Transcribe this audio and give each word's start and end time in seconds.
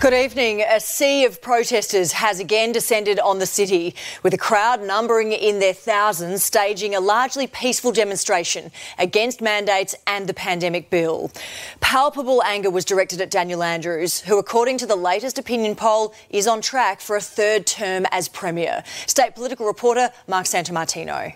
Good 0.00 0.14
evening. 0.14 0.62
A 0.66 0.80
sea 0.80 1.26
of 1.26 1.42
protesters 1.42 2.12
has 2.12 2.40
again 2.40 2.72
descended 2.72 3.20
on 3.20 3.38
the 3.38 3.44
city, 3.44 3.94
with 4.22 4.32
a 4.32 4.38
crowd 4.38 4.82
numbering 4.82 5.32
in 5.32 5.58
their 5.58 5.74
thousands 5.74 6.42
staging 6.42 6.94
a 6.94 7.00
largely 7.00 7.46
peaceful 7.46 7.92
demonstration 7.92 8.72
against 8.98 9.42
mandates 9.42 9.94
and 10.06 10.26
the 10.26 10.32
pandemic 10.32 10.88
bill. 10.88 11.30
Palpable 11.80 12.42
anger 12.44 12.70
was 12.70 12.86
directed 12.86 13.20
at 13.20 13.30
Daniel 13.30 13.62
Andrews, 13.62 14.20
who, 14.20 14.38
according 14.38 14.78
to 14.78 14.86
the 14.86 14.96
latest 14.96 15.38
opinion 15.38 15.76
poll, 15.76 16.14
is 16.30 16.46
on 16.46 16.62
track 16.62 17.02
for 17.02 17.14
a 17.14 17.20
third 17.20 17.66
term 17.66 18.06
as 18.10 18.26
Premier. 18.26 18.82
State 19.06 19.34
political 19.34 19.66
reporter 19.66 20.08
Mark 20.26 20.46
Santamartino. 20.46 21.34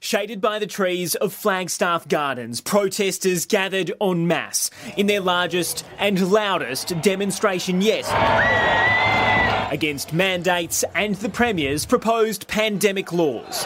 Shaded 0.00 0.40
by 0.40 0.58
the 0.58 0.66
trees 0.66 1.14
of 1.14 1.32
Flagstaff 1.32 2.06
Gardens, 2.08 2.60
protesters 2.60 3.46
gathered 3.46 3.92
en 4.00 4.26
masse 4.26 4.70
in 4.96 5.06
their 5.06 5.20
largest 5.20 5.84
and 5.98 6.30
loudest 6.30 7.00
demonstration 7.00 7.80
yet 7.80 8.04
against 9.72 10.12
mandates 10.12 10.84
and 10.94 11.14
the 11.16 11.28
Premier's 11.28 11.86
proposed 11.86 12.46
pandemic 12.46 13.12
laws. 13.12 13.64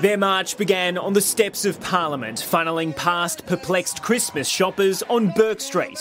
Their 0.00 0.18
march 0.18 0.58
began 0.58 0.98
on 0.98 1.14
the 1.14 1.20
steps 1.22 1.64
of 1.64 1.80
Parliament, 1.80 2.38
funneling 2.38 2.94
past 2.94 3.46
perplexed 3.46 4.02
Christmas 4.02 4.46
shoppers 4.46 5.02
on 5.04 5.30
Bourke 5.30 5.62
Street. 5.62 5.98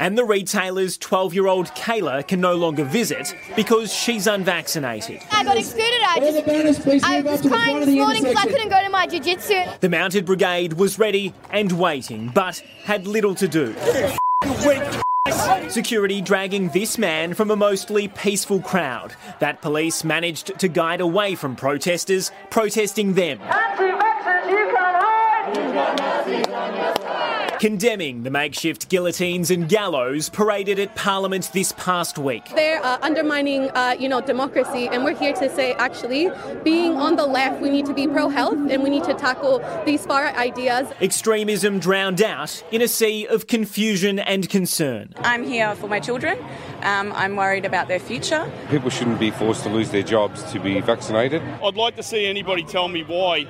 And 0.00 0.16
the 0.16 0.24
retailer's 0.24 0.96
12 0.96 1.34
year 1.34 1.46
old 1.46 1.66
Kayla 1.74 2.26
can 2.26 2.40
no 2.40 2.54
longer 2.54 2.84
visit 2.84 3.36
because 3.54 3.92
she's 3.92 4.26
unvaccinated. 4.26 5.20
I 5.30 5.44
got 5.44 5.58
excluded. 5.58 6.00
I, 6.08 6.20
just, 6.20 7.04
I 7.04 7.20
was 7.20 7.42
crying 7.42 7.80
this 7.80 7.94
morning 7.94 8.22
because 8.22 8.36
I 8.36 8.46
couldn't 8.46 8.70
go 8.70 8.82
to 8.82 8.88
my 8.88 9.06
jiu 9.06 9.20
jitsu. 9.20 9.62
The 9.80 9.90
mounted 9.90 10.24
brigade 10.24 10.72
was 10.72 10.98
ready 10.98 11.34
and 11.50 11.70
waiting, 11.72 12.30
but 12.34 12.62
had 12.82 13.06
little 13.06 13.34
to 13.34 13.46
do. 13.46 13.76
Security 15.68 16.22
dragging 16.22 16.70
this 16.70 16.96
man 16.96 17.34
from 17.34 17.50
a 17.50 17.56
mostly 17.56 18.08
peaceful 18.08 18.62
crowd 18.62 19.14
that 19.38 19.60
police 19.60 20.02
managed 20.02 20.58
to 20.58 20.68
guide 20.68 21.02
away 21.02 21.34
from 21.34 21.54
protesters 21.54 22.32
protesting 22.48 23.12
them. 23.12 23.38
Condemning 27.60 28.22
the 28.22 28.30
makeshift 28.30 28.88
guillotines 28.88 29.50
and 29.50 29.68
gallows 29.68 30.30
paraded 30.30 30.78
at 30.78 30.96
Parliament 30.96 31.50
this 31.52 31.72
past 31.72 32.16
week. 32.16 32.42
They're 32.54 32.82
uh, 32.82 32.96
undermining, 33.02 33.68
uh, 33.74 33.94
you 34.00 34.08
know, 34.08 34.22
democracy, 34.22 34.88
and 34.88 35.04
we're 35.04 35.14
here 35.14 35.34
to 35.34 35.54
say, 35.54 35.74
actually, 35.74 36.30
being 36.64 36.94
on 36.94 37.16
the 37.16 37.26
left, 37.26 37.60
we 37.60 37.68
need 37.68 37.84
to 37.84 37.92
be 37.92 38.08
pro-health 38.08 38.70
and 38.70 38.82
we 38.82 38.88
need 38.88 39.04
to 39.04 39.12
tackle 39.12 39.62
these 39.84 40.06
far 40.06 40.28
ideas. 40.28 40.88
Extremism 41.02 41.78
drowned 41.78 42.22
out 42.22 42.64
in 42.72 42.80
a 42.80 42.88
sea 42.88 43.26
of 43.26 43.46
confusion 43.46 44.18
and 44.18 44.48
concern. 44.48 45.12
I'm 45.18 45.44
here 45.44 45.74
for 45.74 45.86
my 45.86 46.00
children. 46.00 46.38
Um, 46.80 47.12
I'm 47.12 47.36
worried 47.36 47.66
about 47.66 47.88
their 47.88 48.00
future. 48.00 48.50
People 48.70 48.88
shouldn't 48.88 49.20
be 49.20 49.30
forced 49.30 49.64
to 49.64 49.68
lose 49.68 49.90
their 49.90 50.02
jobs 50.02 50.50
to 50.52 50.60
be 50.60 50.80
vaccinated. 50.80 51.42
I'd 51.62 51.76
like 51.76 51.96
to 51.96 52.02
see 52.02 52.24
anybody 52.24 52.62
tell 52.62 52.88
me 52.88 53.02
why 53.02 53.46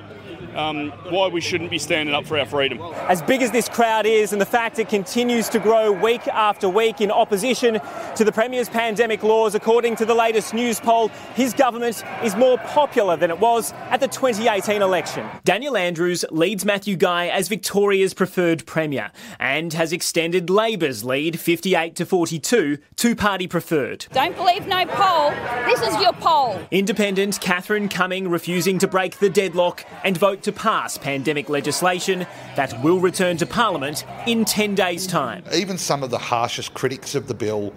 um, 0.55 0.91
why 1.09 1.27
we 1.27 1.41
shouldn't 1.41 1.69
be 1.69 1.79
standing 1.79 2.15
up 2.15 2.25
for 2.25 2.37
our 2.37 2.45
freedom. 2.45 2.79
As 3.07 3.21
big 3.21 3.41
as 3.41 3.51
this 3.51 3.69
crowd 3.69 4.05
is, 4.05 4.31
and 4.31 4.41
the 4.41 4.45
fact 4.45 4.79
it 4.79 4.89
continues 4.89 5.49
to 5.49 5.59
grow 5.59 5.91
week 5.91 6.27
after 6.27 6.69
week 6.69 7.01
in 7.01 7.11
opposition 7.11 7.79
to 8.15 8.23
the 8.23 8.31
Premier's 8.31 8.69
pandemic 8.69 9.23
laws, 9.23 9.55
according 9.55 9.95
to 9.97 10.05
the 10.05 10.15
latest 10.15 10.53
Newspoll, 10.53 11.09
his 11.35 11.53
government 11.53 12.03
is 12.23 12.35
more 12.35 12.57
popular 12.59 13.17
than 13.17 13.29
it 13.29 13.39
was 13.39 13.73
at 13.89 13.99
the 13.99 14.07
2018 14.07 14.81
election. 14.81 15.27
Daniel 15.43 15.77
Andrews 15.77 16.25
leads 16.31 16.65
Matthew 16.65 16.95
Guy 16.95 17.27
as 17.27 17.47
Victoria's 17.47 18.13
preferred 18.13 18.65
Premier 18.65 19.11
and 19.39 19.73
has 19.73 19.91
extended 19.91 20.49
Labor's 20.49 21.03
lead 21.03 21.39
58 21.39 21.95
to 21.95 22.05
42 22.05 22.77
two 22.95 23.15
party 23.15 23.47
preferred. 23.47 24.05
Don't 24.11 24.35
believe 24.35 24.67
no 24.67 24.85
poll. 24.85 25.31
This 25.65 25.81
is 25.81 25.99
your 26.01 26.13
poll. 26.13 26.59
Independent 26.71 27.39
Catherine 27.41 27.89
Cumming 27.89 28.29
refusing 28.29 28.77
to 28.79 28.87
break 28.87 29.19
the 29.19 29.29
deadlock 29.29 29.85
and 30.03 30.17
vote 30.17 30.40
to 30.43 30.51
pass 30.51 30.97
pandemic 30.97 31.49
legislation 31.49 32.25
that 32.55 32.81
will 32.83 32.99
return 32.99 33.37
to 33.37 33.45
Parliament 33.45 34.05
in 34.27 34.45
10 34.45 34.75
days' 34.75 35.07
time. 35.07 35.43
Even 35.53 35.77
some 35.77 36.03
of 36.03 36.09
the 36.09 36.17
harshest 36.17 36.73
critics 36.73 37.15
of 37.15 37.27
the 37.27 37.33
bill 37.33 37.73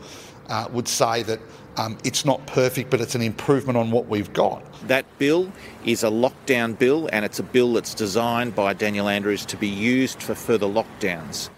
uh, 0.48 0.69
would 0.72 0.88
say 0.88 1.22
that 1.22 1.41
um, 1.76 1.98
it's 2.04 2.25
not 2.25 2.47
perfect, 2.47 2.91
but 2.91 3.00
it's 3.00 3.14
an 3.14 3.22
improvement 3.22 3.76
on 3.76 3.91
what 3.91 4.06
we've 4.06 4.32
got. 4.32 4.62
That 4.86 5.06
bill 5.19 5.50
is 5.84 6.04
a 6.04 6.08
lockdown 6.08 6.78
bill, 6.78 7.08
and 7.12 7.25
it's 7.25 7.38
a 7.38 7.42
bill 7.42 7.72
that's 7.72 7.94
designed 7.94 8.54
by 8.54 8.75
Daniel 8.75 9.08
Andrews 9.08 9.44
to 9.46 9.56
be 9.56 9.69
used 9.69 10.22
for 10.22 10.34
further 10.34 10.66
lockdowns. 10.66 11.50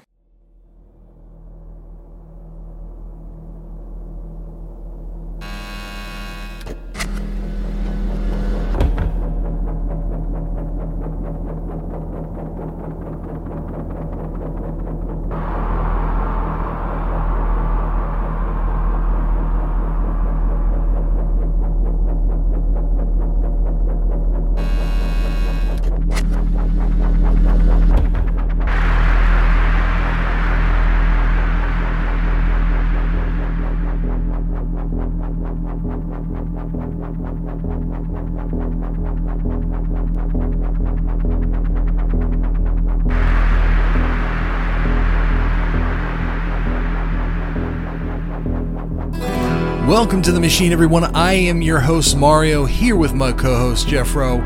Welcome 49.97 50.21
to 50.25 50.33
the 50.33 50.41
machine, 50.41 50.73
everyone. 50.73 51.05
I 51.17 51.33
am 51.33 51.63
your 51.63 51.81
host, 51.81 52.19
Mario, 52.19 52.67
here 52.67 52.97
with 52.97 53.15
my 53.15 53.33
co 53.33 53.57
host, 53.57 53.89
Jeff 53.89 54.15
Rowe. 54.15 54.41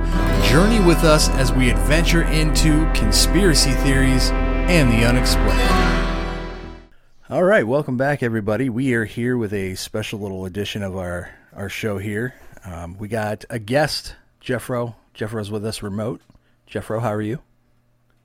Journey 0.44 0.78
with 0.78 1.02
us 1.02 1.28
as 1.30 1.52
we 1.52 1.70
adventure 1.70 2.22
into 2.22 2.88
conspiracy 2.92 3.72
theories 3.72 4.30
and 4.30 4.92
the 4.92 5.04
unexplained. 5.04 6.86
All 7.28 7.42
right, 7.42 7.66
welcome 7.66 7.96
back, 7.96 8.22
everybody. 8.22 8.68
We 8.68 8.94
are 8.94 9.04
here 9.04 9.36
with 9.36 9.52
a 9.52 9.74
special 9.74 10.20
little 10.20 10.44
edition 10.44 10.84
of 10.84 10.96
our, 10.96 11.30
our 11.52 11.68
show 11.68 11.98
here. 11.98 12.32
Um, 12.64 12.96
we 12.96 13.08
got 13.08 13.44
a 13.50 13.58
guest, 13.58 14.14
Jeff 14.38 14.70
Rowe. 14.70 14.94
Jeff 15.14 15.34
Rowe's 15.34 15.50
with 15.50 15.66
us 15.66 15.82
remote. 15.82 16.20
Jeff 16.68 16.88
Rowe, 16.88 17.00
how 17.00 17.12
are 17.12 17.20
you? 17.20 17.40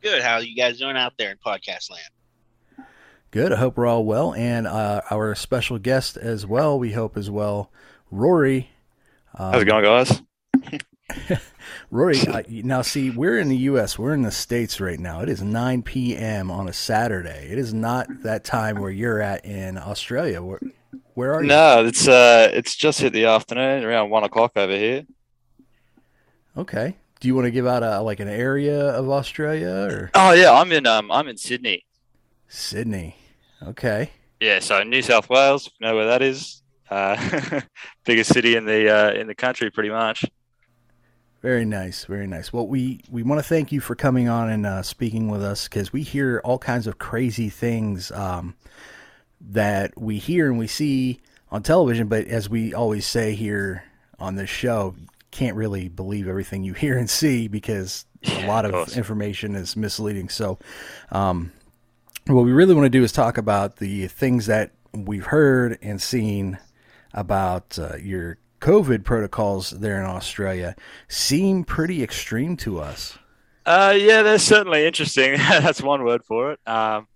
Good. 0.04 0.22
How 0.22 0.36
are 0.36 0.44
you 0.44 0.56
guys 0.56 0.78
doing 0.78 0.96
out 0.96 1.14
there 1.18 1.32
in 1.32 1.38
podcast 1.38 1.90
land? 1.90 2.06
Good. 3.32 3.52
I 3.52 3.58
hope 3.58 3.78
we're 3.78 3.86
all 3.86 4.06
well. 4.06 4.34
And 4.34 4.66
uh, 4.68 5.02
our 5.12 5.36
special 5.36 5.78
guest 5.78 6.18
as 6.18 6.46
well, 6.46 6.80
we 6.80 6.94
hope 6.94 7.18
as 7.18 7.30
well, 7.30 7.72
Rory. 8.12 8.70
Um, 9.38 9.54
How's 9.54 9.62
it 9.62 9.66
going, 9.66 9.84
guys? 9.84 10.22
Rory, 11.92 12.20
uh, 12.28 12.42
now 12.48 12.82
see, 12.82 13.10
we're 13.10 13.38
in 13.40 13.50
the 13.50 13.58
U.S., 13.58 14.00
we're 14.00 14.14
in 14.14 14.24
the 14.24 14.32
States 14.32 14.80
right 14.80 15.00
now. 15.00 15.22
It 15.22 15.30
is 15.30 15.42
9 15.42 15.84
p.m. 15.84 16.50
on 16.50 16.68
a 16.68 16.74
Saturday. 16.74 17.48
It 17.52 17.58
is 17.58 17.74
not 17.74 18.08
that 18.24 18.44
time 18.44 18.80
where 18.80 18.90
you're 18.90 19.22
at 19.22 19.46
in 19.46 19.78
Australia. 19.78 20.42
Where, 20.42 20.60
where 21.14 21.34
are 21.34 21.42
you? 21.42 21.48
No, 21.50 21.86
it's 21.86 22.08
uh, 22.08 22.50
it's 22.54 22.76
just 22.76 23.02
hit 23.02 23.14
the 23.14 23.26
afternoon, 23.26 23.84
around 23.84 24.10
one 24.10 24.24
o'clock 24.24 24.54
over 24.56 24.76
here. 24.76 25.06
Okay. 26.58 26.96
Do 27.20 27.28
you 27.28 27.36
want 27.36 27.46
to 27.46 27.52
give 27.52 27.68
out 27.68 27.84
a 27.84 28.02
like 28.02 28.20
an 28.20 28.28
area 28.28 28.90
of 28.90 29.10
Australia 29.10 29.88
or? 29.90 30.12
Oh 30.14 30.32
yeah, 30.32 30.54
I'm 30.54 30.72
in 30.72 30.86
um 30.86 31.12
I'm 31.12 31.28
in 31.28 31.38
Sydney. 31.38 31.86
Sydney. 32.48 33.16
Okay. 33.66 34.12
Yeah, 34.40 34.60
so 34.60 34.84
New 34.84 35.02
South 35.02 35.30
Wales, 35.30 35.70
you 35.80 35.88
know 35.88 35.96
where 35.96 36.08
that 36.08 36.22
is. 36.22 36.62
Uh, 36.90 37.62
biggest 38.06 38.34
city 38.34 38.56
in 38.56 38.66
the 38.66 38.90
uh, 38.90 39.12
in 39.14 39.28
the 39.28 39.36
country, 39.36 39.72
pretty 39.72 39.90
much. 39.90 40.26
Very 41.42 41.66
nice, 41.66 42.06
very 42.06 42.28
nice. 42.28 42.52
Well, 42.52 42.68
we 42.68 43.02
we 43.10 43.24
want 43.24 43.40
to 43.40 43.48
thank 43.48 43.72
you 43.72 43.80
for 43.80 43.96
coming 43.96 44.28
on 44.28 44.50
and 44.50 44.66
uh, 44.66 44.84
speaking 44.84 45.30
with 45.30 45.44
us 45.44 45.68
because 45.68 45.94
we 45.94 46.04
hear 46.04 46.42
all 46.44 46.58
kinds 46.58 46.88
of 46.88 46.98
crazy 46.98 47.50
things 47.50 48.12
um, 48.12 48.56
that 49.42 50.00
we 50.00 50.18
hear 50.18 50.50
and 50.50 50.60
we 50.60 50.68
see 50.68 51.22
on 51.52 51.64
television. 51.64 52.08
But 52.08 52.28
as 52.28 52.50
we 52.50 52.74
always 52.74 53.06
say 53.06 53.36
here 53.36 53.84
on 54.20 54.36
this 54.36 54.50
show, 54.50 54.96
can't 55.32 55.56
really 55.56 55.88
believe 55.88 56.28
everything 56.28 56.64
you 56.64 56.74
hear 56.74 56.98
and 56.98 57.10
see 57.10 57.48
because 57.48 58.06
a 58.28 58.48
lot 58.48 58.66
of, 58.66 58.74
of 58.74 58.98
information 58.98 59.56
is 59.56 59.76
misleading. 59.76 60.30
So, 60.30 60.58
um, 61.12 61.52
what 62.34 62.46
we 62.46 62.52
really 62.52 62.74
want 62.74 62.86
to 62.86 62.90
do 62.90 63.04
is 63.04 63.12
talk 63.12 63.38
about 63.38 63.78
the 63.78 64.08
things 64.08 64.48
that 64.48 64.72
we've 64.94 65.28
heard 65.28 65.78
and 65.82 66.02
seen 66.02 66.58
about 67.14 67.78
uh, 67.78 67.98
your 67.98 68.40
COVID 68.62 69.04
protocols 69.04 69.70
there 69.70 70.00
in 70.00 70.06
Australia. 70.06 70.76
Seem 71.08 71.64
pretty 71.64 72.02
extreme 72.02 72.58
to 72.58 72.80
us. 72.80 73.18
Uh, 73.66 73.96
yeah, 73.98 74.24
they're 74.24 74.40
certainly 74.40 74.86
interesting. 74.86 75.34
That's 75.38 75.82
one 75.82 76.04
word 76.04 76.24
for 76.24 76.52
it. 76.52 76.60
Um, 76.68 77.08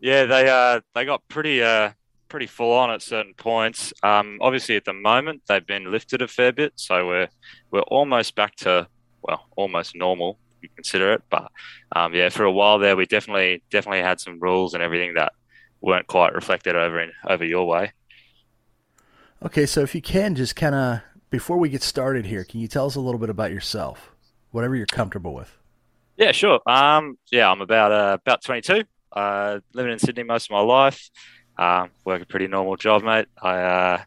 yeah, 0.00 0.24
they 0.24 0.48
uh, 0.48 0.80
they 0.94 1.04
got 1.04 1.26
pretty 1.28 1.62
uh, 1.62 1.90
pretty 2.28 2.46
full 2.46 2.72
on 2.72 2.90
at 2.90 3.02
certain 3.02 3.34
points. 3.34 3.92
Um, 4.02 4.38
obviously, 4.40 4.76
at 4.76 4.84
the 4.84 4.92
moment, 4.92 5.42
they've 5.46 5.66
been 5.66 5.90
lifted 5.90 6.22
a 6.22 6.28
fair 6.28 6.52
bit, 6.52 6.72
so 6.76 7.06
we're 7.06 7.28
we're 7.70 7.80
almost 7.82 8.34
back 8.34 8.56
to 8.56 8.88
well, 9.22 9.46
almost 9.56 9.94
normal. 9.94 10.38
You 10.62 10.68
consider 10.74 11.12
it, 11.12 11.22
but 11.30 11.50
um, 11.94 12.14
yeah, 12.14 12.28
for 12.28 12.44
a 12.44 12.52
while 12.52 12.78
there, 12.78 12.96
we 12.96 13.06
definitely 13.06 13.62
definitely 13.70 14.02
had 14.02 14.20
some 14.20 14.40
rules 14.40 14.74
and 14.74 14.82
everything 14.82 15.14
that 15.14 15.32
weren't 15.80 16.06
quite 16.06 16.34
reflected 16.34 16.76
over 16.76 17.00
in 17.00 17.12
over 17.26 17.44
your 17.44 17.66
way. 17.66 17.92
Okay, 19.44 19.66
so 19.66 19.82
if 19.82 19.94
you 19.94 20.00
can 20.00 20.34
just 20.34 20.56
kind 20.56 20.74
of 20.74 21.00
before 21.30 21.58
we 21.58 21.68
get 21.68 21.82
started 21.82 22.26
here, 22.26 22.44
can 22.44 22.60
you 22.60 22.68
tell 22.68 22.86
us 22.86 22.94
a 22.94 23.00
little 23.00 23.20
bit 23.20 23.30
about 23.30 23.52
yourself, 23.52 24.12
whatever 24.50 24.74
you're 24.74 24.86
comfortable 24.86 25.34
with? 25.34 25.56
Yeah, 26.16 26.32
sure. 26.32 26.60
Um, 26.66 27.18
yeah, 27.30 27.50
I'm 27.50 27.60
about 27.60 27.92
uh, 27.92 28.18
about 28.20 28.42
22. 28.42 28.84
Uh, 29.12 29.60
living 29.74 29.92
in 29.92 29.98
Sydney 29.98 30.22
most 30.22 30.46
of 30.46 30.50
my 30.52 30.60
life. 30.60 31.10
Um, 31.58 31.90
work 32.04 32.22
a 32.22 32.26
pretty 32.26 32.46
normal 32.46 32.76
job, 32.76 33.02
mate. 33.02 33.26
I 33.40 33.60
uh, 33.60 34.02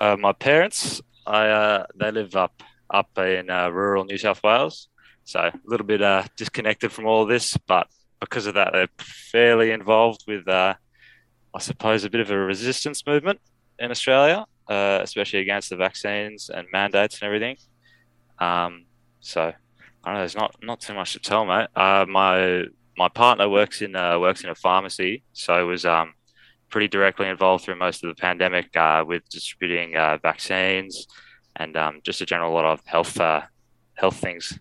uh, 0.00 0.16
my 0.18 0.32
parents, 0.32 1.00
I 1.26 1.48
uh, 1.48 1.86
they 1.96 2.10
live 2.10 2.36
up 2.36 2.62
up 2.88 3.16
in 3.18 3.50
uh, 3.50 3.68
rural 3.68 4.04
New 4.04 4.18
South 4.18 4.42
Wales, 4.42 4.88
so 5.30 5.38
a 5.38 5.52
little 5.64 5.86
bit 5.86 6.02
uh, 6.02 6.24
disconnected 6.36 6.90
from 6.90 7.06
all 7.06 7.22
of 7.22 7.28
this. 7.28 7.56
But 7.68 7.86
because 8.18 8.46
of 8.46 8.54
that, 8.54 8.72
they're 8.72 8.88
fairly 8.98 9.70
involved 9.70 10.24
with, 10.26 10.48
uh, 10.48 10.74
I 11.54 11.58
suppose, 11.60 12.02
a 12.02 12.10
bit 12.10 12.20
of 12.20 12.32
a 12.32 12.36
resistance 12.36 13.06
movement 13.06 13.40
in 13.78 13.92
Australia, 13.92 14.44
uh, 14.68 14.98
especially 15.02 15.38
against 15.38 15.70
the 15.70 15.76
vaccines 15.76 16.50
and 16.50 16.66
mandates 16.72 17.20
and 17.20 17.28
everything. 17.28 17.56
Um, 18.40 18.86
so 19.20 19.42
I 19.42 19.52
don't 20.04 20.14
know. 20.14 20.20
There's 20.20 20.34
not 20.34 20.56
not 20.62 20.80
too 20.80 20.94
much 20.94 21.12
to 21.12 21.20
tell, 21.20 21.44
mate. 21.46 21.68
Uh, 21.76 22.06
my 22.08 22.64
my 22.98 23.08
partner 23.08 23.48
works 23.48 23.82
in 23.82 23.94
uh, 23.94 24.18
works 24.18 24.42
in 24.42 24.50
a 24.50 24.56
pharmacy, 24.56 25.22
so 25.32 25.64
was 25.64 25.84
um, 25.84 26.14
pretty 26.70 26.88
directly 26.88 27.28
involved 27.28 27.64
through 27.64 27.76
most 27.76 28.02
of 28.02 28.08
the 28.08 28.20
pandemic 28.20 28.76
uh, 28.76 29.04
with 29.06 29.28
distributing 29.28 29.92
vaccines 30.22 31.06
and 31.56 31.76
um, 31.76 32.00
just 32.02 32.20
a 32.20 32.26
general 32.26 32.52
lot 32.52 32.64
of 32.64 32.84
health 32.86 33.16
health 33.94 34.16
things 34.16 34.58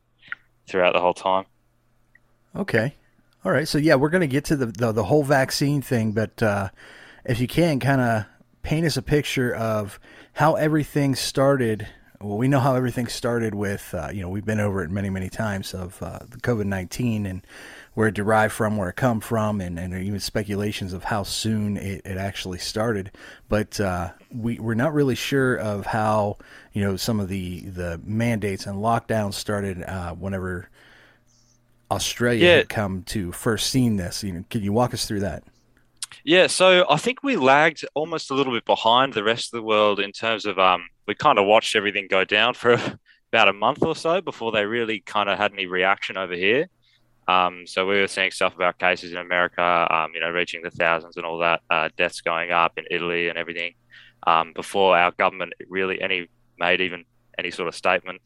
throughout 0.69 0.93
the 0.93 1.01
whole 1.01 1.13
time. 1.13 1.45
Okay, 2.55 2.95
all 3.43 3.51
right. 3.51 3.67
So 3.67 3.77
yeah, 3.77 3.95
we're 3.95 4.09
going 4.09 4.21
to 4.21 4.27
get 4.27 4.45
to 4.45 4.55
the, 4.55 4.67
the, 4.67 4.91
the 4.91 5.03
whole 5.03 5.23
vaccine 5.23 5.81
thing, 5.81 6.13
but 6.13 6.41
uh, 6.41 6.69
if 7.25 7.39
you 7.39 7.47
can, 7.47 7.79
kind 7.79 8.01
of 8.01 8.25
paint 8.63 8.85
us 8.85 8.97
a 8.97 9.01
picture 9.01 9.53
of 9.53 9.99
how 10.33 10.55
everything 10.55 11.15
started. 11.15 11.87
Well, 12.21 12.37
we 12.37 12.47
know 12.47 12.59
how 12.59 12.75
everything 12.75 13.07
started 13.07 13.55
with 13.55 13.93
uh, 13.93 14.09
you 14.13 14.21
know 14.21 14.29
we've 14.29 14.45
been 14.45 14.59
over 14.59 14.83
it 14.83 14.91
many 14.91 15.09
many 15.09 15.29
times 15.29 15.73
of 15.73 16.01
uh, 16.01 16.19
the 16.27 16.37
COVID 16.37 16.65
nineteen 16.65 17.25
and 17.25 17.45
where 17.99 18.07
it 18.07 18.15
derived 18.15 18.53
from, 18.53 18.77
where 18.77 18.89
it 18.89 18.95
come 18.95 19.19
from, 19.19 19.59
and, 19.59 19.77
and 19.77 19.93
even 19.93 20.21
speculations 20.21 20.93
of 20.93 21.03
how 21.03 21.21
soon 21.23 21.75
it, 21.75 22.01
it 22.05 22.17
actually 22.17 22.57
started. 22.57 23.11
But 23.49 23.77
uh, 23.81 24.11
we 24.31 24.57
we're 24.57 24.73
not 24.75 24.93
really 24.93 25.15
sure 25.15 25.57
of 25.57 25.85
how 25.87 26.37
you 26.71 26.81
know 26.81 26.95
some 26.95 27.19
of 27.19 27.27
the 27.27 27.61
the 27.61 27.99
mandates 28.05 28.65
and 28.67 28.77
lockdowns 28.77 29.33
started 29.33 29.83
uh, 29.83 30.13
whenever 30.15 30.69
Australia 31.91 32.47
Yeah. 32.47 32.53
had 32.53 32.69
come 32.69 33.03
to 33.03 33.31
first 33.31 33.69
seen 33.69 33.97
this. 33.97 34.23
You 34.23 34.33
know, 34.33 34.43
can 34.49 34.63
you 34.63 34.73
walk 34.73 34.93
us 34.93 35.05
through 35.05 35.21
that? 35.21 35.43
Yeah, 36.23 36.47
so 36.47 36.85
I 36.89 36.97
think 36.97 37.23
we 37.23 37.35
lagged 37.35 37.85
almost 37.93 38.31
a 38.31 38.33
little 38.33 38.53
bit 38.53 38.65
behind 38.65 39.13
the 39.13 39.23
rest 39.23 39.53
of 39.53 39.57
the 39.59 39.63
world 39.63 39.99
in 39.99 40.11
terms 40.11 40.45
of 40.45 40.59
um, 40.59 40.87
we 41.07 41.15
kind 41.15 41.39
of 41.39 41.45
watched 41.45 41.75
everything 41.75 42.07
go 42.09 42.25
down 42.25 42.53
for 42.53 42.73
about 43.31 43.49
a 43.49 43.53
month 43.53 43.83
or 43.83 43.95
so 43.95 44.21
before 44.21 44.51
they 44.51 44.65
really 44.65 45.01
kind 45.01 45.29
of 45.29 45.37
had 45.37 45.53
any 45.53 45.65
reaction 45.65 46.17
over 46.17 46.33
here. 46.35 46.67
Um, 47.29 47.67
so 47.67 47.85
we 47.85 47.99
were 48.01 48.07
seeing 48.07 48.31
stuff 48.31 48.55
about 48.55 48.79
cases 48.79 49.11
in 49.11 49.19
America, 49.19 49.87
um, 49.91 50.11
you 50.15 50.19
know, 50.19 50.31
reaching 50.31 50.63
the 50.63 50.71
thousands 50.71 51.15
and 51.15 51.25
all 51.27 51.37
that, 51.37 51.61
uh, 51.69 51.89
deaths 51.95 52.21
going 52.21 52.49
up 52.49 52.73
in 52.77 52.85
Italy 52.89 53.29
and 53.29 53.37
everything, 53.37 53.73
um, 54.25 54.51
before 54.53 54.97
our 54.97 55.11
government 55.11 55.53
really 55.67 56.01
any 56.01 56.27
made 56.57 56.81
even 56.81 57.05
any 57.37 57.51
sort 57.51 57.67
of 57.67 57.75
statement. 57.75 58.19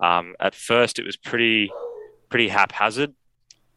Um, 0.00 0.34
at 0.40 0.56
first, 0.56 0.98
it 0.98 1.04
was 1.04 1.16
pretty 1.16 1.70
pretty 2.30 2.48
haphazard. 2.48 3.14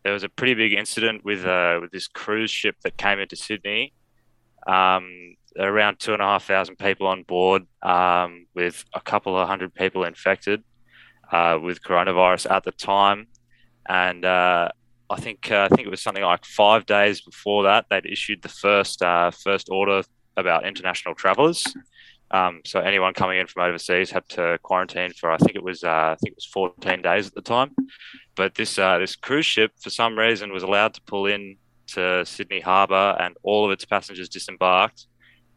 There 0.04 0.14
was 0.14 0.24
a 0.24 0.30
pretty 0.30 0.56
big 0.56 0.74
incident 0.74 1.24
with 1.24 1.46
uh, 1.46 1.78
with 1.80 1.92
this 1.92 2.08
cruise 2.08 2.50
ship 2.50 2.76
that 2.84 2.98
came 2.98 3.20
into 3.20 3.36
Sydney. 3.36 3.94
Um, 4.66 5.36
around 5.60 6.00
two 6.00 6.14
and 6.14 6.22
a 6.22 6.26
half 6.26 6.46
thousand 6.46 6.78
people 6.78 7.06
on 7.08 7.24
board, 7.24 7.68
um, 7.84 8.48
with 8.56 8.84
a 8.94 9.02
couple 9.02 9.38
of 9.38 9.48
hundred 9.48 9.76
people 9.76 10.04
infected 10.06 10.64
uh, 11.32 11.60
with 11.62 11.84
coronavirus 11.84 12.50
at 12.50 12.64
the 12.64 12.72
time, 12.72 13.28
and 13.92 14.24
uh, 14.24 14.70
I 15.10 15.20
think 15.20 15.52
uh, 15.52 15.68
I 15.70 15.76
think 15.76 15.86
it 15.86 15.92
was 15.92 16.02
something 16.02 16.24
like 16.24 16.46
five 16.46 16.86
days 16.86 17.20
before 17.20 17.64
that 17.64 17.88
they'd 17.90 18.06
issued 18.06 18.42
the 18.42 18.50
first 18.50 19.04
uh, 19.04 19.32
first 19.32 19.68
order 19.70 20.02
about 20.38 20.66
international 20.66 21.14
travellers. 21.14 21.62
Um, 22.32 22.62
so 22.64 22.80
anyone 22.80 23.14
coming 23.14 23.38
in 23.40 23.48
from 23.48 23.64
overseas 23.64 24.10
had 24.10 24.28
to 24.30 24.58
quarantine 24.64 25.12
for 25.12 25.30
I 25.30 25.38
think 25.38 25.56
it 25.56 25.64
was 25.64 25.84
uh, 25.84 26.14
I 26.14 26.16
think 26.22 26.32
it 26.32 26.38
was 26.38 26.46
14 26.46 27.02
days 27.02 27.28
at 27.28 27.36
the 27.36 27.42
time. 27.42 27.76
But 28.36 28.56
this 28.56 28.80
uh, 28.80 28.98
this 28.98 29.18
cruise 29.18 29.46
ship 29.46 29.74
for 29.82 29.90
some 29.90 30.18
reason 30.18 30.54
was 30.54 30.64
allowed 30.64 30.94
to 30.94 31.02
pull 31.02 31.26
in 31.26 31.58
to 31.88 32.26
Sydney 32.26 32.62
Harbour 32.62 33.18
and 33.20 33.36
all 33.44 33.66
of 33.66 33.72
its 33.72 33.84
passengers 33.84 34.30
disembarked. 34.30 35.08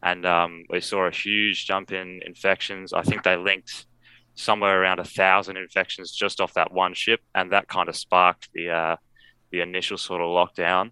And 0.03 0.25
um, 0.25 0.65
we 0.69 0.81
saw 0.81 1.07
a 1.07 1.11
huge 1.11 1.65
jump 1.65 1.93
in 1.93 2.19
infections. 2.25 2.91
I 2.91 3.03
think 3.03 3.23
they 3.23 3.37
linked 3.37 3.85
somewhere 4.35 4.81
around 4.81 4.99
a 4.99 5.03
thousand 5.03 5.57
infections 5.57 6.11
just 6.11 6.39
off 6.39 6.53
that 6.53 6.71
one 6.71 6.93
ship, 6.93 7.21
and 7.33 7.51
that 7.51 7.67
kind 7.67 7.89
of 7.89 7.95
sparked 7.95 8.49
the 8.53 8.69
uh, 8.69 8.95
the 9.51 9.61
initial 9.61 9.97
sort 9.97 10.21
of 10.21 10.27
lockdown. 10.27 10.91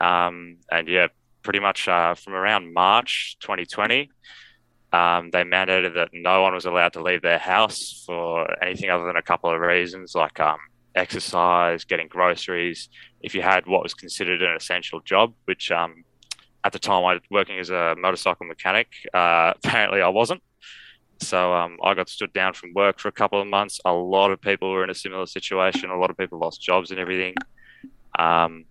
Um, 0.00 0.58
and 0.70 0.88
yeah, 0.88 1.08
pretty 1.42 1.60
much 1.60 1.88
uh, 1.88 2.14
from 2.14 2.34
around 2.34 2.74
March 2.74 3.36
2020, 3.40 4.10
um, 4.92 5.30
they 5.30 5.42
mandated 5.42 5.94
that 5.94 6.10
no 6.12 6.42
one 6.42 6.54
was 6.54 6.66
allowed 6.66 6.92
to 6.94 7.02
leave 7.02 7.22
their 7.22 7.38
house 7.38 8.02
for 8.06 8.46
anything 8.62 8.90
other 8.90 9.06
than 9.06 9.16
a 9.16 9.22
couple 9.22 9.50
of 9.50 9.60
reasons, 9.60 10.14
like 10.14 10.38
um, 10.40 10.58
exercise, 10.94 11.84
getting 11.84 12.08
groceries. 12.08 12.88
If 13.20 13.34
you 13.34 13.42
had 13.42 13.66
what 13.66 13.82
was 13.82 13.94
considered 13.94 14.42
an 14.42 14.54
essential 14.56 15.00
job, 15.00 15.34
which 15.46 15.70
um, 15.70 16.04
at 16.64 16.72
the 16.72 16.78
time 16.78 17.04
I 17.04 17.14
was 17.14 17.22
working 17.30 17.58
as 17.58 17.70
a 17.70 17.94
motorcycle 17.98 18.46
mechanic, 18.46 18.88
uh, 19.12 19.54
apparently 19.64 20.00
I 20.00 20.08
wasn't. 20.08 20.42
So 21.20 21.54
um, 21.54 21.78
I 21.82 21.94
got 21.94 22.08
stood 22.08 22.32
down 22.32 22.54
from 22.54 22.72
work 22.74 22.98
for 22.98 23.08
a 23.08 23.12
couple 23.12 23.40
of 23.40 23.46
months. 23.46 23.80
A 23.84 23.92
lot 23.92 24.30
of 24.30 24.40
people 24.40 24.70
were 24.70 24.84
in 24.84 24.90
a 24.90 24.94
similar 24.94 25.26
situation. 25.26 25.90
A 25.90 25.98
lot 25.98 26.10
of 26.10 26.16
people 26.16 26.38
lost 26.38 26.60
jobs 26.60 26.90
and 26.90 27.00
everything. 27.00 27.34
Um, 28.18 28.64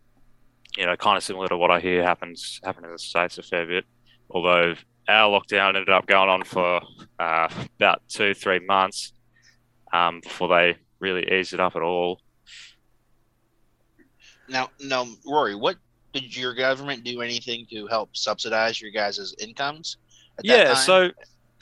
you 0.78 0.86
know, 0.86 0.96
kind 0.96 1.18
of 1.18 1.24
similar 1.24 1.48
to 1.48 1.58
what 1.58 1.72
I 1.72 1.80
hear 1.80 2.04
happens 2.04 2.60
happen 2.64 2.86
in 2.86 2.92
the 2.92 3.00
states 3.00 3.38
a 3.38 3.44
fair 3.44 3.66
bit. 3.66 3.86
Although 4.30 4.76
our 5.08 5.40
lockdown 5.40 5.70
ended 5.70 5.90
up 5.90 6.06
going 6.08 6.30
on 6.30 6.44
for 6.44 6.82
uh, 7.20 7.50
about 7.78 8.02
two, 8.08 8.34
three 8.34 8.60
months 8.60 9.14
um, 9.92 10.22
before 10.22 10.48
they 10.48 10.78
really 11.00 11.32
eased 11.32 11.54
it 11.54 11.60
up 11.60 11.76
at 11.76 11.82
all. 11.82 12.20
Now, 14.50 14.70
now, 14.80 15.08
Rory, 15.26 15.56
what 15.56 15.78
did 16.14 16.36
your 16.36 16.54
government 16.54 17.04
do 17.04 17.22
anything 17.22 17.66
to 17.72 17.88
help 17.88 18.16
subsidize 18.16 18.82
your 18.82 18.92
guys' 18.92 19.34
incomes? 19.40 19.98
At 20.38 20.46
that 20.46 20.68
yeah, 20.68 20.74
so 20.74 21.12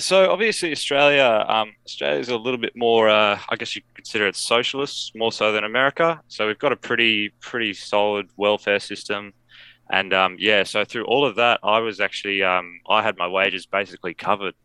so 0.01 0.31
obviously 0.31 0.71
Australia, 0.71 1.45
um, 1.47 1.73
Australia 1.85 2.19
is 2.19 2.29
a 2.29 2.37
little 2.37 2.59
bit 2.59 2.75
more. 2.75 3.09
Uh, 3.09 3.39
I 3.49 3.55
guess 3.55 3.75
you 3.75 3.81
consider 3.93 4.27
it 4.27 4.35
socialist, 4.35 5.15
more 5.15 5.31
so 5.31 5.51
than 5.51 5.63
America. 5.63 6.19
So 6.27 6.47
we've 6.47 6.59
got 6.59 6.71
a 6.71 6.75
pretty 6.75 7.29
pretty 7.39 7.73
solid 7.73 8.27
welfare 8.37 8.79
system, 8.79 9.33
and 9.89 10.13
um, 10.13 10.35
yeah, 10.39 10.63
so 10.63 10.83
through 10.85 11.05
all 11.05 11.25
of 11.25 11.35
that, 11.35 11.59
I 11.63 11.79
was 11.79 11.99
actually 11.99 12.43
um, 12.43 12.81
I 12.89 13.01
had 13.01 13.17
my 13.17 13.27
wages 13.27 13.65
basically 13.65 14.13
covered 14.13 14.55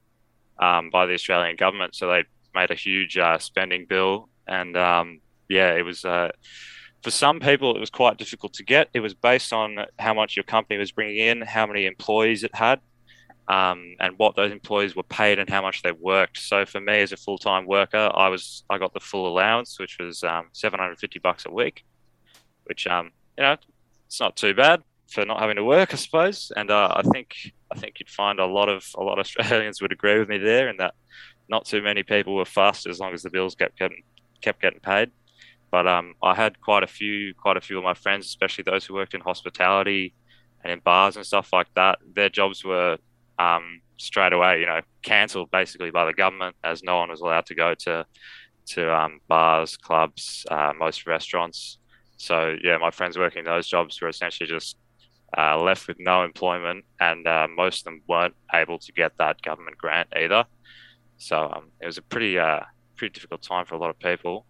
um, 0.59 0.91
by 0.91 1.07
the 1.07 1.15
Australian 1.15 1.57
government. 1.57 1.95
So 1.95 2.09
they 2.09 2.25
made 2.55 2.71
a 2.71 2.75
huge 2.75 3.19
uh, 3.19 3.39
spending 3.39 3.87
bill, 3.87 4.29
and 4.47 4.77
um, 4.77 5.21
yeah, 5.49 5.75
it 5.75 5.83
was. 5.83 6.05
Uh, 6.05 6.31
for 7.03 7.11
some 7.13 7.39
people, 7.39 7.77
it 7.77 7.79
was 7.79 7.91
quite 7.91 8.17
difficult 8.17 8.53
to 8.55 8.65
get. 8.65 8.89
It 8.93 8.99
was 8.99 9.15
based 9.15 9.53
on 9.53 9.77
how 9.97 10.13
much 10.13 10.35
your 10.35 10.43
company 10.43 10.77
was 10.77 10.91
bringing 10.91 11.19
in, 11.19 11.43
how 11.43 11.65
many 11.65 11.87
employees 11.87 12.43
it 12.43 12.53
had, 12.53 12.81
um, 13.49 13.95
and 14.01 14.19
what 14.19 14.35
those 14.35 14.51
employees 14.51 14.97
were 14.97 15.05
paid 15.05 15.39
and 15.39 15.49
how 15.49 15.63
much 15.63 15.83
they 15.83 15.93
worked. 15.93 16.39
So 16.39 16.67
for 16.67 16.81
me 16.81 17.01
as 17.01 17.13
a 17.13 17.17
full 17.17 17.39
time 17.39 17.67
worker, 17.67 18.11
I 18.15 18.29
was 18.29 18.65
I 18.69 18.79
got 18.79 18.93
the 18.93 19.01
full 19.01 19.29
allowance, 19.29 19.79
which 19.79 19.99
was 19.99 20.25
um, 20.25 20.49
750 20.53 21.19
bucks 21.21 21.47
a 21.47 21.51
week, 21.51 21.85
which 22.65 22.87
um, 22.87 23.11
you 23.39 23.45
know 23.45 23.57
it's 24.07 24.21
not 24.21 24.37
too 24.37 24.55
bad 24.55 24.83
for 25.09 25.25
not 25.25 25.41
having 25.41 25.57
to 25.57 25.65
work, 25.65 25.93
I 25.93 25.97
suppose. 25.97 26.51
And 26.57 26.71
uh, 26.71 26.93
I 26.93 27.03
think 27.03 27.35
I 27.71 27.79
think 27.79 27.99
you'd 27.99 28.11
find 28.11 28.41
a 28.41 28.47
lot 28.47 28.69
of 28.69 28.85
a 28.97 29.03
lot 29.03 29.19
of 29.19 29.27
Australians 29.27 29.81
would 29.83 29.93
agree 29.93 30.19
with 30.19 30.29
me 30.29 30.39
there, 30.39 30.69
in 30.69 30.77
that 30.79 30.95
not 31.49 31.65
too 31.65 31.83
many 31.83 32.03
people 32.03 32.35
were 32.35 32.45
fussed 32.45 32.87
as 32.87 32.99
long 32.99 33.15
as 33.15 33.23
the 33.23 33.31
bills 33.31 33.55
kept 33.55 33.79
getting 33.79 34.03
kept 34.41 34.61
getting 34.61 34.81
paid. 34.81 35.11
But 35.71 35.87
um, 35.87 36.15
I 36.23 36.35
had 36.35 36.61
quite 36.61 36.83
a 36.83 36.89
few 36.89 37.35
quite 37.35 37.57
a 37.57 37.61
few 37.61 37.79
of 37.79 37.85
my 37.85 37.95
friends, 37.95 38.27
especially 38.27 38.65
those 38.65 38.85
who 38.85 38.95
worked 38.95 39.15
in 39.15 39.21
hospitality 39.21 40.15
and 40.65 40.73
in 40.73 40.81
bars 40.81 41.17
and 41.17 41.25
stuff 41.25 41.53
like 41.53 41.69
that. 41.75 41.99
Their 42.15 42.29
jobs 42.29 42.65
were 42.65 42.99
um, 43.39 43.81
straight 43.97 44.33
away, 44.33 44.61
you 44.61 44.67
know, 44.67 44.81
cancelled 45.03 45.51
basically 45.51 45.91
by 45.91 46.05
the 46.05 46.13
government, 46.13 46.57
as 46.65 46.83
no 46.83 46.97
one 46.97 47.11
was 47.11 47.21
allowed 47.21 47.47
to 47.47 47.55
go 47.55 47.75
to 47.75 48.07
to 48.67 48.93
um, 48.93 49.21
bars, 49.29 49.77
clubs, 49.77 50.45
uh, 50.51 50.73
most 50.77 51.07
restaurants. 51.07 51.79
So 52.17 52.57
yeah, 52.63 52.79
my 52.79 52.91
friends 52.91 53.17
working 53.17 53.45
those 53.45 53.69
jobs 53.69 54.01
were 54.01 54.09
essentially 54.09 54.49
just 54.49 54.77
uh, 55.37 55.61
left 55.61 55.87
with 55.89 55.99
no 56.01 56.25
employment, 56.25 56.85
and 57.01 57.27
uh, 57.27 57.47
most 57.55 57.81
of 57.81 57.85
them 57.85 58.03
weren't 58.09 58.35
able 58.53 58.79
to 58.79 58.93
get 58.93 59.13
that 59.19 59.41
government 59.43 59.77
grant 59.77 60.09
either. 60.17 60.45
So 61.19 61.51
um, 61.55 61.71
it 61.81 61.87
was 61.87 61.99
a 61.99 62.03
pretty 62.03 62.39
uh, 62.39 62.61
pretty 62.97 63.13
difficult 63.13 63.43
time 63.43 63.67
for 63.67 63.75
a 63.75 63.79
lot 63.79 63.91
of 63.91 63.99
people. 63.99 64.47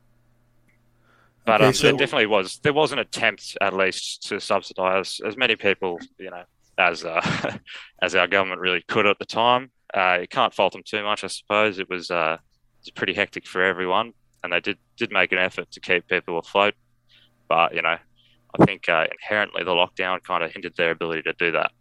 But 1.45 1.61
okay, 1.61 1.69
um, 1.69 1.75
so... 1.75 1.83
there 1.89 1.97
definitely 1.97 2.27
was 2.27 2.59
there 2.63 2.73
was 2.73 2.93
an 2.93 2.99
attempt 2.99 3.57
at 3.61 3.75
least 3.75 4.29
to 4.29 4.41
subsidise 4.41 5.21
as 5.27 5.37
many 5.37 5.57
people, 5.57 5.99
you 6.19 6.31
know, 6.31 6.45
as 6.79 7.05
uh, 7.05 7.21
as 8.03 8.15
our 8.15 8.27
government 8.27 8.61
really 8.61 8.83
could 8.89 9.07
at 9.07 9.19
the 9.19 9.25
time. 9.25 9.71
Uh, 9.95 10.19
you 10.21 10.29
can't 10.29 10.53
fault 10.53 10.73
them 10.73 10.83
too 10.85 11.03
much, 11.03 11.25
I 11.25 11.29
suppose. 11.29 11.79
It 11.79 11.89
was 11.89 12.11
uh, 12.11 12.39
it 12.41 12.81
was 12.83 12.91
pretty 12.91 13.15
hectic 13.15 13.47
for 13.47 13.63
everyone, 13.63 14.13
and 14.43 14.53
they 14.53 14.61
did 14.61 14.79
did 14.97 15.13
make 15.13 15.33
an 15.33 15.39
effort 15.39 15.71
to 15.73 15.81
keep 15.81 16.07
people 16.09 16.39
afloat. 16.39 16.75
But 17.49 17.75
you 17.75 17.83
know, 17.83 17.97
I 18.59 18.65
think 18.65 18.89
uh, 18.89 19.07
inherently 19.11 19.65
the 19.65 19.71
lockdown 19.71 20.23
kind 20.23 20.43
of 20.43 20.53
hindered 20.53 20.77
their 20.77 20.91
ability 20.91 21.23
to 21.23 21.33
do 21.35 21.53
that. 21.53 21.73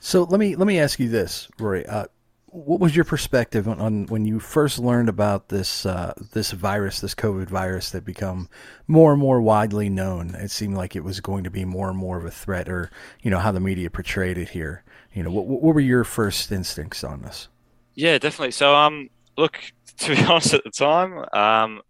So 0.00 0.24
let 0.24 0.38
me 0.38 0.56
let 0.56 0.66
me 0.66 0.78
ask 0.78 0.98
you 0.98 1.08
this, 1.08 1.48
Rory. 1.58 1.86
Uh, 1.86 2.06
what 2.48 2.80
was 2.80 2.94
your 2.94 3.04
perspective 3.04 3.68
on, 3.68 3.80
on, 3.80 4.06
when 4.06 4.24
you 4.24 4.38
first 4.38 4.78
learned 4.78 5.08
about 5.08 5.48
this 5.48 5.84
uh, 5.84 6.14
this 6.32 6.52
virus, 6.52 7.00
this 7.00 7.14
COVID 7.14 7.48
virus 7.48 7.90
that 7.90 8.04
become 8.04 8.48
more 8.86 9.12
and 9.12 9.20
more 9.20 9.40
widely 9.40 9.88
known? 9.88 10.34
It 10.34 10.50
seemed 10.50 10.76
like 10.76 10.94
it 10.94 11.04
was 11.04 11.20
going 11.20 11.44
to 11.44 11.50
be 11.50 11.64
more 11.64 11.88
and 11.88 11.98
more 11.98 12.16
of 12.16 12.24
a 12.24 12.30
threat, 12.30 12.68
or 12.68 12.90
you 13.22 13.30
know 13.30 13.38
how 13.38 13.52
the 13.52 13.60
media 13.60 13.90
portrayed 13.90 14.38
it 14.38 14.50
here. 14.50 14.84
You 15.12 15.24
know, 15.24 15.30
what, 15.30 15.46
what 15.46 15.74
were 15.74 15.80
your 15.80 16.04
first 16.04 16.52
instincts 16.52 17.02
on 17.02 17.22
this? 17.22 17.48
Yeah, 17.94 18.18
definitely. 18.18 18.52
So, 18.52 18.74
um, 18.74 19.08
look, 19.36 19.58
to 19.98 20.14
be 20.14 20.22
honest, 20.22 20.54
at 20.54 20.64
the 20.64 20.70
time, 20.70 21.24
um, 21.32 21.80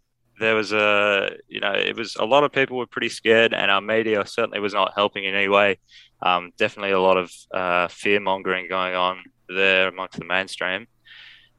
there 0.40 0.54
was 0.54 0.72
a 0.72 1.36
you 1.48 1.60
know 1.60 1.72
it 1.72 1.96
was 1.96 2.16
a 2.16 2.24
lot 2.24 2.44
of 2.44 2.52
people 2.52 2.78
were 2.78 2.86
pretty 2.86 3.10
scared, 3.10 3.52
and 3.52 3.70
our 3.70 3.82
media 3.82 4.24
certainly 4.26 4.60
was 4.60 4.72
not 4.72 4.94
helping 4.94 5.24
in 5.24 5.34
any 5.34 5.48
way. 5.48 5.78
Um, 6.22 6.52
definitely 6.56 6.92
a 6.92 7.00
lot 7.00 7.18
of 7.18 7.30
uh, 7.52 7.88
fear 7.88 8.20
mongering 8.20 8.68
going 8.70 8.94
on 8.94 9.22
there 9.48 9.88
amongst 9.88 10.18
the 10.18 10.24
mainstream. 10.24 10.86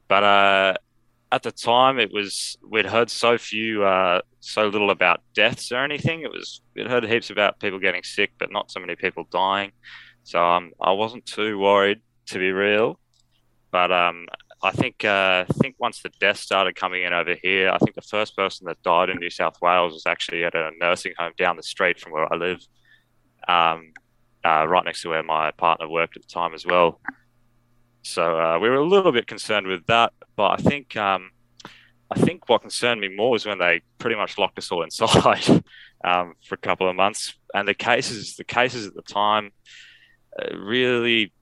But 0.08 0.24
uh, 0.24 0.74
at 1.30 1.42
the 1.42 1.52
time, 1.52 1.98
it 1.98 2.12
was 2.12 2.56
we'd 2.66 2.86
heard 2.86 3.10
so 3.10 3.38
few, 3.38 3.84
uh, 3.84 4.22
so 4.40 4.68
little 4.68 4.90
about 4.90 5.20
deaths 5.34 5.72
or 5.72 5.84
anything. 5.84 6.22
It 6.22 6.30
was 6.30 6.62
we'd 6.74 6.86
heard 6.86 7.04
heaps 7.04 7.30
about 7.30 7.60
people 7.60 7.78
getting 7.78 8.02
sick, 8.02 8.32
but 8.38 8.50
not 8.50 8.70
so 8.70 8.80
many 8.80 8.96
people 8.96 9.26
dying. 9.30 9.72
So 10.24 10.44
um, 10.44 10.72
I 10.80 10.92
wasn't 10.92 11.26
too 11.26 11.58
worried, 11.58 12.00
to 12.28 12.38
be 12.38 12.52
real. 12.52 12.98
But 13.70 13.92
um, 13.92 14.26
I 14.62 14.70
think 14.72 15.04
uh, 15.04 15.44
I 15.48 15.52
think 15.54 15.76
once 15.78 16.02
the 16.02 16.10
deaths 16.20 16.40
started 16.40 16.74
coming 16.74 17.02
in 17.02 17.12
over 17.12 17.36
here, 17.42 17.70
I 17.70 17.78
think 17.78 17.94
the 17.94 18.02
first 18.02 18.36
person 18.36 18.66
that 18.66 18.82
died 18.82 19.10
in 19.10 19.18
New 19.18 19.30
South 19.30 19.60
Wales 19.60 19.92
was 19.92 20.06
actually 20.06 20.44
at 20.44 20.54
a 20.54 20.70
nursing 20.80 21.12
home 21.18 21.32
down 21.36 21.56
the 21.56 21.62
street 21.62 22.00
from 22.00 22.12
where 22.12 22.32
I 22.32 22.36
live, 22.36 22.60
um, 23.46 23.92
uh, 24.44 24.66
right 24.66 24.84
next 24.84 25.02
to 25.02 25.10
where 25.10 25.22
my 25.22 25.50
partner 25.52 25.88
worked 25.88 26.16
at 26.16 26.22
the 26.22 26.28
time 26.28 26.54
as 26.54 26.64
well. 26.66 27.00
So 28.08 28.40
uh, 28.40 28.58
we 28.58 28.70
were 28.70 28.76
a 28.76 28.84
little 28.84 29.12
bit 29.12 29.26
concerned 29.26 29.66
with 29.66 29.84
that, 29.86 30.14
but 30.34 30.52
I 30.52 30.56
think 30.56 30.96
um, 30.96 31.30
I 32.10 32.18
think 32.18 32.48
what 32.48 32.62
concerned 32.62 33.02
me 33.02 33.08
more 33.08 33.32
was 33.32 33.44
when 33.44 33.58
they 33.58 33.82
pretty 33.98 34.16
much 34.16 34.38
locked 34.38 34.56
us 34.58 34.72
all 34.72 34.82
inside 34.88 35.62
um, 36.02 36.32
for 36.42 36.54
a 36.54 36.58
couple 36.58 36.88
of 36.88 36.96
months, 36.96 37.34
and 37.52 37.68
the 37.68 37.74
cases 37.74 38.36
the 38.36 38.44
cases 38.44 38.86
at 38.86 38.94
the 38.94 39.02
time 39.02 39.52
uh, 40.40 40.56
really. 40.56 41.32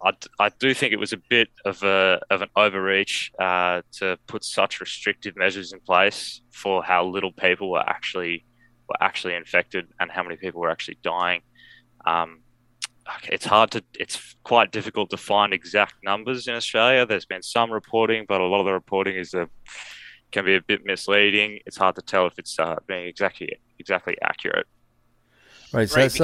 I, 0.00 0.12
I 0.38 0.50
do 0.50 0.74
think 0.74 0.92
it 0.92 0.98
was 0.98 1.14
a 1.14 1.22
bit 1.30 1.48
of 1.64 1.82
a 1.82 2.20
of 2.30 2.42
an 2.42 2.50
overreach 2.54 3.32
uh, 3.40 3.80
to 3.94 4.18
put 4.28 4.44
such 4.44 4.78
restrictive 4.78 5.36
measures 5.36 5.72
in 5.72 5.80
place 5.80 6.42
for 6.52 6.84
how 6.84 7.04
little 7.06 7.32
people 7.32 7.70
were 7.70 7.80
actually 7.80 8.44
were 8.88 9.02
actually 9.02 9.34
infected 9.34 9.88
and 9.98 10.10
how 10.10 10.22
many 10.22 10.36
people 10.36 10.60
were 10.60 10.70
actually 10.70 10.98
dying. 11.02 11.40
Um, 12.04 12.42
it's 13.24 13.44
hard 13.44 13.70
to 13.72 13.84
it's 13.94 14.36
quite 14.42 14.72
difficult 14.72 15.10
to 15.10 15.16
find 15.16 15.52
exact 15.52 15.94
numbers 16.02 16.48
in 16.48 16.54
Australia. 16.54 17.06
There's 17.06 17.26
been 17.26 17.42
some 17.42 17.70
reporting, 17.70 18.24
but 18.28 18.40
a 18.40 18.44
lot 18.44 18.60
of 18.60 18.66
the 18.66 18.72
reporting 18.72 19.16
is 19.16 19.34
a 19.34 19.48
can 20.32 20.44
be 20.44 20.56
a 20.56 20.62
bit 20.62 20.84
misleading. 20.84 21.60
It's 21.66 21.76
hard 21.76 21.94
to 21.96 22.02
tell 22.02 22.26
if 22.26 22.38
it's 22.38 22.58
uh, 22.58 22.76
being 22.86 23.06
exactly 23.06 23.58
exactly 23.78 24.16
accurate. 24.22 24.66
Right. 25.72 25.88
So 25.88 25.96
right, 25.96 26.12
that's 26.12 26.16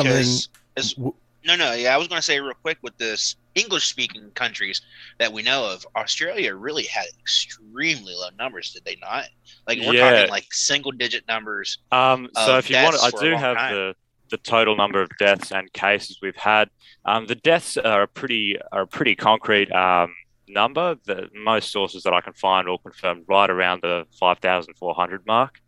something. 0.84 1.12
no, 1.44 1.56
no. 1.56 1.72
Yeah, 1.72 1.94
I 1.94 1.98
was 1.98 2.08
going 2.08 2.18
to 2.18 2.22
say 2.22 2.40
real 2.40 2.54
quick 2.62 2.78
with 2.82 2.96
this 2.98 3.36
English-speaking 3.54 4.30
countries 4.34 4.80
that 5.18 5.32
we 5.32 5.42
know 5.42 5.70
of, 5.70 5.86
Australia 5.96 6.54
really 6.54 6.84
had 6.84 7.06
extremely 7.20 8.14
low 8.14 8.28
numbers. 8.38 8.72
Did 8.72 8.84
they 8.84 8.96
not? 9.00 9.24
Like 9.66 9.78
we're 9.80 9.94
yeah. 9.94 10.10
talking 10.10 10.30
like 10.30 10.52
single-digit 10.52 11.26
numbers. 11.28 11.78
Um. 11.90 12.28
So 12.34 12.58
if 12.58 12.70
you 12.70 12.76
want, 12.76 12.96
I 13.02 13.10
do 13.10 13.36
have 13.36 13.56
time. 13.56 13.74
the 13.74 13.94
the 14.32 14.38
total 14.38 14.74
number 14.74 15.02
of 15.02 15.10
deaths 15.18 15.52
and 15.52 15.70
cases 15.74 16.18
we've 16.22 16.34
had. 16.34 16.70
Um, 17.04 17.26
the 17.26 17.34
deaths 17.34 17.76
are 17.76 18.02
a 18.02 18.08
pretty 18.08 18.56
are 18.72 18.82
a 18.82 18.86
pretty 18.86 19.14
concrete 19.14 19.70
um, 19.70 20.12
number. 20.48 20.96
The 21.04 21.28
most 21.34 21.70
sources 21.70 22.02
that 22.04 22.14
I 22.14 22.22
can 22.22 22.32
find 22.32 22.66
all 22.66 22.78
confirmed 22.78 23.26
right 23.28 23.50
around 23.50 23.82
the 23.82 24.06
five 24.18 24.38
thousand 24.38 24.74
four 24.78 24.94
hundred 24.94 25.26
mark, 25.26 25.60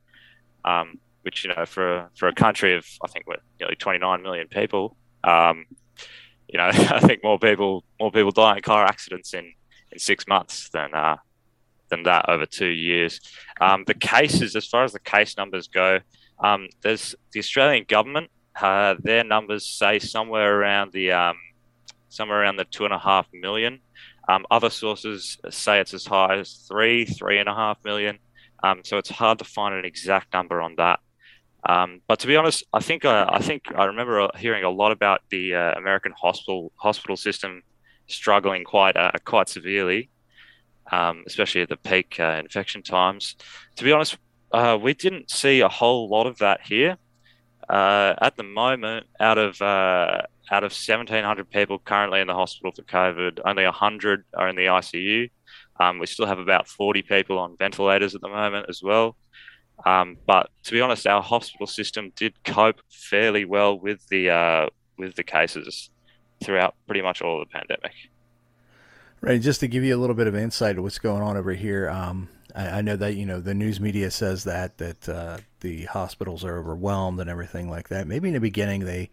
um, 0.64 0.98
which 1.22 1.44
you 1.44 1.54
know 1.54 1.66
for 1.66 2.08
for 2.16 2.26
a 2.26 2.34
country 2.34 2.74
of 2.74 2.86
I 3.04 3.08
think 3.08 3.26
we're 3.26 3.36
nearly 3.60 3.76
twenty 3.76 3.98
nine 3.98 4.22
million 4.22 4.48
people. 4.48 4.96
Um, 5.22 5.66
you 6.48 6.58
know, 6.58 6.68
I 6.72 7.00
think 7.00 7.22
more 7.22 7.38
people 7.38 7.84
more 8.00 8.10
people 8.10 8.32
die 8.32 8.56
in 8.56 8.62
car 8.62 8.86
accidents 8.86 9.34
in, 9.34 9.52
in 9.92 9.98
six 9.98 10.26
months 10.26 10.70
than 10.70 10.94
uh, 10.94 11.16
than 11.90 12.04
that 12.04 12.30
over 12.30 12.46
two 12.46 12.70
years. 12.70 13.20
Um, 13.60 13.84
the 13.86 13.94
cases, 13.94 14.56
as 14.56 14.66
far 14.66 14.84
as 14.84 14.94
the 14.94 15.00
case 15.00 15.36
numbers 15.36 15.68
go, 15.68 16.00
um, 16.42 16.68
there's 16.82 17.14
the 17.32 17.40
Australian 17.40 17.84
government 17.86 18.30
uh, 18.60 18.94
their 19.00 19.24
numbers 19.24 19.66
say 19.66 19.98
somewhere 19.98 20.58
around 20.58 20.92
the 20.92 21.12
um, 21.12 21.36
somewhere 22.08 22.42
around 22.42 22.56
the 22.56 22.64
two 22.64 22.84
and 22.84 22.94
a 22.94 22.98
half 22.98 23.26
million. 23.32 23.80
Um, 24.28 24.46
other 24.50 24.70
sources 24.70 25.38
say 25.50 25.80
it's 25.80 25.92
as 25.92 26.06
high 26.06 26.38
as 26.38 26.64
three, 26.68 27.04
three 27.04 27.38
and 27.38 27.48
a 27.48 27.54
half 27.54 27.78
million. 27.84 28.18
Um, 28.62 28.80
so 28.82 28.96
it's 28.96 29.10
hard 29.10 29.38
to 29.40 29.44
find 29.44 29.74
an 29.74 29.84
exact 29.84 30.32
number 30.32 30.62
on 30.62 30.76
that. 30.76 31.00
Um, 31.66 32.00
but 32.06 32.18
to 32.20 32.26
be 32.26 32.36
honest, 32.36 32.64
I 32.72 32.80
think 32.80 33.04
uh, 33.04 33.26
I 33.28 33.40
think 33.40 33.64
I 33.74 33.86
remember 33.86 34.20
uh, 34.20 34.28
hearing 34.36 34.64
a 34.64 34.70
lot 34.70 34.92
about 34.92 35.22
the 35.30 35.54
uh, 35.54 35.72
American 35.72 36.12
hospital 36.12 36.72
hospital 36.76 37.16
system 37.16 37.62
struggling 38.06 38.64
quite 38.64 38.96
uh, 38.96 39.12
quite 39.24 39.48
severely, 39.48 40.10
um, 40.92 41.24
especially 41.26 41.62
at 41.62 41.68
the 41.68 41.76
peak 41.76 42.16
uh, 42.20 42.36
infection 42.38 42.82
times. 42.82 43.36
To 43.76 43.84
be 43.84 43.92
honest, 43.92 44.16
we 44.80 44.94
didn't 44.94 45.30
see 45.30 45.60
a 45.60 45.68
whole 45.68 46.08
lot 46.08 46.26
of 46.26 46.38
that 46.38 46.60
here. 46.62 46.96
Uh, 47.68 48.14
at 48.20 48.36
the 48.36 48.42
moment, 48.42 49.06
out 49.20 49.38
of 49.38 49.60
uh, 49.62 50.22
out 50.50 50.64
of 50.64 50.72
1,700 50.72 51.50
people 51.50 51.78
currently 51.78 52.20
in 52.20 52.26
the 52.26 52.34
hospital 52.34 52.72
for 52.72 52.82
COVID, 52.82 53.40
only 53.44 53.64
100 53.64 54.24
are 54.34 54.48
in 54.48 54.56
the 54.56 54.66
ICU. 54.66 55.30
Um, 55.80 55.98
we 55.98 56.06
still 56.06 56.26
have 56.26 56.38
about 56.38 56.68
40 56.68 57.02
people 57.02 57.38
on 57.38 57.56
ventilators 57.56 58.14
at 58.14 58.20
the 58.20 58.28
moment 58.28 58.66
as 58.68 58.82
well. 58.82 59.16
Um, 59.84 60.18
but 60.26 60.50
to 60.64 60.72
be 60.72 60.80
honest, 60.80 61.06
our 61.06 61.22
hospital 61.22 61.66
system 61.66 62.12
did 62.14 62.44
cope 62.44 62.80
fairly 62.90 63.44
well 63.44 63.78
with 63.78 64.06
the 64.08 64.30
uh, 64.30 64.66
with 64.98 65.16
the 65.16 65.24
cases 65.24 65.90
throughout 66.42 66.74
pretty 66.86 67.02
much 67.02 67.22
all 67.22 67.40
of 67.40 67.48
the 67.48 67.52
pandemic. 67.52 67.92
Right. 69.20 69.40
Just 69.40 69.60
to 69.60 69.68
give 69.68 69.82
you 69.82 69.96
a 69.96 69.98
little 69.98 70.14
bit 70.14 70.26
of 70.26 70.36
insight 70.36 70.76
of 70.76 70.84
what's 70.84 70.98
going 70.98 71.22
on 71.22 71.36
over 71.36 71.54
here, 71.54 71.88
um, 71.88 72.28
I, 72.54 72.78
I, 72.78 72.80
know 72.82 72.96
that 72.96 73.14
you 73.14 73.26
know 73.26 73.40
the 73.40 73.54
news 73.54 73.80
media 73.80 74.10
says 74.10 74.44
that 74.44 74.78
that 74.78 75.08
uh, 75.08 75.38
the 75.60 75.84
hospitals 75.84 76.44
are 76.44 76.58
overwhelmed 76.58 77.20
and 77.20 77.28
everything 77.28 77.68
like 77.68 77.88
that. 77.88 78.06
Maybe 78.06 78.28
in 78.28 78.34
the 78.34 78.40
beginning 78.40 78.84
they, 78.84 79.10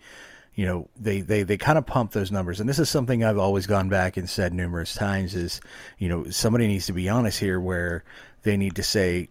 you 0.56 0.66
know, 0.66 0.90
they 1.00 1.22
they 1.22 1.44
they 1.44 1.58
kind 1.58 1.78
of 1.78 1.86
pump 1.86 2.12
those 2.12 2.32
numbers, 2.32 2.60
and 2.60 2.70
this 2.70 2.80
is 2.80 2.90
something 2.90 3.24
I've 3.24 3.38
always 3.38 3.68
gone 3.68 3.90
back 3.90 4.18
and 4.18 4.30
said 4.30 4.54
numerous 4.54 4.94
times 4.94 5.36
is, 5.36 5.62
you 5.98 6.10
know, 6.10 6.30
somebody 6.30 6.68
needs 6.68 6.86
to 6.88 6.94
be 6.94 7.10
honest 7.10 7.40
here 7.40 7.60
where 7.60 8.04
they 8.44 8.58
need 8.58 8.76
to 8.76 8.84
say 8.84 9.30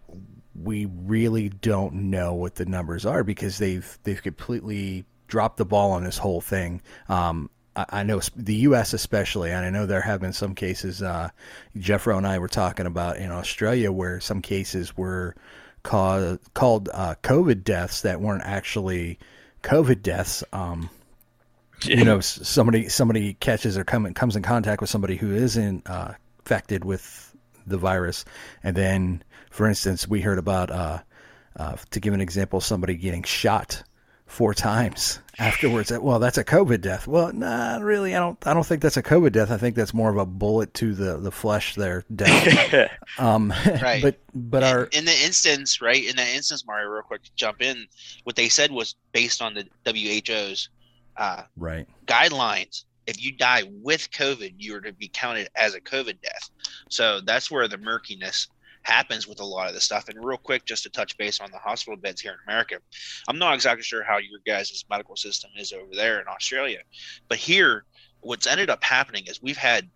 we 0.54 0.86
really 0.86 1.48
don't 1.48 1.94
know 1.94 2.34
what 2.34 2.56
the 2.56 2.66
numbers 2.66 3.06
are 3.06 3.24
because 3.24 3.58
they've 3.58 3.98
they've 4.04 4.22
completely 4.22 5.04
dropped 5.28 5.56
the 5.56 5.64
ball 5.64 5.92
on 5.92 6.04
this 6.04 6.18
whole 6.18 6.40
thing. 6.40 6.82
Um, 7.08 7.50
I 7.76 8.02
know 8.02 8.20
the 8.34 8.54
U.S. 8.54 8.92
especially, 8.92 9.50
and 9.50 9.64
I 9.64 9.70
know 9.70 9.86
there 9.86 10.00
have 10.00 10.20
been 10.20 10.32
some 10.32 10.54
cases. 10.54 11.02
Uh, 11.02 11.30
Jeffro 11.76 12.16
and 12.16 12.26
I 12.26 12.38
were 12.38 12.48
talking 12.48 12.86
about 12.86 13.16
in 13.16 13.30
Australia 13.30 13.92
where 13.92 14.20
some 14.20 14.42
cases 14.42 14.96
were 14.96 15.36
called 15.82 16.40
called 16.54 16.88
uh, 16.92 17.14
COVID 17.22 17.62
deaths 17.62 18.02
that 18.02 18.20
weren't 18.20 18.42
actually 18.44 19.18
COVID 19.62 20.02
deaths. 20.02 20.44
Um. 20.52 20.90
You 21.84 22.04
know, 22.04 22.20
somebody 22.20 22.90
somebody 22.90 23.34
catches 23.34 23.78
or 23.78 23.84
come, 23.84 24.12
comes 24.12 24.36
in 24.36 24.42
contact 24.42 24.82
with 24.82 24.90
somebody 24.90 25.16
who 25.16 25.34
isn't 25.34 25.88
uh, 25.88 26.12
infected 26.40 26.84
with 26.84 27.34
the 27.66 27.78
virus, 27.78 28.26
and 28.62 28.76
then, 28.76 29.22
for 29.50 29.66
instance, 29.66 30.06
we 30.06 30.20
heard 30.20 30.38
about 30.38 30.70
uh, 30.70 30.98
uh, 31.56 31.76
to 31.90 32.00
give 32.00 32.12
an 32.12 32.20
example, 32.20 32.60
somebody 32.60 32.96
getting 32.96 33.22
shot 33.22 33.82
four 34.30 34.54
times 34.54 35.18
afterwards. 35.38 35.90
Well, 35.90 36.18
that's 36.18 36.38
a 36.38 36.44
COVID 36.44 36.80
death. 36.80 37.06
Well, 37.06 37.32
nah, 37.32 37.78
really, 37.78 38.14
I 38.14 38.20
don't. 38.20 38.38
I 38.46 38.54
don't 38.54 38.64
think 38.64 38.80
that's 38.80 38.96
a 38.96 39.02
COVID 39.02 39.32
death. 39.32 39.50
I 39.50 39.56
think 39.56 39.74
that's 39.74 39.92
more 39.92 40.10
of 40.10 40.16
a 40.16 40.24
bullet 40.24 40.72
to 40.74 40.94
the 40.94 41.16
the 41.18 41.32
flesh 41.32 41.74
there 41.74 42.04
death. 42.14 42.90
um, 43.18 43.52
right. 43.82 44.02
But 44.02 44.18
but 44.34 44.62
our 44.62 44.84
in 44.84 45.04
the 45.04 45.24
instance, 45.24 45.80
right? 45.80 46.02
In 46.02 46.16
that 46.16 46.34
instance, 46.34 46.64
Mario, 46.66 46.88
real 46.88 47.02
quick, 47.02 47.22
jump 47.34 47.60
in. 47.60 47.86
What 48.24 48.36
they 48.36 48.48
said 48.48 48.70
was 48.70 48.94
based 49.12 49.42
on 49.42 49.54
the 49.54 49.66
WHO's 49.84 50.68
uh, 51.16 51.42
right 51.56 51.86
guidelines. 52.06 52.84
If 53.06 53.22
you 53.22 53.32
die 53.32 53.64
with 53.82 54.10
COVID, 54.12 54.54
you 54.58 54.76
are 54.76 54.80
to 54.80 54.92
be 54.92 55.10
counted 55.12 55.48
as 55.56 55.74
a 55.74 55.80
COVID 55.80 56.20
death. 56.22 56.50
So 56.88 57.20
that's 57.20 57.50
where 57.50 57.66
the 57.66 57.78
murkiness 57.78 58.46
happens 58.82 59.26
with 59.28 59.40
a 59.40 59.44
lot 59.44 59.68
of 59.68 59.74
this 59.74 59.84
stuff. 59.84 60.08
And 60.08 60.24
real 60.24 60.38
quick, 60.38 60.64
just 60.64 60.82
to 60.84 60.90
touch 60.90 61.16
base 61.18 61.40
on 61.40 61.50
the 61.50 61.58
hospital 61.58 61.96
beds 61.96 62.20
here 62.20 62.32
in 62.32 62.38
America, 62.46 62.76
I'm 63.28 63.38
not 63.38 63.54
exactly 63.54 63.82
sure 63.82 64.02
how 64.02 64.18
your 64.18 64.40
guys' 64.46 64.84
medical 64.88 65.16
system 65.16 65.50
is 65.56 65.72
over 65.72 65.94
there 65.94 66.20
in 66.20 66.28
Australia, 66.28 66.80
but 67.28 67.38
here, 67.38 67.84
what's 68.20 68.46
ended 68.46 68.68
up 68.68 68.84
happening 68.84 69.24
is 69.26 69.42
we've 69.42 69.56
had 69.56 69.88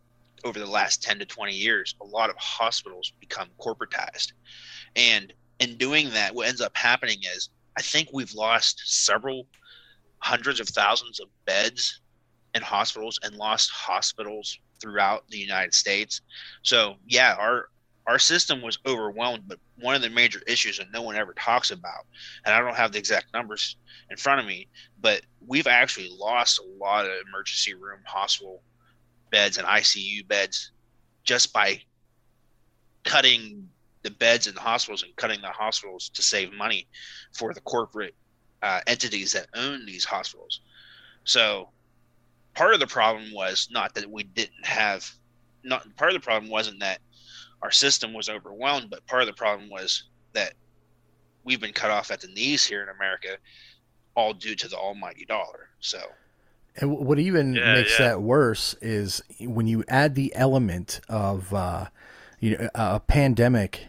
over 0.44 0.58
the 0.58 0.66
last 0.66 1.02
10 1.02 1.18
to 1.18 1.26
20 1.26 1.54
years 1.54 1.94
a 2.02 2.04
lot 2.04 2.30
of 2.30 2.36
hospitals 2.36 3.12
become 3.20 3.48
corporatized. 3.58 4.32
And 4.96 5.32
in 5.58 5.76
doing 5.76 6.10
that 6.10 6.34
what 6.34 6.48
ends 6.48 6.60
up 6.60 6.76
happening 6.76 7.18
is 7.34 7.50
i 7.76 7.82
think 7.82 8.08
we've 8.12 8.34
lost 8.34 8.82
several 8.84 9.46
hundreds 10.18 10.60
of 10.60 10.68
thousands 10.68 11.20
of 11.20 11.28
beds 11.44 12.00
in 12.54 12.62
hospitals 12.62 13.18
and 13.22 13.34
lost 13.36 13.70
hospitals 13.70 14.58
throughout 14.80 15.24
the 15.28 15.38
united 15.38 15.74
states. 15.74 16.20
So 16.62 16.96
yeah 17.06 17.36
our 17.38 17.68
our 18.06 18.18
system 18.18 18.60
was 18.60 18.78
overwhelmed, 18.86 19.44
but 19.46 19.58
one 19.80 19.94
of 19.94 20.02
the 20.02 20.10
major 20.10 20.40
issues 20.46 20.78
that 20.78 20.92
no 20.92 21.02
one 21.02 21.16
ever 21.16 21.32
talks 21.34 21.70
about, 21.70 22.06
and 22.44 22.54
I 22.54 22.60
don't 22.60 22.76
have 22.76 22.92
the 22.92 22.98
exact 22.98 23.32
numbers 23.32 23.76
in 24.10 24.16
front 24.16 24.40
of 24.40 24.46
me, 24.46 24.68
but 25.00 25.22
we've 25.46 25.66
actually 25.66 26.10
lost 26.10 26.58
a 26.58 26.82
lot 26.82 27.06
of 27.06 27.12
emergency 27.28 27.74
room 27.74 28.00
hospital 28.04 28.62
beds 29.30 29.56
and 29.56 29.66
ICU 29.66 30.26
beds 30.28 30.72
just 31.24 31.52
by 31.52 31.80
cutting 33.04 33.68
the 34.02 34.10
beds 34.10 34.46
in 34.46 34.54
the 34.54 34.60
hospitals 34.60 35.02
and 35.02 35.16
cutting 35.16 35.40
the 35.40 35.48
hospitals 35.48 36.10
to 36.10 36.22
save 36.22 36.52
money 36.52 36.86
for 37.32 37.54
the 37.54 37.60
corporate 37.62 38.14
uh, 38.62 38.80
entities 38.86 39.32
that 39.32 39.46
own 39.54 39.86
these 39.86 40.04
hospitals. 40.04 40.60
So 41.24 41.70
part 42.54 42.74
of 42.74 42.80
the 42.80 42.86
problem 42.86 43.32
was 43.32 43.68
not 43.70 43.94
that 43.94 44.10
we 44.10 44.24
didn't 44.24 44.64
have 44.64 45.10
not 45.64 45.84
part 45.96 46.10
of 46.10 46.14
the 46.14 46.24
problem 46.24 46.50
wasn't 46.50 46.80
that 46.80 47.00
our 47.64 47.72
system 47.72 48.12
was 48.12 48.28
overwhelmed. 48.28 48.90
But 48.90 49.04
part 49.06 49.22
of 49.22 49.26
the 49.26 49.32
problem 49.32 49.70
was 49.70 50.04
that 50.34 50.52
we've 51.42 51.60
been 51.60 51.72
cut 51.72 51.90
off 51.90 52.10
at 52.10 52.20
the 52.20 52.28
knees 52.28 52.64
here 52.64 52.82
in 52.82 52.90
America, 52.90 53.38
all 54.14 54.34
due 54.34 54.54
to 54.54 54.68
the 54.68 54.76
almighty 54.76 55.24
dollar. 55.24 55.70
So. 55.80 55.98
And 56.76 56.90
what 56.98 57.18
even 57.18 57.54
yeah, 57.54 57.74
makes 57.74 57.98
yeah. 57.98 58.08
that 58.08 58.22
worse 58.22 58.74
is 58.82 59.22
when 59.40 59.66
you 59.66 59.82
add 59.88 60.14
the 60.14 60.34
element 60.34 61.00
of, 61.08 61.52
uh, 61.54 61.86
you 62.38 62.58
know, 62.58 62.68
a 62.74 63.00
pandemic, 63.00 63.86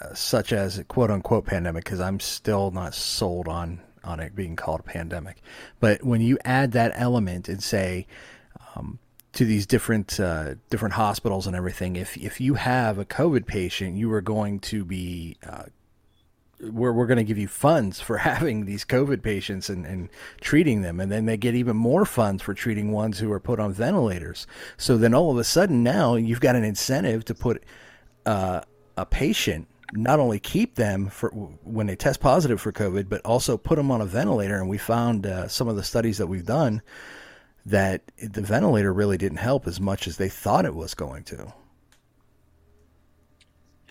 uh, 0.00 0.12
such 0.14 0.52
as 0.52 0.78
a 0.78 0.84
quote 0.84 1.10
unquote 1.10 1.46
pandemic, 1.46 1.84
because 1.84 2.00
I'm 2.00 2.20
still 2.20 2.70
not 2.70 2.94
sold 2.94 3.48
on 3.48 3.80
on 4.02 4.20
it 4.20 4.34
being 4.36 4.54
called 4.54 4.80
a 4.80 4.82
pandemic. 4.82 5.38
But 5.80 6.02
when 6.04 6.20
you 6.20 6.36
add 6.44 6.72
that 6.72 6.92
element 6.94 7.48
and 7.48 7.62
say, 7.62 8.06
um, 8.76 8.98
to 9.34 9.44
these 9.44 9.66
different 9.66 10.18
uh, 10.18 10.54
different 10.70 10.94
hospitals 10.94 11.46
and 11.46 11.54
everything. 11.54 11.96
If 11.96 12.16
if 12.16 12.40
you 12.40 12.54
have 12.54 12.98
a 12.98 13.04
COVID 13.04 13.46
patient, 13.46 13.96
you 13.96 14.12
are 14.12 14.20
going 14.20 14.60
to 14.60 14.84
be 14.84 15.36
uh, 15.46 15.64
we're 16.60 16.92
we're 16.92 17.06
going 17.06 17.18
to 17.18 17.24
give 17.24 17.38
you 17.38 17.48
funds 17.48 18.00
for 18.00 18.18
having 18.30 18.64
these 18.64 18.84
COVID 18.84 19.22
patients 19.22 19.68
and, 19.68 19.84
and 19.84 20.08
treating 20.40 20.82
them, 20.82 21.00
and 21.00 21.10
then 21.10 21.26
they 21.26 21.36
get 21.36 21.54
even 21.54 21.76
more 21.76 22.04
funds 22.04 22.42
for 22.42 22.54
treating 22.54 22.92
ones 22.92 23.18
who 23.18 23.30
are 23.32 23.40
put 23.40 23.60
on 23.60 23.72
ventilators. 23.72 24.46
So 24.76 24.96
then 24.96 25.14
all 25.14 25.30
of 25.30 25.38
a 25.38 25.44
sudden 25.44 25.82
now 25.82 26.14
you've 26.14 26.40
got 26.40 26.56
an 26.56 26.64
incentive 26.64 27.24
to 27.26 27.34
put 27.34 27.64
uh, 28.26 28.62
a 28.96 29.06
patient 29.06 29.68
not 29.92 30.18
only 30.18 30.40
keep 30.40 30.74
them 30.74 31.08
for 31.08 31.30
when 31.30 31.86
they 31.86 31.94
test 31.94 32.20
positive 32.20 32.60
for 32.60 32.72
COVID, 32.72 33.08
but 33.08 33.20
also 33.24 33.56
put 33.56 33.76
them 33.76 33.90
on 33.90 34.00
a 34.00 34.06
ventilator. 34.06 34.58
And 34.58 34.68
we 34.68 34.78
found 34.78 35.26
uh, 35.26 35.46
some 35.46 35.68
of 35.68 35.76
the 35.76 35.84
studies 35.84 36.18
that 36.18 36.26
we've 36.26 36.44
done 36.44 36.82
that 37.66 38.02
the 38.22 38.42
ventilator 38.42 38.92
really 38.92 39.16
didn't 39.16 39.38
help 39.38 39.66
as 39.66 39.80
much 39.80 40.06
as 40.06 40.16
they 40.16 40.28
thought 40.28 40.64
it 40.64 40.74
was 40.74 40.94
going 40.94 41.24
to. 41.24 41.52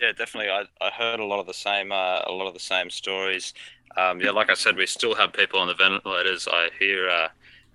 Yeah, 0.00 0.12
definitely. 0.12 0.50
I, 0.50 0.64
I 0.80 0.90
heard 0.90 1.20
a 1.20 1.24
lot 1.24 1.40
of 1.40 1.46
the 1.46 1.54
same 1.54 1.92
uh, 1.92 2.20
a 2.26 2.32
lot 2.32 2.46
of 2.46 2.54
the 2.54 2.60
same 2.60 2.90
stories. 2.90 3.54
Um, 3.96 4.20
yeah, 4.20 4.30
like 4.30 4.50
I 4.50 4.54
said, 4.54 4.76
we 4.76 4.86
still 4.86 5.14
have 5.14 5.32
people 5.32 5.60
on 5.60 5.68
the 5.68 5.74
ventilators. 5.74 6.48
I 6.50 6.68
hear 6.78 7.08
uh, 7.08 7.28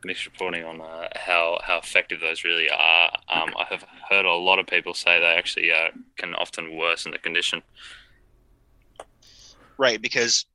mixed 0.04 0.26
reporting 0.26 0.64
on 0.64 0.82
uh, 0.82 1.08
how 1.16 1.60
how 1.64 1.78
effective 1.80 2.20
those 2.20 2.44
really 2.44 2.70
are. 2.70 3.12
Um, 3.30 3.54
I 3.58 3.66
have 3.70 3.86
heard 4.10 4.26
a 4.26 4.34
lot 4.34 4.60
of 4.60 4.68
people 4.68 4.94
say 4.94 5.20
they 5.20 5.26
actually 5.26 5.72
uh, 5.72 5.90
can 6.18 6.36
often 6.36 6.78
worsen 6.78 7.12
the 7.12 7.18
condition. 7.18 7.62
Right, 9.78 10.02
because 10.02 10.46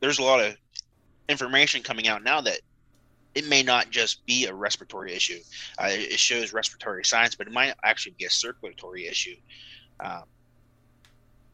there's 0.00 0.18
a 0.18 0.22
lot 0.24 0.40
of 0.40 0.56
information 1.28 1.82
coming 1.82 2.08
out 2.08 2.24
now 2.24 2.40
that 2.40 2.60
it 3.34 3.48
may 3.48 3.62
not 3.62 3.90
just 3.90 4.24
be 4.26 4.46
a 4.46 4.54
respiratory 4.54 5.12
issue. 5.12 5.38
Uh, 5.78 5.88
it 5.90 6.18
shows 6.18 6.52
respiratory 6.52 7.04
signs, 7.04 7.34
but 7.34 7.46
it 7.46 7.52
might 7.52 7.74
actually 7.84 8.14
be 8.18 8.24
a 8.24 8.30
circulatory 8.30 9.06
issue. 9.06 9.36
Um, 10.00 10.24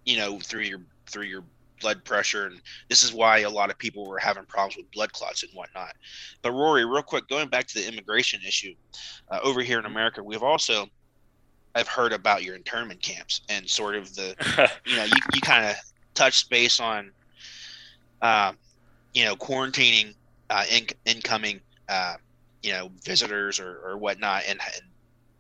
you 0.04 0.16
know, 0.16 0.38
through 0.38 0.62
your 0.62 0.80
through 1.06 1.24
your 1.24 1.44
blood 1.80 2.02
pressure, 2.04 2.46
and 2.46 2.60
this 2.88 3.02
is 3.02 3.12
why 3.12 3.40
a 3.40 3.50
lot 3.50 3.70
of 3.70 3.76
people 3.76 4.06
were 4.06 4.18
having 4.18 4.44
problems 4.44 4.76
with 4.76 4.90
blood 4.92 5.12
clots 5.12 5.42
and 5.42 5.52
whatnot. 5.52 5.94
But 6.42 6.52
Rory, 6.52 6.84
real 6.84 7.02
quick, 7.02 7.28
going 7.28 7.48
back 7.48 7.66
to 7.66 7.74
the 7.74 7.86
immigration 7.86 8.40
issue, 8.46 8.74
uh, 9.30 9.40
over 9.42 9.60
here 9.62 9.78
in 9.78 9.84
America, 9.84 10.22
we've 10.22 10.42
also 10.42 10.88
I've 11.76 11.88
heard 11.88 12.14
about 12.14 12.42
your 12.42 12.56
internment 12.56 13.02
camps 13.02 13.42
and 13.50 13.68
sort 13.68 13.96
of 13.96 14.14
the, 14.14 14.34
you 14.86 14.96
know, 14.96 15.04
you, 15.04 15.16
you 15.34 15.40
kind 15.42 15.66
of 15.66 15.76
touch 16.14 16.48
base 16.48 16.80
on, 16.80 17.12
uh, 18.22 18.54
you 19.12 19.24
know, 19.26 19.36
quarantining 19.36 20.14
uh, 20.50 20.64
in, 20.70 20.86
incoming 21.04 21.60
uh, 21.88 22.14
you 22.62 22.72
know 22.72 22.90
visitors 23.04 23.60
or, 23.60 23.80
or 23.84 23.96
whatnot 23.96 24.42
and, 24.48 24.60
and, 24.74 24.82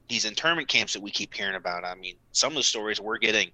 these 0.08 0.24
internment 0.24 0.68
camps 0.68 0.92
that 0.92 1.02
we 1.02 1.10
keep 1.10 1.34
hearing 1.34 1.56
about 1.56 1.82
i 1.82 1.92
mean 1.96 2.14
some 2.30 2.52
of 2.52 2.56
the 2.56 2.62
stories 2.62 3.00
we're 3.00 3.18
getting 3.18 3.50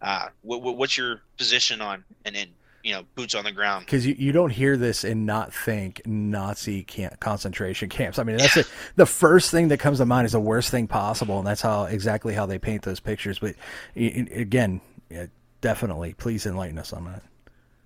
uh, 0.00 0.28
what, 0.42 0.62
what's 0.76 0.96
your 0.96 1.22
position 1.36 1.80
on 1.80 2.04
and 2.24 2.36
then 2.36 2.48
you 2.82 2.92
know 2.92 3.04
boots 3.14 3.34
on 3.34 3.44
the 3.44 3.52
ground? 3.52 3.84
Because 3.84 4.06
you, 4.06 4.14
you 4.18 4.32
don't 4.32 4.50
hear 4.50 4.76
this 4.76 5.04
and 5.04 5.26
not 5.26 5.52
think 5.52 6.00
nazi 6.06 6.84
camp, 6.84 7.18
concentration 7.20 7.88
camps. 7.88 8.18
I 8.18 8.22
mean 8.22 8.36
that's 8.36 8.56
yeah. 8.56 8.62
the, 8.62 8.68
the 8.96 9.06
first 9.06 9.50
thing 9.50 9.68
that 9.68 9.78
comes 9.78 9.98
to 9.98 10.06
mind 10.06 10.26
is 10.26 10.32
the 10.32 10.40
worst 10.40 10.70
thing 10.70 10.86
possible 10.86 11.38
and 11.38 11.46
that's 11.46 11.60
how 11.60 11.84
exactly 11.84 12.34
how 12.34 12.46
they 12.46 12.58
paint 12.58 12.82
those 12.82 13.00
pictures. 13.00 13.38
But 13.38 13.56
again 13.96 14.80
yeah, 15.10 15.26
definitely 15.60 16.14
please 16.14 16.46
enlighten 16.46 16.78
us 16.78 16.92
on 16.92 17.04
that 17.06 17.22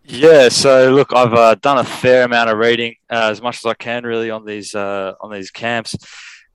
yeah, 0.04 0.48
so 0.48 0.92
look, 0.92 1.12
I've 1.14 1.34
uh, 1.34 1.54
done 1.56 1.78
a 1.78 1.84
fair 1.84 2.24
amount 2.24 2.50
of 2.50 2.58
reading, 2.58 2.96
uh, 3.10 3.30
as 3.30 3.40
much 3.40 3.58
as 3.58 3.66
I 3.66 3.74
can, 3.74 4.04
really, 4.04 4.30
on 4.30 4.44
these 4.44 4.74
uh, 4.74 5.14
on 5.20 5.32
these 5.32 5.50
camps. 5.50 5.96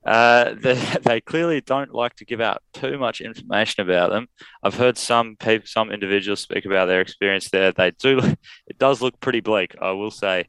Uh, 0.04 0.54
they, 0.60 0.74
they 1.02 1.20
clearly 1.20 1.60
don't 1.60 1.92
like 1.92 2.14
to 2.16 2.24
give 2.24 2.40
out 2.40 2.62
too 2.72 2.98
much 2.98 3.20
information 3.20 3.82
about 3.82 4.10
them. 4.10 4.28
I've 4.62 4.74
heard 4.74 4.98
some 4.98 5.36
people, 5.36 5.66
some 5.66 5.90
individuals 5.90 6.40
speak 6.40 6.66
about 6.66 6.86
their 6.86 7.00
experience 7.00 7.48
there. 7.50 7.72
They 7.72 7.90
do, 7.92 8.18
it 8.66 8.78
does 8.78 9.02
look 9.02 9.18
pretty 9.20 9.40
bleak, 9.40 9.74
I 9.80 9.92
will 9.92 10.10
say. 10.10 10.46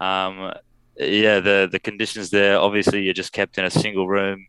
Um, 0.00 0.52
yeah, 0.96 1.40
the 1.40 1.68
the 1.70 1.78
conditions 1.78 2.30
there. 2.30 2.58
Obviously, 2.58 3.02
you're 3.02 3.14
just 3.14 3.32
kept 3.32 3.58
in 3.58 3.64
a 3.64 3.70
single 3.70 4.08
room 4.08 4.46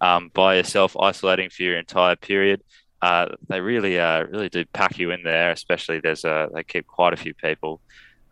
um, 0.00 0.30
by 0.34 0.56
yourself, 0.56 0.96
isolating 0.98 1.50
for 1.50 1.62
your 1.62 1.78
entire 1.78 2.16
period 2.16 2.62
uh, 3.04 3.28
they 3.50 3.60
really 3.60 4.00
uh, 4.00 4.24
really 4.24 4.48
do 4.48 4.64
pack 4.72 4.98
you 4.98 5.10
in 5.10 5.22
there. 5.22 5.50
Especially 5.50 6.00
there's 6.00 6.24
a 6.24 6.48
they 6.54 6.64
keep 6.64 6.86
quite 6.86 7.12
a 7.12 7.18
few 7.18 7.34
people. 7.34 7.82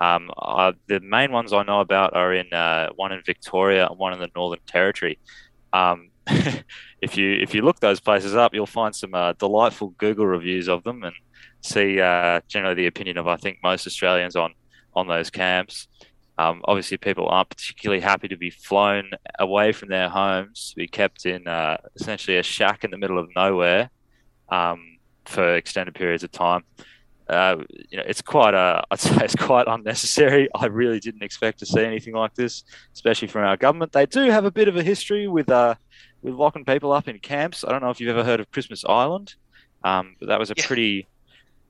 Um, 0.01 0.31
uh, 0.39 0.73
the 0.89 1.01
main 1.01 1.31
ones 1.31 1.53
I 1.53 1.63
know 1.63 1.81
about 1.81 2.17
are 2.17 2.33
in 2.33 2.51
uh, 2.53 2.89
one 2.97 3.13
in 3.13 3.21
Victoria 3.25 3.87
and 3.87 3.99
one 3.99 4.15
in 4.15 4.19
the 4.19 4.31
Northern 4.35 4.65
Territory. 4.67 5.19
Um, 5.75 6.09
if 7.03 7.19
you 7.19 7.35
if 7.35 7.55
you 7.55 7.61
look 7.61 7.81
those 7.81 8.01
places 8.01 8.35
up, 8.35 8.55
you'll 8.55 8.67
find 8.81 8.97
some 8.97 9.15
uh, 9.15 9.35
delightful 9.35 9.89
Google 9.99 10.27
reviews 10.27 10.71
of 10.71 10.83
them 10.85 11.05
and 11.05 11.15
see 11.61 12.01
uh, 12.01 12.41
generally 12.49 12.75
the 12.75 12.87
opinion 12.87 13.19
of 13.19 13.29
I 13.29 13.37
think 13.37 13.59
most 13.63 13.87
Australians 13.87 14.37
on 14.37 14.55
on 14.95 15.07
those 15.07 15.29
camps. 15.29 15.87
Um, 16.39 16.63
obviously, 16.65 16.97
people 16.97 17.29
aren't 17.29 17.51
particularly 17.51 18.01
happy 18.01 18.29
to 18.29 18.39
be 18.39 18.49
flown 18.49 19.11
away 19.39 19.73
from 19.73 19.91
their 19.91 20.09
homes, 20.09 20.71
to 20.71 20.77
be 20.77 20.89
kept 20.89 21.27
in 21.27 21.47
uh, 21.47 21.77
essentially 21.95 22.39
a 22.39 22.43
shack 22.43 22.85
in 22.85 22.91
the 22.91 22.97
middle 22.97 23.19
of 23.19 23.29
nowhere, 23.37 23.91
um, 24.53 24.99
for 25.25 25.57
extended 25.57 25.95
periods 25.95 26.23
of 26.23 26.31
time. 26.31 26.63
Uh, 27.29 27.57
you 27.89 27.97
know, 27.97 28.05
it's 28.07 28.21
quite 28.21 28.55
uh, 28.55 28.83
I'd 28.91 29.01
say 29.01 29.25
it's 29.25 29.35
quite 29.35 29.67
unnecessary. 29.67 30.49
I 30.55 30.67
really 30.67 31.01
didn't 31.01 31.23
expect 31.23 31.59
to 31.61 31.67
see 31.67 31.83
anything 31.83 32.15
like 32.15 32.35
this, 32.35 32.63
especially 32.93 33.29
from 33.29 33.45
our 33.45 33.57
government. 33.57 33.93
They 33.93 34.07
do 34.07 34.31
have 34.31 34.45
a 34.45 34.51
bit 34.51 34.69
of 34.69 34.77
a 34.77 34.83
history 34.83 35.27
with 35.27 35.51
uh, 35.51 35.75
with 36.23 36.35
locking 36.35 36.65
people 36.65 36.93
up 36.93 37.09
in 37.09 37.19
camps. 37.19 37.65
I 37.65 37.73
don't 37.73 37.83
know 37.83 37.91
if 37.91 38.01
you've 38.01 38.11
ever 38.11 38.25
heard 38.25 38.41
of 38.41 38.51
Christmas 38.53 38.85
Island, 38.85 39.35
um, 39.83 40.17
but 40.21 40.29
that 40.29 40.39
was 40.39 40.51
a 40.51 40.55
yeah. 40.57 40.67
pretty 40.67 41.09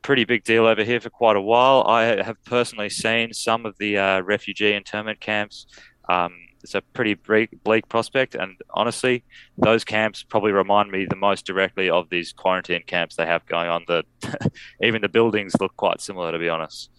pretty 0.02 0.24
big 0.24 0.42
deal 0.42 0.66
over 0.66 0.82
here 0.82 1.00
for 1.00 1.10
quite 1.10 1.36
a 1.36 1.40
while. 1.40 1.84
I 1.86 2.22
have 2.22 2.42
personally 2.44 2.90
seen 2.90 3.32
some 3.32 3.64
of 3.64 3.78
the 3.78 3.98
uh, 3.98 4.20
refugee 4.22 4.74
internment 4.74 5.20
camps. 5.20 5.66
Um, 6.08 6.32
it's 6.62 6.74
a 6.74 6.80
pretty 6.80 7.14
bleak, 7.14 7.50
bleak 7.64 7.88
prospect, 7.88 8.34
and 8.34 8.56
honestly, 8.70 9.24
those 9.58 9.84
camps 9.84 10.22
probably 10.22 10.52
remind 10.52 10.90
me 10.90 11.06
the 11.08 11.16
most 11.16 11.44
directly 11.46 11.90
of 11.90 12.08
these 12.10 12.32
quarantine 12.32 12.82
camps 12.86 13.16
they 13.16 13.26
have 13.26 13.44
going 13.46 13.68
on. 13.68 13.84
The 13.86 14.04
even 14.82 15.02
the 15.02 15.08
buildings 15.08 15.54
look 15.60 15.76
quite 15.76 16.00
similar, 16.00 16.32
to 16.32 16.38
be 16.38 16.48
honest. 16.48 16.90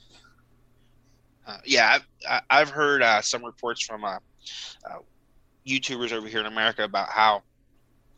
Uh, 1.46 1.58
yeah, 1.66 1.98
I've, 2.30 2.42
I've 2.50 2.70
heard 2.70 3.02
uh, 3.02 3.22
some 3.22 3.44
reports 3.44 3.82
from 3.82 4.04
uh, 4.06 4.18
uh, 4.90 5.00
YouTubers 5.68 6.12
over 6.12 6.28
here 6.28 6.40
in 6.40 6.46
America 6.46 6.84
about 6.84 7.10
how 7.10 7.44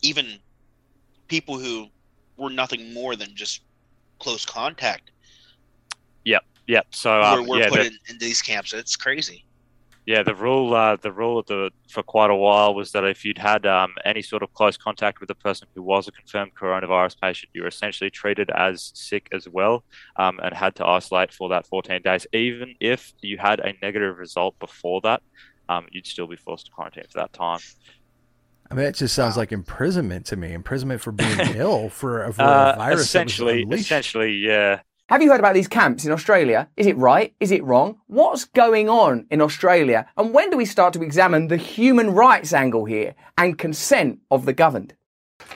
even 0.01 0.39
people 1.27 1.57
who 1.57 1.87
were 2.37 2.49
nothing 2.49 2.93
more 2.93 3.15
than 3.15 3.35
just 3.35 3.61
close 4.19 4.45
contact. 4.45 5.11
Yep, 6.23 6.43
yep. 6.67 6.87
So 6.91 7.21
um, 7.21 7.47
we're, 7.47 7.59
yeah, 7.59 7.69
put 7.69 7.79
in, 7.79 7.97
in, 8.09 8.17
these 8.17 8.41
camps. 8.41 8.73
It's 8.73 8.95
crazy. 8.95 9.44
Yeah, 10.05 10.21
the 10.21 10.35
rule, 10.35 10.73
uh, 10.75 10.97
the 10.97 11.11
rule 11.11 11.41
the, 11.41 11.71
for 11.89 12.03
quite 12.03 12.29
a 12.29 12.35
while 12.35 12.75
was 12.75 12.91
that 12.91 13.03
if 13.03 13.25
you'd 13.25 13.39
had 13.39 13.65
um, 13.65 13.95
any 14.05 14.21
sort 14.21 14.43
of 14.43 14.53
close 14.53 14.77
contact 14.77 15.19
with 15.19 15.31
a 15.31 15.35
person 15.35 15.67
who 15.73 15.81
was 15.81 16.07
a 16.07 16.11
confirmed 16.11 16.51
coronavirus 16.53 17.19
patient, 17.19 17.49
you 17.53 17.63
were 17.63 17.67
essentially 17.67 18.11
treated 18.11 18.51
as 18.51 18.91
sick 18.93 19.27
as 19.31 19.49
well, 19.49 19.83
um, 20.17 20.39
and 20.43 20.53
had 20.53 20.75
to 20.75 20.85
isolate 20.85 21.33
for 21.33 21.49
that 21.49 21.65
14 21.65 22.03
days. 22.03 22.27
Even 22.33 22.75
if 22.79 23.13
you 23.21 23.39
had 23.39 23.59
a 23.59 23.73
negative 23.81 24.19
result 24.19 24.57
before 24.59 25.01
that, 25.01 25.23
um, 25.69 25.87
you'd 25.91 26.05
still 26.05 26.27
be 26.27 26.35
forced 26.35 26.67
to 26.67 26.71
quarantine 26.71 27.05
for 27.11 27.19
that 27.19 27.33
time. 27.33 27.59
I 28.69 28.73
mean, 28.73 28.85
it 28.85 28.95
just 28.95 29.15
sounds 29.15 29.37
like 29.37 29.51
imprisonment 29.51 30.25
to 30.27 30.35
me. 30.35 30.53
Imprisonment 30.53 31.01
for 31.01 31.11
being 31.11 31.39
ill 31.55 31.89
for, 31.89 32.31
for 32.33 32.41
uh, 32.41 32.73
a 32.73 32.75
virus. 32.75 33.01
Essentially, 33.01 33.65
essentially, 33.71 34.33
yeah. 34.33 34.81
Have 35.07 35.21
you 35.21 35.29
heard 35.29 35.39
about 35.39 35.53
these 35.53 35.67
camps 35.67 36.03
in 36.03 36.11
Australia? 36.11 36.67
Is 36.77 36.87
it 36.87 36.97
right? 36.97 37.31
Is 37.39 37.51
it 37.51 37.63
wrong? 37.63 37.99
What's 38.07 38.45
going 38.45 38.89
on 38.89 39.27
in 39.29 39.39
Australia? 39.39 40.07
And 40.17 40.33
when 40.33 40.49
do 40.49 40.57
we 40.57 40.65
start 40.65 40.93
to 40.93 41.03
examine 41.03 41.47
the 41.47 41.57
human 41.57 42.09
rights 42.09 42.53
angle 42.53 42.85
here 42.85 43.13
and 43.37 43.55
consent 43.55 44.17
of 44.31 44.45
the 44.45 44.53
governed? 44.53 44.95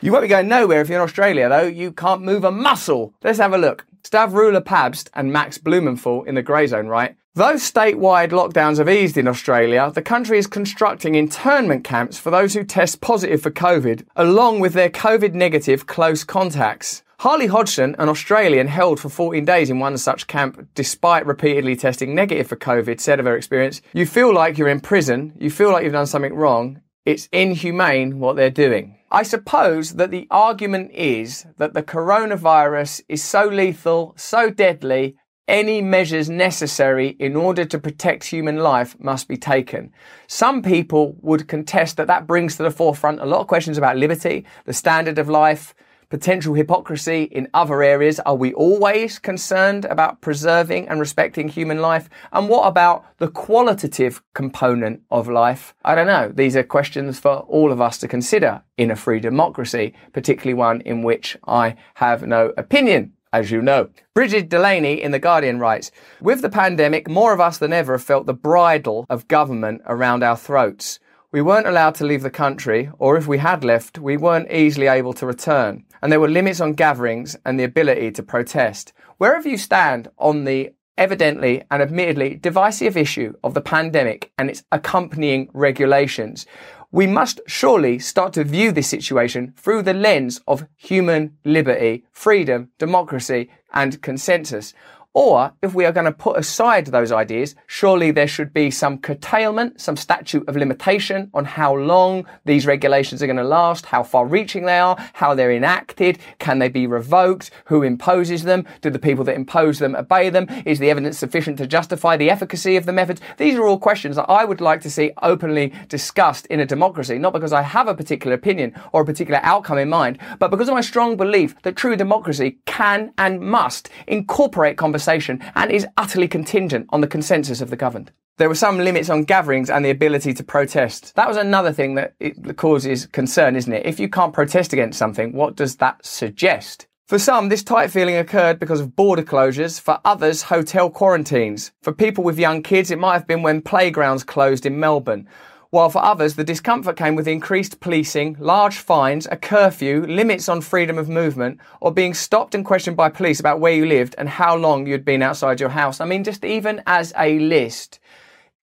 You 0.01 0.11
won't 0.11 0.21
be 0.21 0.27
going 0.27 0.49
nowhere 0.49 0.81
if 0.81 0.87
you're 0.87 0.99
in 0.99 1.03
Australia, 1.03 1.49
though. 1.49 1.63
You 1.63 1.91
can't 1.91 2.21
move 2.21 2.43
a 2.43 2.51
muscle. 2.51 3.15
Let's 3.23 3.39
have 3.39 3.53
a 3.53 3.57
look. 3.57 3.87
Stavroula 4.03 4.63
Pabst 4.63 5.09
and 5.15 5.33
Max 5.33 5.57
Blumenthal 5.57 6.25
in 6.25 6.35
the 6.35 6.43
Grayzone, 6.43 6.87
right? 6.87 7.15
Though 7.33 7.55
statewide 7.55 8.29
lockdowns 8.29 8.77
have 8.77 8.87
eased 8.87 9.17
in 9.17 9.27
Australia, 9.27 9.91
the 9.91 10.03
country 10.03 10.37
is 10.37 10.45
constructing 10.45 11.15
internment 11.15 11.83
camps 11.83 12.19
for 12.19 12.29
those 12.29 12.53
who 12.53 12.63
test 12.63 13.01
positive 13.01 13.41
for 13.41 13.49
COVID, 13.49 14.05
along 14.15 14.59
with 14.59 14.73
their 14.73 14.91
COVID 14.91 15.33
negative 15.33 15.87
close 15.87 16.23
contacts. 16.23 17.01
Hayley 17.21 17.47
Hodgson, 17.47 17.97
an 17.99 18.07
Australian 18.07 18.67
held 18.67 18.97
for 18.97 19.09
14 19.09 19.43
days 19.43 19.69
in 19.69 19.79
one 19.79 19.97
such 19.97 20.27
camp 20.27 20.69
despite 20.73 21.25
repeatedly 21.25 21.75
testing 21.75 22.15
negative 22.15 22.47
for 22.47 22.55
COVID, 22.55 23.01
said 23.01 23.19
of 23.19 23.25
her 23.25 23.35
experience, 23.35 23.81
You 23.91 24.05
feel 24.05 24.33
like 24.33 24.57
you're 24.57 24.69
in 24.69 24.79
prison, 24.79 25.33
you 25.37 25.49
feel 25.49 25.69
like 25.69 25.83
you've 25.83 25.91
done 25.91 26.05
something 26.05 26.33
wrong, 26.33 26.79
it's 27.05 27.27
inhumane 27.33 28.21
what 28.21 28.37
they're 28.37 28.49
doing. 28.49 28.97
I 29.11 29.23
suppose 29.23 29.95
that 29.95 30.11
the 30.11 30.27
argument 30.31 30.91
is 30.93 31.45
that 31.57 31.73
the 31.73 31.83
coronavirus 31.83 33.01
is 33.09 33.21
so 33.21 33.49
lethal, 33.49 34.13
so 34.15 34.49
deadly, 34.49 35.17
any 35.45 35.81
measures 35.81 36.29
necessary 36.29 37.17
in 37.19 37.35
order 37.35 37.65
to 37.65 37.79
protect 37.79 38.23
human 38.23 38.59
life 38.59 38.95
must 38.97 39.27
be 39.27 39.35
taken. 39.35 39.91
Some 40.27 40.61
people 40.61 41.17
would 41.19 41.49
contest 41.49 41.97
that 41.97 42.07
that 42.07 42.27
brings 42.27 42.55
to 42.55 42.63
the 42.63 42.71
forefront 42.71 43.19
a 43.19 43.25
lot 43.25 43.41
of 43.41 43.47
questions 43.47 43.77
about 43.77 43.97
liberty, 43.97 44.45
the 44.63 44.71
standard 44.71 45.19
of 45.19 45.27
life, 45.27 45.75
potential 46.09 46.53
hypocrisy 46.53 47.23
in 47.23 47.47
other 47.53 47.81
areas. 47.83 48.19
Are 48.21 48.35
we 48.35 48.53
always 48.53 49.19
concerned 49.19 49.85
about 49.85 50.21
preserving 50.21 50.87
and 50.87 50.99
respecting 50.99 51.47
human 51.47 51.79
life? 51.79 52.09
And 52.31 52.49
what 52.49 52.67
about 52.67 53.05
the 53.17 53.27
qualitative 53.27 54.21
component 54.33 55.01
of 55.11 55.27
life? 55.29 55.73
I 55.85 55.95
don't 55.95 56.07
know. 56.07 56.31
These 56.33 56.55
are 56.55 56.63
questions 56.63 57.19
for 57.19 57.37
all 57.37 57.71
of 57.71 57.81
us 57.81 57.97
to 57.99 58.07
consider 58.07 58.63
in 58.77 58.91
a 58.91 58.95
free 58.95 59.19
democracy, 59.19 59.93
particularly 60.13 60.55
one 60.55 60.81
in 60.81 61.03
which 61.03 61.37
I 61.47 61.75
have 61.95 62.25
no 62.25 62.53
opinion 62.57 63.13
as 63.31 63.51
you 63.51 63.61
know. 63.61 63.89
Brigid 64.13 64.49
Delaney 64.49 65.01
in 65.01 65.11
The 65.11 65.19
Guardian 65.19 65.59
writes 65.59 65.91
With 66.21 66.41
the 66.41 66.49
pandemic, 66.49 67.09
more 67.09 67.33
of 67.33 67.39
us 67.39 67.57
than 67.57 67.73
ever 67.73 67.93
have 67.93 68.03
felt 68.03 68.25
the 68.25 68.33
bridle 68.33 69.05
of 69.09 69.27
government 69.27 69.81
around 69.85 70.23
our 70.23 70.37
throats. 70.37 70.99
We 71.31 71.43
weren't 71.43 71.67
allowed 71.67 71.93
to 71.95 72.05
leave 72.05 72.23
the 72.23 72.31
country, 72.31 72.89
or 72.97 73.15
if 73.15 73.27
we 73.27 73.37
had 73.37 73.63
left, 73.63 73.99
we 73.99 74.17
weren't 74.17 74.51
easily 74.51 74.87
able 74.87 75.13
to 75.13 75.27
return. 75.27 75.85
And 76.01 76.11
there 76.11 76.19
were 76.19 76.29
limits 76.29 76.61
on 76.61 76.73
gatherings 76.73 77.35
and 77.45 77.59
the 77.59 77.63
ability 77.63 78.11
to 78.11 78.23
protest. 78.23 78.93
Wherever 79.17 79.49
you 79.49 79.57
stand 79.57 80.09
on 80.17 80.45
the 80.45 80.71
evidently 80.97 81.63
and 81.71 81.81
admittedly 81.81 82.35
divisive 82.35 82.97
issue 82.97 83.33
of 83.43 83.53
the 83.53 83.61
pandemic 83.61 84.31
and 84.37 84.49
its 84.49 84.63
accompanying 84.71 85.49
regulations, 85.53 86.45
we 86.91 87.05
must 87.05 87.39
surely 87.45 87.99
start 87.99 88.33
to 88.33 88.43
view 88.43 88.71
this 88.71 88.87
situation 88.87 89.53
through 89.55 89.83
the 89.83 89.93
lens 89.93 90.41
of 90.47 90.67
human 90.75 91.37
liberty, 91.45 92.03
freedom, 92.11 92.69
democracy, 92.79 93.49
and 93.73 94.01
consensus. 94.01 94.73
Or 95.19 95.51
if 95.61 95.73
we 95.73 95.83
are 95.83 95.91
going 95.91 96.05
to 96.05 96.13
put 96.13 96.37
aside 96.37 96.85
those 96.85 97.11
ideas, 97.11 97.53
surely 97.67 98.09
there 98.09 98.25
should 98.25 98.53
be 98.53 98.71
some 98.71 98.97
curtailment, 98.99 99.81
some 99.81 99.97
statute 99.97 100.47
of 100.47 100.55
limitation 100.55 101.29
on 101.33 101.43
how 101.43 101.75
long 101.75 102.25
these 102.45 102.65
regulations 102.65 103.21
are 103.21 103.25
going 103.25 103.35
to 103.35 103.43
last, 103.43 103.87
how 103.87 104.01
far 104.01 104.25
reaching 104.25 104.63
they 104.63 104.79
are, 104.79 104.95
how 105.11 105.35
they're 105.35 105.51
enacted, 105.51 106.19
can 106.37 106.59
they 106.59 106.69
be 106.69 106.87
revoked, 106.87 107.51
who 107.65 107.83
imposes 107.83 108.43
them, 108.43 108.65
do 108.79 108.89
the 108.89 108.97
people 108.97 109.25
that 109.25 109.35
impose 109.35 109.79
them 109.79 109.93
obey 109.93 110.29
them, 110.29 110.47
is 110.65 110.79
the 110.79 110.89
evidence 110.89 111.17
sufficient 111.17 111.57
to 111.57 111.67
justify 111.67 112.15
the 112.15 112.29
efficacy 112.29 112.77
of 112.77 112.85
the 112.85 112.93
methods? 112.93 113.19
These 113.35 113.55
are 113.55 113.67
all 113.67 113.77
questions 113.77 114.15
that 114.15 114.29
I 114.29 114.45
would 114.45 114.61
like 114.61 114.79
to 114.83 114.89
see 114.89 115.11
openly 115.21 115.73
discussed 115.89 116.45
in 116.45 116.61
a 116.61 116.65
democracy, 116.65 117.17
not 117.17 117.33
because 117.33 117.51
I 117.51 117.63
have 117.63 117.89
a 117.89 117.93
particular 117.93 118.37
opinion 118.37 118.73
or 118.93 119.01
a 119.01 119.05
particular 119.05 119.41
outcome 119.43 119.79
in 119.79 119.89
mind, 119.89 120.17
but 120.39 120.49
because 120.49 120.69
of 120.69 120.75
my 120.75 120.79
strong 120.79 121.17
belief 121.17 121.61
that 121.63 121.75
true 121.75 121.97
democracy 121.97 122.59
can 122.65 123.11
and 123.17 123.41
must 123.41 123.89
incorporate 124.07 124.77
conversation 124.77 125.08
conversation 125.09 125.41
and 125.55 125.71
is 125.71 125.87
utterly 125.97 126.27
contingent 126.27 126.87
on 126.89 127.01
the 127.01 127.07
consensus 127.07 127.61
of 127.61 127.69
the 127.69 127.75
governed. 127.75 128.11
There 128.37 128.47
were 128.47 128.55
some 128.55 128.77
limits 128.77 129.09
on 129.09 129.23
gatherings 129.23 129.69
and 129.69 129.83
the 129.83 129.89
ability 129.89 130.33
to 130.35 130.43
protest. 130.43 131.13
That 131.15 131.27
was 131.27 131.35
another 131.35 131.73
thing 131.73 131.95
that 131.95 132.13
causes 132.55 133.07
concern, 133.07 133.55
isn't 133.55 133.73
it? 133.73 133.85
If 133.85 133.99
you 133.99 134.07
can't 134.07 134.33
protest 134.33 134.71
against 134.71 134.97
something, 134.97 135.33
what 135.33 135.55
does 135.55 135.77
that 135.77 136.05
suggest? 136.05 136.87
For 137.07 137.19
some, 137.19 137.49
this 137.49 137.63
tight 137.63 137.91
feeling 137.91 138.15
occurred 138.15 138.59
because 138.59 138.79
of 138.79 138.95
border 138.95 139.23
closures. 139.23 139.81
For 139.81 139.99
others, 140.05 140.43
hotel 140.43 140.89
quarantines. 140.89 141.71
For 141.81 141.91
people 141.91 142.23
with 142.23 142.39
young 142.39 142.61
kids, 142.61 142.91
it 142.91 142.99
might 142.99 143.13
have 143.13 143.27
been 143.27 143.41
when 143.41 143.61
playgrounds 143.61 144.23
closed 144.23 144.65
in 144.65 144.79
Melbourne 144.79 145.27
while 145.71 145.89
for 145.89 146.03
others 146.03 146.35
the 146.35 146.43
discomfort 146.43 146.97
came 146.97 147.15
with 147.15 147.27
increased 147.27 147.79
policing, 147.79 148.35
large 148.39 148.77
fines, 148.77 149.27
a 149.31 149.37
curfew, 149.37 150.05
limits 150.07 150.49
on 150.49 150.61
freedom 150.61 150.97
of 150.97 151.09
movement, 151.09 151.59
or 151.79 151.91
being 151.91 152.13
stopped 152.13 152.55
and 152.55 152.65
questioned 152.65 152.97
by 152.97 153.09
police 153.09 153.39
about 153.39 153.59
where 153.59 153.73
you 153.73 153.85
lived 153.85 154.15
and 154.17 154.29
how 154.29 154.55
long 154.55 154.87
you'd 154.87 155.05
been 155.05 155.21
outside 155.21 155.59
your 155.59 155.69
house. 155.69 156.01
I 156.01 156.05
mean, 156.05 156.23
just 156.23 156.43
even 156.43 156.81
as 156.87 157.13
a 157.17 157.37
list, 157.39 157.99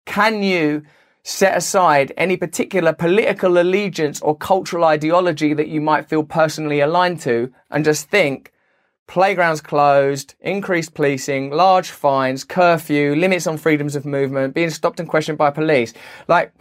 can 0.04 0.42
you 0.42 0.82
set 1.22 1.56
aside 1.56 2.12
any 2.16 2.36
particular 2.36 2.92
political 2.92 3.58
allegiance 3.58 4.20
or 4.20 4.36
cultural 4.36 4.84
ideology 4.84 5.54
that 5.54 5.66
you 5.68 5.80
might 5.80 6.08
feel 6.08 6.22
personally 6.22 6.80
aligned 6.80 7.20
to 7.20 7.52
and 7.70 7.84
just 7.84 8.08
think, 8.08 8.52
playgrounds 9.08 9.60
closed, 9.60 10.34
increased 10.40 10.94
policing, 10.94 11.50
large 11.50 11.90
fines, 11.90 12.44
curfew, 12.44 13.14
limits 13.14 13.46
on 13.46 13.56
freedoms 13.56 13.96
of 13.96 14.04
movement, 14.04 14.54
being 14.54 14.70
stopped 14.70 15.00
and 15.00 15.08
questioned 15.08 15.38
by 15.38 15.50
police. 15.50 15.94
Like, 16.28 16.52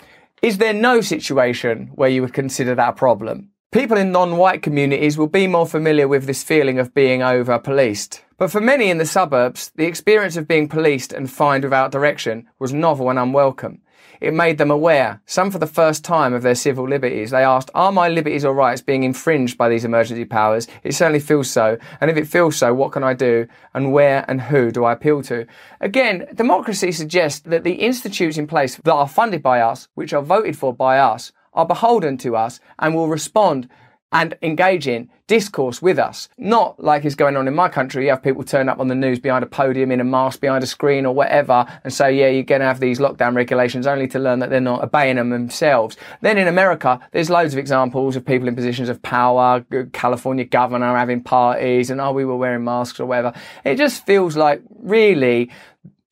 is 0.45 0.59
there 0.59 0.73
no 0.73 1.01
situation 1.01 1.89
where 1.95 2.07
you 2.07 2.21
would 2.21 2.31
consider 2.35 2.75
that 2.75 2.89
a 2.89 2.93
problem? 2.93 3.49
People 3.71 3.97
in 3.97 4.11
non-white 4.11 4.61
communities 4.61 5.17
will 5.17 5.25
be 5.25 5.47
more 5.47 5.65
familiar 5.65 6.07
with 6.07 6.27
this 6.27 6.43
feeling 6.43 6.77
of 6.77 6.93
being 6.93 7.23
over 7.23 7.57
policed. 7.57 8.23
But 8.37 8.51
for 8.51 8.61
many 8.61 8.91
in 8.91 8.99
the 8.99 9.07
suburbs, 9.07 9.71
the 9.75 9.87
experience 9.87 10.37
of 10.37 10.47
being 10.47 10.69
policed 10.69 11.13
and 11.13 11.31
fined 11.31 11.63
without 11.63 11.91
direction 11.91 12.47
was 12.59 12.71
novel 12.71 13.09
and 13.09 13.17
unwelcome. 13.17 13.81
It 14.21 14.33
made 14.33 14.57
them 14.57 14.71
aware, 14.71 15.21
some 15.25 15.51
for 15.51 15.59
the 15.59 15.67
first 15.67 16.03
time, 16.03 16.33
of 16.33 16.41
their 16.41 16.55
civil 16.55 16.87
liberties. 16.87 17.31
They 17.31 17.43
asked, 17.43 17.69
Are 17.73 17.91
my 17.91 18.09
liberties 18.09 18.45
or 18.45 18.53
rights 18.53 18.81
being 18.81 19.03
infringed 19.03 19.57
by 19.57 19.69
these 19.69 19.85
emergency 19.85 20.25
powers? 20.25 20.67
It 20.83 20.93
certainly 20.93 21.19
feels 21.19 21.49
so. 21.49 21.77
And 22.01 22.09
if 22.09 22.17
it 22.17 22.27
feels 22.27 22.55
so, 22.55 22.73
what 22.73 22.91
can 22.91 23.03
I 23.03 23.13
do? 23.13 23.47
And 23.73 23.91
where 23.91 24.25
and 24.27 24.41
who 24.41 24.71
do 24.71 24.85
I 24.85 24.93
appeal 24.93 25.21
to? 25.23 25.45
Again, 25.81 26.27
democracy 26.33 26.91
suggests 26.91 27.39
that 27.41 27.63
the 27.63 27.73
institutes 27.73 28.37
in 28.37 28.47
place 28.47 28.75
that 28.77 28.93
are 28.93 29.07
funded 29.07 29.43
by 29.43 29.61
us, 29.61 29.87
which 29.95 30.13
are 30.13 30.21
voted 30.21 30.57
for 30.57 30.73
by 30.73 30.99
us, 30.99 31.31
are 31.53 31.65
beholden 31.65 32.17
to 32.17 32.35
us 32.35 32.59
and 32.79 32.93
will 32.93 33.07
respond 33.07 33.69
and 34.15 34.33
engage 34.41 34.87
in 34.87 35.09
discourse 35.27 35.81
with 35.81 35.99
us. 35.99 36.29
Not 36.37 36.81
like 36.81 37.03
is 37.03 37.15
going 37.15 37.35
on 37.35 37.49
in 37.49 37.53
my 37.53 37.67
country. 37.67 38.05
You 38.05 38.11
have 38.11 38.23
people 38.23 38.45
turn 38.45 38.69
up 38.69 38.79
on 38.79 38.87
the 38.87 38.95
news 38.95 39.19
behind 39.19 39.43
a 39.43 39.47
podium 39.47 39.91
in 39.91 39.99
a 39.99 40.05
mask 40.05 40.39
behind 40.39 40.63
a 40.63 40.67
screen 40.67 41.05
or 41.05 41.13
whatever 41.13 41.65
and 41.83 41.93
say, 41.93 42.17
yeah, 42.17 42.29
you're 42.29 42.43
going 42.43 42.61
to 42.61 42.67
have 42.67 42.79
these 42.79 42.99
lockdown 42.99 43.35
regulations 43.35 43.85
only 43.85 44.07
to 44.07 44.19
learn 44.19 44.39
that 44.39 44.49
they're 44.49 44.61
not 44.61 44.81
obeying 44.81 45.17
them 45.17 45.31
themselves. 45.31 45.97
Then 46.21 46.37
in 46.37 46.47
America, 46.47 46.97
there's 47.11 47.29
loads 47.29 47.53
of 47.53 47.59
examples 47.59 48.15
of 48.15 48.25
people 48.25 48.47
in 48.47 48.55
positions 48.55 48.87
of 48.87 49.01
power, 49.01 49.65
California 49.91 50.45
governor 50.45 50.95
having 50.95 51.21
parties 51.21 51.89
and, 51.89 51.99
oh, 51.99 52.13
we 52.13 52.23
were 52.23 52.37
wearing 52.37 52.63
masks 52.63 53.01
or 53.01 53.05
whatever. 53.05 53.33
It 53.65 53.75
just 53.75 54.05
feels 54.05 54.37
like 54.37 54.61
really 54.79 55.51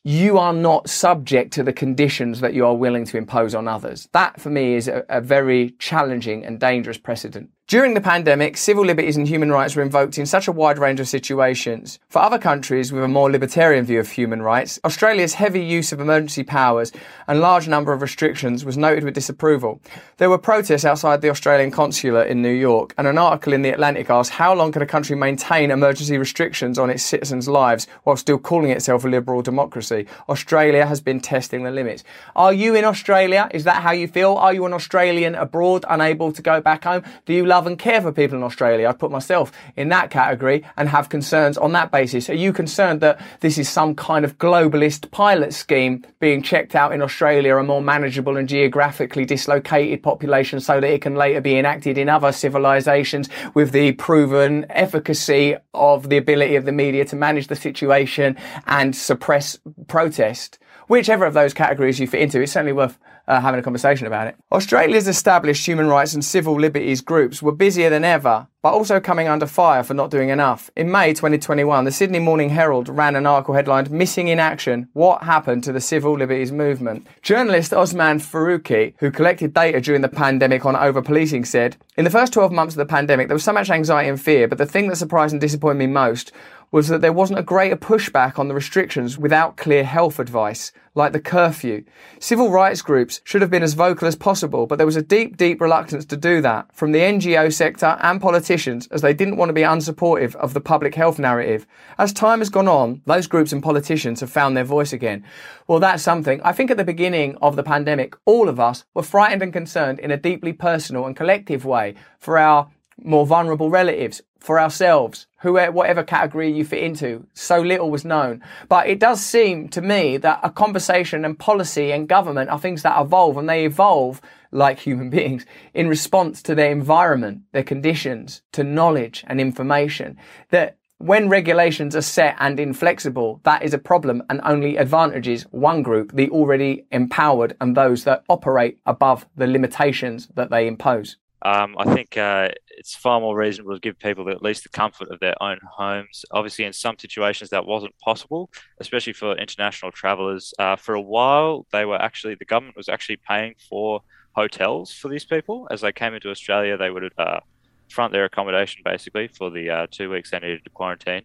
you 0.04 0.38
are 0.38 0.54
not 0.54 0.90
subject 0.90 1.54
to 1.54 1.64
the 1.64 1.72
conditions 1.72 2.42
that 2.42 2.54
you 2.54 2.66
are 2.66 2.76
willing 2.76 3.06
to 3.06 3.18
impose 3.18 3.56
on 3.56 3.70
others. 3.70 4.10
That 4.12 4.40
for 4.42 4.50
me 4.50 4.76
is 4.76 4.90
a, 4.90 5.06
a 5.08 5.22
very 5.22 5.72
challenging 5.80 6.46
and 6.46 6.60
dangerous 6.60 6.98
precedent. 6.98 7.50
During 7.66 7.94
the 7.94 8.02
pandemic, 8.02 8.58
civil 8.58 8.84
liberties 8.84 9.16
and 9.16 9.26
human 9.26 9.50
rights 9.50 9.74
were 9.74 9.82
invoked 9.82 10.18
in 10.18 10.26
such 10.26 10.50
a 10.50 10.52
wide 10.52 10.78
range 10.78 11.00
of 11.00 11.08
situations. 11.08 11.98
For 12.10 12.22
other 12.22 12.38
countries 12.38 12.92
with 12.92 13.06
a 13.06 13.08
more 13.08 13.32
libertarian 13.32 13.86
view 13.86 14.02
of 14.02 14.10
human 14.10 14.42
rights, 14.42 14.82
Australia's 14.84 15.36
heavy 15.36 15.64
use 15.64 15.94
of 15.94 16.02
emergency 16.02 16.44
powers 16.44 16.92
and 17.26 17.40
large 17.40 17.70
number 17.70 17.94
of 17.94 18.02
restrictions 18.02 18.66
was 18.66 18.78
noted 18.78 19.06
with 19.06 19.14
disapproval. 19.14 19.80
There 20.18 20.30
were 20.30 20.38
protests 20.38 20.84
outside 20.84 21.22
the 21.22 21.30
Australian 21.30 21.72
consulate 21.72 22.30
in 22.30 22.42
New 22.42 22.52
York, 22.52 22.94
and 22.98 23.08
an 23.08 23.18
article 23.18 23.54
in 23.54 23.62
The 23.62 23.70
Atlantic 23.70 24.10
asked 24.10 24.32
how 24.32 24.54
long 24.54 24.74
can 24.74 24.82
a 24.82 24.86
country 24.86 25.16
maintain 25.16 25.72
emergency 25.72 26.18
restrictions 26.18 26.78
on 26.78 26.90
its 26.90 27.02
citizens' 27.02 27.48
lives 27.48 27.88
while 28.04 28.18
still 28.18 28.38
calling 28.38 28.72
itself 28.72 29.06
a 29.06 29.08
liberal 29.08 29.42
democracy? 29.42 30.06
Australia 30.28 30.86
has 30.86 31.00
been 31.00 31.22
testing 31.22 31.64
the 31.64 31.72
limits. 31.72 32.04
Are 32.36 32.54
you 32.54 32.76
in 32.76 32.84
Australia? 32.84 33.50
Is 33.52 33.64
that 33.64 33.84
how 33.84 33.94
you 33.94 34.10
feel? 34.10 34.34
Are 34.34 34.54
you 34.54 34.66
an 34.66 34.74
Australian 34.74 35.34
abroad, 35.34 35.86
unable 35.90 36.34
to 36.34 36.42
go 36.42 36.60
back 36.60 36.84
home? 36.84 37.04
Do 37.26 37.34
you 37.34 37.53
love 37.54 37.68
and 37.68 37.78
care 37.78 38.02
for 38.02 38.12
people 38.12 38.36
in 38.36 38.44
Australia. 38.44 38.90
I'd 38.90 38.98
put 38.98 39.12
myself 39.12 39.52
in 39.76 39.90
that 39.90 40.10
category 40.10 40.66
and 40.76 40.90
have 40.90 41.10
concerns 41.10 41.56
on 41.56 41.72
that 41.74 41.92
basis. 41.92 42.28
Are 42.28 42.34
you 42.34 42.52
concerned 42.52 43.00
that 43.02 43.22
this 43.42 43.60
is 43.60 43.70
some 43.70 43.94
kind 43.94 44.26
of 44.26 44.40
globalist 44.40 45.12
pilot 45.12 45.54
scheme 45.54 46.04
being 46.20 46.42
checked 46.42 46.74
out 46.74 46.94
in 46.94 47.02
Australia, 47.04 47.56
a 47.58 47.64
more 47.64 47.80
manageable 47.80 48.38
and 48.38 48.50
geographically 48.50 49.24
dislocated 49.24 50.02
population 50.02 50.60
so 50.60 50.82
that 50.82 50.90
it 50.90 51.04
can 51.04 51.14
later 51.14 51.42
be 51.42 51.56
enacted 51.56 51.96
in 52.00 52.10
other 52.10 52.32
civilizations 52.32 53.30
with 53.54 53.72
the 53.72 53.92
proven 53.92 54.66
efficacy 54.72 55.56
of 55.76 56.10
the 56.10 56.18
ability 56.18 56.56
of 56.56 56.66
the 56.66 56.72
media 56.72 57.06
to 57.06 57.16
manage 57.16 57.50
the 57.50 57.56
situation 57.56 58.36
and 58.66 58.96
suppress 58.96 59.60
protest? 59.88 60.58
Whichever 60.88 61.26
of 61.26 61.36
those 61.36 61.54
categories 61.54 62.00
you 62.00 62.08
fit 62.08 62.22
into, 62.22 62.42
it's 62.42 62.52
certainly 62.52 62.74
worth 62.74 62.98
uh, 63.28 63.40
having 63.40 63.60
a 63.60 63.64
conversation 63.64 64.08
about 64.08 64.28
it. 64.28 64.36
Australia's 64.52 65.08
established 65.08 65.66
human 65.66 65.88
rights 65.88 66.14
and 66.14 66.24
civil 66.24 66.60
liberties 66.60 67.02
groups 67.02 67.42
were 67.42 67.52
busier 67.52 67.90
than 67.90 68.04
ever, 68.04 68.48
but 68.62 68.74
also 68.74 69.00
coming 69.00 69.28
under 69.28 69.46
fire 69.46 69.84
for 69.84 69.94
not 69.94 70.10
doing 70.10 70.30
enough. 70.30 70.70
In 70.76 70.92
May 70.92 71.14
2021, 71.14 71.84
the 71.84 71.92
Sydney 71.92 72.20
Morning 72.20 72.50
Herald 72.50 72.90
ran 72.90 73.16
an 73.16 73.26
article 73.26 73.54
headlined 73.54 73.92
Missing 73.92 74.30
in 74.30 74.40
Action 74.40 74.88
What 74.94 75.24
Happened 75.24 75.64
to 75.66 75.74
the 75.74 75.82
Civil 75.82 76.18
Liberties 76.18 76.52
Movement? 76.52 77.08
Journalist 77.22 77.74
Osman 77.74 78.20
Faruqi, 78.20 78.94
who 79.00 79.12
collected 79.12 79.54
data 79.54 79.82
during 79.82 80.02
the 80.02 80.10
pandemic 80.10 80.66
on 80.66 80.76
over 80.76 81.02
policing, 81.02 81.46
said 81.46 81.78
In 81.98 82.06
the 82.06 82.10
first 82.10 82.34
12 82.34 82.52
months 82.52 82.76
of 82.76 82.80
the 82.80 82.86
pandemic, 82.86 83.28
there 83.28 83.36
was 83.36 83.44
so 83.44 83.54
much 83.54 83.70
anxiety 83.70 84.10
and 84.10 84.22
fear, 84.22 84.48
but 84.48 84.58
the 84.58 84.66
thing 84.66 84.88
that 84.88 84.96
surprised 84.96 85.34
and 85.34 85.42
disappointed 85.42 85.80
me 85.80 85.88
most 85.88 86.32
was 86.74 86.88
that 86.88 87.02
there 87.02 87.14
wasn't 87.14 87.38
a 87.38 87.44
greater 87.44 87.78
pushback 87.78 88.40
on 88.40 88.48
the 88.48 88.54
restrictions 88.56 89.16
without 89.16 89.58
clear 89.58 89.84
health 89.84 90.18
advice, 90.18 90.72
like 90.96 91.14
the 91.14 91.20
curfew. 91.20 91.84
Civil 92.20 92.50
rights 92.50 92.82
groups 92.82 93.22
should 93.24 93.44
have 93.44 93.52
been 93.52 93.62
as 93.62 93.76
vocal 93.76 94.08
as 94.08 94.16
possible, 94.16 94.66
but 94.66 94.78
there 94.78 94.86
was 94.88 94.96
a 94.96 95.04
deep, 95.04 95.38
deep 95.38 95.62
reluctance 95.62 96.04
to 96.06 96.18
do 96.18 96.42
that 96.42 96.74
from 96.74 96.92
the 96.92 97.00
NGO 97.00 97.54
sector 97.54 97.96
and 98.02 98.20
politicians 98.20 98.88
as 98.88 99.04
they 99.04 99.14
didn't 99.14 99.38
want 99.38 99.50
to 99.50 99.54
be 99.54 99.62
unsupportive 99.62 100.34
of 100.38 100.56
the 100.56 100.62
public 100.62 100.96
health 100.96 101.20
narrative. 101.20 101.68
As 102.00 102.12
time 102.12 102.40
has 102.40 102.50
gone 102.50 102.68
on, 102.68 103.04
those 103.06 103.28
groups 103.28 103.54
and 103.54 103.62
politicians 103.62 104.20
have 104.22 104.32
found 104.32 104.58
their 104.58 104.64
voice 104.64 104.94
again. 104.94 105.24
Well, 105.68 105.80
that's 105.80 106.02
something. 106.02 106.42
I 106.42 106.54
think 106.54 106.72
at 106.72 106.78
the 106.78 106.84
beginning 106.84 107.38
of 107.40 107.56
the 107.56 107.62
pandemic, 107.62 108.16
all 108.26 108.50
of 108.50 108.60
us 108.60 108.84
were 108.96 109.04
frightened 109.04 109.44
and 109.44 109.54
concerned 109.54 110.00
in 110.00 110.10
a 110.10 110.18
deeply 110.18 110.54
personal 110.54 111.06
and 111.06 111.16
collective 111.16 111.66
way 111.66 111.94
for 112.18 112.40
our 112.40 112.68
more 113.02 113.26
vulnerable 113.26 113.70
relatives, 113.70 114.22
for 114.44 114.60
ourselves, 114.60 115.26
whoever, 115.40 115.72
whatever 115.72 116.04
category 116.04 116.52
you 116.52 116.66
fit 116.66 116.84
into. 116.84 117.26
So 117.34 117.62
little 117.62 117.90
was 117.90 118.04
known. 118.04 118.44
But 118.68 118.88
it 118.88 119.00
does 119.00 119.22
seem 119.22 119.70
to 119.70 119.82
me 119.82 120.18
that 120.18 120.42
a 120.44 120.50
conversation 120.50 121.24
and 121.24 121.40
policy 121.40 121.94
and 121.94 122.10
government 122.10 122.50
are 122.50 122.60
things 122.60 122.84
that 122.84 123.00
evolve 123.02 123.38
and 123.38 123.48
they 123.48 123.64
evolve 123.64 124.20
like 124.52 124.80
human 124.80 125.10
beings 125.18 125.46
in 125.74 125.88
response 125.88 126.42
to 126.44 126.56
their 126.56 126.72
environment, 126.72 127.44
their 127.54 127.64
conditions, 127.64 128.42
to 128.52 128.66
knowledge 128.66 129.24
and 129.28 129.40
information. 129.40 130.18
That 130.50 130.78
when 130.98 131.30
regulations 131.30 131.96
are 131.96 132.02
set 132.02 132.36
and 132.40 132.60
inflexible, 132.60 133.40
that 133.44 133.64
is 133.64 133.74
a 133.74 133.78
problem 133.78 134.24
and 134.30 134.42
only 134.44 134.76
advantages 134.76 135.44
one 135.52 135.84
group, 135.84 136.12
the 136.12 136.30
already 136.30 136.86
empowered 136.92 137.56
and 137.62 137.78
those 137.78 138.04
that 138.04 138.26
operate 138.28 138.78
above 138.86 139.26
the 139.38 139.48
limitations 139.48 140.28
that 140.36 140.50
they 140.50 140.68
impose. 140.68 141.16
Um, 141.44 141.76
I 141.78 141.94
think 141.94 142.18
uh, 142.18 142.50
it's 142.78 142.96
far 142.96 143.20
more 143.20 143.36
reasonable 143.36 143.74
to 143.74 143.80
give 143.80 144.00
people 144.00 144.30
at 144.30 144.42
least 144.42 144.64
the 144.64 144.70
comfort 144.70 145.10
of 145.10 145.20
their 145.20 145.36
own 145.44 145.60
homes. 145.70 146.24
Obviously, 146.32 146.64
in 146.64 146.72
some 146.72 146.98
situations 146.98 147.50
that 147.50 147.66
wasn't 147.66 147.94
possible, 148.00 148.50
especially 148.80 149.14
for 149.14 149.38
international 149.38 149.92
travellers. 149.92 150.54
Uh, 150.58 150.78
for 150.78 150.96
a 150.96 151.02
while, 151.02 151.66
they 151.74 151.84
were 151.84 152.02
actually 152.02 152.36
the 152.36 152.46
government 152.46 152.78
was 152.78 152.88
actually 152.88 153.18
paying 153.18 153.56
for 153.70 154.02
hotels 154.32 154.94
for 154.94 155.10
these 155.10 155.26
people 155.26 155.68
as 155.70 155.82
they 155.82 155.92
came 155.92 156.14
into 156.14 156.30
Australia. 156.30 156.78
They 156.78 156.90
would 156.90 157.12
uh, 157.18 157.42
front 157.90 158.14
their 158.14 158.26
accommodation 158.26 158.82
basically 158.86 159.28
for 159.28 159.50
the 159.50 159.70
uh, 159.70 159.88
two 159.92 160.10
weeks 160.10 160.32
they 160.32 160.40
needed 160.40 160.64
to 160.64 160.70
quarantine. 160.70 161.24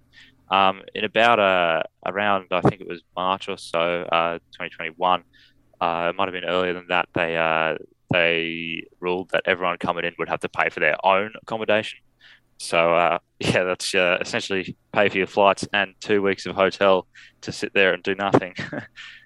Um, 0.51 0.83
in 0.95 1.05
about 1.05 1.39
uh, 1.39 1.83
around 2.07 2.47
I 2.51 2.63
think 2.63 2.81
it 2.81 2.89
was 2.89 3.03
March 3.15 3.49
or 3.49 3.59
so, 3.59 4.03
uh, 4.03 4.39
2021. 4.53 5.21
it 5.21 5.25
might 5.81 6.17
have 6.19 6.33
been 6.33 6.45
earlier 6.45 6.73
than 6.73 6.89
that. 6.89 7.09
They 7.15 7.37
they 8.11 8.85
ruled 9.01 9.31
that 9.31 9.42
everyone 9.47 9.79
coming 9.79 10.05
in 10.05 10.14
would 10.18 10.29
have 10.29 10.40
to 10.40 10.49
pay 10.49 10.68
for 10.71 10.81
their 10.81 10.97
own 11.05 11.33
accommodation. 11.42 12.01
So 12.59 12.94
uh, 12.94 13.18
yeah, 13.38 13.64
that's 13.64 13.94
uh, 13.94 14.18
essentially 14.21 14.77
pay 14.92 15.09
for 15.09 15.18
your 15.18 15.27
flights 15.27 15.66
and 15.73 15.94
two 16.01 16.23
weeks 16.23 16.47
of 16.47 16.55
hotel 16.55 17.07
to 17.42 17.53
sit 17.53 17.73
there 17.75 17.94
and 17.94 18.03
do 18.03 18.14
nothing. 18.14 18.55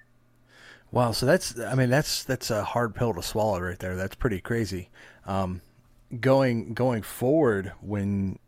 wow, 0.91 1.11
so 1.11 1.25
that's 1.25 1.59
I 1.59 1.75
mean 1.75 1.89
that's 1.89 2.23
that's 2.23 2.51
a 2.51 2.63
hard 2.63 2.95
pill 2.95 3.13
to 3.13 3.23
swallow 3.23 3.59
right 3.59 3.79
there. 3.79 3.95
That's 3.95 4.15
pretty 4.15 4.39
crazy. 4.39 4.89
Um, 5.25 5.61
going 6.19 6.73
going 6.73 7.01
forward 7.01 7.73
when 7.81 8.39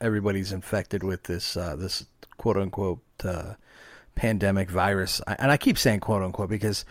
everybody's 0.00 0.52
infected 0.52 1.02
with 1.02 1.24
this 1.24 1.56
uh, 1.56 1.76
this 1.76 2.06
quote 2.36 2.56
unquote 2.56 3.02
uh, 3.22 3.54
pandemic 4.14 4.70
virus, 4.70 5.20
and 5.26 5.50
I 5.50 5.56
keep 5.56 5.78
saying 5.78 6.00
quote 6.00 6.22
unquote 6.22 6.48
because 6.48 6.84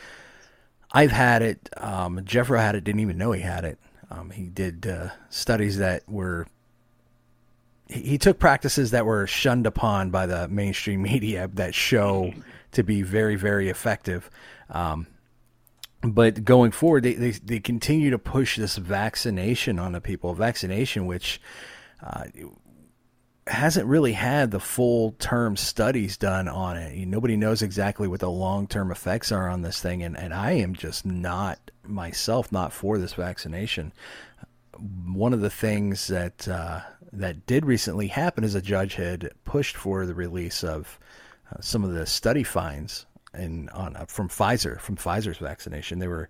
I've 0.94 1.12
had 1.12 1.42
it. 1.42 1.70
Um, 1.78 2.20
Jeffro 2.20 2.60
had 2.60 2.76
it. 2.76 2.84
Didn't 2.84 3.02
even 3.02 3.18
know 3.18 3.32
he 3.32 3.42
had 3.42 3.66
it. 3.66 3.80
Um, 4.12 4.30
he 4.30 4.44
did 4.44 4.86
uh, 4.86 5.10
studies 5.30 5.78
that 5.80 6.08
were. 6.08 6.48
He, 7.88 8.18
took 8.18 8.40
practices 8.40 8.92
that 8.92 9.06
were 9.06 9.28
shunned 9.28 9.68
upon 9.68 10.10
by 10.10 10.26
the 10.26 10.48
mainstream 10.48 11.02
media 11.04 11.50
that 11.54 11.76
show 11.76 12.34
to 12.72 12.84
be 12.84 13.02
very, 13.02 13.36
very 13.36 13.70
effective. 13.70 14.30
Um, 14.70 15.08
but 16.02 16.44
going 16.44 16.72
forward, 16.72 17.04
they, 17.04 17.14
they, 17.14 17.32
they 17.32 17.60
continue 17.60 18.10
to 18.10 18.20
push 18.20 18.58
this 18.58 18.78
vaccination 18.78 19.80
on 19.80 19.94
the 19.94 20.02
people. 20.02 20.34
Vaccination, 20.34 21.06
which 21.06 21.40
uh, 22.02 22.26
hasn't 23.48 23.88
really 23.88 24.14
had 24.14 24.52
the 24.52 24.60
full 24.60 25.12
term 25.20 25.58
studies 25.58 26.18
done 26.18 26.48
on 26.48 26.78
it. 26.78 27.08
Nobody 27.08 27.36
knows 27.36 27.62
exactly 27.62 28.08
what 28.08 28.22
the 28.22 28.30
long 28.30 28.68
term 28.68 28.92
effects 28.92 29.32
are 29.32 29.50
on 29.50 29.62
this 29.62 29.82
thing, 29.82 30.04
and, 30.04 30.18
and 30.18 30.34
I 30.34 30.52
am 30.54 30.74
just 30.74 31.06
not 31.06 31.60
myself 31.84 32.52
not 32.52 32.72
for 32.72 32.98
this 32.98 33.14
vaccination. 33.14 33.92
One 35.06 35.34
of 35.34 35.42
the 35.42 35.50
things 35.50 36.08
that 36.08 36.48
uh, 36.48 36.82
that 37.12 37.46
did 37.46 37.66
recently 37.66 38.08
happen 38.08 38.44
is 38.44 38.56
a 38.56 38.62
judge 38.62 38.96
had 38.96 39.30
pushed 39.46 39.76
for 39.76 40.06
the 40.06 40.16
release 40.16 40.64
of 40.64 41.00
uh, 41.52 41.62
some 41.62 41.84
of 41.84 41.94
the 41.94 42.06
study 42.06 42.44
finds 42.44 43.06
in 43.34 43.70
on 43.70 43.96
uh, 43.96 44.06
from 44.06 44.30
Pfizer 44.30 44.80
from 44.80 44.96
Pfizer's 44.96 45.38
vaccination. 45.38 46.00
They 46.00 46.08
were 46.08 46.30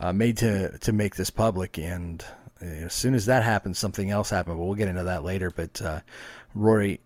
uh, 0.00 0.12
made 0.12 0.36
to 0.38 0.76
to 0.78 0.92
make 0.92 1.16
this 1.16 1.30
public, 1.30 1.78
and 1.78 2.24
uh, 2.60 2.66
as 2.66 2.94
soon 2.94 3.14
as 3.14 3.26
that 3.26 3.42
happened, 3.42 3.76
something 3.76 4.10
else 4.10 4.30
happened. 4.30 4.58
But 4.58 4.64
we'll 4.64 4.74
get 4.74 4.88
into 4.88 5.04
that 5.04 5.24
later. 5.24 5.50
But 5.50 5.80
uh, 5.80 6.00
Rory, 6.54 7.00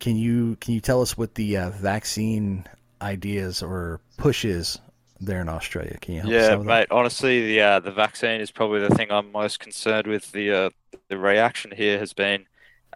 can 0.00 0.16
you 0.16 0.56
can 0.60 0.74
you 0.74 0.80
tell 0.80 1.02
us 1.02 1.16
what 1.16 1.34
the 1.34 1.56
uh, 1.56 1.70
vaccine 1.70 2.64
ideas 3.00 3.62
or 3.62 4.00
pushes 4.16 4.78
there 5.20 5.40
in 5.40 5.48
Australia? 5.48 5.96
Can 6.00 6.14
you 6.14 6.20
help 6.22 6.32
yeah, 6.32 6.56
mate. 6.56 6.88
Honestly, 6.90 7.46
the 7.46 7.60
uh, 7.60 7.80
the 7.80 7.92
vaccine 7.92 8.40
is 8.40 8.50
probably 8.50 8.80
the 8.80 8.94
thing 8.94 9.10
I'm 9.10 9.32
most 9.32 9.60
concerned 9.60 10.06
with. 10.06 10.32
The 10.32 10.52
uh, 10.52 10.70
the 11.08 11.18
reaction 11.18 11.72
here 11.74 11.98
has 11.98 12.12
been 12.12 12.46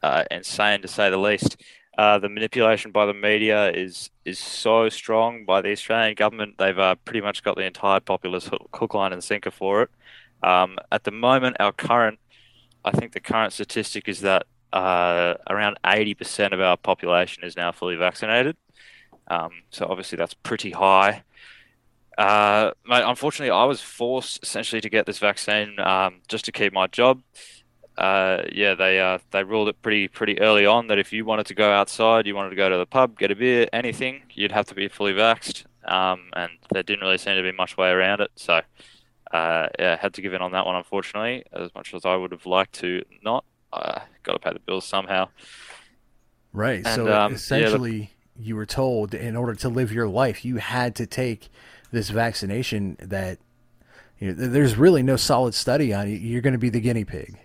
uh, 0.03 0.25
insane 0.31 0.83
to 0.83 0.89
say 0.89 1.11
the 1.11 1.19
least. 1.19 1.57
Uh, 1.99 2.19
the 2.19 2.29
manipulation 2.29 2.93
by 2.93 3.05
the 3.07 3.15
media 3.15 3.71
is 3.73 4.11
is 4.25 4.39
so 4.39 4.89
strong 4.89 5.45
by 5.45 5.61
the 5.61 5.71
Australian 5.73 6.15
government. 6.15 6.57
They've 6.59 6.79
uh, 6.79 6.95
pretty 7.05 7.21
much 7.21 7.43
got 7.43 7.57
the 7.57 7.65
entire 7.65 8.01
populace 8.01 8.49
hook, 8.49 8.95
line, 8.95 9.13
and 9.13 9.23
sinker 9.23 9.51
for 9.51 9.83
it. 9.83 9.91
Um, 10.43 10.79
at 10.91 11.05
the 11.05 11.11
moment, 11.11 11.57
our 11.61 11.73
current 11.73 12.19
I 12.85 12.93
think 12.93 13.13
the 13.13 13.21
current 13.21 13.53
statistic 13.53 14.09
is 14.09 14.21
that 14.23 14.47
uh, 14.73 15.35
around 15.49 15.79
80% 15.85 16.53
of 16.53 16.61
our 16.61 16.77
population 16.77 17.45
is 17.45 17.57
now 17.57 17.73
fully 17.73 17.97
vaccinated. 17.97 18.57
Um, 19.29 19.51
so 19.71 19.87
obviously 19.89 20.17
that's 20.17 20.35
pretty 20.35 20.71
high. 20.71 21.23
Uh, 22.19 22.73
unfortunately, 22.87 23.51
I 23.51 23.65
was 23.65 23.81
forced 23.81 24.43
essentially 24.43 24.81
to 24.81 24.91
get 24.91 25.07
this 25.07 25.19
vaccine 25.19 25.79
um, 25.81 26.21
just 26.29 26.45
to 26.47 26.53
keep 26.53 26.73
my 26.73 26.87
job. 26.89 27.23
Uh, 27.97 28.43
yeah, 28.53 28.75
they 28.75 29.01
uh, 29.01 29.19
they 29.31 29.45
ruled 29.45 29.69
it 29.69 29.81
pretty 29.83 30.09
pretty 30.09 30.41
early 30.41 30.65
on 30.65 30.87
that 30.87 30.99
if 30.99 31.13
you 31.13 31.25
wanted 31.25 31.47
to 31.47 31.55
go 31.55 31.71
outside, 31.71 32.27
you 32.27 32.35
wanted 32.35 32.51
to 32.51 32.57
go 32.57 32.69
to 32.69 32.77
the 32.77 32.87
pub, 32.87 33.19
get 33.19 33.31
a 33.31 33.37
beer, 33.37 33.69
anything, 33.73 34.23
you'd 34.33 34.53
have 34.53 34.67
to 34.67 34.75
be 34.75 34.89
fully 34.89 35.13
vaxxed. 35.13 35.65
Um, 35.85 36.31
and 36.35 36.51
there 36.73 36.83
didn't 36.83 37.01
really 37.01 37.19
seem 37.19 37.37
to 37.37 37.43
be 37.43 37.53
much 37.53 37.77
way 37.77 37.91
around 37.91 38.21
it. 38.21 38.31
So, 38.37 38.61
uh, 39.33 39.69
yeah, 39.79 39.97
had 39.97 40.15
to 40.15 40.23
give 40.23 40.35
in 40.35 40.43
on 40.43 40.53
that 40.53 40.67
one, 40.67 40.77
unfortunately, 40.77 41.45
as 41.53 41.75
much 41.75 41.95
as 41.95 42.05
I 42.05 42.17
would 42.17 42.33
have 42.33 42.47
liked 42.47 42.75
to 42.81 43.03
not. 43.23 43.45
Uh, 43.73 44.01
got 44.23 44.33
to 44.33 44.39
pay 44.39 44.53
the 44.53 44.61
bills 44.61 44.85
somehow. 44.85 45.29
Right. 46.53 46.85
And, 46.85 46.89
so 46.89 47.13
um, 47.13 47.35
essentially, 47.35 47.97
yeah, 47.97 48.07
the... 48.37 48.45
you 48.45 48.57
were 48.57 48.67
told 48.67 49.15
in 49.15 49.37
order 49.37 49.55
to 49.57 49.69
live 49.69 49.93
your 49.93 50.09
life, 50.09 50.45
you 50.45 50.57
had 50.57 50.95
to 50.97 51.07
take 51.07 51.49
this 51.93 52.11
vaccination 52.11 52.97
that 53.01 53.39
you 54.19 54.33
know, 54.33 54.49
there's 54.49 54.77
really 54.77 55.03
no 55.03 55.17
solid 55.17 55.55
study 55.55 55.95
on. 55.95 56.11
You're 56.11 56.43
going 56.43 56.53
to 56.53 56.59
be 56.59 56.71
the 56.71 56.81
guinea 56.81 57.05
pig. 57.05 57.39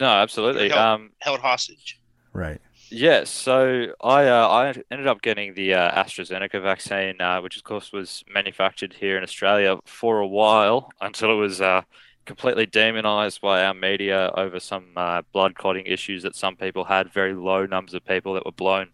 No, 0.00 0.06
absolutely. 0.06 0.68
Held, 0.68 0.80
um, 0.80 1.10
held 1.18 1.40
hostage. 1.40 2.00
Right. 2.32 2.60
Yes, 2.88 3.30
so 3.30 3.88
I 4.00 4.28
uh, 4.28 4.48
I 4.48 4.82
ended 4.92 5.08
up 5.08 5.20
getting 5.20 5.54
the 5.54 5.74
uh, 5.74 6.04
AstraZeneca 6.04 6.62
vaccine, 6.62 7.20
uh, 7.20 7.40
which 7.40 7.56
of 7.56 7.64
course 7.64 7.92
was 7.92 8.22
manufactured 8.32 8.92
here 8.92 9.16
in 9.16 9.24
Australia 9.24 9.78
for 9.86 10.20
a 10.20 10.26
while 10.26 10.92
until 11.00 11.32
it 11.32 11.34
was 11.34 11.60
uh, 11.60 11.82
completely 12.26 12.66
demonized 12.66 13.40
by 13.40 13.64
our 13.64 13.74
media 13.74 14.30
over 14.36 14.60
some 14.60 14.86
uh, 14.96 15.22
blood 15.32 15.54
clotting 15.54 15.86
issues 15.86 16.22
that 16.24 16.36
some 16.36 16.56
people 16.56 16.84
had. 16.84 17.12
Very 17.12 17.34
low 17.34 17.64
numbers 17.64 17.94
of 17.94 18.04
people 18.04 18.34
that 18.34 18.44
were 18.44 18.52
blown 18.52 18.88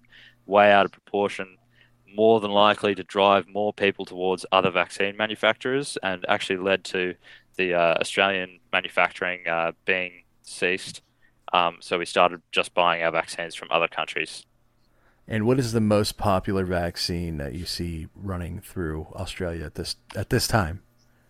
way 0.47 0.71
out 0.71 0.85
of 0.85 0.93
proportion, 0.93 1.59
more 2.15 2.41
than 2.41 2.51
likely 2.51 2.95
to 2.95 3.03
drive 3.03 3.49
more 3.49 3.73
people 3.73 4.05
towards 4.05 4.47
other 4.53 4.71
vaccine 4.71 5.17
manufacturers, 5.17 5.99
and 6.03 6.25
actually 6.29 6.59
led 6.59 6.85
to 6.85 7.15
the 7.57 7.75
uh, 7.75 7.95
Australian 8.01 8.61
manufacturing 8.73 9.45
being 9.85 10.25
ceased. 10.43 11.03
Um, 11.53 11.79
so 11.81 11.99
we 11.99 12.07
started 12.07 12.41
just 12.51 12.73
buying 12.75 13.03
our 13.03 13.13
vaccines 13.13 13.55
from 13.55 13.69
other 13.71 13.89
countries. 13.89 14.45
And 15.29 15.47
what 15.47 15.59
is 15.59 15.73
the 15.73 15.81
most 15.81 16.19
popular 16.19 16.65
vaccine 16.65 17.39
that 17.39 17.55
you 17.55 17.65
see 17.65 18.09
running 18.15 18.61
through 18.61 19.09
Australia 19.15 19.67
at 19.67 19.77
this 19.77 19.97
at 20.17 20.31
this 20.31 20.49
time? 20.49 20.83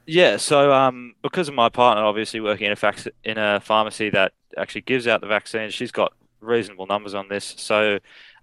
Yeah, 0.07 0.37
so 0.37 0.73
um, 0.73 1.15
because 1.23 1.49
of 1.49 1.55
my 1.55 1.69
partner 1.69 2.05
obviously 2.05 2.41
working 2.41 2.67
in 2.67 2.73
a 2.73 2.77
fac- 2.77 3.07
in 3.25 3.39
a 3.39 3.61
pharmacy 3.61 4.11
that 4.11 4.33
actually 4.59 4.81
gives 4.83 5.07
out 5.07 5.21
the 5.21 5.29
vaccines, 5.29 5.75
she's 5.75 5.93
got 5.93 6.13
reasonable 6.41 6.87
numbers 6.87 7.15
on 7.15 7.29
this. 7.29 7.55
So 7.57 7.99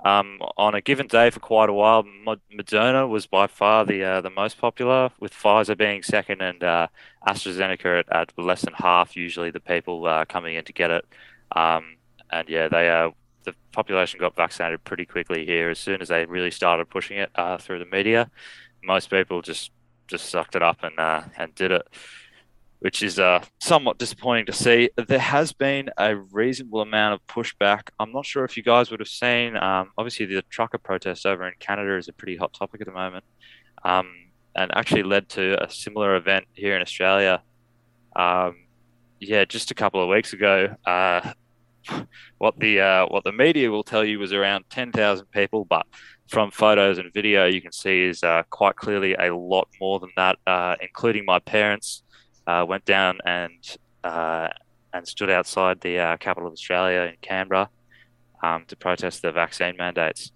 um, 0.06 0.40
on 0.58 0.74
a 0.76 0.82
given 0.82 1.08
day 1.08 1.30
for 1.30 1.42
quite 1.42 1.70
a 1.70 1.74
while, 1.74 2.06
Moderna 2.26 3.10
was 3.10 3.28
by 3.28 3.48
far 3.48 3.86
the 3.86 4.04
uh, 4.04 4.22
the 4.22 4.30
most 4.30 4.58
popular, 4.58 5.12
with 5.20 5.34
Pfizer 5.34 5.78
being 5.78 6.02
second 6.02 6.42
and 6.42 6.64
uh, 6.64 6.88
AstraZeneca 7.28 8.00
at, 8.00 8.12
at, 8.12 8.34
less 8.38 8.62
than 8.62 8.74
half 8.74 9.18
usually 9.18 9.52
the 9.52 9.60
people 9.60 10.06
uh, 10.08 10.24
coming 10.26 10.56
in 10.56 10.64
to 10.64 10.74
get 10.74 10.92
it. 10.92 11.06
Um, 11.56 11.98
and 12.32 12.48
yeah, 12.48 12.70
they 12.70 12.90
uh, 12.90 13.12
the 13.44 13.54
population 13.74 14.20
got 14.20 14.36
vaccinated 14.36 14.84
pretty 14.86 15.06
quickly 15.06 15.46
here 15.46 15.70
as 15.70 15.80
soon 15.80 16.02
as 16.02 16.08
they 16.08 16.26
really 16.26 16.52
started 16.52 16.90
pushing 16.90 17.18
it 17.18 17.32
uh, 17.36 17.58
through 17.58 17.80
the 17.80 17.86
media. 17.86 18.32
Most 18.82 19.10
people 19.10 19.42
just 19.42 19.72
just 20.10 20.30
sucked 20.30 20.56
it 20.56 20.62
up 20.62 20.84
and 20.84 21.00
uh, 21.00 21.24
and 21.38 21.54
did 21.56 21.72
it, 21.72 21.88
which 22.80 23.04
is 23.04 23.20
uh, 23.20 23.44
somewhat 23.60 23.98
disappointing 23.98 24.46
to 24.48 24.54
see. 24.54 24.90
There 24.96 25.20
has 25.20 25.54
been 25.54 25.90
a 25.98 26.16
reasonable 26.16 26.82
amount 26.82 27.14
of 27.14 27.28
pushback. 27.28 27.90
I'm 28.00 28.12
not 28.12 28.26
sure 28.26 28.44
if 28.44 28.58
you 28.58 28.64
guys 28.64 28.92
would 28.92 29.00
have 29.00 29.10
seen. 29.10 29.56
Um, 29.56 29.92
obviously, 29.98 30.26
the 30.26 30.42
trucker 30.44 30.78
protest 30.78 31.26
over 31.26 31.48
in 31.48 31.54
Canada 31.60 31.96
is 31.96 32.08
a 32.08 32.14
pretty 32.14 32.36
hot 32.36 32.54
topic 32.54 32.82
at 32.82 32.88
the 32.88 32.94
moment, 32.94 33.24
um, 33.84 34.10
and 34.56 34.76
actually 34.76 35.04
led 35.04 35.30
to 35.30 35.64
a 35.64 35.70
similar 35.70 36.16
event 36.16 36.46
here 36.54 36.76
in 36.76 36.82
Australia. 36.82 37.42
Um, 38.16 38.56
yeah, 39.20 39.46
just 39.46 39.72
a 39.72 39.76
couple 39.76 40.02
of 40.02 40.10
weeks 40.10 40.34
ago, 40.34 40.76
uh, 40.86 41.34
what 42.38 42.60
the 42.60 42.80
uh, 42.82 43.06
what 43.08 43.24
the 43.24 43.32
media 43.32 43.70
will 43.70 43.84
tell 43.84 44.04
you 44.04 44.20
was 44.20 44.34
around 44.34 44.66
ten 44.70 44.92
thousand 44.92 45.28
people, 45.28 45.66
but 45.66 45.86
from 46.30 46.52
photos 46.52 47.00
and 47.00 47.12
video, 47.12 47.48
you 47.48 47.62
can 47.62 47.72
see 47.72 48.04
is 48.04 48.24
uh, 48.24 48.44
quite 48.52 48.76
clearly 48.76 49.16
a 49.16 49.36
lot 49.36 49.68
more 49.82 50.00
than 50.00 50.12
that. 50.16 50.38
Uh, 50.46 50.76
including 50.80 51.26
my 51.26 51.40
parents, 51.40 52.04
uh, 52.48 52.64
went 52.68 52.86
down 52.86 53.18
and 53.26 53.78
uh, 54.04 54.48
and 54.94 55.08
stood 55.08 55.30
outside 55.30 55.82
the 55.82 56.18
capital 56.20 56.48
of 56.48 56.54
Australia 56.54 57.02
in 57.02 57.16
Canberra 57.22 57.70
um, 58.44 58.64
to 58.68 58.76
protest 58.76 59.22
the 59.22 59.32
vaccine 59.32 59.76
mandates. 59.78 60.32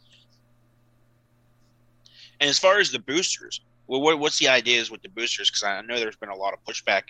And 2.39 2.49
as 2.49 2.60
far 2.60 2.79
as 2.79 2.91
the 2.91 2.99
boosters, 2.99 3.62
well, 3.88 4.01
what, 4.01 4.19
what's 4.19 4.39
the 4.39 4.49
ideas 4.49 4.91
with 4.91 5.01
the 5.01 5.10
boosters? 5.10 5.49
Because 5.49 5.63
I 5.63 5.82
know 5.82 5.99
there's 5.99 6.17
been 6.17 6.29
a 6.29 6.36
lot 6.36 6.53
of 6.53 6.60
pushback 6.65 7.03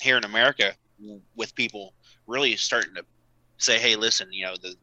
here 0.00 0.16
in 0.16 0.24
America 0.24 0.74
with 1.36 1.54
people 1.54 1.94
really 2.26 2.56
starting 2.56 2.94
to 2.94 3.04
say, 3.56 3.78
"Hey, 3.78 3.94
listen, 3.94 4.32
you 4.32 4.46
know 4.46 4.56
the 4.60 4.74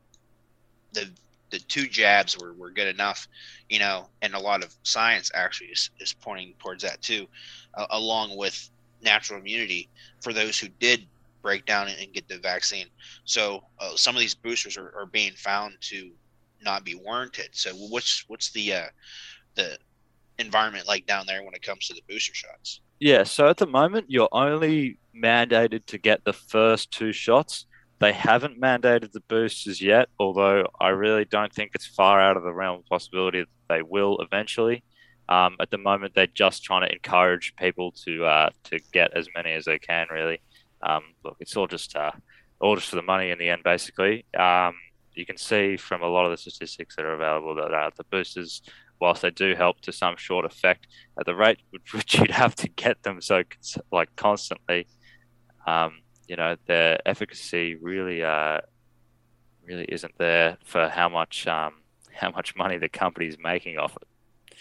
the 0.94 1.10
the 1.56 1.64
two 1.66 1.88
jabs 1.88 2.38
were, 2.38 2.54
were 2.54 2.70
good 2.70 2.88
enough, 2.88 3.28
you 3.70 3.80
know, 3.80 4.10
and 4.22 4.34
a 4.34 4.40
lot 4.40 4.62
of 4.62 4.76
science 4.84 5.32
actually 5.34 5.68
is, 5.68 5.90
is 6.00 6.14
pointing 6.14 6.54
towards 6.60 6.84
that 6.84 7.02
too, 7.02 7.26
uh, 7.76 7.86
along 7.92 8.36
with 8.36 8.70
natural 9.02 9.40
immunity 9.40 9.88
for 10.22 10.34
those 10.34 10.60
who 10.60 10.68
did 10.80 11.08
break 11.42 11.66
down 11.66 11.88
and 11.88 12.12
get 12.12 12.28
the 12.28 12.40
vaccine. 12.40 12.88
So 13.24 13.64
uh, 13.80 13.96
some 13.96 14.16
of 14.16 14.20
these 14.20 14.36
boosters 14.36 14.78
are, 14.78 14.92
are 14.98 15.06
being 15.06 15.32
found 15.34 15.76
to 15.92 16.12
not 16.62 16.84
be 16.84 16.96
warranted. 16.96 17.50
So 17.54 17.74
what's 17.74 18.26
what's 18.28 18.52
the 18.52 18.74
uh, 18.74 18.88
the 19.56 19.78
environment 20.38 20.88
like 20.88 21.06
down 21.06 21.26
there 21.26 21.44
when 21.44 21.54
it 21.54 21.62
comes 21.62 21.88
to 21.88 21.94
the 21.94 22.02
booster 22.10 22.34
shots? 22.34 22.82
Yeah, 23.00 23.24
so 23.24 23.48
at 23.48 23.58
the 23.58 23.68
moment, 23.68 24.08
you're 24.10 24.30
only 24.32 24.98
mandated 25.16 25.86
to 25.86 25.98
get 25.98 26.26
the 26.26 26.34
first 26.34 26.92
two 26.92 27.14
shots. 27.14 27.66
They 28.06 28.14
haven't 28.14 28.62
mandated 28.62 29.14
the 29.14 29.22
boosters 29.22 29.82
yet, 29.82 30.10
although 30.20 30.68
I 30.80 30.90
really 30.90 31.26
don't 31.26 31.52
think 31.52 31.72
it's 31.74 31.88
far 31.88 32.22
out 32.22 32.38
of 32.38 32.44
the 32.44 32.54
realm 32.54 32.82
of 32.82 32.86
possibility 32.86 33.40
that 33.40 33.48
they 33.68 33.82
will 33.82 34.20
eventually. 34.20 34.84
Um, 35.28 35.56
at 35.60 35.72
the 35.72 35.80
moment, 35.80 36.14
they're 36.14 36.28
just 36.28 36.64
trying 36.64 36.88
to 36.88 36.94
encourage 36.94 37.56
people 37.56 37.94
to 38.06 38.24
uh, 38.24 38.50
to 38.66 38.80
get 38.94 39.18
as 39.18 39.28
many 39.36 39.54
as 39.54 39.66
they 39.66 39.80
can. 39.80 40.06
Really, 40.12 40.40
um, 40.84 41.02
look, 41.24 41.38
it's 41.40 41.58
all 41.58 41.66
just 41.66 41.96
uh, 41.96 42.12
all 42.60 42.76
just 42.76 42.90
for 42.90 42.96
the 42.96 43.02
money 43.02 43.32
in 43.32 43.40
the 43.40 43.50
end. 43.50 43.64
Basically, 43.64 44.24
um, 44.38 44.76
you 45.16 45.26
can 45.26 45.38
see 45.38 45.76
from 45.76 46.04
a 46.04 46.08
lot 46.08 46.26
of 46.26 46.32
the 46.32 46.38
statistics 46.38 46.96
that 46.98 47.06
are 47.06 47.16
available 47.16 47.56
that 47.56 47.74
uh, 47.74 47.90
the 47.98 48.04
boosters 48.04 48.62
whilst 49.02 49.24
they 49.24 49.32
do 49.32 49.56
help 49.56 49.82
to 49.82 49.92
some 49.92 50.16
short 50.16 50.46
effect, 50.46 50.86
at 51.20 51.26
the 51.26 51.34
rate 51.34 51.58
which 51.72 52.14
you'd 52.20 52.30
have 52.30 52.54
to 52.54 52.70
get 52.70 53.02
them 53.02 53.20
so 53.20 53.42
like 53.92 54.16
constantly, 54.16 54.86
um, 55.66 56.02
you 56.28 56.36
know, 56.36 56.56
their 56.66 57.00
efficacy 57.06 57.76
really, 57.76 58.24
uh, 58.24 58.62
really 59.66 59.86
isn't 59.86 60.18
there 60.18 60.58
for 60.64 60.88
how 60.90 61.10
much, 61.10 61.48
um, 61.48 61.74
how 62.14 62.32
much 62.32 62.56
money 62.56 62.78
the 62.78 62.90
company's 62.90 63.38
making 63.38 63.78
off 63.78 63.96
it. 63.96 64.58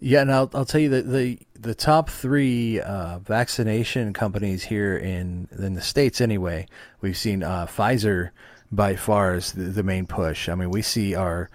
Yeah, 0.00 0.20
and 0.20 0.32
I'll, 0.32 0.50
I'll 0.52 0.66
tell 0.66 0.80
you 0.80 0.90
that 0.90 1.10
the 1.10 1.38
the 1.58 1.74
top 1.74 2.10
three 2.10 2.78
uh, 2.78 3.20
vaccination 3.20 4.12
companies 4.12 4.64
here 4.64 4.98
in 4.98 5.48
in 5.56 5.72
the 5.72 5.80
states 5.80 6.20
anyway, 6.20 6.66
we've 7.00 7.16
seen 7.16 7.42
uh, 7.42 7.66
Pfizer 7.66 8.30
by 8.70 8.96
far 8.96 9.36
is 9.36 9.52
the, 9.52 9.64
the 9.64 9.82
main 9.82 10.06
push. 10.06 10.48
I 10.48 10.56
mean, 10.56 10.70
we 10.70 10.82
see 10.82 11.14
our 11.14 11.48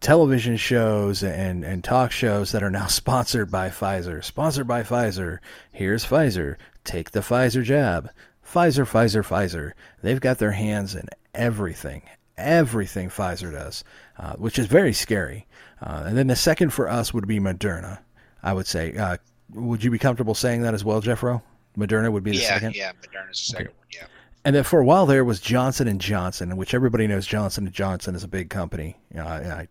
television 0.00 0.56
shows 0.56 1.22
and, 1.22 1.64
and 1.64 1.82
talk 1.82 2.12
shows 2.12 2.52
that 2.52 2.62
are 2.62 2.70
now 2.70 2.86
sponsored 2.88 3.50
by 3.50 3.70
Pfizer. 3.70 4.22
Sponsored 4.22 4.66
by 4.66 4.82
Pfizer. 4.82 5.38
Here's 5.72 6.04
Pfizer. 6.04 6.56
Take 6.84 7.10
the 7.10 7.20
Pfizer 7.20 7.62
jab. 7.62 8.10
Pfizer, 8.46 8.84
Pfizer, 8.84 9.22
Pfizer. 9.22 9.72
They've 10.02 10.20
got 10.20 10.38
their 10.38 10.52
hands 10.52 10.94
in 10.94 11.08
everything. 11.34 12.02
Everything 12.36 13.08
Pfizer 13.08 13.52
does, 13.52 13.84
uh, 14.18 14.34
which 14.34 14.58
is 14.58 14.66
very 14.66 14.92
scary. 14.92 15.46
Uh, 15.80 16.04
and 16.06 16.16
then 16.16 16.26
the 16.26 16.36
second 16.36 16.70
for 16.70 16.88
us 16.88 17.14
would 17.14 17.26
be 17.26 17.40
Moderna, 17.40 18.00
I 18.42 18.52
would 18.52 18.66
say. 18.66 18.96
Uh, 18.96 19.16
would 19.52 19.84
you 19.84 19.90
be 19.90 19.98
comfortable 19.98 20.34
saying 20.34 20.62
that 20.62 20.74
as 20.74 20.84
well, 20.84 21.00
Jeffro? 21.00 21.42
Moderna 21.76 22.10
would 22.10 22.22
be 22.22 22.32
the 22.32 22.38
yeah, 22.38 22.48
second? 22.48 22.74
Yeah, 22.74 22.92
yeah, 22.92 23.08
Moderna's 23.08 23.38
the 23.38 23.52
second 23.52 23.66
okay. 23.68 23.76
one, 23.76 23.86
yeah. 23.92 24.06
And 24.44 24.54
then 24.54 24.64
for 24.64 24.80
a 24.80 24.84
while 24.84 25.06
there 25.06 25.24
was 25.24 25.40
Johnson 25.40 25.88
and 25.88 26.00
Johnson, 26.00 26.56
which 26.56 26.74
everybody 26.74 27.06
knows 27.06 27.26
Johnson 27.26 27.66
and 27.66 27.74
Johnson 27.74 28.14
is 28.14 28.24
a 28.24 28.28
big 28.28 28.50
company. 28.50 28.96
You 29.10 29.18
know, 29.18 29.26
I, 29.26 29.36
I 29.36 29.68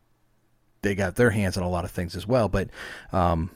they 0.82 0.96
got 0.96 1.16
their 1.16 1.32
hands 1.32 1.58
on 1.58 1.64
a 1.64 1.70
lot 1.70 1.86
of 1.86 1.92
things 1.92 2.16
as 2.16 2.28
well. 2.28 2.50
But 2.50 2.70
um, 3.12 3.52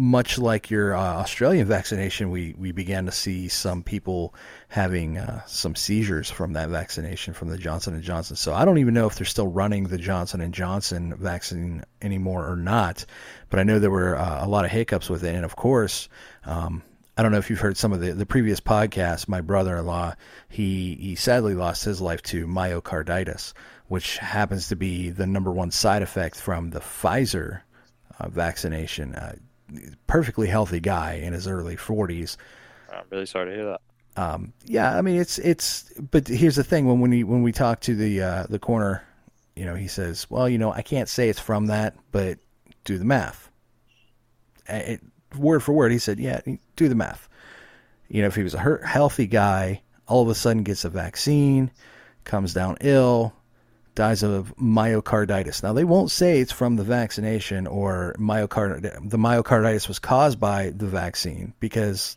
much 0.00 0.38
like 0.38 0.70
your 0.70 0.96
uh, 0.96 0.98
Australian 0.98 1.66
vaccination, 1.66 2.30
we, 2.30 2.54
we 2.56 2.72
began 2.72 3.04
to 3.04 3.12
see 3.12 3.48
some 3.48 3.82
people 3.82 4.34
having 4.68 5.18
uh, 5.18 5.44
some 5.44 5.76
seizures 5.76 6.30
from 6.30 6.54
that 6.54 6.70
vaccination 6.70 7.34
from 7.34 7.48
the 7.48 7.58
Johnson 7.58 7.92
and 7.92 8.02
Johnson. 8.02 8.34
So 8.34 8.54
I 8.54 8.64
don't 8.64 8.78
even 8.78 8.94
know 8.94 9.06
if 9.06 9.16
they're 9.16 9.26
still 9.26 9.48
running 9.48 9.84
the 9.84 9.98
Johnson 9.98 10.40
and 10.40 10.54
Johnson 10.54 11.14
vaccine 11.16 11.84
anymore 12.00 12.50
or 12.50 12.56
not. 12.56 13.04
But 13.50 13.60
I 13.60 13.62
know 13.62 13.78
there 13.78 13.90
were 13.90 14.16
uh, 14.16 14.42
a 14.42 14.48
lot 14.48 14.64
of 14.64 14.70
hiccups 14.70 15.10
with 15.10 15.22
it, 15.22 15.34
and 15.34 15.44
of 15.44 15.54
course. 15.54 16.08
Um, 16.44 16.82
I 17.18 17.22
don't 17.22 17.32
know 17.32 17.38
if 17.38 17.50
you've 17.50 17.60
heard 17.60 17.76
some 17.76 17.92
of 17.92 18.00
the, 18.00 18.12
the 18.12 18.24
previous 18.24 18.60
podcasts. 18.60 19.28
My 19.28 19.42
brother-in-law, 19.42 20.14
he 20.48 20.94
he 20.94 21.14
sadly 21.16 21.54
lost 21.54 21.84
his 21.84 22.00
life 22.00 22.22
to 22.22 22.46
myocarditis, 22.46 23.52
which 23.88 24.16
happens 24.16 24.68
to 24.68 24.76
be 24.76 25.10
the 25.10 25.26
number 25.26 25.52
one 25.52 25.70
side 25.70 26.00
effect 26.00 26.40
from 26.40 26.70
the 26.70 26.80
Pfizer 26.80 27.60
uh, 28.18 28.30
vaccination. 28.30 29.14
Uh, 29.14 29.34
perfectly 30.06 30.48
healthy 30.48 30.80
guy 30.80 31.14
in 31.14 31.32
his 31.32 31.46
early 31.46 31.76
40s. 31.76 32.36
I'm 32.92 33.04
really 33.10 33.26
sorry 33.26 33.50
to 33.50 33.56
hear 33.56 33.66
that. 33.66 33.80
Um, 34.16 34.52
yeah, 34.64 34.96
I 34.96 35.02
mean 35.02 35.20
it's 35.20 35.38
it's. 35.38 35.92
But 36.10 36.26
here's 36.26 36.56
the 36.56 36.64
thing: 36.64 36.86
when 36.86 37.00
when 37.00 37.10
we 37.10 37.24
when 37.24 37.42
we 37.42 37.52
talk 37.52 37.80
to 37.82 37.94
the 37.94 38.22
uh, 38.22 38.46
the 38.48 38.58
coroner, 38.58 39.04
you 39.54 39.64
know, 39.64 39.74
he 39.74 39.86
says, 39.86 40.28
"Well, 40.28 40.48
you 40.48 40.58
know, 40.58 40.72
I 40.72 40.82
can't 40.82 41.08
say 41.08 41.28
it's 41.28 41.40
from 41.40 41.66
that, 41.66 41.94
but 42.10 42.38
do 42.84 42.98
the 42.98 43.04
math." 43.04 43.50
It, 44.68 45.00
word 45.38 45.62
for 45.62 45.72
word, 45.72 45.92
he 45.92 45.98
said, 45.98 46.18
"Yeah, 46.18 46.40
do 46.76 46.88
the 46.88 46.94
math." 46.94 47.28
You 48.08 48.22
know, 48.22 48.28
if 48.28 48.34
he 48.34 48.42
was 48.42 48.54
a 48.54 48.80
healthy 48.84 49.28
guy, 49.28 49.82
all 50.08 50.22
of 50.22 50.28
a 50.28 50.34
sudden 50.34 50.64
gets 50.64 50.84
a 50.84 50.90
vaccine, 50.90 51.70
comes 52.24 52.52
down 52.52 52.78
ill, 52.80 53.32
dies 54.00 54.22
of 54.22 54.54
myocarditis. 54.56 55.62
Now 55.62 55.74
they 55.74 55.84
won't 55.84 56.10
say 56.10 56.40
it's 56.40 56.52
from 56.52 56.76
the 56.76 56.84
vaccination 56.84 57.66
or 57.66 58.16
myocard 58.18 58.80
the 58.82 59.18
myocarditis 59.18 59.88
was 59.88 59.98
caused 59.98 60.40
by 60.40 60.70
the 60.70 60.86
vaccine 60.86 61.52
because 61.60 62.16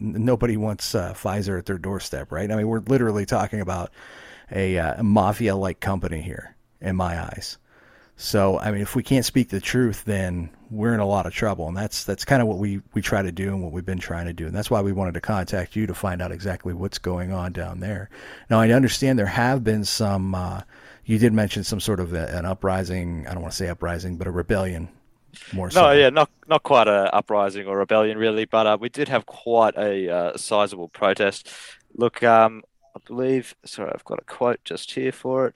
nobody 0.00 0.56
wants 0.56 0.96
uh, 0.96 1.14
Pfizer 1.14 1.56
at 1.60 1.66
their 1.66 1.78
doorstep, 1.78 2.32
right? 2.32 2.50
I 2.50 2.56
mean, 2.56 2.66
we're 2.66 2.80
literally 2.80 3.24
talking 3.24 3.60
about 3.60 3.92
a, 4.50 4.76
uh, 4.78 4.94
a 4.98 5.04
mafia-like 5.04 5.78
company 5.78 6.20
here, 6.20 6.56
in 6.80 6.96
my 6.96 7.22
eyes. 7.22 7.56
So, 8.16 8.58
I 8.58 8.72
mean, 8.72 8.82
if 8.82 8.96
we 8.96 9.04
can't 9.04 9.24
speak 9.24 9.48
the 9.48 9.60
truth, 9.60 10.04
then 10.04 10.50
we're 10.72 10.94
in 10.94 11.00
a 11.00 11.06
lot 11.06 11.26
of 11.26 11.34
trouble, 11.34 11.68
and 11.68 11.76
that's 11.76 12.04
that's 12.04 12.24
kind 12.24 12.40
of 12.40 12.48
what 12.48 12.58
we 12.58 12.80
we 12.94 13.02
try 13.02 13.22
to 13.22 13.30
do 13.30 13.48
and 13.48 13.62
what 13.62 13.72
we've 13.72 13.84
been 13.84 13.98
trying 13.98 14.26
to 14.26 14.32
do, 14.32 14.46
and 14.46 14.54
that's 14.54 14.70
why 14.70 14.80
we 14.80 14.92
wanted 14.92 15.14
to 15.14 15.20
contact 15.20 15.76
you 15.76 15.86
to 15.86 15.94
find 15.94 16.22
out 16.22 16.32
exactly 16.32 16.72
what's 16.72 16.98
going 16.98 17.32
on 17.32 17.52
down 17.52 17.80
there. 17.80 18.08
Now, 18.48 18.60
I 18.60 18.70
understand 18.70 19.18
there 19.18 19.26
have 19.26 19.62
been 19.62 19.84
some. 19.84 20.34
Uh, 20.34 20.62
you 21.04 21.18
did 21.18 21.32
mention 21.32 21.64
some 21.64 21.80
sort 21.80 22.00
of 22.00 22.14
a, 22.14 22.26
an 22.36 22.46
uprising. 22.46 23.26
I 23.26 23.32
don't 23.32 23.42
want 23.42 23.52
to 23.52 23.56
say 23.56 23.68
uprising, 23.68 24.16
but 24.16 24.26
a 24.26 24.30
rebellion 24.30 24.88
more 25.52 25.70
so. 25.70 25.82
No, 25.82 25.92
yeah, 25.92 26.10
not 26.10 26.30
not 26.46 26.62
quite 26.62 26.88
a 26.88 27.14
uprising 27.14 27.66
or 27.66 27.78
rebellion 27.78 28.18
really, 28.18 28.44
but 28.44 28.66
uh, 28.66 28.78
we 28.80 28.88
did 28.88 29.08
have 29.08 29.26
quite 29.26 29.76
a 29.76 30.08
uh, 30.08 30.36
sizable 30.36 30.88
protest. 30.88 31.50
Look, 31.94 32.22
um, 32.22 32.62
I 32.96 33.00
believe. 33.06 33.54
Sorry, 33.64 33.90
I've 33.92 34.04
got 34.04 34.20
a 34.20 34.24
quote 34.24 34.60
just 34.64 34.92
here 34.92 35.12
for 35.12 35.48
it. 35.48 35.54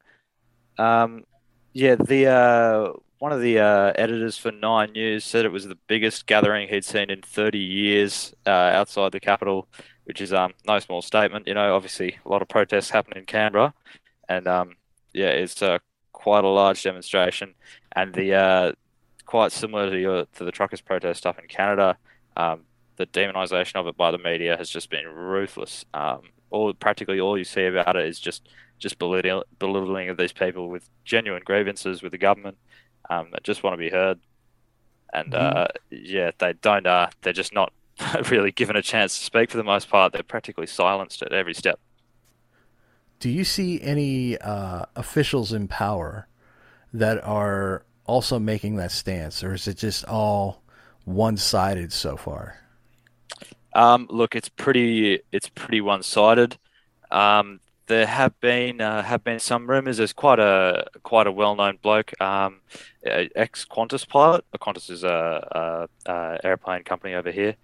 Um, 0.79 1.25
yeah, 1.73 1.95
the 1.95 2.27
uh, 2.27 2.93
one 3.19 3.33
of 3.33 3.41
the 3.41 3.59
uh, 3.59 3.93
editors 3.95 4.37
for 4.37 4.53
Nine 4.53 4.93
News 4.93 5.25
said 5.25 5.45
it 5.45 5.53
was 5.53 5.67
the 5.67 5.79
biggest 5.87 6.27
gathering 6.27 6.69
he'd 6.69 6.85
seen 6.85 7.11
in 7.11 7.23
30 7.23 7.59
years 7.59 8.35
uh, 8.47 8.51
outside 8.51 9.13
the 9.13 9.21
capital, 9.21 9.69
which 10.05 10.21
is 10.21 10.33
um, 10.33 10.53
no 10.67 10.79
small 10.79 11.01
statement. 11.01 11.47
You 11.47 11.55
know, 11.55 11.75
obviously 11.75 12.19
a 12.25 12.29
lot 12.29 12.43
of 12.43 12.49
protests 12.49 12.91
happen 12.91 13.17
in 13.17 13.25
Canberra, 13.25 13.73
and 14.29 14.47
um, 14.47 14.77
yeah, 15.15 15.29
it's 15.29 15.63
uh, 15.63 15.79
quite 16.13 16.45
a 16.45 16.49
large 16.49 16.83
demonstration, 16.83 17.55
and 17.93 18.15
the 18.15 18.35
uh, 18.35 18.73
quite 19.25 19.51
similar 19.51 19.91
to, 19.91 19.99
your, 19.99 20.27
to 20.35 20.45
the 20.45 20.53
truckers' 20.53 20.83
protest 20.83 21.27
up 21.27 21.39
in 21.39 21.49
Canada. 21.49 21.97
Um, 22.37 22.63
the 22.97 23.07
demonisation 23.07 23.77
of 23.77 23.87
it 23.87 23.97
by 23.97 24.11
the 24.11 24.19
media 24.19 24.57
has 24.57 24.71
just 24.71 24.91
been 24.91 25.07
ruthless. 25.07 25.85
Um, 25.95 26.21
all 26.51 26.73
practically 26.75 27.21
all 27.21 27.37
you 27.37 27.45
see 27.45 27.67
about 27.67 27.97
it 27.97 28.07
is 28.07 28.21
just 28.21 28.49
just 28.79 28.99
belittling, 28.99 29.43
belittling 29.59 30.11
of 30.11 30.19
these 30.19 30.35
people 30.35 30.69
with 30.69 30.91
genuine 31.05 31.43
grievances 31.45 32.03
with 32.03 32.13
the 32.13 32.19
government 32.19 32.59
um, 33.11 33.29
that 33.33 33.43
just 33.43 33.63
want 33.63 33.75
to 33.75 33.79
be 33.79 33.91
heard. 33.91 34.19
And 35.13 35.33
mm-hmm. 35.33 35.59
uh, 35.59 35.67
yeah, 35.91 36.31
they 36.39 36.55
don't. 36.55 36.87
Uh, 36.87 37.09
they're 37.23 37.33
just 37.33 37.55
not 37.55 37.73
really 38.31 38.53
given 38.53 38.77
a 38.77 38.83
chance 38.83 39.19
to 39.19 39.25
speak 39.25 39.51
for 39.51 39.57
the 39.57 39.65
most 39.65 39.89
part. 39.89 40.13
They're 40.13 40.23
practically 40.23 40.67
silenced 40.67 41.23
at 41.23 41.33
every 41.33 41.55
step. 41.55 41.79
Do 43.19 43.31
you 43.31 43.45
see 43.45 43.81
any 43.81 44.37
uh, 44.39 44.85
officials 44.95 45.53
in 45.53 45.69
power 45.69 46.29
that 46.93 47.23
are 47.25 47.85
also 48.05 48.39
making 48.39 48.77
that 48.77 48.93
stance, 48.93 49.43
or 49.43 49.55
is 49.55 49.67
it 49.67 49.79
just 49.79 50.05
all 50.05 50.63
one-sided 51.05 51.93
so 51.93 52.17
far? 52.17 52.59
Um, 53.75 54.07
look, 54.11 54.35
it's 54.35 54.49
pretty 54.49 55.21
it's 55.33 55.49
pretty 55.49 55.81
one-sided. 55.81 56.59
Um, 57.11 57.61
there 57.87 58.07
have 58.07 58.39
been 58.41 58.81
uh, 58.81 59.03
have 59.03 59.23
been 59.25 59.39
some 59.39 59.69
rumours. 59.69 59.99
There's 59.99 60.13
quite 60.13 60.39
a 60.39 60.87
quite 61.03 61.27
a 61.27 61.33
well-known 61.33 61.79
bloke, 61.83 62.21
um, 62.21 62.61
ex 63.05 63.65
Qantas 63.65 64.09
pilot. 64.09 64.45
Qantas 64.61 64.91
is 64.91 65.05
a, 65.05 65.89
a, 66.07 66.11
a, 66.11 66.39
airplane 66.45 66.83
company 66.83 67.15
over 67.15 67.31
here. 67.31 67.57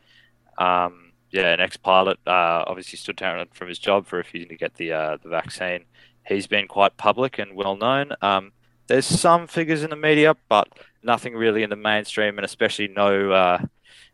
Um, 0.58 1.12
yeah, 1.32 1.52
an 1.52 1.60
ex-pilot. 1.60 2.18
Uh, 2.26 2.64
obviously 2.66 2.98
stood 2.98 3.16
down 3.16 3.44
from 3.52 3.68
his 3.68 3.78
job 3.78 4.06
for 4.06 4.16
refusing 4.16 4.50
to 4.50 4.56
get 4.56 4.74
the 4.74 4.92
uh, 4.92 5.16
the 5.22 5.28
vaccine. 5.28 5.84
He's 6.26 6.46
been 6.46 6.68
quite 6.68 6.96
public 6.96 7.38
and 7.38 7.56
well 7.56 7.76
known. 7.76 8.12
Um, 8.20 8.52
there's 8.86 9.06
some 9.06 9.46
figures 9.46 9.82
in 9.82 9.90
the 9.90 9.96
media, 9.96 10.36
but 10.48 10.68
nothing 11.02 11.34
really 11.34 11.62
in 11.62 11.70
the 11.70 11.76
mainstream, 11.76 12.38
and 12.38 12.44
especially 12.44 12.88
no, 12.88 13.32
uh, 13.32 13.58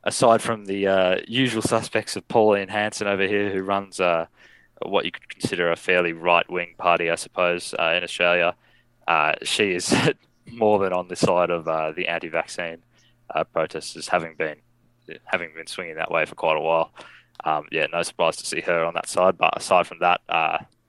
aside 0.04 0.40
from 0.40 0.66
the 0.66 0.86
uh, 0.86 1.16
usual 1.26 1.62
suspects 1.62 2.16
of 2.16 2.26
Pauline 2.28 2.68
Hanson 2.68 3.08
over 3.08 3.26
here, 3.26 3.50
who 3.50 3.62
runs 3.62 3.98
uh, 3.98 4.26
what 4.82 5.04
you 5.04 5.12
could 5.12 5.28
consider 5.28 5.70
a 5.70 5.76
fairly 5.76 6.12
right 6.12 6.48
wing 6.50 6.74
party, 6.78 7.10
I 7.10 7.14
suppose, 7.14 7.74
uh, 7.78 7.94
in 7.96 8.02
Australia. 8.02 8.54
Uh, 9.06 9.34
she 9.42 9.72
is 9.72 9.94
more 10.52 10.78
than 10.78 10.92
on 10.92 11.08
the 11.08 11.16
side 11.16 11.50
of 11.50 11.68
uh, 11.68 11.92
the 11.92 12.08
anti 12.08 12.28
vaccine 12.28 12.78
protesters, 13.52 14.08
having 14.08 14.34
been 14.36 14.56
having 15.24 15.50
been 15.54 15.66
swinging 15.66 15.96
that 15.96 16.10
way 16.10 16.24
for 16.26 16.34
quite 16.34 16.56
a 16.56 16.60
while. 16.60 16.92
Um, 17.44 17.66
yeah, 17.70 17.86
no 17.92 18.02
surprise 18.02 18.36
to 18.36 18.46
see 18.46 18.60
her 18.60 18.84
on 18.84 18.94
that 18.94 19.08
side, 19.08 19.38
but 19.38 19.56
aside 19.56 19.86
from 19.86 20.00
that, 20.00 20.20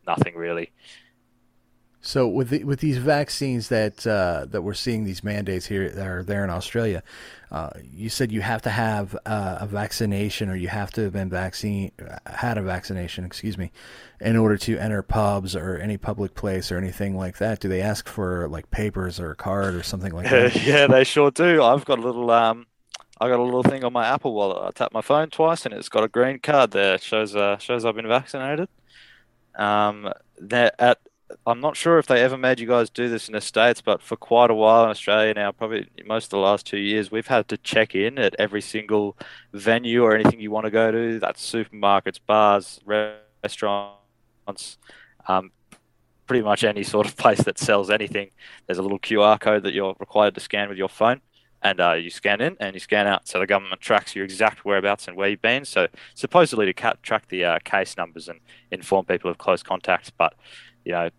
nothing 0.05 0.35
really. 0.35 0.71
So 2.01 2.27
with 2.27 2.49
the, 2.49 2.63
with 2.63 2.79
these 2.79 2.97
vaccines 2.97 3.67
that 3.69 4.07
uh, 4.07 4.45
that 4.49 4.61
we're 4.61 4.73
seeing 4.73 5.03
these 5.03 5.23
mandates 5.23 5.65
here 5.65 5.89
that 5.89 6.07
are 6.07 6.23
there 6.23 6.43
in 6.43 6.49
Australia, 6.49 7.03
uh, 7.51 7.71
you 7.83 8.09
said 8.09 8.31
you 8.31 8.41
have 8.41 8.61
to 8.61 8.69
have 8.69 9.15
uh, 9.25 9.57
a 9.59 9.65
vaccination 9.65 10.49
or 10.49 10.55
you 10.55 10.67
have 10.67 10.91
to 10.91 11.01
have 11.01 11.13
been 11.13 11.29
vaccine 11.29 11.91
had 12.27 12.57
a 12.57 12.61
vaccination, 12.61 13.25
excuse 13.25 13.57
me, 13.57 13.71
in 14.21 14.35
order 14.35 14.55
to 14.57 14.77
enter 14.77 15.01
pubs 15.01 15.55
or 15.55 15.77
any 15.77 15.97
public 15.97 16.35
place 16.35 16.71
or 16.71 16.77
anything 16.77 17.17
like 17.17 17.39
that. 17.39 17.59
Do 17.59 17.67
they 17.67 17.81
ask 17.81 18.07
for 18.07 18.47
like 18.49 18.69
papers 18.69 19.19
or 19.19 19.31
a 19.31 19.35
card 19.35 19.73
or 19.73 19.81
something 19.81 20.13
like 20.13 20.29
that? 20.29 20.55
yeah, 20.63 20.85
they 20.85 21.03
sure 21.03 21.31
do. 21.31 21.63
I've 21.63 21.85
got 21.85 21.97
a 21.97 22.03
little 22.03 22.29
um, 22.29 22.67
I 23.19 23.27
got 23.27 23.39
a 23.39 23.43
little 23.43 23.63
thing 23.63 23.83
on 23.83 23.93
my 23.93 24.05
Apple 24.05 24.33
Wallet. 24.33 24.63
I 24.63 24.71
tap 24.71 24.93
my 24.93 25.01
phone 25.01 25.29
twice 25.29 25.65
and 25.65 25.73
it's 25.73 25.89
got 25.89 26.03
a 26.03 26.07
green 26.07 26.39
card 26.39 26.71
there. 26.71 26.95
It 26.95 27.01
shows 27.01 27.35
uh, 27.35 27.57
shows 27.57 27.83
I've 27.83 27.95
been 27.95 28.07
vaccinated. 28.07 28.69
Um, 29.55 30.13
that 30.37 30.75
at 30.77 30.99
I'm 31.45 31.59
not 31.59 31.77
sure 31.77 31.99
if 31.99 32.07
they 32.07 32.21
ever 32.21 32.37
made 32.37 32.59
you 32.59 32.67
guys 32.67 32.89
do 32.89 33.09
this 33.09 33.27
in 33.27 33.33
the 33.33 33.41
States, 33.41 33.81
but 33.81 34.01
for 34.01 34.15
quite 34.15 34.49
a 34.49 34.55
while 34.55 34.83
in 34.83 34.89
Australia 34.89 35.33
now, 35.33 35.51
probably 35.51 35.87
most 36.05 36.25
of 36.25 36.29
the 36.31 36.37
last 36.37 36.65
two 36.65 36.79
years, 36.79 37.11
we've 37.11 37.27
had 37.27 37.47
to 37.49 37.57
check 37.57 37.95
in 37.95 38.17
at 38.17 38.35
every 38.39 38.61
single 38.61 39.15
venue 39.53 40.03
or 40.03 40.15
anything 40.15 40.39
you 40.39 40.51
want 40.51 40.65
to 40.65 40.71
go 40.71 40.91
to. 40.91 41.19
That's 41.19 41.51
supermarkets, 41.51 42.19
bars, 42.25 42.79
restaurants, 42.85 44.77
um, 45.27 45.51
pretty 46.25 46.43
much 46.43 46.63
any 46.63 46.83
sort 46.83 47.07
of 47.07 47.17
place 47.23 47.41
that 47.43 47.57
sells 47.57 47.89
anything. 47.89 48.29
There's 48.65 48.77
a 48.77 48.83
little 48.83 48.99
QR 48.99 49.39
code 49.39 49.63
that 49.63 49.73
you're 49.73 49.95
required 49.99 50.35
to 50.35 50.41
scan 50.41 50.69
with 50.69 50.77
your 50.77 50.89
phone. 50.89 51.21
And 51.61 51.81
uh, 51.81 51.95
you 51.95 52.09
scan 52.09 52.39
in 52.39 52.55
and 52.61 52.73
you 52.73 52.79
scan 52.79 53.05
out. 53.05 53.27
So 53.27 53.37
the 53.37 53.45
government 53.45 53.81
tracks 53.81 54.15
your 54.15 54.23
exact 54.23 54.63
whereabouts 54.63 55.09
and 55.09 55.17
where 55.17 55.27
you've 55.27 55.41
been. 55.41 55.65
So 55.65 55.89
supposedly 56.15 56.65
to 56.67 56.73
ca- 56.73 56.93
track 57.03 57.27
the 57.27 57.43
uh, 57.43 57.59
case 57.65 57.97
numbers 57.97 58.29
and 58.29 58.39
inform 58.71 59.03
people 59.03 59.29
of 59.29 59.39
close 59.39 59.61
contacts. 59.61 60.09
But 60.09 60.35
you 60.85 60.91
know, 60.91 61.09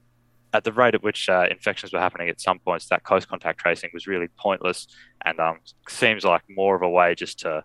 at 0.53 0.65
the 0.65 0.73
rate 0.73 0.95
at 0.95 1.03
which 1.03 1.29
uh, 1.29 1.47
infections 1.51 1.93
were 1.93 2.01
happening 2.01 2.29
at 2.29 2.41
some 2.41 2.59
points, 2.59 2.87
that 2.89 3.05
close 3.05 3.25
contact 3.25 3.61
tracing 3.61 3.91
was 3.95 4.07
really 4.07 4.29
pointless 4.39 4.87
and 5.25 5.39
um, 5.39 5.59
seems 5.89 6.25
like 6.25 6.43
more 6.49 6.75
of 6.75 6.83
a 6.83 6.89
way 6.89 7.15
just 7.15 7.39
to 7.41 7.63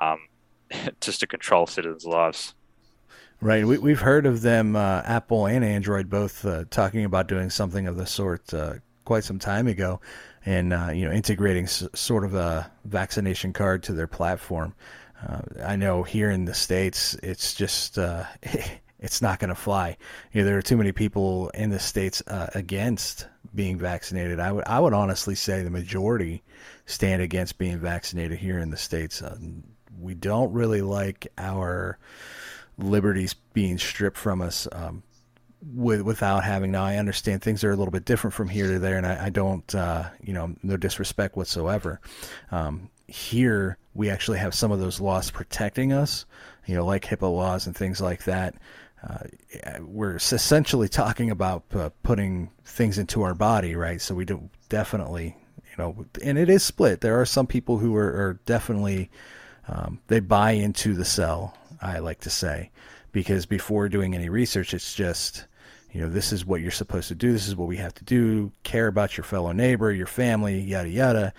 um, 0.00 0.18
just 1.00 1.20
to 1.20 1.26
control 1.26 1.66
citizens' 1.66 2.04
lives. 2.04 2.54
Right. 3.40 3.66
We, 3.66 3.90
have 3.90 4.00
heard 4.00 4.26
of 4.26 4.40
them, 4.40 4.74
uh, 4.74 5.02
Apple 5.04 5.46
and 5.46 5.64
Android, 5.64 6.08
both 6.08 6.46
uh, 6.46 6.64
talking 6.70 7.04
about 7.04 7.28
doing 7.28 7.50
something 7.50 7.86
of 7.86 7.96
the 7.96 8.06
sort 8.06 8.54
uh, 8.54 8.74
quite 9.04 9.24
some 9.24 9.38
time 9.38 9.66
ago, 9.66 10.00
and 10.46 10.72
uh, 10.72 10.90
you 10.94 11.04
know, 11.04 11.12
integrating 11.12 11.64
s- 11.64 11.86
sort 11.94 12.24
of 12.24 12.34
a 12.34 12.70
vaccination 12.86 13.52
card 13.52 13.82
to 13.82 13.92
their 13.92 14.06
platform. 14.06 14.74
Uh, 15.26 15.42
I 15.62 15.76
know 15.76 16.02
here 16.02 16.30
in 16.30 16.46
the 16.46 16.54
states, 16.54 17.14
it's 17.22 17.54
just 17.54 17.98
it's 19.04 19.20
not 19.20 19.38
going 19.38 19.50
to 19.50 19.54
fly. 19.54 19.98
You 20.32 20.40
know, 20.40 20.46
there 20.46 20.56
are 20.56 20.62
too 20.62 20.78
many 20.78 20.90
people 20.90 21.50
in 21.50 21.68
the 21.68 21.78
states 21.78 22.22
uh, 22.26 22.48
against 22.54 23.28
being 23.54 23.78
vaccinated. 23.78 24.40
I 24.40 24.50
would 24.50 24.64
I 24.64 24.80
would 24.80 24.94
honestly 24.94 25.34
say 25.34 25.62
the 25.62 25.70
majority 25.70 26.42
stand 26.86 27.20
against 27.20 27.58
being 27.58 27.78
vaccinated 27.78 28.38
here 28.38 28.58
in 28.58 28.70
the 28.70 28.78
states. 28.78 29.20
Uh, 29.20 29.36
we 30.00 30.14
don't 30.14 30.52
really 30.52 30.80
like 30.80 31.28
our 31.36 31.98
liberties 32.78 33.34
being 33.52 33.76
stripped 33.76 34.16
from 34.16 34.40
us 34.40 34.66
um, 34.72 35.02
with 35.74 36.00
without 36.00 36.42
having. 36.42 36.70
Now 36.70 36.84
I 36.84 36.96
understand 36.96 37.42
things 37.42 37.62
are 37.62 37.72
a 37.72 37.76
little 37.76 37.92
bit 37.92 38.06
different 38.06 38.32
from 38.32 38.48
here 38.48 38.72
to 38.72 38.78
there, 38.78 38.96
and 38.96 39.06
I, 39.06 39.26
I 39.26 39.28
don't 39.28 39.74
uh, 39.74 40.08
you 40.22 40.32
know 40.32 40.54
no 40.62 40.78
disrespect 40.78 41.36
whatsoever. 41.36 42.00
Um, 42.50 42.88
here 43.06 43.76
we 43.92 44.08
actually 44.08 44.38
have 44.38 44.54
some 44.54 44.72
of 44.72 44.80
those 44.80 44.98
laws 44.98 45.30
protecting 45.30 45.92
us, 45.92 46.24
you 46.66 46.74
know, 46.74 46.86
like 46.86 47.04
HIPAA 47.04 47.30
laws 47.30 47.66
and 47.66 47.76
things 47.76 48.00
like 48.00 48.24
that. 48.24 48.54
Uh, 49.06 49.80
we're 49.80 50.16
essentially 50.16 50.88
talking 50.88 51.30
about 51.30 51.64
uh, 51.74 51.90
putting 52.02 52.50
things 52.64 52.98
into 52.98 53.22
our 53.22 53.34
body, 53.34 53.76
right? 53.76 54.00
So 54.00 54.14
we 54.14 54.24
do 54.24 54.48
definitely, 54.68 55.36
you 55.56 55.76
know, 55.78 56.06
and 56.22 56.38
it 56.38 56.48
is 56.48 56.62
split. 56.62 57.00
There 57.00 57.20
are 57.20 57.26
some 57.26 57.46
people 57.46 57.78
who 57.78 57.94
are, 57.96 58.08
are 58.08 58.40
definitely 58.46 59.10
um, 59.68 60.00
they 60.06 60.20
buy 60.20 60.52
into 60.52 60.94
the 60.94 61.04
cell. 61.04 61.56
I 61.82 61.98
like 61.98 62.20
to 62.20 62.30
say 62.30 62.70
because 63.12 63.46
before 63.46 63.88
doing 63.88 64.14
any 64.14 64.28
research, 64.28 64.72
it's 64.72 64.94
just 64.94 65.46
you 65.92 66.00
know 66.00 66.08
this 66.08 66.32
is 66.32 66.46
what 66.46 66.60
you're 66.60 66.70
supposed 66.70 67.08
to 67.08 67.14
do. 67.14 67.32
This 67.32 67.46
is 67.46 67.56
what 67.56 67.68
we 67.68 67.76
have 67.76 67.94
to 67.94 68.04
do. 68.04 68.52
Care 68.62 68.86
about 68.86 69.16
your 69.16 69.24
fellow 69.24 69.52
neighbor, 69.52 69.92
your 69.92 70.06
family, 70.06 70.60
yada 70.60 70.88
yada. 70.88 71.34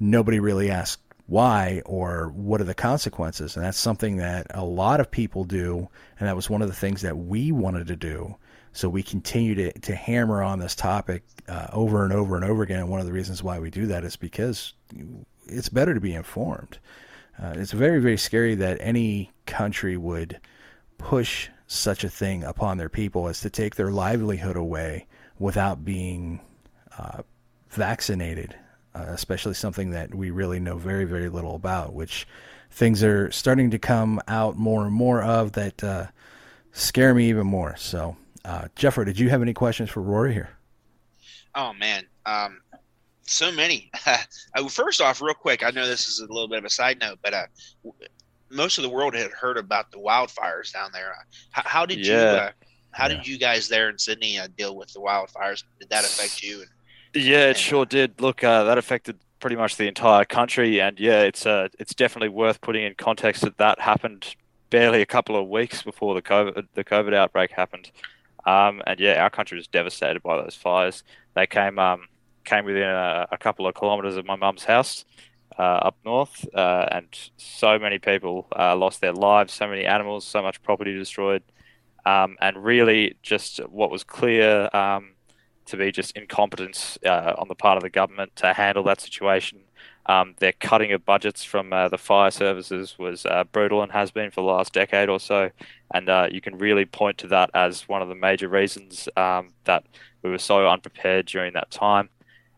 Nobody 0.00 0.40
really 0.40 0.70
asks 0.70 1.02
why 1.32 1.80
or 1.86 2.28
what 2.34 2.60
are 2.60 2.64
the 2.64 2.74
consequences. 2.74 3.56
And 3.56 3.64
that's 3.64 3.78
something 3.78 4.18
that 4.18 4.46
a 4.50 4.66
lot 4.66 5.00
of 5.00 5.10
people 5.10 5.44
do. 5.44 5.88
And 6.20 6.28
that 6.28 6.36
was 6.36 6.50
one 6.50 6.60
of 6.60 6.68
the 6.68 6.74
things 6.74 7.00
that 7.00 7.16
we 7.16 7.50
wanted 7.50 7.86
to 7.86 7.96
do. 7.96 8.36
So 8.74 8.90
we 8.90 9.02
continue 9.02 9.54
to, 9.54 9.72
to 9.80 9.94
hammer 9.94 10.42
on 10.42 10.58
this 10.58 10.74
topic 10.74 11.22
uh, 11.48 11.68
over 11.72 12.04
and 12.04 12.12
over 12.12 12.36
and 12.36 12.44
over 12.44 12.62
again. 12.62 12.80
And 12.80 12.90
one 12.90 13.00
of 13.00 13.06
the 13.06 13.14
reasons 13.14 13.42
why 13.42 13.58
we 13.60 13.70
do 13.70 13.86
that 13.86 14.04
is 14.04 14.14
because 14.14 14.74
it's 15.46 15.70
better 15.70 15.94
to 15.94 16.00
be 16.00 16.12
informed. 16.12 16.78
Uh, 17.42 17.54
it's 17.56 17.72
very 17.72 17.98
very 17.98 18.18
scary 18.18 18.54
that 18.56 18.76
any 18.80 19.32
country 19.46 19.96
would 19.96 20.38
push 20.98 21.48
such 21.66 22.04
a 22.04 22.10
thing 22.10 22.44
upon 22.44 22.76
their 22.76 22.90
people 22.90 23.26
as 23.26 23.40
to 23.40 23.48
take 23.48 23.76
their 23.76 23.90
livelihood 23.90 24.56
away 24.56 25.06
without 25.38 25.82
being 25.82 26.40
uh, 26.98 27.22
vaccinated 27.70 28.54
uh, 28.94 29.06
especially 29.08 29.54
something 29.54 29.90
that 29.90 30.14
we 30.14 30.30
really 30.30 30.60
know 30.60 30.76
very, 30.76 31.04
very 31.04 31.28
little 31.28 31.54
about, 31.54 31.92
which 31.92 32.26
things 32.70 33.02
are 33.02 33.30
starting 33.30 33.70
to 33.70 33.78
come 33.78 34.20
out 34.28 34.56
more 34.56 34.84
and 34.84 34.94
more 34.94 35.22
of 35.22 35.52
that 35.52 35.82
uh, 35.84 36.06
scare 36.72 37.14
me 37.14 37.28
even 37.28 37.46
more. 37.46 37.76
So, 37.76 38.16
uh, 38.44 38.68
Jeffrey, 38.76 39.04
did 39.04 39.18
you 39.18 39.30
have 39.30 39.42
any 39.42 39.54
questions 39.54 39.90
for 39.90 40.00
Rory 40.00 40.32
here? 40.32 40.50
Oh, 41.54 41.72
man. 41.74 42.06
Um, 42.26 42.60
so 43.22 43.52
many. 43.52 43.90
Uh, 44.54 44.68
first 44.68 45.00
off, 45.00 45.22
real 45.22 45.32
quick, 45.32 45.64
I 45.64 45.70
know 45.70 45.86
this 45.86 46.06
is 46.06 46.18
a 46.20 46.26
little 46.26 46.46
bit 46.46 46.58
of 46.58 46.66
a 46.66 46.70
side 46.70 47.00
note, 47.00 47.18
but 47.22 47.32
uh, 47.32 47.46
most 48.50 48.76
of 48.76 48.82
the 48.82 48.90
world 48.90 49.14
had 49.14 49.30
heard 49.30 49.56
about 49.56 49.90
the 49.90 49.96
wildfires 49.96 50.70
down 50.70 50.90
there. 50.92 51.14
How, 51.52 51.62
how 51.64 51.86
did 51.86 52.06
yeah. 52.06 52.12
you? 52.12 52.38
Uh, 52.38 52.50
how 52.90 53.08
yeah. 53.08 53.14
did 53.14 53.26
you 53.26 53.38
guys 53.38 53.68
there 53.68 53.88
in 53.88 53.98
Sydney 53.98 54.38
uh, 54.38 54.48
deal 54.58 54.76
with 54.76 54.92
the 54.92 55.00
wildfires? 55.00 55.64
Did 55.80 55.88
that 55.88 56.04
affect 56.04 56.42
you? 56.42 56.60
And 56.60 56.68
yeah, 57.14 57.50
it 57.50 57.58
sure 57.58 57.86
did. 57.86 58.20
Look, 58.20 58.42
uh, 58.44 58.64
that 58.64 58.78
affected 58.78 59.18
pretty 59.40 59.56
much 59.56 59.76
the 59.76 59.88
entire 59.88 60.24
country, 60.24 60.80
and 60.80 60.98
yeah, 60.98 61.22
it's 61.22 61.46
uh, 61.46 61.68
it's 61.78 61.94
definitely 61.94 62.28
worth 62.30 62.60
putting 62.60 62.84
in 62.84 62.94
context 62.94 63.42
that 63.42 63.58
that 63.58 63.80
happened 63.80 64.36
barely 64.70 65.02
a 65.02 65.06
couple 65.06 65.36
of 65.36 65.48
weeks 65.48 65.82
before 65.82 66.14
the 66.14 66.22
COVID 66.22 66.66
the 66.74 66.84
COVID 66.84 67.14
outbreak 67.14 67.50
happened, 67.50 67.90
um, 68.46 68.82
and 68.86 68.98
yeah, 69.00 69.22
our 69.22 69.30
country 69.30 69.56
was 69.56 69.66
devastated 69.66 70.22
by 70.22 70.36
those 70.40 70.54
fires. 70.54 71.04
They 71.34 71.46
came 71.46 71.78
um, 71.78 72.08
came 72.44 72.64
within 72.64 72.82
a, 72.88 73.26
a 73.32 73.38
couple 73.38 73.66
of 73.66 73.74
kilometres 73.74 74.16
of 74.16 74.24
my 74.24 74.36
mum's 74.36 74.64
house 74.64 75.04
uh, 75.58 75.62
up 75.62 75.96
north, 76.04 76.46
uh, 76.54 76.86
and 76.90 77.06
so 77.36 77.78
many 77.78 77.98
people 77.98 78.46
uh, 78.58 78.74
lost 78.76 79.00
their 79.00 79.12
lives, 79.12 79.52
so 79.52 79.66
many 79.66 79.84
animals, 79.84 80.24
so 80.24 80.42
much 80.42 80.62
property 80.62 80.96
destroyed, 80.96 81.42
um, 82.06 82.36
and 82.40 82.62
really 82.64 83.16
just 83.22 83.58
what 83.68 83.90
was 83.90 84.04
clear 84.04 84.74
um, 84.74 85.10
to 85.66 85.76
be 85.76 85.92
just 85.92 86.16
incompetence 86.16 86.98
uh, 87.04 87.34
on 87.38 87.48
the 87.48 87.54
part 87.54 87.76
of 87.76 87.82
the 87.82 87.90
government 87.90 88.34
to 88.36 88.52
handle 88.52 88.84
that 88.84 89.00
situation. 89.00 89.60
Um, 90.06 90.34
their 90.38 90.52
cutting 90.52 90.92
of 90.92 91.04
budgets 91.04 91.44
from 91.44 91.72
uh, 91.72 91.88
the 91.88 91.98
fire 91.98 92.32
services 92.32 92.96
was 92.98 93.24
uh, 93.24 93.44
brutal 93.44 93.82
and 93.82 93.92
has 93.92 94.10
been 94.10 94.30
for 94.30 94.40
the 94.40 94.48
last 94.48 94.72
decade 94.72 95.08
or 95.08 95.20
so. 95.20 95.50
And 95.94 96.08
uh, 96.08 96.28
you 96.30 96.40
can 96.40 96.58
really 96.58 96.84
point 96.84 97.18
to 97.18 97.28
that 97.28 97.50
as 97.54 97.88
one 97.88 98.02
of 98.02 98.08
the 98.08 98.14
major 98.14 98.48
reasons 98.48 99.08
um, 99.16 99.50
that 99.64 99.84
we 100.22 100.30
were 100.30 100.38
so 100.38 100.68
unprepared 100.68 101.26
during 101.26 101.52
that 101.52 101.70
time. 101.70 102.08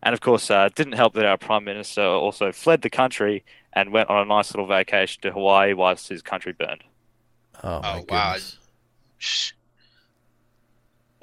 And 0.03 0.15
of 0.15 0.21
course, 0.21 0.51
uh, 0.51 0.69
it 0.71 0.75
didn't 0.75 0.95
help 0.95 1.15
that 1.15 1.27
our 1.27 1.39
Prime 1.39 1.65
Minister 1.65 2.03
also 2.03 2.53
fled 2.53 2.83
the 2.83 2.91
country 2.91 3.45
and 3.73 3.93
went 3.93 4.09
on 4.11 4.23
a 4.23 4.25
nice 4.25 4.53
little 4.53 4.67
vacation 4.67 5.21
to 5.23 5.33
Hawaii 5.33 5.73
whilst 5.73 6.09
his 6.09 6.23
country 6.23 6.53
burned. 6.53 6.85
Oh, 7.63 7.81
oh 7.83 8.05
wow. 8.09 8.37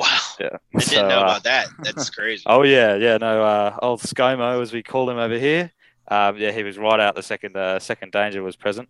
Wow. 0.01 0.17
Yeah. 0.39 0.57
I 0.75 0.79
didn't 0.79 1.07
know 1.09 1.19
uh, 1.19 1.23
about 1.23 1.43
that. 1.43 1.67
That's 1.83 2.09
crazy. 2.17 2.43
oh 2.47 2.63
yeah, 2.63 2.95
yeah. 2.95 3.17
No, 3.17 3.43
uh, 3.43 3.77
old 3.81 4.01
ScoMo, 4.01 4.59
as 4.61 4.73
we 4.73 4.81
call 4.81 5.09
him 5.09 5.17
over 5.17 5.37
here. 5.37 5.71
Um, 6.07 6.37
yeah, 6.37 6.51
he 6.51 6.63
was 6.63 6.77
right 6.77 6.99
out. 6.99 7.15
The 7.15 7.23
second 7.23 7.55
uh, 7.55 7.79
second 7.79 8.11
danger 8.11 8.41
was 8.41 8.55
present, 8.55 8.89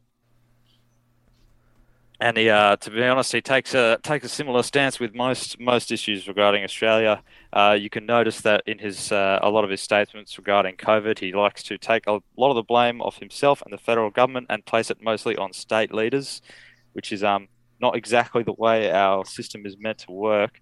and 2.22 2.38
he, 2.38 2.50
uh, 2.50 2.78
to 2.78 2.90
be 2.90 3.04
honest, 3.04 3.34
he 3.34 3.42
takes 3.42 3.74
a 3.74 4.00
takes 4.04 4.26
a 4.26 4.30
similar 4.30 4.64
stance 4.64 5.00
with 5.02 5.14
most 5.14 5.60
most 5.60 5.92
issues 5.92 6.30
regarding 6.30 6.64
Australia. 6.64 7.22
Uh, 7.52 7.78
you 7.78 7.90
can 7.90 8.06
notice 8.06 8.40
that 8.42 8.64
in 8.66 8.80
his 8.80 9.12
uh, 9.12 9.40
a 9.42 9.50
lot 9.50 9.66
of 9.66 9.70
his 9.70 9.82
statements 9.82 10.38
regarding 10.38 10.78
COVID, 10.78 11.20
he 11.20 11.34
likes 11.34 11.62
to 11.64 11.78
take 11.78 12.08
a 12.08 12.20
lot 12.38 12.52
of 12.52 12.56
the 12.56 12.64
blame 12.64 13.02
off 13.02 13.18
himself 13.18 13.62
and 13.64 13.74
the 13.74 13.78
federal 13.78 14.10
government 14.12 14.48
and 14.50 14.66
place 14.66 14.90
it 14.90 15.02
mostly 15.02 15.36
on 15.36 15.52
state 15.52 15.94
leaders, 15.94 16.42
which 16.94 17.12
is 17.12 17.22
um 17.22 17.50
not 17.82 17.96
exactly 17.98 18.44
the 18.44 18.54
way 18.54 18.92
our 18.92 19.26
system 19.26 19.66
is 19.66 19.76
meant 19.78 19.98
to 19.98 20.12
work. 20.12 20.62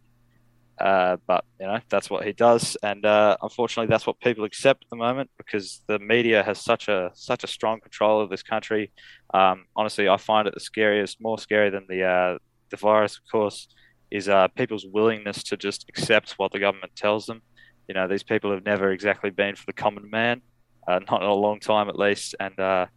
Uh, 0.79 1.17
but 1.27 1.43
you 1.59 1.67
know 1.67 1.79
that's 1.89 2.09
what 2.09 2.25
he 2.25 2.31
does, 2.31 2.77
and 2.83 3.05
uh, 3.05 3.35
unfortunately, 3.41 3.89
that's 3.89 4.07
what 4.07 4.17
people 4.21 4.45
accept 4.45 4.83
at 4.85 4.89
the 4.89 4.95
moment 4.95 5.29
because 5.37 5.81
the 5.87 5.99
media 5.99 6.41
has 6.41 6.63
such 6.63 6.87
a 6.87 7.11
such 7.13 7.43
a 7.43 7.47
strong 7.47 7.81
control 7.81 8.21
of 8.21 8.29
this 8.29 8.43
country. 8.43 8.91
Um, 9.33 9.65
honestly, 9.75 10.07
I 10.07 10.15
find 10.15 10.47
it 10.47 10.53
the 10.53 10.61
scariest, 10.61 11.19
more 11.19 11.37
scary 11.37 11.69
than 11.69 11.85
the 11.89 12.03
uh, 12.03 12.37
the 12.69 12.77
virus, 12.77 13.17
of 13.17 13.29
course, 13.29 13.67
is 14.09 14.29
uh, 14.29 14.47
people's 14.49 14.85
willingness 14.85 15.43
to 15.43 15.57
just 15.57 15.85
accept 15.89 16.35
what 16.37 16.53
the 16.53 16.59
government 16.59 16.95
tells 16.95 17.25
them. 17.25 17.41
You 17.89 17.95
know, 17.95 18.07
these 18.07 18.23
people 18.23 18.51
have 18.51 18.63
never 18.63 18.91
exactly 18.91 19.31
been 19.31 19.55
for 19.57 19.65
the 19.65 19.73
common 19.73 20.09
man, 20.09 20.41
uh, 20.87 20.99
not 21.11 21.21
in 21.21 21.27
a 21.27 21.33
long 21.33 21.59
time 21.59 21.89
at 21.89 21.99
least, 21.99 22.35
and 22.39 22.55
to 22.55 22.87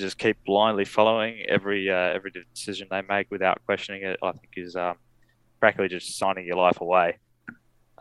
just 0.00 0.18
keep 0.18 0.36
blindly 0.44 0.84
following 0.84 1.46
every 1.48 1.90
every 1.90 2.30
decision 2.30 2.88
they 2.90 3.00
make 3.08 3.30
without 3.30 3.64
questioning 3.64 4.02
it, 4.02 4.18
I 4.22 4.32
think 4.32 4.52
is 4.56 4.76
um, 4.76 4.96
practically 5.62 5.86
just 5.86 6.18
signing 6.18 6.44
your 6.44 6.56
life 6.56 6.80
away. 6.80 7.18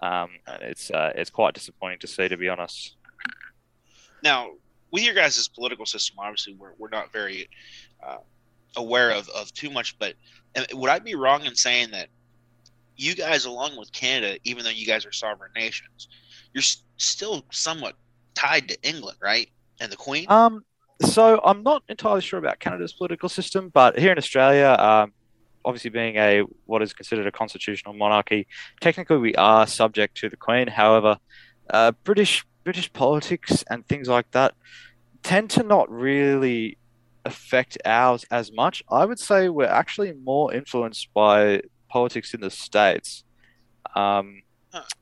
Um, 0.02 0.30
and 0.48 0.64
it's 0.64 0.90
uh, 0.90 1.12
it's 1.14 1.30
quite 1.30 1.54
disappointing 1.54 2.00
to 2.00 2.08
see, 2.08 2.28
to 2.28 2.36
be 2.36 2.50
honest. 2.50 2.96
Now, 4.24 4.50
with 4.90 5.04
your 5.04 5.14
guys' 5.14 5.48
political 5.48 5.86
system, 5.86 6.18
obviously, 6.18 6.56
we're, 6.56 6.74
we're 6.80 6.90
not 6.90 7.14
very 7.14 7.48
uh, 8.04 8.18
aware 8.76 9.12
of, 9.12 9.30
of 9.30 9.54
too 9.54 9.70
much, 9.70 10.00
but 10.00 10.16
would 10.74 10.90
I 10.90 10.98
be 10.98 11.14
wrong 11.14 11.46
in 11.46 11.54
saying 11.54 11.92
that 11.92 12.08
you 12.98 13.14
guys, 13.14 13.46
along 13.46 13.78
with 13.78 13.92
Canada, 13.92 14.40
even 14.44 14.64
though 14.64 14.72
you 14.72 14.88
guys 14.88 15.06
are 15.06 15.12
sovereign 15.12 15.52
nations, 15.56 16.08
you're 16.54 16.64
still 16.98 17.46
somewhat 17.52 17.94
tied 18.34 18.70
to 18.70 18.82
England, 18.82 19.20
right? 19.22 19.50
And 19.80 19.92
the 19.92 19.98
Queen? 19.98 20.26
Um, 20.30 20.66
so 21.02 21.40
I'm 21.44 21.62
not 21.62 21.84
entirely 21.90 22.22
sure 22.22 22.40
about 22.40 22.60
Canada's 22.60 22.94
political 22.94 23.30
system, 23.30 23.70
but 23.70 24.00
here 24.00 24.12
in 24.12 24.18
Australia, 24.18 24.76
um, 24.80 25.14
obviously 25.66 25.90
being 25.90 26.18
a 26.18 26.42
what 26.66 26.82
is 26.82 26.94
considered 26.94 27.28
a 27.28 27.32
constitutional 27.32 27.94
monarchy, 27.94 28.48
technically 28.80 29.18
we 29.18 29.36
are 29.36 29.68
subject 29.68 30.18
to 30.18 30.30
the 30.30 30.38
Queen. 30.38 30.68
However, 30.68 31.18
uh, 31.70 31.92
British 32.04 32.46
British 32.64 32.92
politics 32.94 33.64
and 33.70 33.88
things 33.88 34.08
like 34.08 34.30
that 34.32 34.54
tend 35.24 35.50
to 35.52 35.64
not 35.64 35.90
really 35.92 36.78
affect 37.26 37.78
ours 37.86 38.26
as 38.32 38.52
much. 38.52 38.84
I 38.90 39.06
would 39.06 39.20
say 39.20 39.50
we're 39.50 39.66
actually 39.66 40.14
more 40.14 40.54
influenced 40.54 41.14
by 41.14 41.62
politics 41.90 42.34
in 42.34 42.42
the 42.42 42.50
states. 42.50 43.24
Um, 43.96 44.42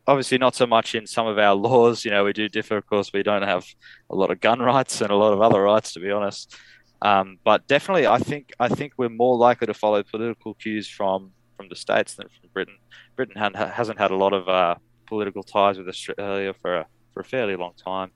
obviously, 0.08 0.38
not 0.38 0.56
so 0.56 0.66
much 0.66 0.96
in 0.96 1.08
some 1.08 1.28
of 1.28 1.38
our 1.38 1.56
laws. 1.56 2.04
You 2.04 2.12
know, 2.12 2.24
we 2.24 2.34
do 2.34 2.50
differ. 2.50 2.78
Of 2.78 2.88
course, 2.88 3.12
we 3.14 3.24
don't 3.24 3.44
have 3.44 3.66
a 4.10 4.16
lot 4.16 4.32
of 4.32 4.42
gun 4.42 4.60
rights 4.60 5.02
and 5.02 5.12
a 5.12 5.16
lot 5.16 5.34
of 5.34 5.42
other 5.42 5.62
rights, 5.62 5.94
to 5.94 6.00
be 6.00 6.12
honest. 6.12 6.56
Um, 7.02 7.40
but 7.44 7.68
definitely, 7.68 8.08
I 8.08 8.18
think 8.18 8.52
I 8.60 8.68
think 8.68 8.94
we're 8.98 9.10
more 9.10 9.38
likely 9.38 9.68
to 9.68 9.74
follow 9.74 10.04
political 10.04 10.54
cues 10.56 10.88
from 10.88 11.32
from 11.56 11.70
the 11.70 11.76
states 11.76 12.16
than 12.16 12.28
from 12.28 12.50
Britain. 12.54 12.78
Britain 13.16 13.36
had, 13.38 13.56
hasn't 13.56 14.00
had 14.00 14.12
a 14.12 14.16
lot 14.16 14.34
of 14.34 14.48
uh, 14.48 14.76
political 15.06 15.44
ties 15.44 15.78
with 15.78 15.90
Australia 15.90 16.54
for 16.54 16.78
a, 16.78 16.86
for 17.14 17.20
a 17.20 17.24
fairly 17.26 17.58
long 17.58 17.74
time. 17.76 18.12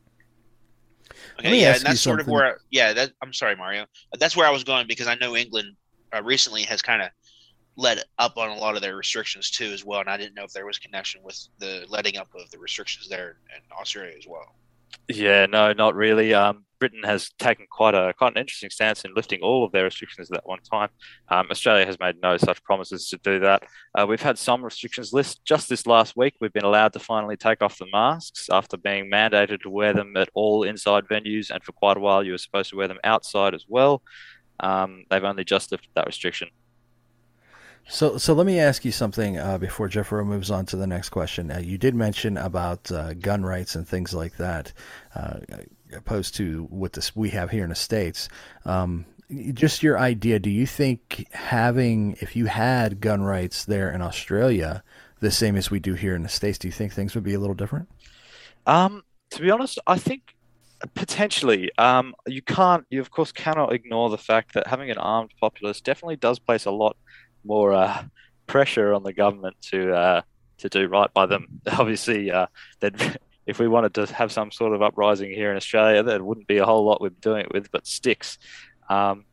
Okay, 1.39 1.59
yeah, 1.59 1.75
and 1.75 1.83
that's 1.83 1.99
sort 1.99 2.19
something. 2.19 2.21
of 2.21 2.27
where, 2.27 2.59
yeah, 2.71 2.93
that, 2.93 3.11
I'm 3.21 3.33
sorry, 3.33 3.55
Mario. 3.55 3.85
That's 4.17 4.37
where 4.37 4.47
I 4.47 4.51
was 4.51 4.63
going 4.63 4.87
because 4.87 5.07
I 5.07 5.15
know 5.15 5.35
England 5.35 5.75
uh, 6.15 6.23
recently 6.23 6.63
has 6.63 6.81
kind 6.81 7.01
of 7.01 7.09
let 7.75 8.05
up 8.17 8.37
on 8.37 8.49
a 8.49 8.55
lot 8.55 8.75
of 8.75 8.81
their 8.81 8.95
restrictions 8.95 9.49
too, 9.49 9.71
as 9.73 9.83
well. 9.83 9.99
And 9.99 10.09
I 10.09 10.15
didn't 10.15 10.35
know 10.35 10.45
if 10.45 10.53
there 10.53 10.65
was 10.65 10.79
connection 10.79 11.21
with 11.23 11.37
the 11.59 11.85
letting 11.89 12.17
up 12.17 12.29
of 12.35 12.49
the 12.51 12.59
restrictions 12.59 13.09
there 13.09 13.37
in 13.55 13.61
Australia 13.77 14.15
as 14.17 14.25
well. 14.27 14.55
Yeah, 15.07 15.45
no, 15.47 15.73
not 15.73 15.95
really. 15.95 16.33
Um, 16.33 16.65
Britain 16.83 17.03
has 17.05 17.29
taken 17.39 17.65
quite 17.71 17.95
a 17.95 18.13
quite 18.17 18.33
an 18.33 18.39
interesting 18.39 18.69
stance 18.69 19.05
in 19.05 19.13
lifting 19.13 19.39
all 19.41 19.63
of 19.63 19.71
their 19.71 19.85
restrictions 19.85 20.29
at 20.29 20.35
that 20.35 20.45
one 20.45 20.59
time. 20.69 20.89
Um, 21.29 21.47
Australia 21.49 21.85
has 21.85 21.97
made 21.97 22.15
no 22.21 22.35
such 22.35 22.61
promises 22.63 23.07
to 23.09 23.17
do 23.23 23.39
that. 23.39 23.63
Uh, 23.95 24.05
we've 24.05 24.21
had 24.21 24.37
some 24.37 24.61
restrictions 24.61 25.13
list 25.13 25.45
just 25.45 25.69
this 25.69 25.87
last 25.87 26.17
week. 26.17 26.33
We've 26.41 26.51
been 26.51 26.65
allowed 26.65 26.91
to 26.93 26.99
finally 26.99 27.37
take 27.37 27.61
off 27.61 27.77
the 27.77 27.87
masks 27.93 28.49
after 28.51 28.75
being 28.75 29.09
mandated 29.09 29.61
to 29.61 29.69
wear 29.69 29.93
them 29.93 30.17
at 30.17 30.29
all 30.33 30.63
inside 30.63 31.05
venues, 31.05 31.51
and 31.51 31.63
for 31.63 31.71
quite 31.71 31.95
a 31.95 32.01
while 32.01 32.21
you 32.21 32.33
were 32.33 32.37
supposed 32.37 32.71
to 32.71 32.75
wear 32.75 32.89
them 32.89 32.99
outside 33.05 33.53
as 33.53 33.65
well. 33.67 34.01
Um, 34.59 35.05
they've 35.09 35.23
only 35.23 35.45
just 35.45 35.71
lifted 35.71 35.91
that 35.95 36.05
restriction. 36.05 36.49
So, 37.87 38.17
so 38.17 38.33
let 38.33 38.45
me 38.45 38.59
ask 38.59 38.85
you 38.85 38.91
something 38.91 39.37
uh, 39.37 39.57
before 39.57 39.89
Jeffro 39.89 40.25
moves 40.25 40.49
on 40.49 40.65
to 40.67 40.77
the 40.77 40.87
next 40.87 41.09
question. 41.09 41.51
Uh, 41.51 41.59
you 41.59 41.77
did 41.77 41.95
mention 41.95 42.37
about 42.37 42.91
uh, 42.91 43.13
gun 43.13 43.43
rights 43.43 43.75
and 43.75 43.87
things 43.87 44.13
like 44.13 44.37
that, 44.37 44.71
uh, 45.15 45.39
opposed 45.95 46.35
to 46.35 46.63
what 46.69 46.93
this 46.93 47.15
we 47.15 47.29
have 47.31 47.51
here 47.51 47.63
in 47.63 47.69
the 47.69 47.75
states. 47.75 48.29
Um, 48.65 49.05
just 49.53 49.83
your 49.83 49.99
idea. 49.99 50.39
Do 50.39 50.49
you 50.49 50.65
think 50.65 51.27
having, 51.31 52.17
if 52.21 52.35
you 52.35 52.45
had 52.45 53.01
gun 53.01 53.21
rights 53.21 53.65
there 53.65 53.91
in 53.91 54.01
Australia, 54.01 54.83
the 55.19 55.31
same 55.31 55.55
as 55.55 55.69
we 55.69 55.79
do 55.79 55.93
here 55.93 56.15
in 56.15 56.23
the 56.23 56.29
states, 56.29 56.57
do 56.57 56.67
you 56.67 56.71
think 56.71 56.93
things 56.93 57.15
would 57.15 57.23
be 57.23 57.33
a 57.33 57.39
little 57.39 57.55
different? 57.55 57.89
Um, 58.65 59.03
to 59.31 59.41
be 59.41 59.51
honest, 59.51 59.79
I 59.87 59.97
think 59.97 60.35
potentially. 60.93 61.71
Um, 61.77 62.13
you 62.27 62.41
can't, 62.41 62.85
you 62.89 63.01
of 63.01 63.11
course 63.11 63.31
cannot 63.31 63.73
ignore 63.73 64.09
the 64.09 64.17
fact 64.17 64.53
that 64.53 64.67
having 64.67 64.89
an 64.89 64.97
armed 64.97 65.31
populace 65.39 65.81
definitely 65.81 66.17
does 66.17 66.39
place 66.39 66.65
a 66.65 66.71
lot 66.71 66.97
more 67.43 67.73
uh, 67.73 68.03
pressure 68.47 68.93
on 68.93 69.03
the 69.03 69.13
government 69.13 69.55
to 69.71 69.93
uh, 69.93 70.21
to 70.59 70.69
do 70.69 70.87
right 70.87 71.11
by 71.13 71.25
them. 71.25 71.61
Obviously, 71.71 72.31
uh, 72.31 72.47
that 72.79 73.19
if 73.45 73.59
we 73.59 73.67
wanted 73.67 73.93
to 73.95 74.05
have 74.13 74.31
some 74.31 74.51
sort 74.51 74.73
of 74.73 74.81
uprising 74.81 75.31
here 75.31 75.51
in 75.51 75.57
Australia, 75.57 76.03
there 76.03 76.23
wouldn't 76.23 76.47
be 76.47 76.57
a 76.57 76.65
whole 76.65 76.85
lot 76.85 77.01
we'd 77.01 77.15
be 77.15 77.21
doing 77.21 77.41
it 77.41 77.53
with, 77.53 77.71
but 77.71 77.85
sticks. 77.85 78.37
Um, 78.89 79.25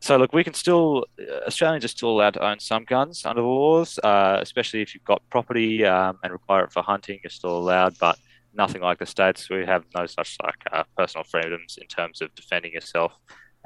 so 0.00 0.16
look, 0.16 0.32
we 0.32 0.44
can 0.44 0.54
still 0.54 1.04
Australians 1.46 1.84
are 1.84 1.88
still 1.88 2.10
allowed 2.10 2.34
to 2.34 2.44
own 2.44 2.58
some 2.58 2.84
guns 2.84 3.26
under 3.26 3.42
the 3.42 3.46
laws, 3.46 3.98
uh, 4.02 4.38
especially 4.40 4.80
if 4.80 4.94
you've 4.94 5.04
got 5.04 5.22
property 5.30 5.84
um, 5.84 6.18
and 6.22 6.32
require 6.32 6.64
it 6.64 6.72
for 6.72 6.82
hunting. 6.82 7.20
You're 7.22 7.30
still 7.30 7.56
allowed, 7.56 7.98
but 7.98 8.18
nothing 8.54 8.80
like 8.80 8.98
the 8.98 9.06
states. 9.06 9.50
We 9.50 9.66
have 9.66 9.84
no 9.94 10.06
such 10.06 10.36
like 10.42 10.54
uh, 10.72 10.84
personal 10.96 11.24
freedoms 11.24 11.78
in 11.80 11.86
terms 11.86 12.22
of 12.22 12.34
defending 12.34 12.72
yourself, 12.72 13.12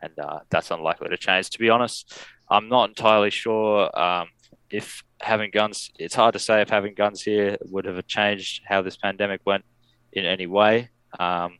and 0.04 0.18
uh, 0.18 0.40
that's 0.50 0.70
unlikely 0.70 1.08
to 1.08 1.16
change. 1.16 1.50
To 1.50 1.58
be 1.58 1.70
honest, 1.70 2.16
I'm 2.48 2.68
not 2.68 2.88
entirely 2.90 3.30
sure 3.30 3.98
um, 3.98 4.28
if 4.70 5.02
having 5.20 5.50
guns. 5.50 5.90
It's 5.98 6.14
hard 6.14 6.34
to 6.34 6.38
say 6.38 6.60
if 6.60 6.68
having 6.68 6.94
guns 6.94 7.22
here 7.22 7.56
would 7.62 7.84
have 7.86 8.06
changed 8.06 8.62
how 8.66 8.82
this 8.82 8.96
pandemic 8.96 9.40
went 9.44 9.64
in 10.12 10.24
any 10.24 10.46
way. 10.46 10.90
Um, 11.18 11.58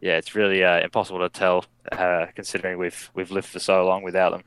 yeah, 0.00 0.16
it's 0.16 0.34
really 0.34 0.62
uh, 0.62 0.80
impossible 0.80 1.20
to 1.20 1.28
tell, 1.28 1.64
uh, 1.90 2.26
considering 2.34 2.78
we've 2.78 3.10
we've 3.14 3.30
lived 3.30 3.48
for 3.48 3.58
so 3.58 3.84
long 3.84 4.02
without 4.02 4.30
them. 4.30 4.42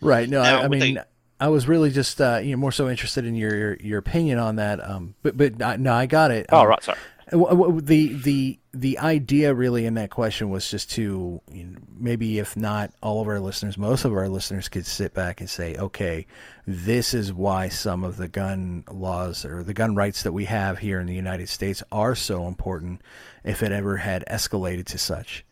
Right. 0.00 0.28
No, 0.28 0.42
now, 0.42 0.60
I, 0.60 0.64
I 0.64 0.68
mean. 0.68 0.94
They... 0.94 1.00
I 1.38 1.48
was 1.48 1.68
really 1.68 1.90
just 1.90 2.18
uh, 2.18 2.40
you 2.42 2.52
know 2.52 2.56
more 2.56 2.72
so 2.72 2.88
interested 2.88 3.26
in 3.26 3.34
your 3.34 3.74
your 3.76 3.98
opinion 3.98 4.38
on 4.38 4.56
that. 4.56 4.82
Um, 4.82 5.14
but 5.22 5.36
but 5.36 5.60
uh, 5.60 5.76
no, 5.76 5.92
I 5.92 6.06
got 6.06 6.30
it. 6.30 6.46
Oh 6.50 6.60
um, 6.60 6.66
right, 6.66 6.82
sorry. 6.82 6.98
The 7.28 8.12
the 8.22 8.60
the 8.72 8.98
idea 8.98 9.52
really 9.52 9.84
in 9.84 9.94
that 9.94 10.10
question 10.10 10.48
was 10.48 10.70
just 10.70 10.92
to 10.92 11.40
you 11.50 11.64
know, 11.64 11.78
maybe 11.98 12.38
if 12.38 12.56
not 12.56 12.92
all 13.02 13.20
of 13.20 13.26
our 13.26 13.40
listeners, 13.40 13.76
most 13.76 14.04
of 14.04 14.12
our 14.12 14.28
listeners 14.28 14.68
could 14.68 14.86
sit 14.86 15.12
back 15.12 15.40
and 15.40 15.50
say, 15.50 15.74
okay, 15.76 16.26
this 16.68 17.14
is 17.14 17.32
why 17.32 17.68
some 17.68 18.04
of 18.04 18.16
the 18.16 18.28
gun 18.28 18.84
laws 18.88 19.44
or 19.44 19.64
the 19.64 19.74
gun 19.74 19.96
rights 19.96 20.22
that 20.22 20.32
we 20.32 20.44
have 20.44 20.78
here 20.78 21.00
in 21.00 21.06
the 21.08 21.14
United 21.14 21.48
States 21.48 21.82
are 21.90 22.14
so 22.14 22.46
important. 22.46 23.02
If 23.42 23.60
it 23.60 23.72
ever 23.72 23.96
had 23.96 24.24
escalated 24.30 24.86
to 24.86 24.98
such, 24.98 25.44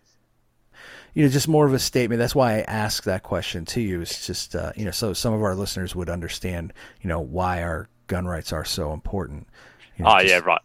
you 1.13 1.25
know, 1.25 1.29
just 1.29 1.49
more 1.49 1.67
of 1.67 1.75
a 1.75 1.81
statement. 1.81 2.21
That's 2.21 2.37
why 2.37 2.59
I 2.59 2.61
asked 2.61 3.05
that 3.07 3.25
question 3.25 3.65
to 3.67 3.81
you. 3.81 4.01
It's 4.01 4.29
just 4.29 4.55
uh, 4.55 4.71
you 4.77 4.85
know, 4.85 4.93
so 4.93 5.13
some 5.13 5.35
of 5.35 5.43
our 5.43 5.57
listeners 5.57 5.97
would 5.97 6.09
understand, 6.09 6.73
you 7.01 7.09
know, 7.09 7.19
why 7.19 7.65
our 7.65 7.89
gun 8.07 8.27
rights 8.27 8.53
are 8.53 8.65
so 8.65 8.93
important. 8.93 9.49
You 9.97 10.05
know, 10.05 10.13
oh 10.13 10.21
just, 10.21 10.31
yeah, 10.31 10.39
right 10.39 10.63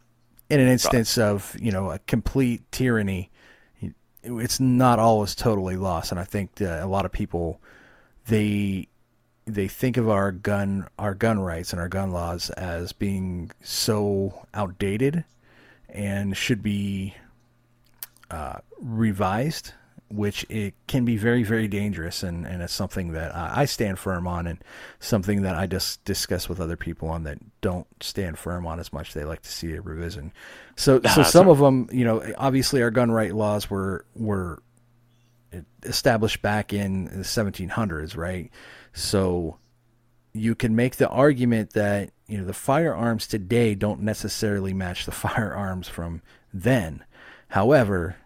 in 0.50 0.60
an 0.60 0.68
instance 0.68 1.18
of 1.18 1.56
you 1.60 1.72
know 1.72 1.92
a 1.92 2.00
complete 2.00 2.70
tyranny, 2.72 3.30
it's 4.24 4.60
not 4.60 5.00
always 5.00 5.36
totally 5.36 5.76
lost. 5.76 6.12
And 6.12 6.20
I 6.20 6.24
think 6.24 6.60
a 6.62 6.86
lot 6.86 7.06
of 7.06 7.12
people 7.12 7.62
they 8.28 8.88
they 9.46 9.68
think 9.68 9.98
of 9.98 10.10
our 10.10 10.32
gun 10.32 10.88
our 10.98 11.14
gun 11.14 11.40
rights 11.40 11.72
and 11.72 11.82
our 11.82 11.90
gun 11.90 12.12
laws 12.12 12.50
as 12.52 12.94
being 12.94 13.52
so 13.62 14.46
outdated 14.54 15.24
and 15.88 16.38
should 16.38 16.62
be 16.62 17.16
uh, 18.30 18.60
revised 18.80 19.74
which 20.10 20.46
it 20.50 20.74
can 20.88 21.06
be 21.06 21.18
very, 21.18 21.44
very 21.44 21.68
dangerous, 21.68 22.24
and, 22.24 22.46
and 22.46 22.62
it's 22.62 22.74
something 22.74 23.12
that 23.12 23.36
I 23.36 23.66
stand 23.66 24.00
firm 24.00 24.28
on, 24.28 24.48
and 24.48 24.64
something 25.00 25.44
that 25.44 25.56
I 25.56 25.68
just 25.68 26.04
discuss 26.04 26.50
with 26.50 26.60
other 26.60 26.76
people 26.76 27.10
on 27.10 27.24
that 27.24 27.38
don't 27.62 27.88
stand 28.02 28.40
firm 28.40 28.66
on 28.66 28.80
as 28.80 28.92
much. 28.92 29.14
They 29.14 29.24
like 29.24 29.42
to 29.44 29.52
see 29.52 29.74
a 29.74 29.82
revision. 29.82 30.32
So, 30.76 31.00
ah, 31.06 31.10
so 31.10 31.24
some 31.24 31.48
of 31.48 31.60
them, 31.60 31.90
you 31.92 32.06
know, 32.06 32.24
obviously 32.38 32.82
our 32.82 32.92
gun 32.92 33.12
right 33.12 33.34
laws 33.34 33.70
were 33.70 34.06
were 34.16 34.62
established 35.84 36.42
back 36.42 36.74
in 36.74 37.06
the 37.06 37.24
1700s, 37.24 38.16
right? 38.16 38.52
So 38.94 39.58
you 40.34 40.56
can 40.56 40.76
make 40.76 40.98
the 40.98 41.10
argument 41.10 41.72
that 41.74 42.12
you 42.28 42.38
know 42.38 42.46
the 42.46 42.54
firearms 42.54 43.28
today 43.28 43.76
don't 43.76 44.02
necessarily 44.02 44.74
match 44.74 45.06
the 45.06 45.12
firearms 45.12 45.88
from 45.88 46.22
then. 46.54 47.04
However, 47.50 48.18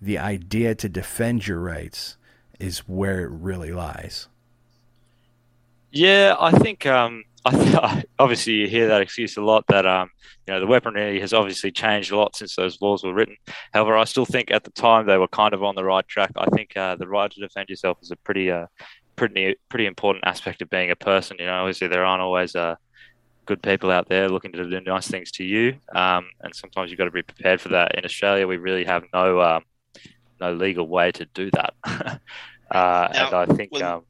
the 0.00 0.18
idea 0.18 0.74
to 0.76 0.88
defend 0.88 1.46
your 1.46 1.58
rights 1.58 2.16
is 2.58 2.80
where 2.80 3.20
it 3.20 3.30
really 3.30 3.72
lies. 3.72 4.28
Yeah, 5.90 6.36
I 6.38 6.52
think 6.52 6.86
um, 6.86 7.24
I 7.44 7.50
th- 7.50 8.04
obviously 8.18 8.54
you 8.54 8.68
hear 8.68 8.88
that 8.88 9.00
excuse 9.00 9.36
a 9.36 9.42
lot 9.42 9.64
that 9.68 9.86
um, 9.86 10.10
you 10.46 10.52
know 10.52 10.60
the 10.60 10.66
weaponry 10.66 11.20
has 11.20 11.32
obviously 11.32 11.70
changed 11.70 12.12
a 12.12 12.16
lot 12.16 12.36
since 12.36 12.56
those 12.56 12.80
laws 12.80 13.02
were 13.02 13.14
written. 13.14 13.36
However, 13.72 13.96
I 13.96 14.04
still 14.04 14.26
think 14.26 14.50
at 14.50 14.64
the 14.64 14.70
time 14.70 15.06
they 15.06 15.18
were 15.18 15.28
kind 15.28 15.54
of 15.54 15.62
on 15.62 15.74
the 15.74 15.84
right 15.84 16.06
track. 16.06 16.32
I 16.36 16.46
think 16.46 16.76
uh, 16.76 16.96
the 16.96 17.08
right 17.08 17.30
to 17.30 17.40
defend 17.40 17.68
yourself 17.68 17.98
is 18.02 18.10
a 18.10 18.16
pretty 18.16 18.50
uh, 18.50 18.66
pretty 19.16 19.56
pretty 19.68 19.86
important 19.86 20.26
aspect 20.26 20.62
of 20.62 20.70
being 20.70 20.90
a 20.90 20.96
person. 20.96 21.36
You 21.40 21.46
know, 21.46 21.54
obviously 21.54 21.88
there 21.88 22.04
aren't 22.04 22.22
always 22.22 22.54
uh, 22.54 22.76
good 23.46 23.62
people 23.62 23.90
out 23.90 24.08
there 24.08 24.28
looking 24.28 24.52
to 24.52 24.68
do 24.68 24.80
nice 24.80 25.08
things 25.08 25.30
to 25.32 25.44
you, 25.44 25.76
um, 25.94 26.26
and 26.42 26.54
sometimes 26.54 26.90
you've 26.90 26.98
got 26.98 27.06
to 27.06 27.10
be 27.10 27.22
prepared 27.22 27.60
for 27.60 27.70
that. 27.70 27.96
In 27.96 28.04
Australia, 28.04 28.46
we 28.46 28.58
really 28.58 28.84
have 28.84 29.04
no 29.14 29.40
um, 29.40 29.64
no 30.40 30.52
legal 30.52 30.86
way 30.88 31.12
to 31.12 31.24
do 31.26 31.50
that. 31.52 31.74
uh, 31.84 32.18
now, 32.70 33.26
and 33.26 33.34
I 33.34 33.46
think. 33.54 33.72
With, 33.72 33.82
um, 33.82 34.02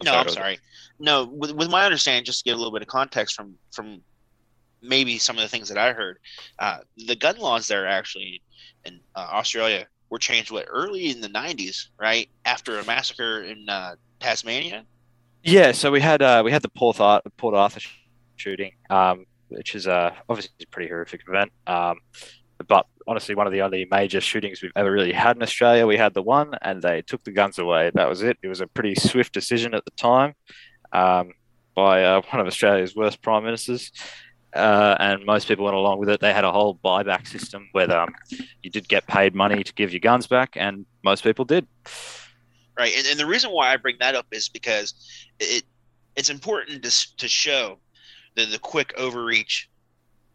I'm 0.00 0.04
no, 0.04 0.10
sorry, 0.12 0.20
I'm 0.20 0.28
sorry. 0.28 0.58
No, 0.98 1.24
with, 1.24 1.52
with 1.52 1.70
my 1.70 1.84
understanding, 1.84 2.24
just 2.24 2.40
to 2.40 2.44
give 2.44 2.54
a 2.54 2.58
little 2.58 2.72
bit 2.72 2.82
of 2.82 2.88
context 2.88 3.34
from 3.34 3.54
from 3.72 4.00
maybe 4.82 5.18
some 5.18 5.36
of 5.36 5.42
the 5.42 5.48
things 5.48 5.68
that 5.68 5.78
I 5.78 5.92
heard, 5.92 6.18
uh, 6.58 6.78
the 7.06 7.14
gun 7.14 7.36
laws 7.38 7.68
there 7.68 7.86
actually 7.86 8.42
in 8.84 9.00
uh, 9.14 9.28
Australia 9.30 9.86
were 10.10 10.18
changed 10.18 10.50
what 10.50 10.66
early 10.68 11.10
in 11.10 11.20
the 11.20 11.28
90s, 11.28 11.88
right 11.98 12.28
after 12.44 12.78
a 12.78 12.84
massacre 12.84 13.42
in 13.42 13.68
uh, 13.68 13.94
Tasmania. 14.20 14.84
Yeah, 15.42 15.72
so 15.72 15.90
we 15.90 16.00
had 16.00 16.22
uh, 16.22 16.42
we 16.44 16.52
had 16.52 16.62
the 16.62 16.68
Port 16.68 17.00
Arthur, 17.00 17.30
Port 17.30 17.54
Arthur 17.54 17.80
shooting, 18.36 18.72
um, 18.90 19.26
which 19.48 19.74
is 19.74 19.88
uh, 19.88 20.14
obviously 20.28 20.52
a 20.62 20.66
pretty 20.66 20.88
horrific 20.88 21.22
event. 21.26 21.50
Um, 21.66 21.98
but 22.62 22.86
honestly 23.06 23.34
one 23.34 23.46
of 23.46 23.52
the 23.52 23.62
only 23.62 23.86
major 23.90 24.20
shootings 24.20 24.62
we've 24.62 24.72
ever 24.76 24.90
really 24.90 25.12
had 25.12 25.36
in 25.36 25.42
Australia. 25.42 25.86
We 25.86 25.96
had 25.96 26.14
the 26.14 26.22
one, 26.22 26.54
and 26.62 26.82
they 26.82 27.02
took 27.02 27.24
the 27.24 27.32
guns 27.32 27.58
away. 27.58 27.90
That 27.94 28.08
was 28.08 28.22
it. 28.22 28.38
It 28.42 28.48
was 28.48 28.60
a 28.60 28.66
pretty 28.66 28.94
swift 28.94 29.32
decision 29.32 29.74
at 29.74 29.84
the 29.84 29.90
time 29.92 30.34
um, 30.92 31.32
by 31.74 32.04
uh, 32.04 32.22
one 32.30 32.40
of 32.40 32.46
Australia's 32.46 32.94
worst 32.94 33.22
prime 33.22 33.44
ministers. 33.44 33.92
Uh, 34.54 34.96
and 35.00 35.24
most 35.24 35.48
people 35.48 35.64
went 35.64 35.76
along 35.76 35.98
with 35.98 36.10
it. 36.10 36.20
They 36.20 36.32
had 36.32 36.44
a 36.44 36.52
whole 36.52 36.78
buyback 36.84 37.26
system 37.26 37.68
where 37.72 37.90
um, 37.90 38.14
you 38.62 38.70
did 38.70 38.86
get 38.86 39.06
paid 39.06 39.34
money 39.34 39.64
to 39.64 39.72
give 39.72 39.92
your 39.92 40.00
guns 40.00 40.26
back, 40.26 40.56
and 40.56 40.84
most 41.02 41.24
people 41.24 41.46
did. 41.46 41.66
Right, 42.78 42.92
and, 42.94 43.06
and 43.06 43.18
the 43.18 43.26
reason 43.26 43.50
why 43.50 43.72
I 43.72 43.76
bring 43.78 43.96
that 44.00 44.14
up 44.14 44.26
is 44.30 44.48
because 44.48 44.94
it 45.40 45.64
it's 46.16 46.28
important 46.28 46.82
to 46.82 47.16
to 47.16 47.28
show 47.28 47.78
the 48.34 48.44
the 48.44 48.58
quick 48.58 48.92
overreach 48.98 49.70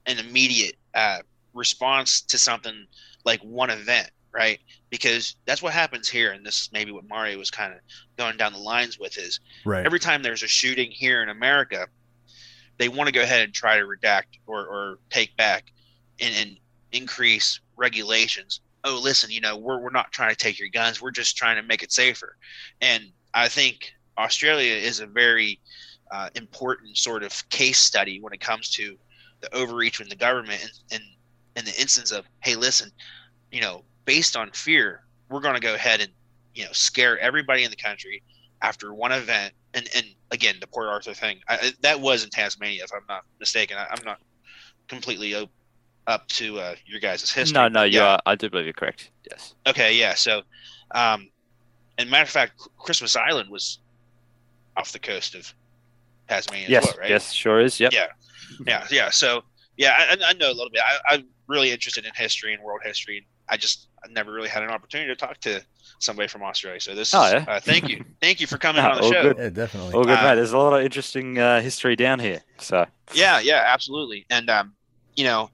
and 0.08 0.20
immediate 0.20 0.76
uh, 0.96 1.20
response 1.58 2.22
to 2.22 2.38
something 2.38 2.88
like 3.26 3.42
one 3.42 3.70
event, 3.70 4.10
right? 4.32 4.60
Because 4.90 5.36
that's 5.46 5.62
what 5.62 5.74
happens 5.74 6.08
here, 6.08 6.32
and 6.32 6.46
this 6.46 6.62
is 6.62 6.70
maybe 6.72 6.92
what 6.92 7.08
Mario 7.08 7.38
was 7.38 7.52
kind 7.52 7.74
of 7.74 7.80
going 8.18 8.38
down 8.38 8.54
the 8.54 8.60
lines 8.60 8.98
with 9.00 9.18
is 9.18 9.40
right. 9.66 9.86
every 9.86 10.00
time 10.00 10.24
there's 10.24 10.44
a 10.44 10.48
shooting 10.48 10.92
here 10.92 11.22
in 11.22 11.30
America, 11.30 11.88
they 12.78 12.90
want 12.90 13.08
to 13.08 13.14
go 13.14 13.22
ahead 13.22 13.42
and 13.44 13.54
try 13.54 13.78
to 13.78 13.84
redact 13.84 14.40
or, 14.46 14.66
or 14.66 15.00
take 15.10 15.36
back 15.36 15.66
and, 16.22 16.34
and 16.36 16.58
increase 16.92 17.60
regulations. 17.76 18.62
Oh, 18.84 19.00
listen, 19.02 19.32
you 19.32 19.42
know, 19.42 19.58
we're, 19.58 19.80
we're 19.80 19.90
not 19.90 20.12
trying 20.12 20.30
to 20.30 20.36
take 20.36 20.60
your 20.60 20.70
guns. 20.70 21.02
We're 21.02 21.12
just 21.12 21.36
trying 21.36 21.58
to 21.58 21.64
make 21.64 21.84
it 21.84 21.92
safer. 21.92 22.38
And 22.80 23.12
I 23.34 23.50
think 23.50 23.92
Australia 24.18 24.74
is 24.74 25.00
a 25.00 25.08
very 25.08 25.60
uh, 26.12 26.30
important 26.36 26.98
sort 26.98 27.24
of 27.24 27.50
case 27.50 27.80
study 27.80 28.22
when 28.22 28.34
it 28.34 28.40
comes 28.40 28.70
to 28.72 28.98
the 29.42 29.54
overreach 29.54 29.98
from 29.98 30.10
the 30.10 30.16
government 30.16 30.62
and, 30.62 30.72
and 30.92 31.04
in 31.58 31.66
the 31.66 31.82
instance 31.82 32.12
of, 32.12 32.26
hey, 32.40 32.56
listen, 32.56 32.92
you 33.52 33.60
know, 33.60 33.84
based 34.06 34.38
on 34.38 34.52
fear, 34.52 35.02
we're 35.30 35.42
going 35.42 35.56
to 35.56 35.60
go 35.62 35.74
ahead 35.74 36.00
and 36.00 36.12
you 36.54 36.64
know 36.64 36.72
scare 36.72 37.20
everybody 37.20 37.64
in 37.64 37.70
the 37.70 37.76
country 37.76 38.24
after 38.62 38.94
one 38.94 39.12
event. 39.12 39.54
And 39.74 39.90
and 39.96 40.06
again, 40.32 40.56
the 40.62 40.68
Port 40.68 40.88
Arthur 40.88 41.14
thing 41.14 41.40
I, 41.50 41.74
that 41.82 42.00
was 42.00 42.24
in 42.24 42.30
Tasmania, 42.30 42.84
if 42.84 42.92
I'm 42.94 43.06
not 43.10 43.24
mistaken. 43.40 43.78
I, 43.78 43.84
am 43.92 44.06
not 44.06 44.20
completely 44.88 45.36
op- 45.36 45.52
up 46.06 46.28
to 46.30 46.60
uh, 46.60 46.76
your 46.86 47.00
guys' 47.00 47.30
history. 47.30 47.54
No, 47.54 47.68
no, 47.68 47.84
you 47.84 48.02
are. 48.02 48.20
I 48.26 48.36
do 48.36 48.50
believe 48.50 48.66
you're 48.66 48.74
correct. 48.74 49.12
Yes. 49.30 49.56
Okay, 49.68 49.94
yeah. 49.96 50.14
So, 50.14 50.42
um, 50.92 51.30
and 51.98 52.10
matter 52.10 52.24
of 52.24 52.30
fact, 52.30 52.54
Christmas 52.78 53.16
Island 53.16 53.50
was 53.50 53.80
off 54.78 54.94
the 54.94 55.00
coast 55.00 55.36
of 55.36 55.54
Tasmania. 56.30 56.68
Yes, 56.70 56.86
well, 56.86 56.96
right? 57.00 57.10
yes, 57.10 57.34
sure 57.34 57.60
is. 57.60 57.80
Yep. 57.80 57.92
Yeah, 57.92 58.08
yeah, 58.66 58.88
yeah. 58.90 59.10
So, 59.10 59.44
yeah, 59.78 59.94
I, 59.98 60.18
I 60.26 60.34
know 60.34 60.48
a 60.48 60.54
little 60.54 60.70
bit. 60.70 60.82
I, 60.86 61.16
I'm 61.16 61.28
really 61.48 61.72
interested 61.72 62.06
in 62.06 62.12
history 62.16 62.54
and 62.54 62.62
world 62.62 62.82
history. 62.84 63.26
I 63.50 63.58
just 63.58 63.88
I 64.04 64.12
never 64.12 64.34
really 64.34 64.50
had 64.50 64.64
an 64.64 64.70
opportunity 64.70 65.10
to 65.10 65.16
talk 65.16 65.40
to 65.42 65.64
somebody 66.00 66.28
from 66.28 66.44
Australia. 66.44 66.82
So 66.82 66.96
this 66.96 67.14
oh, 67.14 67.26
is, 67.26 67.34
yeah. 67.34 67.46
uh, 67.48 67.60
thank 67.60 67.88
you, 67.88 68.04
thank 68.22 68.42
you 68.42 68.48
for 68.48 68.58
coming 68.58 68.84
no, 68.84 68.92
on 68.92 69.02
the 69.02 69.10
show. 69.10 69.22
Good. 69.22 69.38
Yeah, 69.38 69.50
definitely. 69.50 69.94
All 69.94 70.04
good, 70.04 70.18
Uh, 70.18 70.24
mate. 70.24 70.36
There's 70.36 70.52
a 70.52 70.58
lot 70.58 70.74
of 70.74 70.84
interesting 70.84 71.40
uh, 71.40 71.62
history 71.62 71.96
down 71.96 72.20
here. 72.20 72.42
So 72.58 72.86
Yeah, 73.14 73.40
yeah, 73.40 73.64
absolutely. 73.68 74.26
And 74.30 74.50
um, 74.50 74.74
you 75.16 75.24
know, 75.24 75.50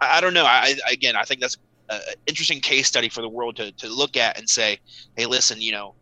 I, 0.00 0.18
I 0.18 0.20
don't 0.20 0.34
know. 0.34 0.44
I, 0.44 0.74
I 0.86 0.92
again, 0.92 1.16
I 1.16 1.24
think 1.24 1.40
that's 1.40 1.58
an 1.90 2.00
interesting 2.26 2.60
case 2.60 2.88
study 2.88 3.08
for 3.08 3.20
the 3.20 3.28
world 3.28 3.56
to 3.56 3.72
to 3.72 3.88
look 3.88 4.16
at 4.16 4.38
and 4.38 4.48
say, 4.48 4.78
hey, 5.16 5.26
listen, 5.26 5.60
you 5.60 5.72
know, 5.72 5.94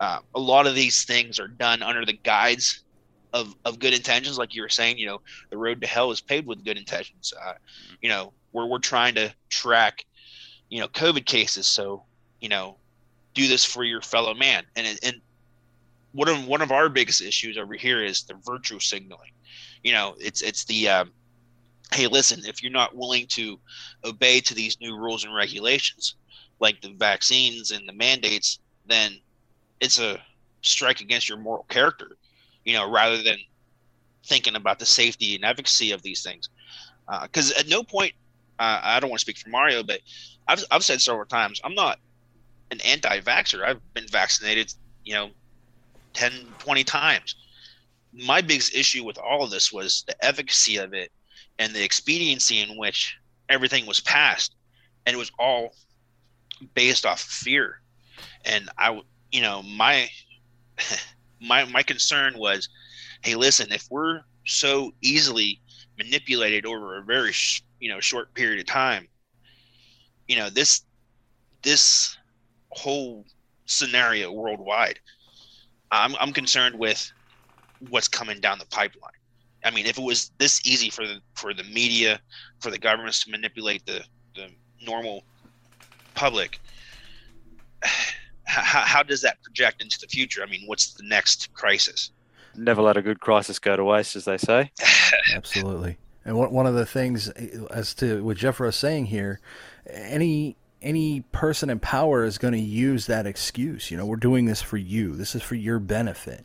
uh, 0.00 0.18
a 0.34 0.40
lot 0.40 0.66
of 0.66 0.74
these 0.74 1.04
things 1.04 1.40
are 1.40 1.48
done 1.48 1.82
under 1.82 2.04
the 2.04 2.12
guides 2.12 2.84
of 3.34 3.54
of 3.64 3.78
good 3.78 3.92
intentions, 3.92 4.38
like 4.38 4.54
you 4.54 4.62
were 4.62 4.68
saying. 4.70 4.96
You 4.96 5.06
know, 5.06 5.20
the 5.50 5.58
road 5.58 5.82
to 5.82 5.86
hell 5.86 6.10
is 6.10 6.22
paved 6.22 6.46
with 6.46 6.64
good 6.64 6.78
intentions. 6.78 7.34
Uh, 7.44 7.54
you 8.00 8.08
know, 8.08 8.32
we're 8.52 8.66
we're 8.66 8.78
trying 8.78 9.14
to 9.16 9.34
track, 9.50 10.06
you 10.70 10.80
know, 10.80 10.88
COVID 10.88 11.26
cases. 11.26 11.66
So, 11.66 12.04
you 12.40 12.48
know, 12.48 12.78
do 13.34 13.46
this 13.48 13.64
for 13.64 13.84
your 13.84 14.00
fellow 14.00 14.32
man. 14.32 14.64
And 14.76 14.98
and 15.02 15.20
one 16.12 16.28
of 16.28 16.46
one 16.46 16.62
of 16.62 16.72
our 16.72 16.88
biggest 16.88 17.20
issues 17.20 17.58
over 17.58 17.74
here 17.74 18.02
is 18.02 18.22
the 18.22 18.34
virtue 18.46 18.78
signaling. 18.78 19.32
You 19.82 19.92
know, 19.92 20.14
it's 20.18 20.40
it's 20.40 20.64
the 20.64 20.88
um, 20.88 21.12
hey, 21.92 22.06
listen, 22.06 22.42
if 22.46 22.62
you're 22.62 22.72
not 22.72 22.96
willing 22.96 23.26
to 23.28 23.58
obey 24.04 24.40
to 24.40 24.54
these 24.54 24.80
new 24.80 24.96
rules 24.96 25.24
and 25.24 25.34
regulations, 25.34 26.14
like 26.60 26.80
the 26.80 26.94
vaccines 26.96 27.72
and 27.72 27.86
the 27.88 27.92
mandates, 27.92 28.60
then 28.86 29.18
it's 29.80 29.98
a 29.98 30.20
strike 30.62 31.00
against 31.00 31.28
your 31.28 31.38
moral 31.38 31.64
character. 31.68 32.16
You 32.64 32.74
know, 32.74 32.90
rather 32.90 33.22
than 33.22 33.38
thinking 34.24 34.56
about 34.56 34.78
the 34.78 34.86
safety 34.86 35.34
and 35.34 35.44
efficacy 35.44 35.92
of 35.92 36.02
these 36.02 36.22
things. 36.22 36.48
Because 37.22 37.52
at 37.52 37.68
no 37.68 37.82
point, 37.82 38.12
uh, 38.58 38.80
I 38.82 39.00
don't 39.00 39.10
want 39.10 39.18
to 39.18 39.24
speak 39.24 39.38
for 39.38 39.50
Mario, 39.50 39.82
but 39.82 40.00
I've, 40.48 40.64
I've 40.70 40.84
said 40.84 41.00
several 41.00 41.26
times, 41.26 41.60
I'm 41.64 41.74
not 41.74 41.98
an 42.70 42.80
anti-vaxxer. 42.80 43.64
I've 43.64 43.94
been 43.94 44.06
vaccinated, 44.08 44.72
you 45.04 45.14
know, 45.14 45.30
10, 46.14 46.32
20 46.58 46.84
times. 46.84 47.34
My 48.12 48.40
biggest 48.40 48.74
issue 48.74 49.04
with 49.04 49.18
all 49.18 49.42
of 49.42 49.50
this 49.50 49.72
was 49.72 50.04
the 50.06 50.24
efficacy 50.24 50.76
of 50.76 50.94
it 50.94 51.10
and 51.58 51.72
the 51.72 51.84
expediency 51.84 52.60
in 52.60 52.76
which 52.78 53.16
everything 53.48 53.86
was 53.86 54.00
passed. 54.00 54.54
And 55.04 55.14
it 55.14 55.18
was 55.18 55.32
all 55.38 55.74
based 56.74 57.04
off 57.04 57.22
of 57.22 57.28
fear. 57.28 57.80
And 58.44 58.70
I, 58.78 59.00
you 59.32 59.42
know, 59.42 59.62
my, 59.62 60.08
my, 61.46 61.64
my 61.66 61.82
concern 61.82 62.34
was, 62.36 62.68
hey, 63.22 63.34
listen, 63.34 63.72
if 63.72 63.86
we're 63.90 64.20
so 64.46 64.92
easily 65.02 65.60
manipulated 65.98 66.66
over 66.66 66.98
a 66.98 67.04
very, 67.04 67.32
sh- 67.32 67.62
you 67.80 67.88
know, 67.88 68.00
short 68.00 68.32
period 68.34 68.60
of 68.60 68.66
time, 68.66 69.08
you 70.26 70.36
know, 70.36 70.50
this, 70.50 70.82
this 71.62 72.16
whole 72.70 73.24
scenario 73.66 74.32
worldwide, 74.32 74.98
I'm, 75.90 76.14
I'm 76.20 76.32
concerned 76.32 76.78
with 76.78 77.10
what's 77.78 78.08
coming 78.08 78.40
down 78.40 78.58
the 78.58 78.66
pipeline. 78.66 79.10
I 79.64 79.70
mean, 79.70 79.86
if 79.86 79.98
it 79.98 80.02
was 80.02 80.30
this 80.38 80.60
easy 80.66 80.90
for 80.90 81.06
the 81.06 81.20
for 81.34 81.54
the 81.54 81.64
media, 81.64 82.20
for 82.60 82.70
the 82.70 82.78
governments 82.78 83.24
to 83.24 83.30
manipulate 83.30 83.84
the, 83.86 84.04
the 84.34 84.48
normal 84.82 85.24
public, 86.14 86.60
how, 88.46 88.80
how 88.80 89.02
does 89.02 89.22
that 89.22 89.42
project 89.42 89.82
into 89.82 89.98
the 90.00 90.06
future? 90.06 90.42
I 90.42 90.46
mean, 90.46 90.62
what's 90.66 90.94
the 90.94 91.04
next 91.04 91.52
crisis? 91.54 92.10
never 92.56 92.82
let 92.82 92.96
a 92.96 93.02
good 93.02 93.20
crisis 93.20 93.58
go 93.58 93.76
to 93.76 93.84
waste, 93.84 94.16
as 94.16 94.24
they 94.24 94.38
say. 94.38 94.70
Absolutely. 95.34 95.98
And 96.24 96.36
one 96.36 96.52
one 96.52 96.66
of 96.66 96.74
the 96.74 96.86
things, 96.86 97.30
eh, 97.36 97.58
as 97.70 97.94
to 97.94 98.24
what 98.24 98.36
Jeff 98.36 98.60
was 98.60 98.76
saying 98.76 99.06
here, 99.06 99.40
any 99.86 100.56
any 100.82 101.22
person 101.32 101.70
in 101.70 101.78
power 101.78 102.24
is 102.24 102.38
going 102.38 102.52
to 102.52 102.60
use 102.60 103.06
that 103.06 103.26
excuse. 103.26 103.90
You 103.90 103.96
know, 103.96 104.06
we're 104.06 104.16
doing 104.16 104.44
this 104.44 104.62
for 104.62 104.76
you. 104.76 105.14
This 105.14 105.34
is 105.34 105.42
for 105.42 105.54
your 105.54 105.78
benefit, 105.78 106.44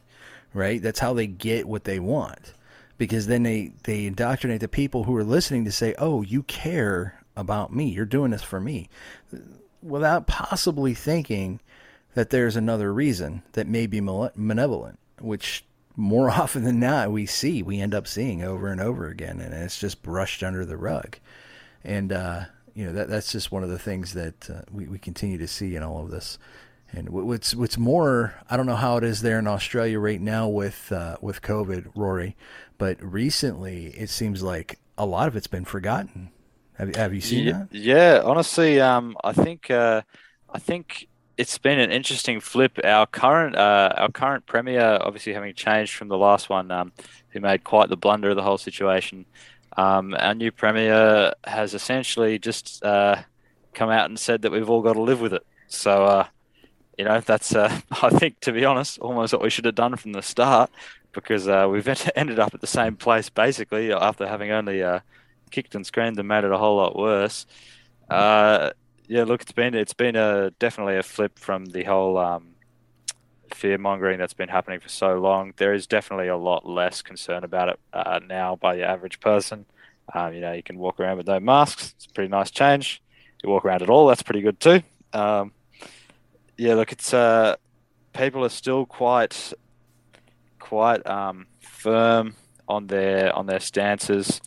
right? 0.54 0.82
That's 0.82 1.00
how 1.00 1.14
they 1.14 1.28
get 1.28 1.68
what 1.68 1.84
they 1.86 2.00
want, 2.00 2.54
because 2.98 3.28
then 3.28 3.44
they 3.44 3.74
they 3.84 4.06
indoctrinate 4.06 4.62
the 4.62 4.68
people 4.68 5.06
who 5.06 5.16
are 5.16 5.24
listening 5.24 5.66
to 5.66 5.72
say, 5.72 5.96
"Oh, 5.98 6.22
you 6.22 6.44
care 6.44 7.24
about 7.36 7.74
me. 7.74 7.90
You're 7.90 8.06
doing 8.06 8.32
this 8.32 8.44
for 8.44 8.60
me," 8.60 8.90
without 9.82 10.28
possibly 10.28 10.94
thinking 10.94 11.62
that 12.14 12.30
there's 12.30 12.56
another 12.56 12.94
reason 12.94 13.44
that 13.54 13.68
may 13.68 13.88
be 13.88 14.02
malevolent, 14.02 15.00
which 15.20 15.66
more 15.96 16.30
often 16.32 16.64
than 16.64 16.80
not 16.80 17.12
we 17.12 17.26
see 17.26 17.62
we 17.62 17.80
end 17.80 17.94
up 17.94 18.08
seeing 18.08 18.44
over 18.44 18.72
and 18.72 18.80
over 18.80 19.08
again 19.08 19.40
and 19.42 19.54
it's 19.54 19.80
just 19.80 20.02
brushed 20.02 20.44
under 20.44 20.66
the 20.66 20.78
rug. 20.78 21.18
And 21.84 22.12
uh, 22.12 22.46
you 22.74 22.86
know 22.86 22.94
that 22.94 23.10
that's 23.10 23.32
just 23.32 23.52
one 23.52 23.64
of 23.64 23.70
the 23.70 23.80
things 23.80 24.14
that 24.14 24.50
uh, 24.50 24.62
we, 24.72 24.88
we 24.88 25.00
continue 25.00 25.38
to 25.38 25.48
see 25.48 25.76
in 25.76 25.84
all 25.84 26.04
of 26.04 26.12
this. 26.12 26.38
And 26.92 27.10
what's 27.10 27.54
what's 27.54 27.78
more 27.78 28.36
I 28.50 28.58
don't 28.58 28.66
know 28.66 28.76
how 28.76 28.98
it 28.98 29.04
is 29.04 29.22
there 29.22 29.40
in 29.40 29.48
Australia 29.48 30.00
right 30.00 30.22
now 30.22 30.48
with 30.48 30.92
uh, 30.92 31.18
with 31.22 31.42
COVID 31.42 31.92
Rory 31.96 32.36
but 32.80 32.98
recently 33.04 33.88
it 33.88 34.10
seems 34.10 34.42
like 34.42 34.80
a 34.98 35.06
lot 35.06 35.28
of 35.28 35.36
it's 35.36 35.48
been 35.48 35.66
forgotten. 35.66 36.32
Have, 36.74 36.96
have 36.96 37.14
you 37.14 37.22
seen 37.22 37.46
Ye- 37.46 37.52
that? 37.52 37.68
Yeah, 37.72 38.22
honestly, 38.24 38.82
um, 38.82 39.16
I 39.24 39.34
think 39.34 39.70
uh, 39.70 40.02
I 40.52 40.60
think 40.60 41.09
it's 41.40 41.58
been 41.58 41.80
an 41.80 41.90
interesting 41.90 42.42
flip. 42.42 42.78
Our 42.84 43.08
current 43.08 43.56
uh, 43.56 43.94
our 43.96 44.12
current 44.12 44.46
premier, 44.46 45.00
obviously 45.00 45.34
having 45.34 45.54
changed 45.56 45.96
from 45.96 46.10
the 46.10 46.18
last 46.18 46.50
one, 46.50 46.70
um, 46.70 46.92
who 47.30 47.40
made 47.40 47.64
quite 47.64 47.88
the 47.88 47.96
blunder 47.96 48.30
of 48.30 48.36
the 48.36 48.44
whole 48.44 48.58
situation. 48.58 49.26
Um, 49.78 50.14
our 50.20 50.36
new 50.36 50.52
premier 50.52 51.34
has 51.46 51.74
essentially 51.74 52.40
just 52.40 52.84
uh, 52.84 53.22
come 53.74 53.90
out 53.90 54.10
and 54.10 54.20
said 54.20 54.42
that 54.42 54.52
we've 54.52 54.70
all 54.70 54.82
got 54.82 54.94
to 54.94 55.02
live 55.02 55.22
with 55.22 55.34
it. 55.34 55.46
So, 55.68 56.04
uh, 56.04 56.28
you 56.98 57.06
know, 57.06 57.22
that's 57.22 57.56
uh, 57.56 57.80
I 58.04 58.10
think, 58.10 58.42
to 58.42 58.52
be 58.52 58.66
honest, 58.66 59.00
almost 59.00 59.32
what 59.32 59.42
we 59.42 59.50
should 59.50 59.66
have 59.66 59.76
done 59.76 59.96
from 59.96 60.12
the 60.12 60.22
start, 60.22 60.70
because 61.14 61.48
uh, 61.48 61.70
we've 61.72 61.88
ended 62.18 62.40
up 62.40 62.54
at 62.54 62.60
the 62.60 62.68
same 62.68 62.98
place 62.98 63.30
basically 63.30 63.94
after 63.94 64.28
having 64.28 64.52
only 64.52 64.84
uh, 64.84 65.00
kicked 65.52 65.74
and 65.74 65.86
screamed 65.86 66.20
and 66.20 66.28
made 66.28 66.44
it 66.44 66.52
a 66.52 66.58
whole 66.58 66.76
lot 66.76 66.98
worse. 66.98 67.46
Uh, 68.10 68.72
yeah, 69.10 69.24
look, 69.24 69.42
it's 69.42 69.52
been 69.52 69.74
it's 69.74 69.96
been 69.96 70.16
a 70.16 70.52
definitely 70.60 70.96
a 70.96 71.04
flip 71.04 71.40
from 71.40 71.66
the 71.66 71.84
whole 71.84 72.20
um, 72.20 72.50
fear 73.54 73.80
mongering 73.80 74.20
that's 74.20 74.36
been 74.36 74.50
happening 74.50 74.80
for 74.80 74.88
so 74.88 75.18
long. 75.20 75.54
There 75.58 75.74
is 75.74 75.88
definitely 75.88 76.28
a 76.28 76.38
lot 76.38 76.70
less 76.70 77.02
concern 77.02 77.44
about 77.44 77.70
it 77.70 77.80
uh, 77.92 78.20
now 78.26 78.56
by 78.56 78.76
the 78.76 78.84
average 78.84 79.20
person. 79.20 79.66
Um, 80.14 80.36
you 80.36 80.42
know, 80.42 80.54
you 80.54 80.62
can 80.62 80.78
walk 80.78 81.00
around 81.00 81.18
with 81.18 81.26
no 81.26 81.40
masks. 81.40 81.96
It's 81.98 82.06
a 82.06 82.10
pretty 82.12 82.30
nice 82.30 82.52
change. 82.52 83.02
You 83.44 83.50
walk 83.50 83.66
around 83.66 83.82
at 83.82 83.90
all, 83.90 84.06
that's 84.06 84.22
pretty 84.22 84.42
good 84.42 84.60
too. 84.60 84.84
Um, 85.12 85.54
yeah, 86.56 86.76
look, 86.76 86.92
it's 86.92 87.12
uh, 87.12 87.56
people 88.14 88.46
are 88.46 88.50
still 88.50 88.86
quite 88.86 89.54
quite 90.60 91.06
um, 91.08 91.48
firm 91.62 92.36
on 92.68 92.86
their 92.86 93.36
on 93.36 93.48
their 93.48 93.60
stances. 93.60 94.40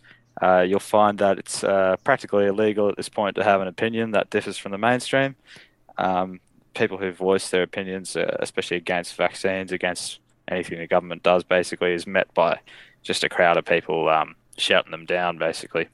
Uh, 0.43 0.61
you'll 0.61 0.81
find 0.81 1.19
that 1.19 1.39
it's 1.39 1.63
uh, 1.63 1.97
practically 2.03 2.47
illegal 2.47 2.89
at 2.89 2.97
this 2.97 3.09
point 3.09 3.37
to 3.37 3.45
have 3.45 3.61
an 3.61 3.69
opinion 3.69 4.11
that 4.11 4.29
differs 4.31 4.59
from 4.59 4.73
the 4.73 4.79
mainstream. 4.79 5.37
Um, 5.99 6.41
people 6.75 6.99
who 6.99 7.13
voice 7.13 7.49
their 7.51 7.63
opinions, 7.63 8.17
uh, 8.17 8.37
especially 8.41 8.77
against 8.79 9.15
vaccines, 9.15 9.71
against 9.71 10.19
anything 10.49 10.79
the 10.79 10.87
government 10.89 11.23
does, 11.23 11.45
basically 11.45 11.93
is 11.93 12.07
met 12.07 12.33
by 12.35 12.59
just 13.03 13.23
a 13.25 13.29
crowd 13.29 13.57
of 13.57 13.65
people 13.65 14.09
um, 14.09 14.35
shouting 14.59 14.91
them 14.91 15.07
down, 15.07 15.39
basically. 15.39 15.89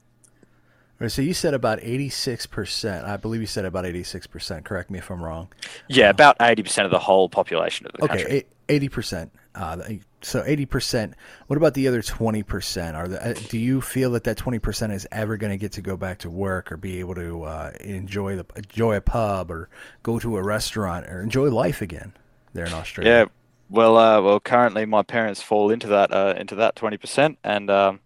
Right, 0.99 1.11
so 1.11 1.21
you 1.21 1.33
said 1.33 1.53
about 1.53 1.79
86% 1.79 3.05
I 3.05 3.15
believe 3.17 3.39
you 3.41 3.47
said 3.47 3.63
about 3.65 3.85
86% 3.85 4.65
correct 4.65 4.89
me 4.89 4.99
if 4.99 5.09
I'm 5.09 5.23
wrong 5.23 5.47
Yeah, 5.87 6.09
about 6.09 6.37
80% 6.39 6.85
of 6.85 6.91
the 6.91 6.99
whole 6.99 7.29
population 7.29 7.85
of 7.85 7.93
the 7.93 7.99
okay 8.03 8.07
country. 8.17 8.43
eighty 8.67 8.89
percent. 8.89 9.31
Uh, 9.55 9.77
so 10.21 10.43
eighty 10.45 10.65
percent. 10.65 11.15
What 11.47 11.57
about 11.57 11.73
the 11.73 11.87
other 11.87 12.01
twenty 12.01 12.43
percent? 12.43 12.95
Are 12.95 13.07
the, 13.07 13.29
uh, 13.29 13.33
do 13.49 13.57
you 13.57 13.81
feel 13.81 14.11
that 14.11 14.23
that 14.25 14.37
twenty 14.37 14.59
percent 14.59 14.93
is 14.93 15.07
ever 15.11 15.37
going 15.37 15.51
to 15.51 15.57
get 15.57 15.71
to 15.73 15.81
go 15.81 15.97
back 15.97 16.19
to 16.19 16.29
work 16.29 16.71
or 16.71 16.77
be 16.77 16.99
able 16.99 17.15
to 17.15 17.43
uh, 17.43 17.71
enjoy 17.79 18.35
the 18.35 18.45
enjoy 18.55 18.95
a 18.95 19.01
pub 19.01 19.49
or 19.49 19.67
go 20.03 20.19
to 20.19 20.37
a 20.37 20.43
restaurant 20.43 21.07
or 21.07 21.21
enjoy 21.21 21.49
life 21.49 21.81
again 21.81 22.13
there 22.53 22.65
in 22.65 22.73
Australia? 22.73 23.11
Yeah, 23.11 23.25
well, 23.69 23.97
uh, 23.97 24.21
well, 24.21 24.39
currently 24.39 24.85
my 24.85 25.01
parents 25.01 25.41
fall 25.41 25.71
into 25.71 25.87
that 25.87 26.13
uh, 26.13 26.35
into 26.37 26.55
that 26.55 26.75
twenty 26.75 26.97
percent, 26.97 27.39
and 27.43 27.71
um, 27.71 27.99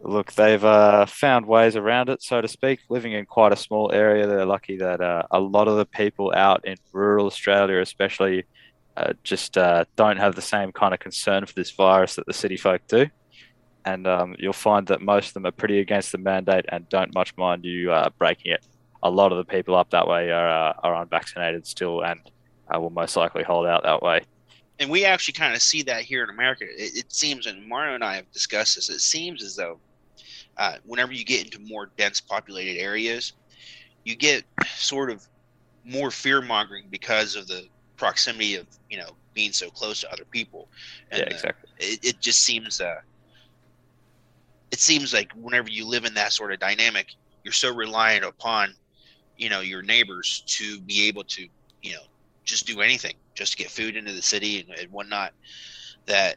look, 0.00 0.32
they've 0.32 0.64
uh, 0.64 1.06
found 1.06 1.46
ways 1.46 1.76
around 1.76 2.10
it, 2.10 2.22
so 2.22 2.42
to 2.42 2.48
speak. 2.48 2.80
Living 2.90 3.12
in 3.12 3.24
quite 3.24 3.52
a 3.52 3.56
small 3.56 3.90
area, 3.90 4.26
they're 4.26 4.44
lucky 4.44 4.76
that 4.76 5.00
a 5.30 5.40
lot 5.40 5.66
of 5.66 5.78
the 5.78 5.86
people 5.86 6.32
out 6.36 6.66
in 6.66 6.76
rural 6.92 7.26
Australia, 7.26 7.80
especially, 7.80 8.44
uh, 8.98 9.12
just 9.22 9.56
uh, 9.56 9.84
don't 9.96 10.16
have 10.18 10.34
the 10.34 10.42
same 10.42 10.72
kind 10.72 10.92
of 10.92 11.00
concern 11.00 11.46
for 11.46 11.54
this 11.54 11.70
virus 11.70 12.16
that 12.16 12.26
the 12.26 12.32
city 12.32 12.56
folk 12.56 12.82
do. 12.88 13.06
And 13.84 14.06
um, 14.06 14.34
you'll 14.38 14.52
find 14.52 14.86
that 14.88 15.00
most 15.00 15.28
of 15.28 15.34
them 15.34 15.46
are 15.46 15.52
pretty 15.52 15.78
against 15.78 16.12
the 16.12 16.18
mandate 16.18 16.66
and 16.68 16.88
don't 16.88 17.14
much 17.14 17.36
mind 17.36 17.64
you 17.64 17.92
uh, 17.92 18.10
breaking 18.18 18.52
it. 18.52 18.66
A 19.02 19.10
lot 19.10 19.32
of 19.32 19.38
the 19.38 19.44
people 19.44 19.74
up 19.74 19.90
that 19.90 20.08
way 20.08 20.30
are, 20.30 20.48
uh, 20.48 20.72
are 20.82 21.02
unvaccinated 21.02 21.66
still 21.66 22.02
and 22.02 22.20
will 22.74 22.90
most 22.90 23.16
likely 23.16 23.42
hold 23.42 23.66
out 23.66 23.84
that 23.84 24.02
way 24.02 24.22
and 24.78 24.90
we 24.90 25.04
actually 25.04 25.32
kind 25.32 25.54
of 25.54 25.62
see 25.62 25.82
that 25.82 26.02
here 26.02 26.22
in 26.22 26.30
America. 26.30 26.64
It, 26.64 26.98
it, 26.98 27.12
seems, 27.12 27.46
and 27.46 27.66
Mario 27.66 27.94
and 27.94 28.04
I 28.04 28.16
have 28.16 28.30
discussed 28.32 28.76
this. 28.76 28.88
It 28.88 29.00
seems 29.00 29.42
as 29.42 29.56
though 29.56 29.78
uh, 30.56 30.76
whenever 30.84 31.12
you 31.12 31.24
get 31.24 31.44
into 31.44 31.58
more 31.60 31.90
dense 31.96 32.20
populated 32.20 32.78
areas, 32.80 33.32
you 34.04 34.16
get 34.16 34.44
sort 34.66 35.10
of 35.10 35.26
more 35.84 36.10
fear 36.10 36.40
mongering 36.40 36.86
because 36.90 37.34
of 37.34 37.48
the 37.48 37.66
proximity 37.98 38.54
of 38.54 38.66
you 38.88 38.96
know 38.96 39.10
being 39.34 39.52
so 39.52 39.68
close 39.70 40.00
to 40.00 40.12
other 40.12 40.24
people. 40.24 40.68
And, 41.10 41.20
yeah, 41.20 41.26
exactly. 41.26 41.70
Uh, 41.72 41.76
it, 41.78 42.04
it 42.04 42.20
just 42.20 42.40
seems 42.40 42.80
uh, 42.80 43.00
it 44.70 44.80
seems 44.80 45.12
like 45.12 45.32
whenever 45.32 45.68
you 45.68 45.86
live 45.86 46.04
in 46.04 46.14
that 46.14 46.32
sort 46.32 46.52
of 46.52 46.58
dynamic, 46.58 47.08
you're 47.44 47.52
so 47.52 47.74
reliant 47.74 48.24
upon 48.24 48.74
you 49.36 49.50
know 49.50 49.60
your 49.60 49.82
neighbors 49.82 50.42
to 50.46 50.80
be 50.80 51.06
able 51.08 51.24
to 51.24 51.46
you 51.82 51.92
know 51.92 52.02
just 52.44 52.66
do 52.66 52.80
anything 52.80 53.14
just 53.34 53.52
to 53.52 53.58
get 53.58 53.70
food 53.70 53.96
into 53.96 54.12
the 54.12 54.22
city 54.22 54.60
and, 54.60 54.78
and 54.78 54.90
whatnot 54.90 55.32
that 56.06 56.36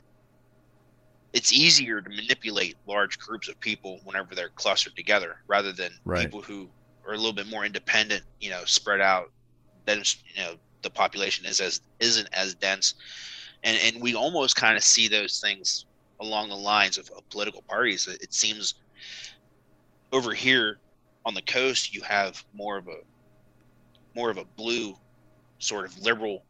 it's 1.34 1.54
easier 1.54 2.02
to 2.02 2.10
manipulate 2.10 2.76
large 2.88 3.18
groups 3.18 3.48
of 3.48 3.58
people 3.60 4.02
whenever 4.04 4.36
they're 4.36 4.50
clustered 4.50 4.96
together 4.96 5.38
rather 5.48 5.72
than 5.72 5.92
right. 6.04 6.24
people 6.24 6.42
who 6.42 6.68
are 7.08 7.14
a 7.14 7.18
little 7.18 7.34
bit 7.34 7.48
more 7.48 7.66
independent, 7.66 8.24
you 8.40 8.50
know, 8.50 8.64
spread 8.66 9.02
out. 9.02 9.32
Then 9.86 10.04
you 10.36 10.44
know 10.44 10.54
the 10.82 10.90
population 10.90 11.46
is 11.46 11.60
as 11.60 11.82
isn't 12.00 12.30
as 12.34 12.56
dense, 12.56 12.96
and 13.64 13.78
and 13.84 14.02
we 14.02 14.16
almost 14.16 14.56
kind 14.56 14.78
of 14.78 14.84
see 14.84 15.08
those 15.08 15.40
things 15.40 15.86
along 16.20 16.50
the 16.50 16.56
lines 16.56 16.98
of, 16.98 17.10
of 17.12 17.28
political 17.30 17.62
parties. 17.64 18.08
It, 18.08 18.22
it 18.22 18.34
seems 18.34 18.76
over 20.12 20.34
here 20.34 20.78
on 21.26 21.34
the 21.34 21.42
coast 21.42 21.94
you 21.94 22.02
have 22.02 22.44
more 22.54 22.78
of 22.78 22.88
a 22.88 23.00
more 24.16 24.30
of 24.30 24.38
a 24.38 24.46
blue 24.56 24.96
sort 25.60 25.86
of 25.86 25.98
liberal 26.00 26.44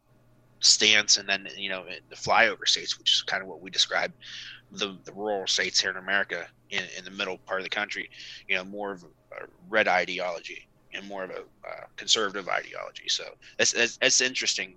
stance, 0.60 1.16
and 1.16 1.28
then 1.28 1.48
you 1.56 1.68
know 1.68 1.84
the 2.08 2.16
flyover 2.16 2.66
states, 2.66 2.98
which 2.98 3.14
is 3.14 3.22
kind 3.22 3.42
of 3.42 3.48
what 3.48 3.60
we 3.60 3.70
describe 3.70 4.12
the, 4.72 4.96
the 5.04 5.12
rural 5.12 5.46
states 5.46 5.80
here 5.80 5.90
in 5.90 5.96
America, 5.96 6.46
in, 6.70 6.84
in 6.96 7.04
the 7.04 7.10
middle 7.10 7.36
part 7.38 7.60
of 7.60 7.64
the 7.64 7.70
country, 7.70 8.08
you 8.48 8.56
know, 8.56 8.64
more 8.64 8.92
of 8.92 9.04
a 9.04 9.44
red 9.68 9.86
ideology 9.86 10.66
and 10.94 11.06
more 11.08 11.24
of 11.24 11.30
a 11.30 11.40
uh, 11.68 11.84
conservative 11.96 12.48
ideology. 12.48 13.08
So 13.08 13.24
that's 13.58 13.72
that's, 13.72 13.96
that's 13.98 14.20
interesting. 14.20 14.74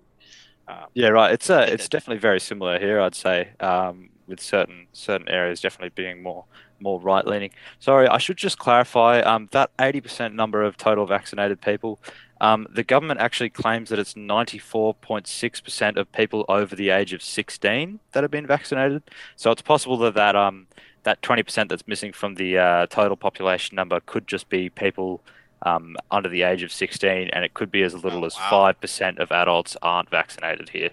Um, 0.68 0.86
yeah, 0.94 1.08
right. 1.08 1.32
It's 1.32 1.50
uh, 1.50 1.66
it's 1.68 1.88
definitely 1.88 2.20
very 2.20 2.40
similar 2.40 2.78
here. 2.78 3.00
I'd 3.00 3.14
say 3.14 3.50
um, 3.60 4.10
with 4.26 4.40
certain 4.40 4.86
certain 4.92 5.28
areas 5.28 5.60
definitely 5.60 5.90
being 5.90 6.22
more 6.22 6.44
more 6.80 7.00
right 7.00 7.26
leaning. 7.26 7.50
Sorry, 7.78 8.06
I 8.06 8.18
should 8.18 8.36
just 8.36 8.58
clarify 8.58 9.20
um, 9.20 9.48
that 9.52 9.70
eighty 9.80 10.00
percent 10.00 10.34
number 10.34 10.62
of 10.62 10.76
total 10.76 11.06
vaccinated 11.06 11.60
people 11.60 12.00
um, 12.40 12.66
the 12.70 12.84
government 12.84 13.20
actually 13.20 13.50
claims 13.50 13.88
that 13.90 13.98
it's 13.98 14.14
94.6% 14.14 15.96
of 15.96 16.12
people 16.12 16.44
over 16.48 16.76
the 16.76 16.90
age 16.90 17.12
of 17.12 17.22
16 17.22 18.00
that 18.12 18.24
have 18.24 18.30
been 18.30 18.46
vaccinated. 18.46 19.02
So 19.36 19.50
it's 19.50 19.62
possible 19.62 19.96
that 19.98 20.14
that, 20.14 20.36
um, 20.36 20.66
that 21.04 21.22
20% 21.22 21.68
that's 21.68 21.86
missing 21.88 22.12
from 22.12 22.34
the 22.34 22.58
uh, 22.58 22.86
total 22.86 23.16
population 23.16 23.76
number 23.76 24.00
could 24.00 24.26
just 24.26 24.48
be 24.48 24.68
people 24.68 25.22
um, 25.62 25.96
under 26.10 26.28
the 26.28 26.42
age 26.42 26.62
of 26.62 26.72
16, 26.72 27.30
and 27.32 27.44
it 27.44 27.54
could 27.54 27.70
be 27.70 27.82
as 27.82 27.94
little 27.94 28.24
oh, 28.24 28.26
as 28.26 28.36
wow. 28.36 28.72
5% 28.80 29.18
of 29.18 29.32
adults 29.32 29.76
aren't 29.82 30.10
vaccinated 30.10 30.70
here. 30.70 30.90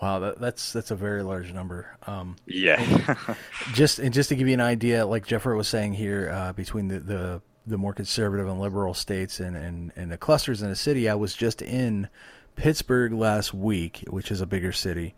Wow, 0.00 0.20
that, 0.20 0.38
that's 0.38 0.72
that's 0.72 0.92
a 0.92 0.94
very 0.94 1.24
large 1.24 1.52
number. 1.52 1.96
Um, 2.06 2.36
yeah. 2.46 3.16
just 3.74 3.98
and 3.98 4.14
just 4.14 4.28
to 4.28 4.36
give 4.36 4.46
you 4.46 4.54
an 4.54 4.60
idea, 4.60 5.04
like 5.04 5.26
Jeffrey 5.26 5.56
was 5.56 5.66
saying 5.66 5.94
here, 5.94 6.30
uh, 6.32 6.52
between 6.52 6.86
the, 6.86 7.00
the 7.00 7.42
the 7.68 7.78
more 7.78 7.92
conservative 7.92 8.48
and 8.48 8.60
liberal 8.60 8.94
states 8.94 9.40
and, 9.40 9.56
and, 9.56 9.92
and 9.94 10.10
the 10.10 10.16
clusters 10.16 10.62
in 10.62 10.70
the 10.70 10.76
city. 10.76 11.08
I 11.08 11.14
was 11.14 11.34
just 11.34 11.62
in 11.62 12.08
Pittsburgh 12.56 13.12
last 13.12 13.52
week, 13.52 14.04
which 14.08 14.30
is 14.30 14.40
a 14.40 14.46
bigger 14.46 14.72
city. 14.72 15.14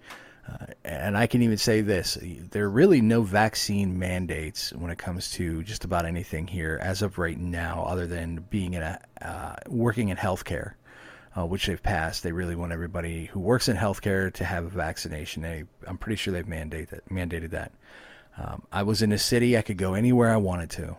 Uh, 0.48 0.66
and 0.84 1.16
I 1.16 1.26
can 1.26 1.42
even 1.42 1.58
say 1.58 1.80
this 1.80 2.18
there 2.50 2.64
are 2.64 2.70
really 2.70 3.00
no 3.00 3.22
vaccine 3.22 3.98
mandates 3.98 4.72
when 4.72 4.90
it 4.90 4.98
comes 4.98 5.30
to 5.32 5.62
just 5.62 5.84
about 5.84 6.06
anything 6.06 6.46
here 6.46 6.78
as 6.82 7.02
of 7.02 7.18
right 7.18 7.38
now, 7.38 7.84
other 7.84 8.06
than 8.06 8.44
being 8.50 8.74
in 8.74 8.82
a, 8.82 9.00
uh, 9.22 9.56
working 9.68 10.08
in 10.08 10.16
healthcare, 10.16 10.74
uh, 11.36 11.46
which 11.46 11.66
they've 11.66 11.82
passed. 11.82 12.22
They 12.22 12.32
really 12.32 12.56
want 12.56 12.72
everybody 12.72 13.26
who 13.26 13.40
works 13.40 13.68
in 13.68 13.76
healthcare 13.76 14.32
to 14.34 14.44
have 14.44 14.64
a 14.64 14.70
vaccination. 14.70 15.42
They, 15.42 15.64
I'm 15.86 15.98
pretty 15.98 16.16
sure 16.16 16.32
they've 16.32 16.46
mandated, 16.46 17.00
mandated 17.10 17.50
that. 17.50 17.72
Um, 18.38 18.62
I 18.72 18.82
was 18.82 19.02
in 19.02 19.12
a 19.12 19.18
city, 19.18 19.56
I 19.56 19.62
could 19.62 19.76
go 19.76 19.94
anywhere 19.94 20.32
I 20.32 20.36
wanted 20.38 20.70
to 20.70 20.96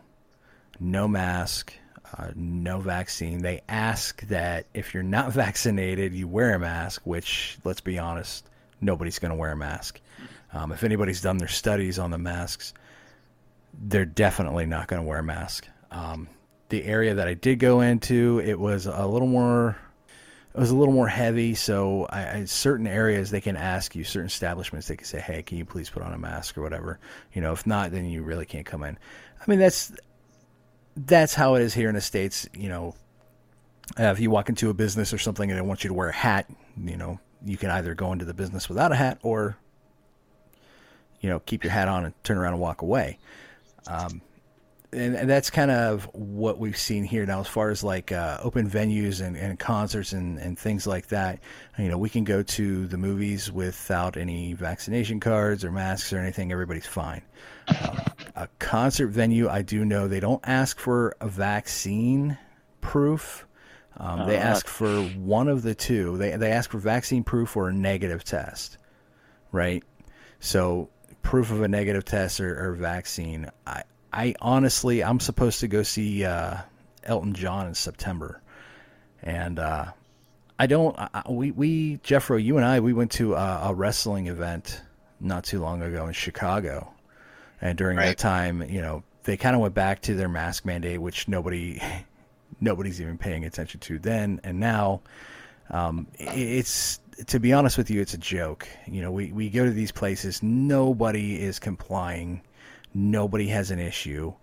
no 0.82 1.08
mask, 1.08 1.74
uh, 2.18 2.32
no 2.36 2.80
vaccine. 2.80 3.42
They 3.42 3.62
ask 3.70 4.22
that 4.28 4.66
if 4.74 4.94
you're 4.94 5.04
not 5.04 5.32
vaccinated, 5.34 6.14
you 6.14 6.28
wear 6.28 6.56
a 6.56 6.60
mask, 6.60 7.04
which, 7.06 7.58
let's 7.64 7.82
be 7.82 8.00
honest, 8.00 8.50
nobody's 8.82 9.20
going 9.20 9.30
to 9.30 9.36
wear 9.36 9.52
a 9.52 9.56
mask. 9.56 10.02
Um, 10.54 10.72
if 10.72 10.84
anybody's 10.84 11.22
done 11.22 11.38
their 11.38 11.48
studies 11.48 11.98
on 11.98 12.12
the 12.12 12.18
masks, 12.18 12.74
they're 13.74 14.06
definitely 14.06 14.66
not 14.66 14.88
going 14.88 15.02
to 15.02 15.08
wear 15.08 15.20
a 15.20 15.24
mask. 15.24 15.68
Um, 15.92 16.28
the 16.70 16.84
area 16.84 17.16
that 17.16 17.28
I 17.28 17.34
did 17.34 17.60
go 17.60 17.82
into, 17.82 18.42
it 18.44 18.60
was 18.60 18.86
a 18.86 19.06
little 19.06 19.28
more. 19.28 19.78
It 20.54 20.60
was 20.60 20.70
a 20.70 20.76
little 20.76 20.94
more 20.94 21.08
heavy, 21.08 21.56
so 21.56 22.08
I, 22.10 22.40
I, 22.40 22.46
certain 22.46 22.86
areas 22.86 23.32
they 23.32 23.40
can 23.40 23.56
ask 23.56 23.96
you, 23.96 24.04
certain 24.04 24.28
establishments 24.28 24.88
they 24.88 24.98
can 24.98 25.06
say, 25.06 25.22
"Hey, 25.22 25.44
can 25.44 25.58
you 25.58 25.64
please 25.64 25.90
put 25.90 26.04
on 26.04 26.14
a 26.14 26.18
mask 26.18 26.58
or 26.58 26.62
whatever?" 26.62 27.00
You 27.32 27.42
know, 27.42 27.54
if 27.54 27.66
not, 27.66 27.92
then 27.92 28.06
you 28.06 28.22
really 28.24 28.46
can't 28.46 28.66
come 28.66 28.84
in. 28.84 28.98
I 29.40 29.44
mean, 29.48 29.60
that's 29.60 29.94
that's 30.98 31.34
how 31.34 31.56
it 31.56 31.62
is 31.62 31.74
here 31.74 31.88
in 31.88 31.96
the 31.96 32.02
states. 32.02 32.50
You 32.54 32.68
know, 32.68 32.96
uh, 33.98 34.12
if 34.12 34.20
you 34.20 34.30
walk 34.30 34.50
into 34.50 34.70
a 34.70 34.74
business 34.74 35.14
or 35.14 35.18
something 35.18 35.50
and 35.50 35.58
they 35.58 35.62
want 35.62 35.86
you 35.86 35.88
to 35.88 35.94
wear 35.94 36.10
a 36.10 36.14
hat, 36.14 36.50
you 36.84 36.98
know, 36.98 37.20
you 37.46 37.58
can 37.58 37.70
either 37.70 37.94
go 37.96 38.12
into 38.12 38.26
the 38.26 38.34
business 38.34 38.70
without 38.70 38.92
a 38.92 38.96
hat 38.96 39.20
or, 39.24 39.58
you 41.20 41.30
know, 41.30 41.40
keep 41.40 41.64
your 41.64 41.72
hat 41.72 41.88
on 41.88 42.06
and 42.06 42.24
turn 42.24 42.38
around 42.38 42.54
and 42.54 42.62
walk 42.62 42.82
away. 42.82 43.18
Um, 43.88 44.22
and, 44.94 45.16
and, 45.16 45.30
that's 45.30 45.50
kind 45.50 45.72
of 45.72 46.04
what 46.14 46.60
we've 46.60 46.78
seen 46.78 47.04
here 47.04 47.26
now, 47.26 47.40
as 47.40 47.48
far 47.48 47.70
as 47.70 47.84
like 47.84 48.12
uh, 48.12 48.38
open 48.44 48.70
venues 48.70 49.26
and, 49.26 49.38
and 49.38 49.58
concerts 49.58 50.12
and, 50.12 50.38
and 50.38 50.60
things 50.60 50.86
like 50.86 51.08
that. 51.08 51.40
You 51.78 51.88
know, 51.88 51.98
we 51.98 52.10
can 52.10 52.26
go 52.26 52.44
to 52.44 52.88
the 52.88 52.98
movies 52.98 53.52
without 53.52 54.18
any 54.18 54.54
vaccination 54.54 55.20
cards 55.20 55.64
or 55.64 55.72
masks 55.72 56.12
or 56.12 56.20
anything. 56.20 56.52
Everybody's 56.52 56.86
fine. 56.86 57.22
Um, 57.68 58.02
a 58.36 58.48
concert 58.60 59.08
venue, 59.08 59.48
I 59.50 59.62
do 59.62 59.86
know 59.86 60.08
they 60.08 60.20
don't 60.20 60.42
ask 60.44 60.78
for 60.78 61.16
a 61.22 61.28
vaccine 61.28 62.38
proof. 62.82 63.48
Um, 64.02 64.28
they 64.28 64.38
uh, 64.38 64.42
ask 64.42 64.68
for 64.68 65.04
one 65.04 65.48
of 65.48 65.62
the 65.62 65.76
two. 65.76 66.18
They 66.18 66.36
they 66.36 66.52
ask 66.52 66.72
for 66.72 66.80
vaccine 66.80 67.24
proof 67.24 67.56
or 67.56 67.70
a 67.70 67.74
negative 67.74 68.24
test, 68.24 68.78
right? 69.52 69.84
So 70.40 70.90
proof 71.22 71.52
of 71.52 71.62
a 71.62 71.68
negative 71.68 72.04
test 72.04 72.40
or, 72.40 72.72
or 72.72 72.74
vaccine. 72.74 73.50
I 73.68 73.84
I 74.12 74.36
honestly 74.42 75.04
I'm 75.04 75.20
supposed 75.20 75.60
to 75.60 75.68
go 75.68 75.84
see 75.84 76.26
uh, 76.26 76.58
Elton 77.04 77.34
John 77.34 77.68
in 77.68 77.76
September, 77.76 78.42
and 79.22 79.60
uh, 79.60 79.86
I 80.58 80.66
don't. 80.66 80.98
I, 80.98 81.24
we 81.30 81.52
we 81.52 81.98
Jeffro, 82.00 82.44
you 82.44 82.58
and 82.58 82.66
I 82.66 82.80
we 82.80 82.94
went 82.94 83.12
to 83.14 83.36
a, 83.36 83.70
a 83.70 83.74
wrestling 83.74 84.28
event 84.28 84.82
not 85.20 85.44
too 85.44 85.60
long 85.60 85.84
ago 85.84 86.08
in 86.08 86.14
Chicago 86.14 86.92
and 87.62 87.78
during 87.78 87.98
right. 87.98 88.08
that 88.08 88.18
time, 88.18 88.64
you 88.64 88.82
know, 88.82 89.04
they 89.24 89.38
kind 89.38 89.56
of 89.56 89.62
went 89.62 89.76
back 89.76 90.02
to 90.02 90.16
their 90.16 90.28
mask 90.28 90.66
mandate, 90.66 91.00
which 91.00 91.28
nobody, 91.28 91.80
nobody's 92.62 93.02
even 93.02 93.18
paying 93.18 93.44
attention 93.44 93.80
to 93.82 94.00
then. 94.00 94.40
And 94.44 94.60
now, 94.60 95.02
um, 95.70 96.08
it's 96.18 97.00
to 97.28 97.40
be 97.40 97.52
honest 97.52 97.78
with 97.78 97.90
you, 97.90 98.02
it's 98.02 98.14
a 98.14 98.18
joke. 98.18 98.68
You 98.88 99.02
know, 99.02 99.12
we 99.12 99.32
we 99.32 99.50
go 99.50 99.66
to 99.66 99.72
these 99.72 99.92
places, 99.92 100.42
nobody 100.42 101.42
is 101.42 101.60
complying, 101.60 102.42
nobody 102.94 103.48
has 103.48 103.72
an 103.72 103.80
issue. 103.80 104.34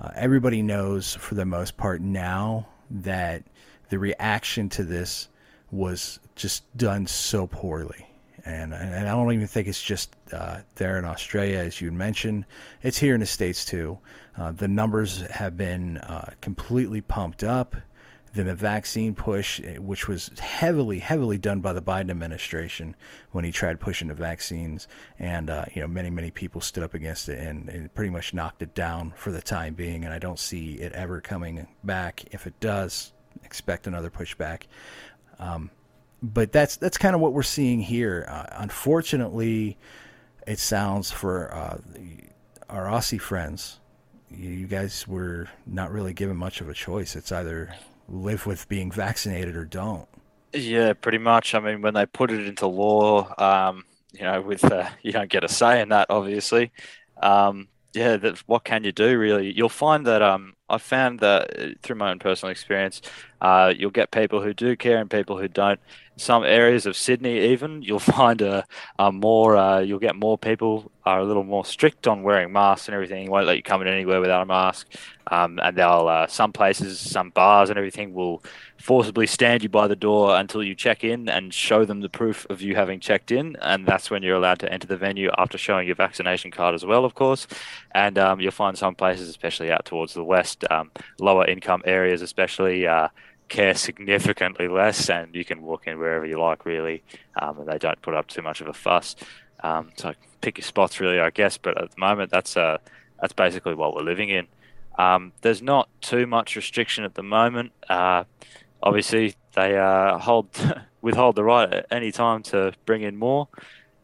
Uh, 0.00 0.10
everybody 0.14 0.62
knows, 0.62 1.14
for 1.14 1.34
the 1.34 1.44
most 1.44 1.76
part, 1.76 2.00
now 2.00 2.68
that 2.90 3.42
the 3.88 3.98
reaction 3.98 4.68
to 4.68 4.84
this 4.84 5.28
was 5.70 6.20
just 6.36 6.64
done 6.76 7.06
so 7.06 7.46
poorly 7.46 8.08
and 8.48 8.72
and 8.72 9.08
I 9.08 9.12
don't 9.12 9.32
even 9.32 9.46
think 9.46 9.68
it's 9.68 9.82
just 9.82 10.16
uh, 10.32 10.60
there 10.76 10.98
in 10.98 11.04
Australia, 11.04 11.58
as 11.58 11.80
you 11.80 11.92
mentioned. 11.92 12.44
It's 12.82 12.98
here 12.98 13.14
in 13.14 13.20
the 13.20 13.26
states 13.26 13.64
too. 13.64 13.98
Uh, 14.38 14.52
the 14.52 14.68
numbers 14.68 15.22
have 15.30 15.56
been 15.56 15.98
uh, 15.98 16.30
completely 16.40 17.00
pumped 17.00 17.42
up, 17.42 17.74
than 18.34 18.46
the 18.46 18.54
vaccine 18.54 19.14
push, 19.14 19.60
eh, 19.64 19.78
which 19.78 20.08
was 20.08 20.30
heavily, 20.38 20.98
heavily 20.98 21.38
done 21.38 21.60
by 21.60 21.72
the 21.72 21.82
Biden 21.82 22.10
administration 22.10 22.94
when 23.32 23.44
he 23.44 23.52
tried 23.52 23.80
pushing 23.80 24.08
the 24.08 24.14
vaccines, 24.14 24.88
and 25.18 25.50
uh, 25.50 25.64
you 25.74 25.80
know 25.80 25.88
many, 25.88 26.10
many 26.10 26.30
people 26.30 26.60
stood 26.60 26.82
up 26.82 26.94
against 26.94 27.28
it 27.28 27.38
and, 27.38 27.68
and 27.68 27.92
pretty 27.94 28.10
much 28.10 28.34
knocked 28.34 28.62
it 28.62 28.74
down 28.74 29.12
for 29.16 29.32
the 29.32 29.42
time 29.42 29.74
being. 29.74 30.04
And 30.04 30.12
I 30.12 30.18
don't 30.18 30.38
see 30.38 30.74
it 30.74 30.92
ever 30.92 31.20
coming 31.20 31.66
back. 31.84 32.24
If 32.30 32.46
it 32.46 32.58
does, 32.60 33.12
expect 33.44 33.86
another 33.86 34.10
pushback. 34.10 34.62
Um, 35.38 35.70
but 36.22 36.52
that's 36.52 36.76
that's 36.76 36.98
kind 36.98 37.14
of 37.14 37.20
what 37.20 37.32
we're 37.32 37.42
seeing 37.42 37.80
here. 37.80 38.26
Uh, 38.28 38.46
unfortunately, 38.52 39.78
it 40.46 40.58
sounds 40.58 41.10
for 41.10 41.54
uh, 41.54 41.78
our 42.68 42.86
Aussie 42.86 43.20
friends, 43.20 43.80
you 44.30 44.66
guys 44.66 45.06
were 45.06 45.48
not 45.66 45.90
really 45.90 46.12
given 46.12 46.36
much 46.36 46.60
of 46.60 46.68
a 46.68 46.74
choice. 46.74 47.16
It's 47.16 47.32
either 47.32 47.74
live 48.08 48.46
with 48.46 48.68
being 48.68 48.90
vaccinated 48.90 49.56
or 49.56 49.64
don't. 49.64 50.08
Yeah, 50.52 50.92
pretty 50.94 51.18
much. 51.18 51.54
I 51.54 51.60
mean, 51.60 51.82
when 51.82 51.94
they 51.94 52.06
put 52.06 52.30
it 52.30 52.46
into 52.46 52.66
law, 52.66 53.32
um, 53.38 53.84
you 54.12 54.22
know, 54.22 54.40
with 54.40 54.64
uh, 54.64 54.88
you 55.02 55.12
don't 55.12 55.30
get 55.30 55.44
a 55.44 55.48
say 55.48 55.80
in 55.80 55.90
that, 55.90 56.06
obviously. 56.10 56.72
Um, 57.22 57.68
yeah, 57.94 58.16
that, 58.16 58.38
what 58.46 58.64
can 58.64 58.84
you 58.84 58.92
do 58.92 59.18
really? 59.18 59.52
You'll 59.52 59.68
find 59.68 60.06
that 60.06 60.22
um, 60.22 60.54
I 60.68 60.78
found 60.78 61.20
that 61.20 61.58
uh, 61.58 61.68
through 61.82 61.96
my 61.96 62.10
own 62.10 62.18
personal 62.18 62.50
experience, 62.50 63.00
uh, 63.40 63.72
you'll 63.76 63.90
get 63.90 64.10
people 64.10 64.42
who 64.42 64.52
do 64.52 64.76
care 64.76 64.98
and 64.98 65.10
people 65.10 65.38
who 65.38 65.48
don't. 65.48 65.80
Some 66.18 66.44
areas 66.44 66.84
of 66.86 66.96
Sydney, 66.96 67.38
even 67.52 67.82
you'll 67.82 67.98
find 68.20 68.42
a, 68.42 68.64
a 68.98 69.10
more 69.10 69.56
uh, 69.56 69.80
you'll 69.80 69.98
get 69.98 70.16
more 70.16 70.36
people 70.36 70.90
are 71.04 71.20
a 71.20 71.24
little 71.24 71.44
more 71.44 71.64
strict 71.64 72.06
on 72.06 72.22
wearing 72.22 72.52
masks 72.52 72.86
and 72.88 72.94
everything. 72.94 73.30
Won't 73.30 73.46
let 73.46 73.56
you 73.56 73.62
come 73.62 73.80
in 73.80 73.88
anywhere 73.88 74.20
without 74.20 74.42
a 74.42 74.46
mask. 74.46 74.88
Um, 75.30 75.58
and 75.62 75.76
they'll 75.76 76.08
uh, 76.08 76.26
some 76.26 76.52
places, 76.52 76.98
some 76.98 77.30
bars 77.30 77.70
and 77.70 77.78
everything 77.78 78.14
will 78.14 78.42
forcibly 78.78 79.26
stand 79.26 79.62
you 79.62 79.68
by 79.68 79.86
the 79.86 79.96
door 79.96 80.36
until 80.36 80.62
you 80.62 80.74
check 80.74 81.04
in 81.04 81.28
and 81.28 81.52
show 81.52 81.84
them 81.84 82.00
the 82.00 82.08
proof 82.08 82.46
of 82.48 82.62
you 82.62 82.74
having 82.74 83.00
checked 83.00 83.30
in, 83.30 83.56
and 83.60 83.86
that's 83.86 84.10
when 84.10 84.22
you're 84.22 84.36
allowed 84.36 84.58
to 84.60 84.72
enter 84.72 84.86
the 84.86 84.96
venue 84.96 85.30
after 85.36 85.58
showing 85.58 85.86
your 85.86 85.96
vaccination 85.96 86.50
card 86.50 86.74
as 86.74 86.84
well, 86.84 87.04
of 87.04 87.14
course. 87.14 87.46
And 87.92 88.18
um, 88.18 88.40
you'll 88.40 88.52
find 88.52 88.78
some 88.78 88.94
places, 88.94 89.28
especially 89.28 89.70
out 89.70 89.84
towards 89.84 90.14
the 90.14 90.24
west, 90.24 90.64
um, 90.70 90.90
lower 91.18 91.46
income 91.46 91.82
areas, 91.84 92.22
especially. 92.22 92.86
Uh, 92.86 93.08
care 93.48 93.74
significantly 93.74 94.68
less, 94.68 95.08
and 95.10 95.34
you 95.34 95.44
can 95.44 95.62
walk 95.62 95.86
in 95.86 95.98
wherever 95.98 96.26
you 96.26 96.40
like, 96.40 96.64
really, 96.64 97.02
um, 97.40 97.58
and 97.60 97.68
they 97.68 97.78
don't 97.78 98.00
put 98.02 98.14
up 98.14 98.26
too 98.28 98.42
much 98.42 98.60
of 98.60 98.68
a 98.68 98.72
fuss. 98.72 99.16
Um, 99.62 99.90
so 99.96 100.14
pick 100.40 100.58
your 100.58 100.64
spots, 100.64 101.00
really, 101.00 101.20
I 101.20 101.30
guess. 101.30 101.58
But 101.58 101.80
at 101.80 101.90
the 101.90 102.00
moment, 102.00 102.30
that's 102.30 102.56
uh, 102.56 102.78
that's 103.20 103.32
basically 103.32 103.74
what 103.74 103.94
we're 103.94 104.02
living 104.02 104.28
in. 104.28 104.46
Um, 104.98 105.32
there's 105.42 105.62
not 105.62 105.88
too 106.00 106.26
much 106.26 106.56
restriction 106.56 107.04
at 107.04 107.14
the 107.14 107.22
moment. 107.22 107.72
Uh, 107.88 108.24
obviously, 108.82 109.34
they 109.54 109.76
uh, 109.76 110.18
hold 110.18 110.48
withhold 111.02 111.36
the 111.36 111.44
right 111.44 111.72
at 111.72 111.86
any 111.90 112.12
time 112.12 112.42
to 112.44 112.72
bring 112.84 113.02
in 113.02 113.16
more. 113.16 113.48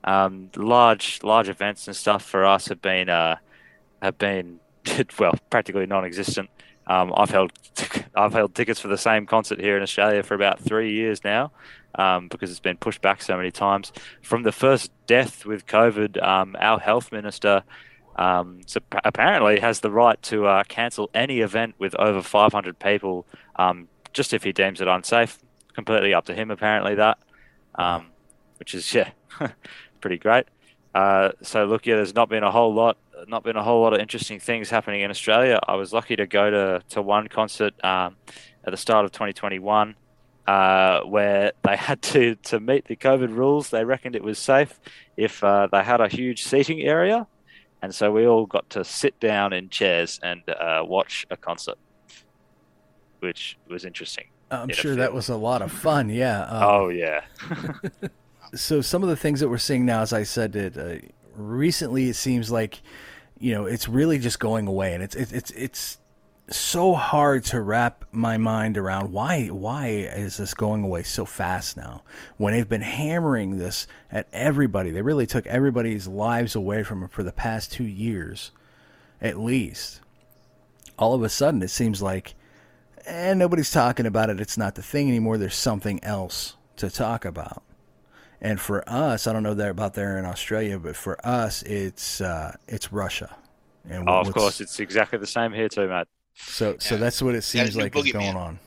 Um, 0.04 0.50
large 0.56 1.20
large 1.22 1.48
events 1.48 1.86
and 1.86 1.96
stuff 1.96 2.24
for 2.24 2.44
us 2.44 2.68
have 2.68 2.82
been 2.82 3.08
uh, 3.08 3.36
have 4.02 4.18
been 4.18 4.60
well 5.18 5.34
practically 5.50 5.86
non-existent. 5.86 6.50
Um, 6.86 7.12
I've 7.16 7.30
held 7.30 7.52
I've 8.14 8.32
held 8.32 8.54
tickets 8.54 8.80
for 8.80 8.88
the 8.88 8.98
same 8.98 9.26
concert 9.26 9.60
here 9.60 9.76
in 9.76 9.82
Australia 9.82 10.22
for 10.22 10.34
about 10.34 10.60
three 10.60 10.92
years 10.92 11.24
now. 11.24 11.52
Um, 11.96 12.26
because 12.26 12.50
it's 12.50 12.58
been 12.58 12.76
pushed 12.76 13.00
back 13.02 13.22
so 13.22 13.36
many 13.36 13.52
times. 13.52 13.92
From 14.20 14.42
the 14.42 14.50
first 14.50 14.90
death 15.06 15.46
with 15.46 15.64
COVID, 15.64 16.20
um, 16.20 16.56
our 16.58 16.80
health 16.80 17.12
minister 17.12 17.62
um, 18.16 18.60
so 18.66 18.80
apparently 19.04 19.60
has 19.60 19.80
the 19.80 19.90
right 19.90 20.20
to 20.24 20.46
uh, 20.46 20.64
cancel 20.64 21.10
any 21.14 21.40
event 21.40 21.74
with 21.78 21.94
over 21.96 22.22
500 22.22 22.78
people, 22.78 23.26
um, 23.56 23.88
just 24.12 24.32
if 24.32 24.44
he 24.44 24.52
deems 24.52 24.80
it 24.80 24.88
unsafe. 24.88 25.38
Completely 25.74 26.14
up 26.14 26.26
to 26.26 26.34
him, 26.34 26.50
apparently 26.50 26.94
that, 26.94 27.18
um, 27.74 28.06
which 28.58 28.74
is 28.74 28.94
yeah, 28.94 29.10
pretty 30.00 30.18
great. 30.18 30.46
Uh, 30.94 31.32
so 31.42 31.64
look, 31.64 31.86
yeah, 31.86 31.96
there's 31.96 32.14
not 32.14 32.28
been 32.28 32.44
a 32.44 32.52
whole 32.52 32.72
lot, 32.72 32.96
not 33.28 33.44
been 33.44 33.56
a 33.56 33.62
whole 33.62 33.82
lot 33.82 33.92
of 33.92 34.00
interesting 34.00 34.40
things 34.40 34.70
happening 34.70 35.02
in 35.02 35.10
Australia. 35.10 35.58
I 35.66 35.76
was 35.76 35.92
lucky 35.92 36.16
to 36.16 36.26
go 36.26 36.50
to 36.50 36.82
to 36.90 37.02
one 37.02 37.28
concert 37.28 37.74
um, 37.84 38.16
at 38.64 38.70
the 38.70 38.76
start 38.76 39.04
of 39.04 39.12
2021. 39.12 39.96
Uh, 40.46 41.00
where 41.04 41.52
they 41.62 41.74
had 41.88 42.02
to, 42.02 42.34
to 42.34 42.60
meet 42.60 42.84
the 42.84 42.94
COVID 42.94 43.34
rules. 43.34 43.70
They 43.70 43.82
reckoned 43.82 44.14
it 44.14 44.22
was 44.22 44.38
safe 44.38 44.78
if 45.16 45.42
uh, 45.42 45.68
they 45.72 45.82
had 45.82 46.02
a 46.02 46.08
huge 46.08 46.44
seating 46.44 46.82
area 46.82 47.26
and 47.84 47.94
so 47.94 48.10
we 48.10 48.26
all 48.26 48.46
got 48.46 48.70
to 48.70 48.82
sit 48.82 49.20
down 49.20 49.52
in 49.52 49.68
chairs 49.68 50.18
and 50.22 50.40
uh, 50.48 50.82
watch 50.86 51.26
a 51.30 51.36
concert, 51.36 51.76
which 53.18 53.58
was 53.68 53.84
interesting. 53.84 54.24
I'm 54.50 54.70
sure 54.70 54.96
that 54.96 55.12
was 55.12 55.28
a 55.28 55.36
lot 55.36 55.60
of 55.60 55.70
fun. 55.70 56.08
Yeah. 56.08 56.44
Um, 56.44 56.62
oh 56.62 56.88
yeah. 56.88 57.24
so 58.54 58.80
some 58.80 59.02
of 59.02 59.10
the 59.10 59.16
things 59.16 59.40
that 59.40 59.50
we're 59.50 59.58
seeing 59.58 59.84
now, 59.84 60.00
as 60.00 60.14
I 60.14 60.22
said, 60.22 60.56
it, 60.56 60.78
uh, 60.78 61.06
recently 61.36 62.08
it 62.08 62.16
seems 62.16 62.50
like 62.50 62.80
you 63.44 63.52
know 63.52 63.66
it's 63.66 63.90
really 63.90 64.18
just 64.18 64.40
going 64.40 64.66
away, 64.66 64.94
and 64.94 65.02
it's 65.02 65.14
it's 65.14 65.30
it's 65.30 65.50
it's 65.50 65.98
so 66.48 66.94
hard 66.94 67.44
to 67.44 67.60
wrap 67.60 68.06
my 68.10 68.38
mind 68.38 68.78
around 68.78 69.12
why 69.12 69.48
why 69.48 69.88
is 69.88 70.38
this 70.38 70.54
going 70.54 70.82
away 70.82 71.02
so 71.02 71.26
fast 71.26 71.76
now 71.76 72.02
when 72.38 72.54
they've 72.54 72.70
been 72.70 72.80
hammering 72.80 73.58
this 73.58 73.86
at 74.10 74.28
everybody. 74.32 74.90
They 74.90 75.02
really 75.02 75.26
took 75.26 75.46
everybody's 75.46 76.08
lives 76.08 76.54
away 76.54 76.84
from 76.84 77.02
it 77.02 77.12
for 77.12 77.22
the 77.22 77.32
past 77.32 77.70
2 77.72 77.84
years 77.84 78.50
at 79.20 79.38
least. 79.38 80.00
All 80.98 81.12
of 81.12 81.22
a 81.22 81.28
sudden 81.28 81.60
it 81.60 81.68
seems 81.68 82.00
like 82.00 82.34
and 83.06 83.42
eh, 83.42 83.44
nobody's 83.44 83.70
talking 83.70 84.06
about 84.06 84.30
it. 84.30 84.40
It's 84.40 84.56
not 84.56 84.74
the 84.74 84.82
thing 84.82 85.08
anymore. 85.08 85.36
There's 85.36 85.54
something 85.54 86.02
else 86.02 86.56
to 86.76 86.88
talk 86.88 87.26
about 87.26 87.62
and 88.44 88.60
for 88.60 88.88
us 88.88 89.26
I 89.26 89.32
don't 89.32 89.42
know 89.42 89.54
that 89.54 89.70
about 89.70 89.94
there 89.94 90.18
in 90.18 90.24
Australia 90.24 90.78
but 90.78 90.94
for 90.94 91.24
us 91.26 91.62
it's 91.62 92.20
uh, 92.20 92.54
it's 92.68 92.92
Russia 92.92 93.34
and 93.88 94.08
oh, 94.08 94.20
of 94.20 94.32
course 94.32 94.60
it's 94.60 94.78
exactly 94.78 95.18
the 95.18 95.26
same 95.26 95.52
here 95.52 95.68
too 95.68 95.88
Matt 95.88 96.06
so 96.34 96.70
yeah. 96.70 96.76
so 96.78 96.96
that's 96.96 97.22
what 97.22 97.34
it 97.34 97.42
seems 97.42 97.76
like 97.76 97.96
is 97.96 98.12
going 98.12 98.26
man. 98.26 98.36
on. 98.36 98.58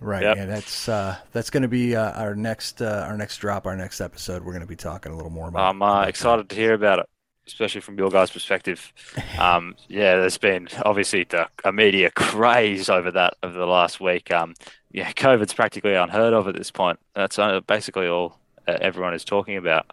Right. 0.00 0.22
Yep. 0.22 0.36
Yeah, 0.36 0.46
that's 0.46 0.88
uh, 0.88 1.16
that's 1.32 1.50
going 1.50 1.62
to 1.62 1.68
be 1.68 1.96
uh, 1.96 2.12
our 2.12 2.34
next 2.34 2.82
uh, 2.82 3.06
our 3.08 3.16
next 3.16 3.38
drop, 3.38 3.66
our 3.66 3.76
next 3.76 4.00
episode. 4.00 4.44
We're 4.44 4.52
going 4.52 4.62
to 4.62 4.68
be 4.68 4.76
talking 4.76 5.12
a 5.12 5.16
little 5.16 5.30
more 5.30 5.48
about. 5.48 5.70
I'm 5.70 5.82
uh, 5.82 6.02
excited 6.02 6.48
that. 6.48 6.54
to 6.54 6.60
hear 6.60 6.74
about 6.74 6.98
it, 6.98 7.06
especially 7.46 7.80
from 7.80 7.96
your 7.96 8.10
guys' 8.10 8.30
perspective. 8.30 8.92
Um, 9.38 9.74
yeah, 9.88 10.16
there's 10.16 10.38
been 10.38 10.68
obviously 10.84 11.24
the, 11.24 11.48
a 11.64 11.72
media 11.72 12.10
craze 12.12 12.88
over 12.88 13.10
that 13.10 13.34
over 13.42 13.58
the 13.58 13.66
last 13.66 14.00
week. 14.00 14.30
Um, 14.30 14.54
yeah, 14.92 15.10
COVID's 15.12 15.52
practically 15.52 15.94
unheard 15.94 16.32
of 16.32 16.46
at 16.46 16.54
this 16.54 16.70
point. 16.70 17.00
That's 17.14 17.36
uh, 17.38 17.60
basically 17.60 18.06
all 18.06 18.38
everyone 18.66 19.14
is 19.14 19.24
talking 19.24 19.56
about. 19.56 19.86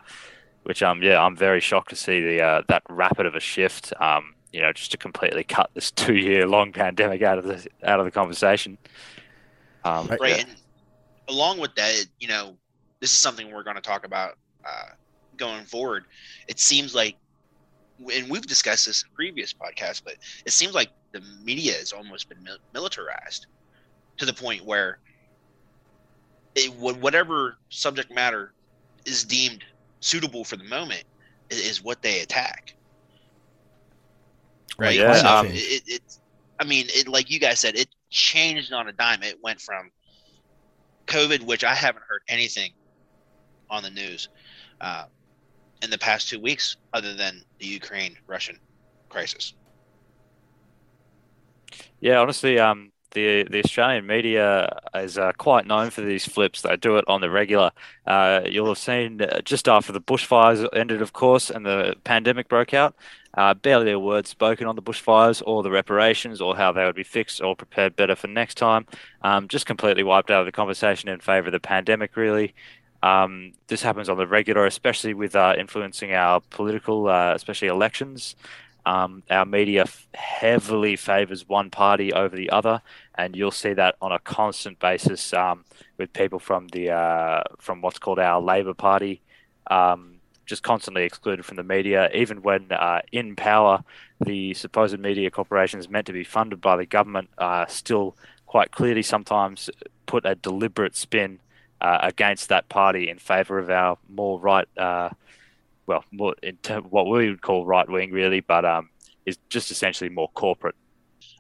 Which 0.64 0.84
um 0.84 1.02
yeah, 1.02 1.22
I'm 1.22 1.36
very 1.36 1.60
shocked 1.60 1.90
to 1.90 1.96
see 1.96 2.22
the 2.22 2.42
uh, 2.42 2.62
that 2.68 2.84
rapid 2.90 3.26
of 3.26 3.36
a 3.36 3.40
shift. 3.40 3.94
Um, 4.00 4.36
you 4.52 4.62
know, 4.62 4.72
just 4.74 4.92
to 4.92 4.98
completely 4.98 5.44
cut 5.44 5.72
this 5.74 5.92
two-year 5.92 6.48
long 6.48 6.72
pandemic 6.72 7.22
out 7.22 7.38
of 7.38 7.46
the 7.46 7.68
out 7.84 8.00
of 8.00 8.06
the 8.06 8.12
conversation. 8.12 8.78
Um, 9.84 10.08
right. 10.08 10.20
Yeah. 10.22 10.36
And 10.42 10.56
along 11.28 11.60
with 11.60 11.74
that, 11.76 12.06
you 12.20 12.28
know, 12.28 12.56
this 13.00 13.12
is 13.12 13.18
something 13.18 13.52
we're 13.52 13.64
going 13.64 13.76
to 13.76 13.82
talk 13.82 14.06
about 14.06 14.38
uh, 14.66 14.90
going 15.38 15.66
forward. 15.66 16.06
It 16.48 16.60
seems 16.60 16.94
like, 16.94 17.16
and 18.14 18.30
we've 18.30 18.46
discussed 18.46 18.86
this 18.86 19.04
in 19.04 19.10
previous 19.16 19.54
podcasts, 19.54 20.02
but 20.04 20.16
it 20.46 20.52
seems 20.52 20.74
like 20.74 20.90
the 21.12 21.22
media 21.44 21.74
has 21.74 21.92
almost 21.92 22.30
been 22.30 22.48
militarized 22.74 23.48
to 24.18 24.26
the 24.26 24.34
point 24.34 24.64
where 24.64 25.00
it, 26.56 26.72
whatever 26.76 27.58
subject 27.70 28.12
matter 28.14 28.54
is 29.06 29.24
deemed 29.24 29.64
suitable 30.00 30.44
for 30.44 30.58
the 30.58 30.64
moment 30.64 31.04
is 31.50 31.84
what 31.84 32.02
they 32.02 32.22
attack 32.22 32.76
right? 34.82 34.98
Yeah. 34.98 35.14
So 35.14 35.28
um, 35.28 35.48
it, 35.48 35.84
it, 35.88 36.02
I 36.60 36.64
mean, 36.64 36.88
it 36.90 37.08
like 37.08 37.30
you 37.30 37.40
guys 37.40 37.60
said, 37.60 37.76
it 37.76 37.88
changed 38.10 38.74
on 38.74 38.88
a 38.88 38.92
dime. 38.92 39.24
It 39.24 39.38
went 39.42 39.62
from 39.62 39.92
COVID, 41.08 41.44
which 41.44 41.64
I 41.64 41.74
haven't 41.74 42.04
heard 42.08 42.22
anything 42.28 42.72
on 43.70 43.84
the 43.84 43.90
news 43.90 44.30
uh, 44.82 45.06
in 45.82 45.90
the 45.90 45.98
past 45.98 46.30
two 46.30 46.40
weeks, 46.40 46.78
other 46.94 47.14
than 47.14 47.44
the 47.60 47.68
Ukraine 47.68 48.18
Russian 48.28 48.58
crisis. 49.10 49.54
Yeah, 52.00 52.20
honestly, 52.20 52.60
um, 52.60 52.91
the 53.12 53.44
the 53.44 53.64
Australian 53.64 54.06
media 54.06 54.80
is 54.94 55.18
uh, 55.18 55.32
quite 55.38 55.66
known 55.66 55.90
for 55.90 56.02
these 56.02 56.26
flips. 56.26 56.62
They 56.62 56.76
do 56.78 56.98
it 56.98 57.06
on 57.08 57.22
the 57.22 57.30
regular. 57.30 57.72
Uh, 58.06 58.42
you'll 58.46 58.68
have 58.68 58.78
seen 58.78 59.22
uh, 59.22 59.42
just 59.42 59.68
after 59.68 59.92
the 59.92 60.02
bushfires 60.02 60.68
ended, 60.74 61.02
of 61.02 61.14
course, 61.14 61.50
and 61.50 61.66
the 61.66 61.96
pandemic 62.04 62.48
broke 62.48 62.74
out. 62.74 62.96
Uh, 63.34 63.54
barely 63.54 63.92
a 63.92 64.00
word 64.00 64.28
spoken 64.28 64.68
on 64.68 64.76
the 64.76 64.82
bushfires 64.82 65.42
or 65.46 65.64
the 65.64 65.72
reparations 65.72 66.42
or 66.42 66.56
how 66.56 66.72
they 66.72 66.84
would 66.84 66.96
be 66.96 67.04
fixed 67.04 67.42
or 67.42 67.56
prepared 67.56 67.96
better 67.96 68.16
for 68.16 68.28
next 68.28 68.56
time. 68.56 68.86
Um, 69.22 69.48
just 69.48 69.66
completely 69.66 70.04
wiped 70.04 70.30
out 70.30 70.42
of 70.42 70.46
the 70.46 70.52
conversation 70.52 71.08
in 71.08 71.20
favour 71.22 71.48
of 71.48 71.54
the 71.54 71.60
pandemic, 71.60 72.18
really. 72.18 72.54
Um, 73.04 73.54
this 73.68 73.82
happens 73.82 74.10
on 74.10 74.18
the 74.18 74.28
regular, 74.28 74.66
especially 74.66 75.14
with 75.14 75.36
uh, 75.36 75.56
influencing 75.58 76.14
our 76.14 76.42
political, 76.50 77.08
uh, 77.08 77.34
especially 77.34 77.70
elections. 77.70 78.36
Um, 78.86 79.24
our 79.30 79.46
media 79.46 79.86
heavily 80.14 80.96
favours 80.96 81.48
one 81.48 81.70
party 81.70 82.12
over 82.14 82.36
the 82.36 82.50
other, 82.50 82.82
and 83.16 83.36
you'll 83.36 83.52
see 83.52 83.74
that 83.74 83.96
on 84.02 84.12
a 84.12 84.20
constant 84.20 84.80
basis 84.80 85.34
um, 85.34 85.66
with 85.98 86.14
people 86.14 86.40
from 86.40 86.68
the 86.70 86.92
uh, 86.92 87.44
from 87.60 87.82
what's 87.82 88.00
called 88.00 88.20
our 88.20 88.42
Labor 88.42 88.74
Party, 88.74 89.22
um, 89.70 90.16
just 90.46 90.64
constantly 90.64 91.04
excluded 91.04 91.46
from 91.46 91.58
the 91.58 91.64
media. 91.64 92.10
Even 92.14 92.42
when 92.42 92.72
uh, 92.72 93.02
in 93.12 93.36
power, 93.36 93.84
the 94.20 94.54
supposed 94.54 95.00
media 95.00 95.30
corporations 95.30 95.90
meant 95.90 96.08
to 96.08 96.14
be 96.14 96.24
funded 96.24 96.62
by 96.62 96.76
the 96.76 96.86
government 96.86 97.30
uh, 97.38 97.66
still 97.68 98.16
quite 98.46 98.72
clearly 98.72 99.02
sometimes 99.02 99.70
put 100.06 100.26
a 100.26 100.36
deliberate 100.36 100.96
spin 100.96 101.40
uh, 101.80 102.00
against 102.02 102.50
that 102.50 102.68
party 102.70 103.10
in 103.10 103.18
favour 103.18 103.58
of 103.58 103.70
our 103.70 103.98
more 104.10 104.40
right 104.40 104.68
uh, 104.78 105.10
well, 105.88 106.04
more 106.12 106.36
into 106.44 106.82
what 106.82 107.08
we 107.08 107.30
would 107.30 107.42
call 107.42 107.66
right 107.66 107.90
wing, 107.90 108.12
really, 108.12 108.40
but 108.42 108.66
um, 108.66 108.90
is 109.26 109.38
just 109.50 109.72
essentially 109.72 110.10
more 110.10 110.30
corporate. 110.30 110.76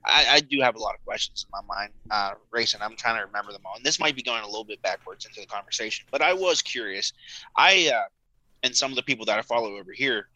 I, 0.05 0.25
I, 0.29 0.39
do 0.39 0.59
have 0.61 0.75
a 0.75 0.79
lot 0.79 0.95
of 0.95 1.05
questions 1.05 1.45
in 1.45 1.51
my 1.51 1.75
mind, 1.75 1.91
uh, 2.09 2.31
racing. 2.49 2.81
I'm 2.81 2.95
trying 2.95 3.19
to 3.19 3.25
remember 3.25 3.51
them 3.51 3.61
all, 3.65 3.75
and 3.75 3.85
this 3.85 3.99
might 3.99 4.15
be 4.15 4.23
going 4.23 4.41
a 4.41 4.47
little 4.47 4.63
bit 4.63 4.81
backwards 4.81 5.25
into 5.25 5.41
the 5.41 5.45
conversation, 5.45 6.05
but 6.11 6.21
I 6.21 6.33
was 6.33 6.61
curious. 6.61 7.13
I 7.55 7.91
uh, 7.93 8.07
and 8.63 8.75
some 8.75 8.91
of 8.91 8.95
the 8.95 9.03
people 9.03 9.25
that 9.25 9.37
I 9.37 9.41
follow 9.43 9.77
over 9.77 9.91
here, 9.91 10.27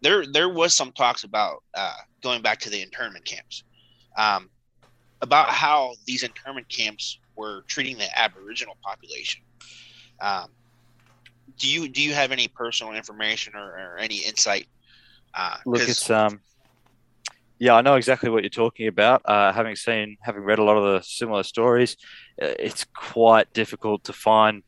there 0.00 0.26
there 0.26 0.48
was 0.48 0.74
some 0.74 0.92
talks 0.92 1.24
about 1.24 1.62
uh, 1.74 1.94
going 2.22 2.42
back 2.42 2.58
to 2.60 2.70
the 2.70 2.82
internment 2.82 3.24
camps, 3.24 3.62
um, 4.16 4.50
about 5.22 5.50
how 5.50 5.94
these 6.06 6.22
internment 6.24 6.68
camps 6.68 7.18
were 7.36 7.62
treating 7.68 7.98
the 7.98 8.18
Aboriginal 8.18 8.76
population. 8.82 9.42
Um, 10.20 10.50
do 11.58 11.68
you 11.68 11.88
do 11.88 12.02
you 12.02 12.14
have 12.14 12.32
any 12.32 12.48
personal 12.48 12.92
information 12.92 13.54
or, 13.56 13.64
or 13.64 13.98
any 13.98 14.16
insight? 14.16 14.66
Uh, 15.34 15.56
Look, 15.66 15.82
it's 15.82 16.10
um, 16.10 16.40
yeah, 17.58 17.74
I 17.74 17.80
know 17.82 17.96
exactly 17.96 18.30
what 18.30 18.42
you're 18.42 18.50
talking 18.50 18.86
about. 18.86 19.22
Uh, 19.24 19.52
having 19.52 19.76
seen, 19.76 20.16
having 20.20 20.42
read 20.42 20.58
a 20.58 20.64
lot 20.64 20.76
of 20.76 20.84
the 20.84 21.02
similar 21.02 21.42
stories, 21.42 21.96
uh, 22.40 22.54
it's 22.58 22.84
quite 22.94 23.52
difficult 23.52 24.04
to 24.04 24.12
find 24.12 24.62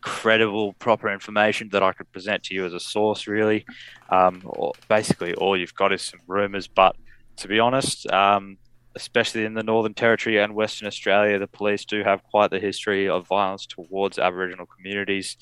credible, 0.00 0.72
proper 0.74 1.12
information 1.12 1.68
that 1.72 1.82
I 1.82 1.92
could 1.92 2.10
present 2.12 2.44
to 2.44 2.54
you 2.54 2.64
as 2.64 2.72
a 2.72 2.80
source. 2.80 3.26
Really, 3.26 3.66
um, 4.08 4.42
or 4.44 4.72
basically, 4.88 5.34
all 5.34 5.56
you've 5.56 5.74
got 5.74 5.92
is 5.92 6.02
some 6.02 6.20
rumours. 6.26 6.66
But 6.66 6.96
to 7.36 7.48
be 7.48 7.60
honest, 7.60 8.10
um, 8.10 8.56
especially 8.96 9.44
in 9.44 9.54
the 9.54 9.62
Northern 9.62 9.94
Territory 9.94 10.38
and 10.38 10.54
Western 10.54 10.88
Australia, 10.88 11.38
the 11.38 11.46
police 11.46 11.84
do 11.84 12.02
have 12.02 12.22
quite 12.24 12.50
the 12.50 12.58
history 12.58 13.08
of 13.08 13.26
violence 13.26 13.66
towards 13.66 14.18
Aboriginal 14.18 14.66
communities. 14.66 15.36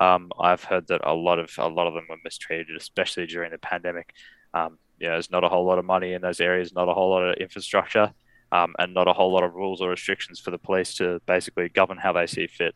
Um, 0.00 0.30
I've 0.40 0.64
heard 0.64 0.88
that 0.88 1.00
a 1.04 1.14
lot 1.14 1.38
of 1.38 1.50
a 1.58 1.68
lot 1.68 1.86
of 1.86 1.94
them 1.94 2.06
were 2.08 2.16
mistreated, 2.24 2.76
especially 2.76 3.26
during 3.26 3.50
the 3.50 3.58
pandemic. 3.58 4.12
Um, 4.52 4.78
you 4.98 5.06
know, 5.06 5.14
there's 5.14 5.30
not 5.30 5.44
a 5.44 5.48
whole 5.48 5.64
lot 5.64 5.78
of 5.78 5.84
money 5.84 6.12
in 6.12 6.22
those 6.22 6.40
areas, 6.40 6.74
not 6.74 6.88
a 6.88 6.94
whole 6.94 7.10
lot 7.10 7.22
of 7.22 7.36
infrastructure, 7.36 8.12
um, 8.52 8.74
and 8.78 8.94
not 8.94 9.08
a 9.08 9.12
whole 9.12 9.32
lot 9.32 9.44
of 9.44 9.54
rules 9.54 9.80
or 9.80 9.90
restrictions 9.90 10.40
for 10.40 10.50
the 10.50 10.58
police 10.58 10.94
to 10.94 11.20
basically 11.26 11.68
govern 11.68 11.98
how 11.98 12.12
they 12.12 12.26
see 12.26 12.46
fit. 12.46 12.74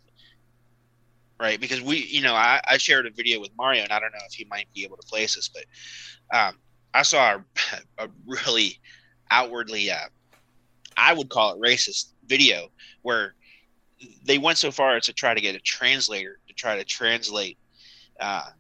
Right, 1.41 1.61
because 1.61 1.81
we, 1.81 1.99
you 1.99 2.21
know, 2.21 2.35
I, 2.35 2.61
I 2.69 2.79
shared 2.79 3.07
a 3.07 3.11
video 3.11 3.41
with 3.41 3.51
Mario, 3.57 3.85
and 3.85 3.93
I 3.93 4.01
don't 4.01 4.11
know 4.11 4.19
if 4.29 4.35
he 4.35 4.45
might 4.51 4.67
be 4.75 4.83
able 4.83 4.97
to 4.97 5.07
place 5.07 5.37
this, 5.37 5.49
but 5.49 5.65
um, 6.37 6.59
I 6.95 7.03
saw 7.03 7.37
a, 7.37 7.45
a 8.05 8.09
really 8.27 8.81
outwardly, 9.31 9.91
uh, 9.91 10.09
I 10.97 11.15
would 11.15 11.29
call 11.29 11.55
it 11.55 11.61
racist 11.61 12.13
video 12.27 12.69
where 13.03 13.35
they 14.25 14.39
went 14.39 14.59
so 14.59 14.73
far 14.73 14.97
as 14.97 15.07
to 15.07 15.13
try 15.13 15.33
to 15.33 15.41
get 15.41 15.55
a 15.55 15.61
translator 15.61 16.41
try 16.59 16.77
to 16.77 16.85
translate 16.85 17.57
uh, 18.21 18.51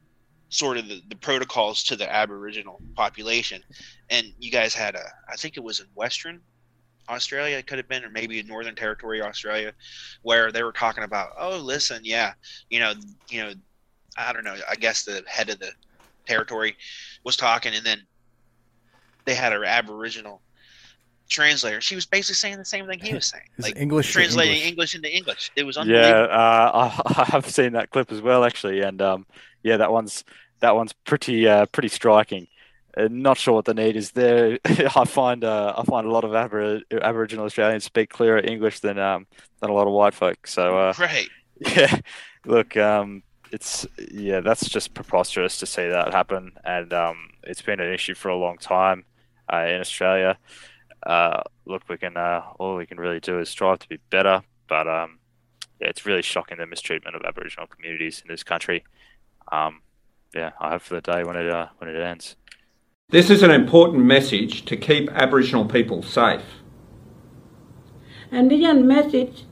sort 0.49 0.79
of 0.79 0.89
the, 0.89 1.03
the 1.09 1.17
protocols 1.17 1.85
to 1.85 1.97
the 1.97 2.11
Aboriginal 2.11 2.81
population. 2.95 3.63
And 4.09 4.33
you 4.39 4.51
guys 4.51 4.73
had 4.75 4.95
a, 4.95 5.05
I 5.29 5.37
think 5.37 5.57
it 5.57 5.63
was 5.63 5.81
in 5.81 5.87
Western 5.95 6.41
Australia, 7.09 7.57
it 7.57 7.67
could 7.67 7.79
have 7.79 7.89
been, 7.89 8.05
or 8.05 8.11
maybe 8.11 8.39
in 8.39 8.47
Northern 8.47 8.75
Territory, 8.75 9.23
Australia, 9.23 9.73
where 10.23 10.53
they 10.53 10.63
were 10.63 10.73
talking 10.73 11.05
about, 11.05 11.31
oh, 11.39 11.59
listen, 11.59 12.01
yeah, 12.05 12.33
you 12.71 12.81
know, 12.81 12.93
you 13.29 13.43
know, 13.43 13.53
I 14.17 14.33
don't 14.33 14.45
know, 14.45 14.57
I 14.69 14.75
guess 14.75 15.05
the 15.05 15.23
head 15.27 15.49
of 15.49 15.59
the 15.59 15.73
territory 16.27 16.77
was 17.25 17.37
talking, 17.37 17.75
and 17.75 17.85
then 17.85 18.03
they 19.25 19.35
had 19.35 19.53
an 19.53 19.65
Aboriginal 19.65 20.43
translator. 21.29 21.81
She 21.81 21.95
was 21.95 22.07
basically 22.07 22.35
saying 22.35 22.59
the 22.59 22.65
same 22.65 22.87
thing 22.87 22.99
he 22.99 23.15
was 23.15 23.27
saying, 23.33 23.45
like 23.59 23.77
English 23.77 24.13
translating 24.13 24.55
English. 24.55 24.69
English. 24.69 24.95
into 24.95 25.17
English. 25.17 25.51
It 25.57 25.65
was 25.65 25.77
unbelievable. 25.77 26.11
Yeah, 26.11 26.25
uh, 26.25 27.03
I, 27.07 27.23
I, 27.23 27.25
have 27.25 27.49
seen 27.49 27.73
that 27.73 27.91
clip 27.91 28.11
as 28.11 28.21
well, 28.21 28.45
actually, 28.45 28.81
and 28.81 29.01
um, 29.01 29.27
yeah, 29.63 29.77
that 29.77 29.93
one's 29.93 30.25
that 30.61 30.75
one's 30.75 30.93
pretty 30.93 31.47
uh, 31.47 31.67
pretty 31.67 31.89
striking. 31.89 32.49
Uh, 32.97 33.09
not 33.11 33.39
sure 33.39 33.55
what 33.55 33.65
the 33.65 33.75
need 33.75 33.97
is 33.97 34.13
there. 34.13 34.59
I 34.65 35.05
find 35.05 35.45
uh, 35.45 35.75
I 35.77 35.85
find 35.85 36.07
a 36.07 36.11
lot 36.11 36.25
of 36.25 36.33
Abor- 36.33 36.83
Aboriginal 37.01 37.45
Australians 37.45 37.85
speak 37.85 38.11
clearer 38.11 38.39
English 38.39 38.81
than 38.81 38.99
um, 38.99 39.27
than 39.61 39.71
a 39.71 39.75
lot 39.75 39.87
of 39.87 39.93
white 39.93 40.15
folk. 40.15 40.47
So 40.47 40.79
uh, 40.79 40.95
right, 40.99 41.29
yeah. 41.61 42.01
Look, 42.45 42.77
um, 42.77 43.23
it's 43.53 43.87
yeah, 44.11 44.41
that's 44.41 44.69
just 44.69 44.95
preposterous 44.95 45.59
to 45.59 45.67
see 45.67 45.87
that 45.87 46.13
happen, 46.13 46.53
and 46.65 46.93
um, 46.93 47.31
it's 47.45 47.63
been 47.63 47.81
an 47.81 47.93
issue 47.93 48.15
for 48.15 48.29
a 48.29 48.37
long 48.37 48.59
time 48.59 49.05
uh, 49.53 49.67
in 49.69 49.81
Australia 49.81 50.39
uh, 51.05 51.43
look, 51.67 51.83
we 51.89 51.97
can 51.97 52.17
uh, 52.17 52.43
all 52.59 52.77
we 52.77 52.87
can 52.87 52.99
really 52.99 53.21
do 53.21 53.39
is 53.39 53.49
strive 53.49 53.79
to 53.81 53.89
be 53.89 53.99
better. 54.11 54.43
But 54.69 54.89
um, 54.89 55.19
yeah, 55.81 55.89
it's 55.89 56.05
really 56.07 56.23
shocking 56.23 56.59
the 56.59 56.67
mistreatment 56.67 57.17
of 57.17 57.23
Aboriginal 57.23 57.67
communities 57.67 58.23
in 58.23 58.29
this 58.31 58.43
country. 58.43 58.85
Um, 59.51 59.83
yeah, 60.35 60.53
I 60.61 60.71
hope 60.71 60.83
for 60.83 60.95
the 60.95 61.01
day 61.01 61.25
when 61.25 61.37
it 61.37 61.49
uh, 61.49 61.69
when 61.79 61.89
it 61.91 62.01
ends. 62.01 62.37
This 63.11 63.31
is 63.31 63.43
an 63.43 63.51
important 63.51 64.05
message 64.05 64.65
to 64.67 64.77
keep 64.77 65.09
Aboriginal 65.13 65.65
people 65.65 66.03
safe. 66.03 66.43
And 68.31 68.51
this 68.51 68.75
message 68.75 69.45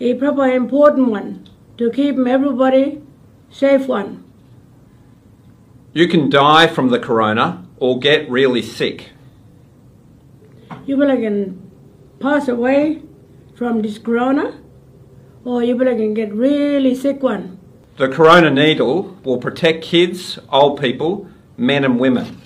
a 0.00 0.14
proper 0.14 0.46
important 0.46 1.08
one 1.10 1.48
to 1.78 1.90
keep 1.90 2.18
everybody 2.18 3.00
safe 3.50 3.86
one. 3.86 4.24
You 5.92 6.08
can 6.08 6.28
die 6.28 6.66
from 6.66 6.88
the 6.88 6.98
corona 6.98 7.66
or 7.78 7.98
get 7.98 8.28
really 8.28 8.62
sick 8.62 9.10
you 10.84 10.96
will 10.96 11.16
can 11.16 11.70
pass 12.20 12.48
away 12.48 13.02
from 13.54 13.82
this 13.82 13.98
corona 13.98 14.60
or 15.44 15.62
you 15.62 15.76
will 15.76 15.94
can 15.96 16.12
get 16.12 16.34
really 16.34 16.94
sick 16.94 17.22
one. 17.22 17.58
The 17.96 18.08
corona 18.08 18.50
needle 18.50 19.16
will 19.24 19.38
protect 19.38 19.82
kids, 19.82 20.38
old 20.50 20.80
people, 20.80 21.28
men 21.56 21.84
and 21.84 21.98
women. 21.98 22.42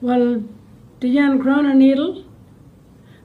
Well, 0.00 0.44
the 1.00 1.08
young 1.08 1.42
corona 1.42 1.74
needle 1.74 2.24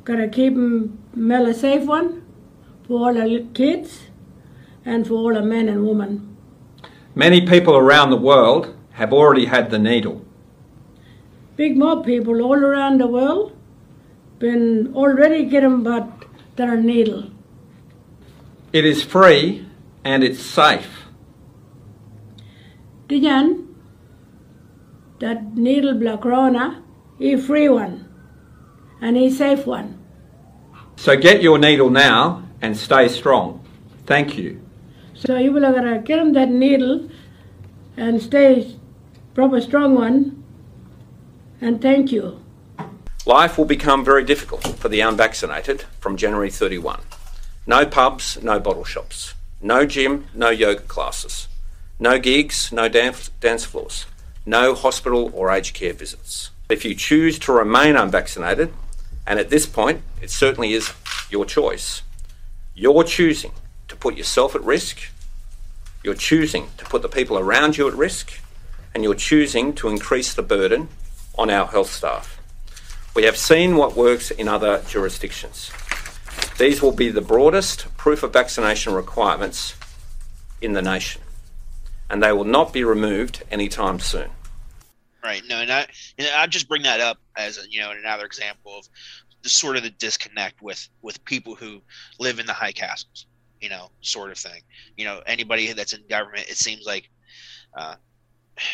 gotta 0.06 0.28
keep 0.28 0.56
them 0.56 0.98
a 1.32 1.54
safe 1.54 1.86
one 1.86 2.26
for 2.88 3.08
all 3.08 3.14
the 3.14 3.46
kids 3.54 4.04
and 4.86 5.06
for 5.06 5.14
all 5.14 5.34
the 5.34 5.42
men 5.42 5.70
and 5.70 5.86
women. 5.86 6.36
Many 7.14 7.46
people 7.46 7.76
around 7.76 8.10
the 8.10 8.18
world 8.18 8.76
have 8.94 9.14
already 9.14 9.46
had 9.46 9.70
the 9.70 9.78
needle 9.78 10.26
big 11.60 11.76
mob 11.76 12.06
people 12.06 12.42
all 12.42 12.64
around 12.66 13.02
the 13.02 13.08
world 13.08 13.52
been 14.40 14.94
already 14.96 15.44
getting 15.44 15.84
but 15.84 16.08
their 16.56 16.78
needle. 16.78 17.30
It 18.72 18.86
is 18.86 19.04
free 19.04 19.68
and 20.06 20.24
it's 20.24 20.40
safe. 20.40 20.90
Dijan, 23.10 23.68
that 25.20 25.58
needle 25.58 25.96
black 25.96 26.22
corona, 26.22 26.82
a 27.20 27.36
free 27.36 27.68
one 27.68 28.08
and 29.02 29.18
a 29.18 29.30
safe 29.30 29.66
one. 29.66 30.00
So 30.96 31.18
get 31.18 31.42
your 31.42 31.58
needle 31.58 31.90
now 31.90 32.48
and 32.62 32.78
stay 32.78 33.10
strong. 33.10 33.66
Thank 34.06 34.38
you. 34.38 34.62
So 35.14 35.36
you 35.36 35.52
will 35.52 35.74
get 36.04 36.34
that 36.36 36.50
needle 36.50 37.10
and 37.98 38.22
stay 38.22 38.78
proper 39.34 39.60
strong 39.60 39.96
one 39.96 40.39
and 41.62 41.82
thank 41.82 42.12
you. 42.12 42.44
Life 43.26 43.58
will 43.58 43.66
become 43.66 44.04
very 44.04 44.24
difficult 44.24 44.66
for 44.78 44.90
the 44.90 45.02
unvaccinated 45.02 45.84
from 46.00 46.18
January 46.18 46.50
31. 46.50 47.02
No 47.68 47.86
pubs, 47.86 48.42
no 48.42 48.60
bottle 48.60 48.86
shops. 48.86 49.34
No 49.62 49.86
gym, 49.86 50.28
no 50.34 50.50
yoga 50.50 50.82
classes. 50.82 51.48
No 52.00 52.18
gigs, 52.18 52.72
no 52.72 52.88
dance, 52.88 53.30
dance 53.42 53.66
floors. 53.66 54.06
No 54.46 54.74
hospital 54.74 55.32
or 55.34 55.52
aged 55.52 55.76
care 55.76 55.94
visits. 55.94 56.50
If 56.70 56.86
you 56.86 56.96
choose 56.96 57.38
to 57.40 57.52
remain 57.52 57.96
unvaccinated, 57.96 58.72
and 59.28 59.38
at 59.38 59.50
this 59.50 59.66
point 59.66 60.02
it 60.22 60.32
certainly 60.32 60.74
is 60.74 60.94
your 61.30 61.46
choice, 61.46 62.02
you're 62.74 63.04
choosing 63.04 63.52
to 63.90 63.96
put 63.96 64.16
yourself 64.16 64.56
at 64.56 64.64
risk, 64.64 65.10
you're 66.04 66.16
choosing 66.16 66.70
to 66.78 66.86
put 66.86 67.02
the 67.02 67.10
people 67.10 67.38
around 67.38 67.78
you 67.78 67.88
at 67.88 67.94
risk, 67.94 68.40
and 68.94 69.04
you're 69.04 69.14
choosing 69.14 69.74
to 69.74 69.90
increase 69.90 70.34
the 70.34 70.42
burden 70.42 70.88
on 71.38 71.50
our 71.50 71.68
health 71.68 71.92
staff. 71.92 72.40
We 73.16 73.24
have 73.24 73.38
seen 73.38 73.76
what 73.76 73.96
works 73.96 74.32
in 74.32 74.48
other 74.48 74.82
jurisdictions. 74.88 75.72
These 76.58 76.82
will 76.82 76.92
be 76.92 77.10
the 77.10 77.22
broadest 77.22 77.88
proof 77.98 78.24
of 78.24 78.34
vaccination 78.34 78.94
requirements 78.94 79.76
in 80.62 80.74
the 80.74 80.82
nation. 80.82 81.22
and 82.10 82.24
they 82.24 82.32
will 82.32 82.44
not 82.46 82.74
be 82.74 82.84
removed 82.84 83.44
anytime 83.52 84.00
soon. 84.00 84.30
Right. 85.24 85.44
No, 85.48 85.58
and 85.58 85.72
I 85.72 85.88
I 86.36 86.48
just 86.48 86.68
bring 86.68 86.84
that 86.84 87.00
up 87.02 87.18
as 87.36 87.58
a, 87.58 87.70
you 87.70 87.80
know 87.82 87.92
another 87.92 88.26
example 88.26 88.78
of 88.80 88.88
the 89.44 89.50
sort 89.50 89.76
of 89.78 89.84
the 89.84 89.90
disconnect 89.92 90.62
with 90.62 90.88
with 91.02 91.24
people 91.26 91.56
who 91.56 91.82
live 92.20 92.40
in 92.40 92.46
the 92.46 92.54
high 92.54 92.72
castles, 92.72 93.28
you 93.62 93.70
know, 93.70 93.90
sort 94.02 94.32
of 94.32 94.38
thing. 94.38 94.62
You 94.98 95.06
know, 95.06 95.22
anybody 95.26 95.72
that's 95.74 95.94
in 95.94 96.02
government, 96.10 96.50
it 96.50 96.58
seems 96.58 96.86
like 96.86 97.10
uh, 97.76 97.96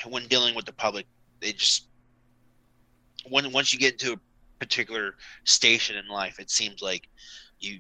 when 0.07 0.27
dealing 0.27 0.56
with 0.56 0.65
the 0.65 0.73
public, 0.73 1.07
they 1.41 1.52
just 1.53 1.88
when 3.30 3.52
once 3.52 3.73
you 3.73 3.80
get 3.80 3.93
into 3.93 4.14
a 4.14 4.19
particular 4.60 5.15
station 5.43 5.97
in 5.97 6.07
life, 6.07 6.39
it 6.39 6.49
seems 6.49 6.81
like 6.81 7.07
you 7.60 7.80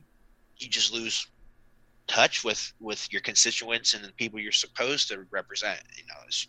you 0.57 0.69
just 0.69 0.93
lose 0.93 1.27
touch 2.07 2.43
with 2.43 2.73
with 2.79 3.11
your 3.11 3.21
constituents 3.21 3.93
and 3.93 4.03
the 4.03 4.11
people 4.13 4.39
you're 4.39 4.51
supposed 4.51 5.07
to 5.09 5.25
represent. 5.31 5.79
You 5.97 6.03
know, 6.03 6.21
it's 6.27 6.47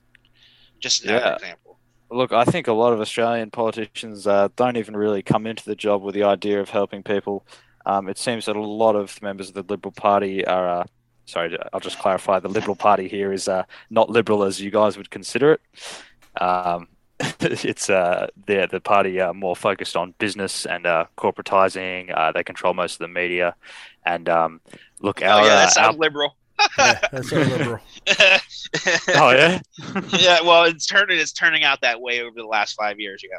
just 0.80 1.04
another 1.04 1.24
yeah. 1.24 1.34
example. 1.34 1.78
Look, 2.10 2.32
I 2.32 2.44
think 2.44 2.68
a 2.68 2.72
lot 2.72 2.92
of 2.92 3.00
Australian 3.00 3.50
politicians 3.50 4.26
uh, 4.26 4.48
don't 4.54 4.76
even 4.76 4.96
really 4.96 5.22
come 5.22 5.46
into 5.46 5.64
the 5.64 5.74
job 5.74 6.02
with 6.02 6.14
the 6.14 6.22
idea 6.22 6.60
of 6.60 6.70
helping 6.70 7.02
people. 7.02 7.44
Um, 7.84 8.08
it 8.08 8.16
seems 8.18 8.46
that 8.46 8.54
a 8.54 8.62
lot 8.62 8.94
of 8.94 9.20
members 9.22 9.48
of 9.48 9.54
the 9.54 9.62
Liberal 9.62 9.92
Party 9.92 10.44
are. 10.46 10.80
Uh, 10.80 10.84
sorry, 11.24 11.56
I'll 11.72 11.80
just 11.80 11.98
clarify. 11.98 12.38
The 12.38 12.48
Liberal 12.48 12.76
Party 12.76 13.08
here 13.08 13.32
is 13.32 13.48
uh, 13.48 13.64
not 13.90 14.10
liberal 14.10 14.44
as 14.44 14.60
you 14.60 14.70
guys 14.70 14.96
would 14.96 15.10
consider 15.10 15.52
it. 15.54 15.60
Um, 16.42 16.88
it's 17.40 17.88
uh, 17.88 18.26
the 18.46 18.68
the 18.70 18.80
party 18.80 19.20
are 19.20 19.32
more 19.32 19.56
focused 19.56 19.96
on 19.96 20.14
business 20.18 20.66
and 20.66 20.86
uh, 20.86 21.06
corporatizing. 21.16 22.16
Uh, 22.16 22.32
they 22.32 22.44
control 22.44 22.74
most 22.74 22.94
of 22.94 22.98
the 22.98 23.08
media, 23.08 23.54
and 24.04 24.28
um, 24.28 24.60
look, 25.00 25.22
our, 25.22 25.40
oh 25.40 25.44
yeah, 25.44 25.56
that 25.56 25.72
sounds 25.72 25.94
our, 25.94 26.00
liberal 26.00 26.36
yeah, 26.78 27.00
that's 27.12 27.30
so 27.30 27.38
liberal. 27.38 27.80
oh 29.14 29.30
yeah, 29.30 29.60
yeah. 30.18 30.40
Well, 30.42 30.64
it's 30.64 30.86
turning 30.86 31.18
it's 31.18 31.32
turning 31.32 31.64
out 31.64 31.80
that 31.82 32.00
way 32.00 32.20
over 32.20 32.34
the 32.34 32.46
last 32.46 32.74
five 32.74 32.98
years. 33.00 33.22
Yeah. 33.22 33.38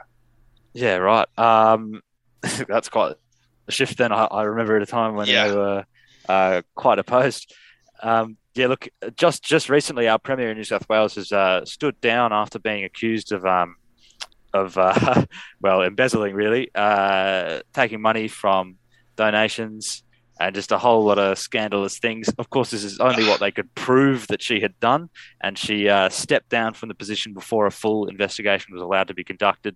Yeah. 0.74 0.96
Right. 0.98 1.28
Um, 1.38 2.02
that's 2.68 2.90
quite 2.90 3.16
a 3.68 3.72
shift. 3.72 3.98
Then 3.98 4.12
I, 4.12 4.26
I 4.26 4.44
remember 4.44 4.76
at 4.76 4.84
a 4.84 4.86
time 4.86 5.16
when 5.16 5.28
yeah. 5.28 5.48
they 5.48 5.56
were 5.56 5.86
uh, 6.30 6.62
quite 6.76 7.00
opposed. 7.00 7.54
Um, 8.02 8.38
yeah. 8.58 8.68
Look, 8.68 8.88
just 9.16 9.44
just 9.44 9.70
recently, 9.70 10.08
our 10.08 10.20
premier 10.20 10.52
in 10.52 10.58
New 10.58 10.64
South 10.64 10.88
Wales 10.90 11.16
has 11.16 11.32
uh, 11.32 11.64
stood 11.66 12.00
down 12.02 12.34
after 12.34 12.60
being 12.60 12.84
accused 12.84 13.32
of 13.32 13.46
um, 13.46 13.76
of 14.54 14.78
uh, 14.78 15.26
well 15.62 15.84
embezzling, 15.84 16.34
really, 16.34 16.70
uh, 16.76 17.62
taking 17.74 18.02
money 18.02 18.28
from 18.28 18.78
donations 19.16 20.04
and 20.40 20.54
just 20.54 20.72
a 20.72 20.78
whole 20.78 21.04
lot 21.04 21.18
of 21.18 21.38
scandalous 21.38 22.00
things. 22.00 22.30
Of 22.38 22.50
course, 22.50 22.72
this 22.72 22.84
is 22.84 23.00
only 23.00 23.28
what 23.28 23.40
they 23.40 23.52
could 23.52 23.74
prove 23.76 24.28
that 24.28 24.42
she 24.42 24.60
had 24.60 24.80
done, 24.80 25.10
and 25.42 25.58
she 25.58 25.90
uh, 25.90 26.10
stepped 26.10 26.50
down 26.50 26.74
from 26.74 26.90
the 26.90 26.96
position 26.96 27.34
before 27.34 27.66
a 27.66 27.72
full 27.72 28.08
investigation 28.08 28.74
was 28.74 28.82
allowed 28.82 29.08
to 29.08 29.14
be 29.14 29.24
conducted. 29.24 29.76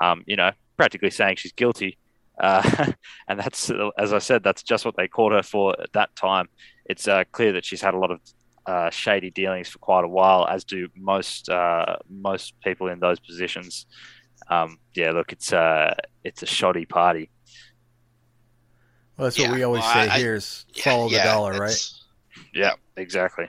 Um, 0.00 0.24
you 0.26 0.36
know, 0.36 0.50
practically 0.76 1.10
saying 1.10 1.36
she's 1.36 1.52
guilty, 1.52 1.98
uh, 2.40 2.92
and 3.28 3.38
that's 3.38 3.70
as 3.98 4.12
I 4.12 4.18
said, 4.18 4.42
that's 4.42 4.62
just 4.62 4.84
what 4.84 4.96
they 4.96 5.08
caught 5.08 5.32
her 5.32 5.42
for 5.42 5.80
at 5.80 5.92
that 5.92 6.14
time. 6.16 6.48
It's 6.84 7.08
uh, 7.08 7.24
clear 7.32 7.52
that 7.52 7.64
she's 7.64 7.80
had 7.80 7.94
a 7.94 7.98
lot 7.98 8.10
of 8.10 8.20
uh, 8.66 8.90
shady 8.90 9.30
dealings 9.30 9.68
for 9.68 9.78
quite 9.78 10.04
a 10.04 10.08
while, 10.08 10.46
as 10.46 10.64
do 10.64 10.88
most 10.96 11.48
uh, 11.48 11.96
most 12.08 12.54
people 12.60 12.88
in 12.88 13.00
those 13.00 13.20
positions. 13.20 13.86
Um, 14.48 14.78
yeah, 14.94 15.10
look, 15.12 15.32
it's 15.32 15.52
a 15.52 15.58
uh, 15.58 15.94
it's 16.24 16.42
a 16.42 16.46
shoddy 16.46 16.86
party. 16.86 17.30
Well, 19.16 19.26
that's 19.26 19.38
yeah, 19.38 19.48
what 19.48 19.56
we 19.56 19.62
always 19.62 19.82
well, 19.82 19.94
say 19.94 20.08
I, 20.08 20.18
here 20.18 20.34
is 20.34 20.64
follow 20.76 21.08
yeah, 21.08 21.18
the 21.18 21.28
dollar, 21.30 21.58
right? 21.58 21.90
Yeah, 22.54 22.72
exactly. 22.96 23.48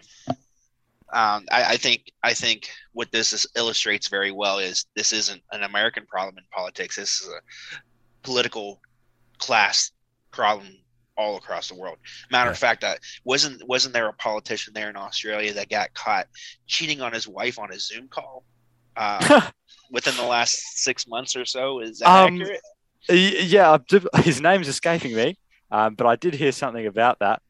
Um, 1.13 1.45
I, 1.51 1.63
I, 1.73 1.77
think 1.77 2.11
I 2.23 2.33
think 2.33 2.69
what 2.93 3.11
this 3.11 3.33
is, 3.33 3.45
illustrates 3.55 4.07
very 4.07 4.31
well 4.31 4.57
is 4.57 4.85
this 4.95 5.13
isn't 5.13 5.41
an 5.51 5.61
American 5.61 6.05
problem 6.07 6.37
in 6.37 6.43
politics. 6.51 6.95
This 6.95 7.21
is 7.21 7.27
a 7.27 7.39
political 8.23 8.81
class 9.37 9.91
problem 10.31 10.75
all 11.17 11.37
across 11.37 11.69
the 11.69 11.75
world. 11.75 11.97
Matter 12.31 12.47
yeah. 12.47 12.51
of 12.51 12.57
fact, 12.57 12.83
uh, 12.83 12.95
wasn't 13.23 13.65
wasn't 13.67 13.93
there 13.93 14.07
a 14.07 14.13
politician 14.13 14.73
there 14.73 14.89
in 14.89 14.95
Australia 14.95 15.53
that 15.53 15.69
got 15.69 15.93
caught 15.93 16.27
cheating 16.67 17.01
on 17.01 17.13
his 17.13 17.27
wife 17.27 17.59
on 17.59 17.71
a 17.71 17.79
Zoom 17.79 18.07
call 18.07 18.43
uh, 18.95 19.49
within 19.91 20.15
the 20.15 20.23
last 20.23 20.59
six 20.77 21.07
months 21.07 21.35
or 21.35 21.45
so? 21.45 21.79
Is 21.79 21.99
that 21.99 22.07
um, 22.07 22.41
accurate? 22.41 22.61
Yeah, 23.09 23.77
his 24.23 24.41
name's 24.41 24.67
escaping 24.67 25.15
me. 25.15 25.37
Um, 25.71 25.95
but 25.95 26.05
I 26.05 26.15
did 26.15 26.35
hear 26.35 26.51
something 26.51 26.85
about 26.85 27.19
that. 27.19 27.41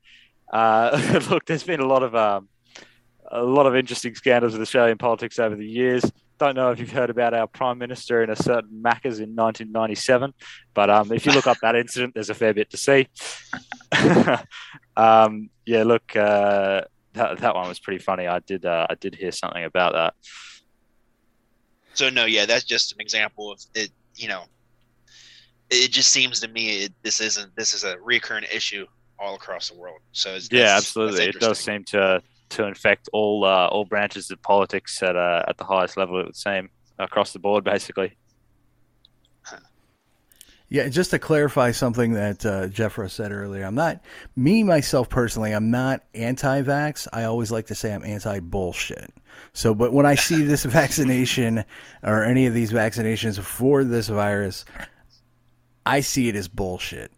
Uh, 0.52 1.20
look, 1.30 1.46
there's 1.46 1.64
been 1.64 1.82
a 1.82 1.86
lot 1.86 2.04
of 2.04 2.16
um, 2.16 2.48
a 3.34 3.44
lot 3.44 3.66
of 3.66 3.76
interesting 3.76 4.14
scandals 4.14 4.54
with 4.54 4.62
Australian 4.62 4.98
politics 4.98 5.40
over 5.40 5.56
the 5.56 5.66
years. 5.66 6.04
Don't 6.38 6.56
know 6.56 6.70
if 6.70 6.80
you've 6.80 6.92
heard 6.92 7.10
about 7.10 7.34
our 7.34 7.48
prime 7.48 7.80
minister 7.80 8.24
in 8.24 8.30
a 8.30 8.36
certain 8.36 8.82
Macca's 8.82 9.20
in 9.20 9.36
1997, 9.36 10.34
but 10.74 10.90
um, 10.90 11.12
if 11.12 11.26
you 11.26 11.32
look 11.32 11.48
up 11.48 11.58
that 11.62 11.76
incident, 11.76 12.14
there's 12.14 12.30
a 12.30 12.36
fair 12.36 12.54
bit 12.54 12.70
to 12.70 12.78
see. 12.78 13.08
um, 14.98 15.50
yeah, 15.66 15.84
look, 15.84 16.16
uh, 16.16 16.82
that 17.14 17.40
that 17.40 17.56
one 17.56 17.68
was 17.68 17.80
pretty 17.80 18.00
funny. 18.00 18.28
I 18.28 18.40
did 18.40 18.66
uh, 18.66 18.88
I 18.90 18.96
did 18.96 19.16
hear 19.16 19.32
something 19.32 19.64
about 19.64 19.94
that. 19.94 20.14
So 21.94 22.10
no, 22.10 22.26
yeah, 22.26 22.46
that's 22.46 22.66
just 22.66 22.94
an 22.94 23.02
example 23.02 23.52
of 23.52 23.60
it. 23.74 23.92
You 24.16 24.28
know, 24.28 24.44
it 25.70 25.92
just 25.92 26.12
seems 26.12 26.40
to 26.42 26.48
me 26.48 26.84
it, 26.84 26.94
this 27.02 27.20
isn't 27.22 27.56
this 27.56 27.74
is 27.74 27.84
a 27.84 27.98
recurrent 28.00 28.48
issue 28.54 28.86
all 29.18 29.36
across 29.36 29.70
the 29.70 29.78
world. 29.78 30.00
So 30.12 30.38
yeah, 30.52 30.76
absolutely, 30.78 31.26
it 31.26 31.40
does 31.40 31.60
seem 31.60 31.84
to 31.86 32.22
to 32.50 32.66
infect 32.66 33.10
all 33.14 33.46
uh, 33.46 33.68
all 33.68 33.86
branches 33.86 34.32
of 34.32 34.42
politics 34.42 35.02
at 35.02 35.16
uh, 35.16 35.44
at 35.48 35.58
the 35.58 35.64
highest 35.64 35.98
level. 35.98 36.20
It 36.20 36.26
would 36.26 36.36
seem 36.36 36.70
across 37.00 37.34
the 37.34 37.40
board, 37.40 37.64
basically. 37.64 38.16
Yeah, 40.70 40.88
just 40.88 41.12
to 41.12 41.20
clarify 41.20 41.70
something 41.70 42.14
that 42.14 42.44
uh, 42.44 42.68
Jeffro 42.68 43.08
said 43.08 43.32
earlier, 43.32 43.64
I'm 43.64 43.76
not 43.76 44.02
me 44.36 44.64
myself 44.64 45.08
personally. 45.08 45.52
I'm 45.52 45.70
not 45.70 46.02
anti-vax. 46.16 47.08
I 47.14 47.26
always 47.26 47.52
like 47.52 47.68
to 47.68 47.76
say 47.76 47.94
I'm 47.94 48.04
anti-bullshit. 48.04 49.14
So, 49.54 49.76
but 49.76 49.94
when 49.94 50.08
I 50.08 50.16
see 50.16 50.42
this 50.42 50.64
vaccination 50.64 51.64
or 52.02 52.24
any 52.24 52.48
of 52.48 52.56
these 52.56 52.72
vaccinations 52.72 53.40
for 53.40 53.84
this 53.84 54.08
virus, 54.08 54.66
I 55.86 56.00
see 56.00 56.28
it 56.28 56.36
as 56.36 56.48
bullshit. 56.48 57.12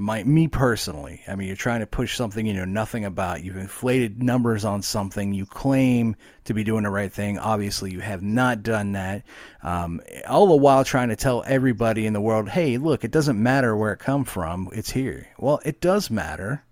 My 0.00 0.24
me 0.24 0.48
personally, 0.48 1.22
I 1.28 1.34
mean, 1.34 1.46
you're 1.46 1.56
trying 1.56 1.80
to 1.80 1.86
push 1.86 2.16
something 2.16 2.46
you 2.46 2.54
know 2.54 2.64
nothing 2.64 3.04
about. 3.04 3.44
You've 3.44 3.58
inflated 3.58 4.22
numbers 4.22 4.64
on 4.64 4.80
something 4.80 5.34
you 5.34 5.44
claim 5.44 6.16
to 6.44 6.54
be 6.54 6.64
doing 6.64 6.84
the 6.84 6.90
right 6.90 7.12
thing. 7.12 7.38
Obviously, 7.38 7.92
you 7.92 8.00
have 8.00 8.22
not 8.22 8.62
done 8.62 8.92
that. 8.92 9.24
Um, 9.62 10.00
all 10.26 10.46
the 10.46 10.56
while 10.56 10.84
trying 10.84 11.10
to 11.10 11.16
tell 11.16 11.44
everybody 11.46 12.06
in 12.06 12.14
the 12.14 12.20
world, 12.20 12.48
"Hey, 12.48 12.78
look, 12.78 13.04
it 13.04 13.10
doesn't 13.10 13.40
matter 13.40 13.76
where 13.76 13.92
it 13.92 13.98
come 13.98 14.24
from; 14.24 14.70
it's 14.72 14.90
here." 14.90 15.28
Well, 15.38 15.60
it 15.64 15.82
does 15.82 16.10
matter. 16.10 16.64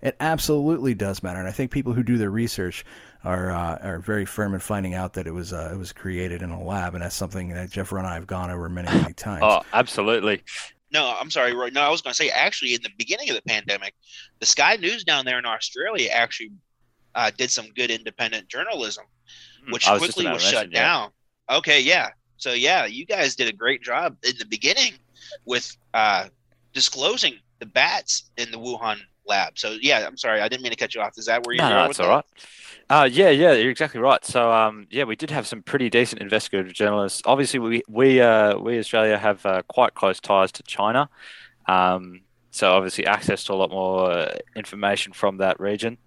It 0.00 0.16
absolutely 0.18 0.94
does 0.94 1.22
matter, 1.22 1.38
and 1.38 1.48
I 1.48 1.52
think 1.52 1.70
people 1.70 1.92
who 1.92 2.02
do 2.02 2.16
their 2.16 2.30
research 2.30 2.86
are 3.22 3.50
uh, 3.50 3.78
are 3.82 3.98
very 3.98 4.24
firm 4.24 4.54
in 4.54 4.60
finding 4.60 4.94
out 4.94 5.12
that 5.14 5.26
it 5.26 5.34
was 5.34 5.52
uh, 5.52 5.70
it 5.74 5.76
was 5.76 5.92
created 5.92 6.40
in 6.40 6.48
a 6.48 6.62
lab, 6.62 6.94
and 6.94 7.02
that's 7.02 7.14
something 7.14 7.50
that 7.50 7.70
Jeff 7.70 7.92
and 7.92 8.06
I 8.06 8.14
have 8.14 8.26
gone 8.26 8.50
over 8.50 8.70
many 8.70 8.88
many 8.88 9.12
times. 9.14 9.42
Oh, 9.44 9.60
absolutely. 9.74 10.42
No, 10.92 11.14
I'm 11.18 11.30
sorry, 11.30 11.54
Roy. 11.54 11.70
No, 11.70 11.82
I 11.82 11.88
was 11.88 12.02
going 12.02 12.12
to 12.12 12.16
say 12.16 12.30
actually 12.30 12.74
in 12.74 12.82
the 12.82 12.90
beginning 12.98 13.30
of 13.30 13.36
the 13.36 13.42
pandemic, 13.42 13.94
the 14.40 14.46
Sky 14.46 14.76
News 14.76 15.04
down 15.04 15.24
there 15.24 15.38
in 15.38 15.46
Australia 15.46 16.10
actually 16.10 16.52
uh, 17.14 17.30
did 17.36 17.50
some 17.50 17.68
good 17.74 17.90
independent 17.90 18.48
journalism, 18.48 19.04
hmm, 19.64 19.72
which 19.72 19.88
was 19.88 19.98
quickly 19.98 20.26
was 20.26 20.42
shut 20.42 20.70
yeah. 20.72 20.82
down. 20.82 21.10
Okay, 21.48 21.80
yeah. 21.80 22.10
So 22.36 22.52
yeah, 22.52 22.86
you 22.86 23.06
guys 23.06 23.36
did 23.36 23.48
a 23.48 23.52
great 23.52 23.82
job 23.82 24.16
in 24.24 24.32
the 24.38 24.46
beginning 24.46 24.94
with 25.44 25.76
uh, 25.94 26.26
disclosing 26.72 27.34
the 27.58 27.66
bats 27.66 28.30
in 28.36 28.50
the 28.50 28.58
Wuhan 28.58 28.98
lab. 29.26 29.58
So 29.58 29.76
yeah, 29.80 30.06
I'm 30.06 30.16
sorry, 30.16 30.40
I 30.40 30.48
didn't 30.48 30.62
mean 30.62 30.72
to 30.72 30.76
cut 30.76 30.94
you 30.94 31.00
off. 31.02 31.12
Is 31.18 31.26
that 31.26 31.44
where 31.46 31.54
you're? 31.54 31.64
No, 31.64 31.70
no 31.70 31.86
that's 31.86 32.00
all 32.00 32.08
right. 32.08 32.24
Uh, 32.90 33.08
yeah, 33.10 33.30
yeah, 33.30 33.52
you're 33.52 33.70
exactly 33.70 34.00
right. 34.00 34.24
So, 34.24 34.52
um, 34.52 34.88
yeah, 34.90 35.04
we 35.04 35.14
did 35.14 35.30
have 35.30 35.46
some 35.46 35.62
pretty 35.62 35.88
decent 35.88 36.20
investigative 36.20 36.72
journalists. 36.72 37.22
Obviously, 37.24 37.60
we 37.60 37.82
we 37.88 38.20
uh, 38.20 38.58
we 38.58 38.78
Australia 38.80 39.16
have 39.16 39.46
uh, 39.46 39.62
quite 39.68 39.94
close 39.94 40.20
ties 40.20 40.50
to 40.52 40.64
China, 40.64 41.08
um, 41.66 42.22
so 42.50 42.72
obviously 42.72 43.06
access 43.06 43.44
to 43.44 43.52
a 43.52 43.54
lot 43.54 43.70
more 43.70 44.10
uh, 44.10 44.34
information 44.56 45.12
from 45.12 45.38
that 45.38 45.60
region. 45.60 45.98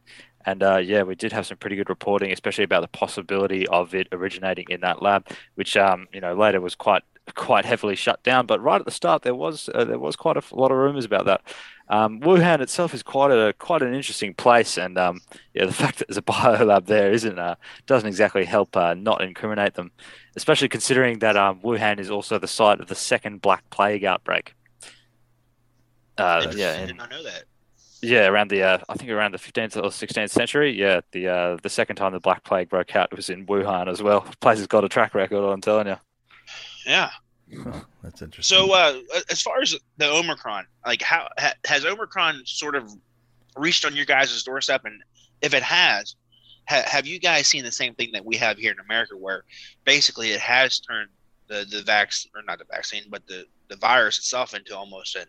And 0.45 0.61
uh, 0.61 0.77
yeah, 0.77 1.03
we 1.03 1.15
did 1.15 1.31
have 1.31 1.47
some 1.47 1.57
pretty 1.57 1.77
good 1.77 1.89
reporting, 1.89 2.33
especially 2.33 2.65
about 2.65 2.81
the 2.81 2.89
possibility 2.89 3.65
of 3.67 3.95
it 3.95 4.09
originating 4.11 4.65
in 4.69 4.81
that 4.81 5.01
lab, 5.01 5.27
which 5.55 5.77
um, 5.77 6.07
you 6.13 6.21
know 6.21 6.35
later 6.35 6.61
was 6.61 6.75
quite 6.75 7.03
quite 7.35 7.65
heavily 7.65 7.95
shut 7.95 8.21
down. 8.23 8.45
But 8.45 8.61
right 8.61 8.79
at 8.79 8.85
the 8.85 8.91
start, 8.91 9.23
there 9.23 9.35
was 9.35 9.69
uh, 9.73 9.85
there 9.85 9.99
was 9.99 10.15
quite 10.15 10.37
a 10.37 10.55
lot 10.55 10.71
of 10.71 10.77
rumors 10.77 11.05
about 11.05 11.25
that. 11.25 11.41
Um, 11.89 12.21
Wuhan 12.21 12.61
itself 12.61 12.93
is 12.93 13.03
quite 13.03 13.31
a 13.31 13.53
quite 13.53 13.81
an 13.81 13.93
interesting 13.93 14.33
place, 14.33 14.77
and 14.77 14.97
um, 14.97 15.21
yeah, 15.53 15.65
the 15.65 15.73
fact 15.83 15.99
that 15.99 16.07
there's 16.07 16.17
a 16.17 16.21
biolab 16.21 16.85
there 16.85 17.11
isn't 17.11 17.39
uh, 17.39 17.55
doesn't 17.85 18.07
exactly 18.07 18.45
help 18.45 18.75
uh, 18.75 18.93
not 18.93 19.21
incriminate 19.21 19.75
them, 19.75 19.91
especially 20.35 20.69
considering 20.69 21.19
that 21.19 21.37
um, 21.37 21.59
Wuhan 21.59 21.99
is 21.99 22.09
also 22.09 22.39
the 22.39 22.47
site 22.47 22.79
of 22.79 22.87
the 22.87 22.95
second 22.95 23.41
Black 23.41 23.69
Plague 23.69 24.03
outbreak. 24.03 24.55
Uh, 26.17 26.51
yeah, 26.55 26.79
I 26.81 26.85
did 26.85 26.97
not 26.97 27.09
know 27.09 27.23
that. 27.23 27.45
Yeah, 28.01 28.27
around 28.27 28.49
the 28.49 28.63
uh, 28.63 28.77
I 28.89 28.95
think 28.95 29.11
around 29.11 29.33
the 29.33 29.37
15th 29.37 29.77
or 29.77 29.83
16th 29.83 30.29
century. 30.29 30.71
Yeah, 30.77 31.01
the 31.11 31.27
uh, 31.27 31.57
the 31.63 31.69
second 31.69 31.95
time 31.95 32.11
the 32.11 32.19
Black 32.19 32.43
Plague 32.43 32.69
broke 32.69 32.95
out 32.95 33.15
was 33.15 33.29
in 33.29 33.45
Wuhan 33.45 33.87
as 33.87 34.03
well. 34.03 34.21
The 34.21 34.37
place 34.41 34.57
has 34.57 34.67
got 34.67 34.83
a 34.83 34.89
track 34.89 35.15
record. 35.15 35.49
I'm 35.49 35.61
telling 35.61 35.87
you. 35.87 35.97
Yeah. 36.85 37.11
That's 38.03 38.21
interesting. 38.21 38.57
So, 38.57 38.73
uh, 38.73 38.99
as 39.29 39.41
far 39.41 39.61
as 39.61 39.75
the 39.97 40.09
Omicron, 40.09 40.65
like 40.85 41.01
how 41.01 41.27
ha, 41.37 41.53
has 41.65 41.85
Omicron 41.85 42.41
sort 42.45 42.75
of 42.75 42.91
reached 43.57 43.85
on 43.85 43.95
your 43.95 44.05
guys' 44.05 44.43
doorstep, 44.43 44.85
and 44.85 45.01
if 45.41 45.53
it 45.53 45.63
has, 45.63 46.15
ha, 46.67 46.83
have 46.85 47.05
you 47.07 47.19
guys 47.19 47.47
seen 47.47 47.63
the 47.63 47.71
same 47.71 47.93
thing 47.95 48.09
that 48.13 48.25
we 48.25 48.35
have 48.37 48.57
here 48.57 48.71
in 48.71 48.79
America, 48.79 49.15
where 49.15 49.43
basically 49.85 50.31
it 50.31 50.39
has 50.39 50.79
turned 50.79 51.09
the 51.47 51.65
the 51.69 51.83
vaccine 51.83 52.31
or 52.35 52.41
not 52.43 52.59
the 52.59 52.65
vaccine, 52.69 53.03
but 53.09 53.25
the 53.27 53.45
the 53.69 53.75
virus 53.77 54.17
itself 54.17 54.53
into 54.53 54.75
almost 54.75 55.15
an 55.15 55.27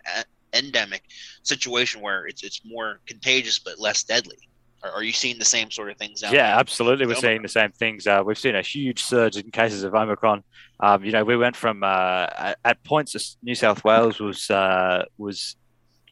endemic 0.52 1.02
situation 1.43 2.01
where 2.01 2.26
it's 2.26 2.43
it's 2.43 2.62
more 2.64 3.01
contagious 3.06 3.59
but 3.59 3.78
less 3.78 4.02
deadly. 4.02 4.39
Are, 4.85 4.93
are 4.93 5.02
you 5.02 5.12
seeing 5.12 5.39
the 5.39 5.44
same 5.44 5.70
sort 5.70 5.90
of 5.90 5.97
things? 5.97 6.23
yeah, 6.23 6.31
there? 6.31 6.43
absolutely. 6.43 7.06
We're 7.06 7.12
Omicron? 7.12 7.31
seeing 7.31 7.43
the 7.43 7.48
same 7.48 7.73
things. 7.73 8.06
Uh, 8.06 8.23
we've 8.24 8.39
seen 8.39 8.55
a 8.55 8.62
huge 8.62 9.02
surge 9.02 9.36
in 9.36 9.51
cases 9.51 9.82
of 9.82 9.94
Omicron. 9.94 10.44
Um, 10.81 11.05
you 11.05 11.12
know, 11.12 11.24
we 11.24 11.36
went 11.36 11.56
from 11.56 11.82
uh, 11.82 12.27
at, 12.36 12.59
at, 12.65 12.85
points 12.85 13.36
New 13.43 13.55
South 13.55 13.82
Wales 13.85 14.20
was 14.20 14.51
uh, 14.51 15.05
was 15.19 15.56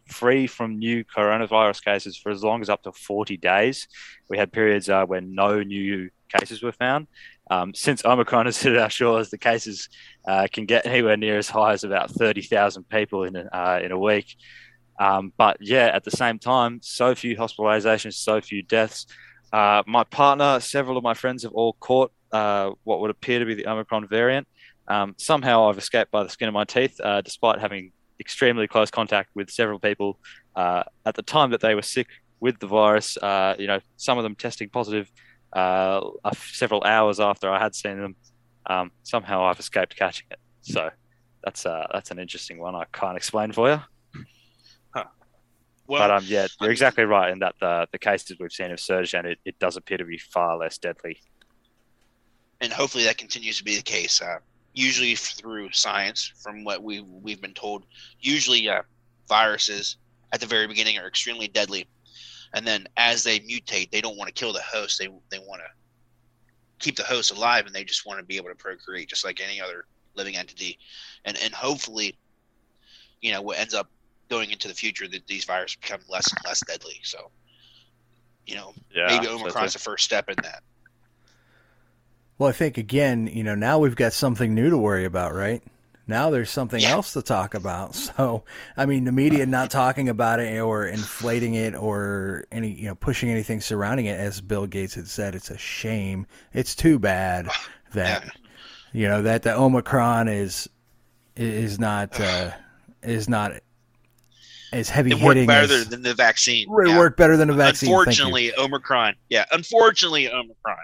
free 0.08 0.46
from 0.46 0.78
new 0.78 1.04
coronavirus 1.04 1.84
cases 1.84 2.16
for 2.16 2.30
as 2.30 2.42
long 2.42 2.60
as 2.60 2.68
up 2.68 2.82
to 2.82 2.92
40 2.92 3.36
days. 3.36 3.88
We 4.28 4.38
had 4.38 4.52
periods 4.52 4.88
uh, 4.88 5.04
where 5.06 5.20
no 5.20 5.62
new 5.62 6.10
cases 6.38 6.62
were 6.62 6.72
found. 6.72 7.06
Um, 7.50 7.74
since 7.74 8.04
Omicron 8.04 8.46
has 8.46 8.60
hit 8.62 8.76
our 8.78 8.90
shores, 8.90 9.30
the 9.30 9.38
cases 9.38 9.88
uh, 10.26 10.46
can 10.50 10.66
get 10.66 10.86
anywhere 10.86 11.16
near 11.16 11.38
as 11.38 11.48
high 11.48 11.72
as 11.72 11.84
about 11.84 12.10
30,000 12.10 12.88
people 12.88 13.24
in 13.24 13.36
a, 13.36 13.48
uh, 13.52 13.80
in 13.82 13.92
a 13.92 13.98
week. 13.98 14.36
Um, 15.02 15.32
but 15.36 15.56
yeah, 15.60 15.90
at 15.92 16.04
the 16.04 16.12
same 16.12 16.38
time, 16.38 16.78
so 16.80 17.12
few 17.16 17.36
hospitalizations, 17.36 18.14
so 18.14 18.40
few 18.40 18.62
deaths. 18.62 19.06
Uh, 19.52 19.82
my 19.84 20.04
partner, 20.04 20.60
several 20.60 20.96
of 20.96 21.02
my 21.02 21.14
friends 21.14 21.42
have 21.42 21.52
all 21.52 21.72
caught 21.80 22.12
uh, 22.30 22.70
what 22.84 23.00
would 23.00 23.10
appear 23.10 23.40
to 23.40 23.44
be 23.44 23.54
the 23.54 23.66
Omicron 23.66 24.06
variant. 24.06 24.46
Um, 24.86 25.16
somehow 25.18 25.68
I've 25.68 25.78
escaped 25.78 26.12
by 26.12 26.22
the 26.22 26.28
skin 26.28 26.46
of 26.46 26.54
my 26.54 26.62
teeth, 26.62 27.00
uh, 27.02 27.20
despite 27.20 27.58
having 27.58 27.90
extremely 28.20 28.68
close 28.68 28.92
contact 28.92 29.30
with 29.34 29.50
several 29.50 29.80
people 29.80 30.20
uh, 30.54 30.84
at 31.04 31.16
the 31.16 31.22
time 31.22 31.50
that 31.50 31.60
they 31.60 31.74
were 31.74 31.82
sick 31.82 32.06
with 32.38 32.60
the 32.60 32.68
virus. 32.68 33.18
you 33.58 33.66
know, 33.66 33.80
some 33.96 34.18
of 34.18 34.22
them 34.22 34.36
testing 34.36 34.68
positive 34.68 35.10
uh, 35.52 36.00
several 36.36 36.84
hours 36.84 37.18
after 37.18 37.50
I 37.50 37.58
had 37.58 37.74
seen 37.74 38.00
them. 38.00 38.16
Um, 38.66 38.92
somehow 39.02 39.46
I've 39.46 39.58
escaped 39.58 39.96
catching 39.96 40.28
it. 40.30 40.38
So 40.60 40.90
that's 41.42 41.66
uh, 41.66 41.88
that's 41.92 42.12
an 42.12 42.20
interesting 42.20 42.60
one. 42.60 42.76
I 42.76 42.84
can't 42.92 43.16
explain 43.16 43.50
for 43.50 43.68
you. 43.68 43.82
Well, 45.86 46.00
but 46.00 46.10
um, 46.10 46.24
yeah, 46.26 46.46
you're 46.60 46.70
exactly 46.70 47.04
right 47.04 47.32
in 47.32 47.40
that 47.40 47.54
the 47.60 47.86
the 47.92 47.98
cases 47.98 48.36
we've 48.38 48.52
seen 48.52 48.70
have 48.70 48.80
surged, 48.80 49.14
and 49.14 49.26
it, 49.26 49.38
it 49.44 49.58
does 49.58 49.76
appear 49.76 49.98
to 49.98 50.04
be 50.04 50.18
far 50.18 50.56
less 50.56 50.78
deadly. 50.78 51.18
And 52.60 52.72
hopefully 52.72 53.04
that 53.04 53.18
continues 53.18 53.58
to 53.58 53.64
be 53.64 53.76
the 53.76 53.82
case. 53.82 54.22
Uh, 54.22 54.38
usually 54.74 55.14
through 55.16 55.72
science, 55.72 56.32
from 56.42 56.64
what 56.64 56.82
we 56.82 57.00
we've 57.00 57.40
been 57.40 57.54
told, 57.54 57.84
usually 58.20 58.68
uh, 58.68 58.82
viruses 59.28 59.96
at 60.32 60.40
the 60.40 60.46
very 60.46 60.66
beginning 60.66 60.98
are 60.98 61.08
extremely 61.08 61.48
deadly, 61.48 61.86
and 62.54 62.66
then 62.66 62.86
as 62.96 63.24
they 63.24 63.40
mutate, 63.40 63.90
they 63.90 64.00
don't 64.00 64.16
want 64.16 64.28
to 64.28 64.34
kill 64.34 64.52
the 64.52 64.62
host. 64.62 64.98
They 64.98 65.08
they 65.30 65.40
want 65.40 65.62
to 65.62 65.68
keep 66.78 66.96
the 66.96 67.02
host 67.02 67.32
alive, 67.32 67.66
and 67.66 67.74
they 67.74 67.84
just 67.84 68.06
want 68.06 68.20
to 68.20 68.24
be 68.24 68.36
able 68.36 68.48
to 68.48 68.54
procreate, 68.54 69.08
just 69.08 69.24
like 69.24 69.40
any 69.40 69.60
other 69.60 69.86
living 70.14 70.36
entity. 70.36 70.78
And 71.24 71.36
and 71.38 71.52
hopefully, 71.52 72.16
you 73.20 73.32
know, 73.32 73.42
what 73.42 73.58
ends 73.58 73.74
up 73.74 73.90
going 74.32 74.50
into 74.50 74.66
the 74.66 74.74
future 74.74 75.06
that 75.06 75.26
these 75.26 75.44
viruses 75.44 75.76
become 75.76 76.00
less 76.08 76.32
and 76.32 76.40
less 76.46 76.62
deadly. 76.66 76.98
So, 77.02 77.30
you 78.46 78.54
know, 78.54 78.72
yeah, 78.94 79.08
maybe 79.08 79.28
Omicron 79.28 79.66
is 79.66 79.74
the 79.74 79.78
first 79.78 80.06
step 80.06 80.30
in 80.30 80.36
that. 80.42 80.62
Well, 82.38 82.48
I 82.48 82.52
think 82.52 82.78
again, 82.78 83.26
you 83.26 83.44
know, 83.44 83.54
now 83.54 83.78
we've 83.78 83.94
got 83.94 84.14
something 84.14 84.54
new 84.54 84.70
to 84.70 84.78
worry 84.78 85.04
about, 85.04 85.34
right? 85.34 85.62
Now 86.06 86.30
there's 86.30 86.50
something 86.50 86.80
yeah. 86.80 86.92
else 86.92 87.12
to 87.12 87.22
talk 87.22 87.54
about. 87.54 87.94
So, 88.16 88.44
I 88.76 88.86
mean, 88.86 89.04
the 89.04 89.12
media 89.12 89.44
not 89.44 89.70
talking 89.70 90.08
about 90.08 90.40
it 90.40 90.58
or 90.60 90.86
inflating 90.86 91.54
it 91.54 91.74
or 91.74 92.44
any, 92.50 92.70
you 92.72 92.86
know, 92.86 92.94
pushing 92.94 93.30
anything 93.30 93.60
surrounding 93.60 94.06
it, 94.06 94.18
as 94.18 94.40
Bill 94.40 94.66
Gates 94.66 94.94
had 94.94 95.08
said, 95.08 95.34
it's 95.34 95.50
a 95.50 95.58
shame. 95.58 96.26
It's 96.54 96.74
too 96.74 96.98
bad 96.98 97.48
that, 97.92 98.30
you 98.92 99.08
know, 99.08 99.22
that 99.22 99.42
the 99.42 99.54
Omicron 99.54 100.28
is 100.28 100.68
is 101.36 101.78
not 101.78 102.18
uh, 102.18 102.50
is 103.02 103.28
not 103.28 103.52
as 104.72 104.88
heavy 104.88 105.12
it 105.12 105.18
hitting. 105.18 105.46
better 105.46 105.74
as, 105.74 105.88
than 105.88 106.02
the 106.02 106.14
vaccine. 106.14 106.66
It 106.68 106.88
yeah. 106.88 106.98
worked 106.98 107.16
better 107.16 107.36
than 107.36 107.48
the 107.48 107.54
vaccine. 107.54 107.90
Unfortunately, 107.90 108.54
Omicron. 108.56 109.14
Yeah, 109.28 109.44
unfortunately, 109.52 110.30
Omicron 110.30 110.78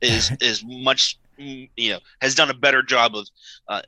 is 0.00 0.32
is 0.40 0.64
much 0.64 1.18
you 1.38 1.68
know 1.78 1.98
has 2.20 2.34
done 2.34 2.50
a 2.50 2.54
better 2.54 2.82
job 2.82 3.14
of 3.14 3.26
uh, 3.68 3.82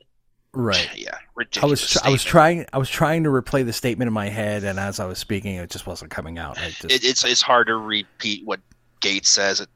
Right. 0.51 0.89
Yeah. 0.95 1.17
I 1.61 1.65
was 1.65 1.97
I 1.97 2.09
was 2.09 2.23
trying 2.23 2.65
I 2.73 2.79
was 2.79 2.89
trying 2.89 3.23
to 3.23 3.29
replay 3.29 3.63
the 3.63 3.73
statement 3.73 4.07
in 4.07 4.13
my 4.13 4.29
head, 4.29 4.63
and 4.63 4.79
as 4.79 4.99
I 4.99 5.05
was 5.05 5.19
speaking, 5.19 5.55
it 5.55 5.69
just 5.69 5.85
wasn't 5.85 6.09
coming 6.09 6.39
out. 6.39 6.57
Just... 6.57 6.85
It, 6.85 7.03
it's 7.03 7.23
it's 7.23 7.41
hard 7.41 7.67
to 7.67 7.75
repeat 7.75 8.45
what 8.45 8.59
Gates 8.99 9.29
says. 9.29 9.61
It 9.61 9.69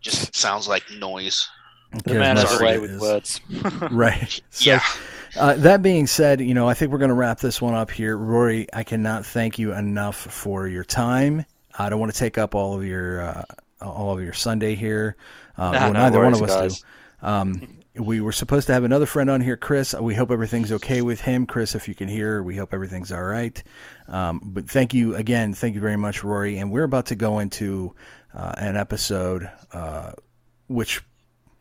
just 0.00 0.36
sounds 0.36 0.68
like 0.68 0.84
noise. 0.98 1.48
The 2.04 2.14
man 2.14 2.36
has 2.36 2.60
a 2.60 2.64
way 2.64 2.78
with 2.78 3.00
words. 3.00 3.40
right. 3.90 4.40
So, 4.50 4.70
yeah. 4.70 4.82
Uh, 5.36 5.54
that 5.54 5.82
being 5.82 6.06
said, 6.06 6.40
you 6.40 6.54
know, 6.54 6.68
I 6.68 6.74
think 6.74 6.92
we're 6.92 6.98
going 6.98 7.08
to 7.08 7.14
wrap 7.14 7.40
this 7.40 7.60
one 7.60 7.74
up 7.74 7.90
here. 7.90 8.16
Rory, 8.16 8.66
I 8.72 8.84
cannot 8.84 9.24
thank 9.24 9.58
you 9.58 9.72
enough 9.72 10.16
for 10.16 10.66
your 10.68 10.84
time. 10.84 11.46
I 11.78 11.88
don't 11.88 12.00
want 12.00 12.12
to 12.12 12.18
take 12.18 12.36
up 12.36 12.54
all 12.54 12.74
of 12.74 12.84
your 12.84 13.22
uh, 13.22 13.44
all 13.80 14.16
of 14.16 14.22
your 14.22 14.34
Sunday 14.34 14.74
here. 14.74 15.16
Uh, 15.56 15.70
nah, 15.70 15.72
well, 15.72 15.92
no 15.92 16.00
neither 16.00 16.18
worries, 16.18 16.40
one 16.40 16.50
of 16.50 16.50
us 16.50 16.56
guys. 16.56 16.80
do. 16.80 17.26
Um, 17.26 17.78
we 17.94 18.20
were 18.20 18.32
supposed 18.32 18.66
to 18.68 18.72
have 18.72 18.84
another 18.84 19.06
friend 19.06 19.28
on 19.28 19.40
here, 19.40 19.56
Chris. 19.56 19.94
We 19.94 20.14
hope 20.14 20.30
everything's 20.30 20.72
okay 20.72 21.02
with 21.02 21.20
him. 21.20 21.46
Chris, 21.46 21.74
if 21.74 21.88
you 21.88 21.94
can 21.94 22.08
hear, 22.08 22.42
we 22.42 22.56
hope 22.56 22.72
everything's 22.72 23.12
all 23.12 23.22
right. 23.22 23.62
Um, 24.08 24.40
but 24.42 24.68
thank 24.68 24.94
you 24.94 25.14
again. 25.14 25.52
Thank 25.52 25.74
you 25.74 25.80
very 25.80 25.96
much, 25.96 26.24
Rory. 26.24 26.58
And 26.58 26.70
we're 26.70 26.84
about 26.84 27.06
to 27.06 27.14
go 27.14 27.38
into 27.38 27.94
uh, 28.34 28.54
an 28.56 28.76
episode 28.76 29.50
uh, 29.72 30.12
which 30.68 31.02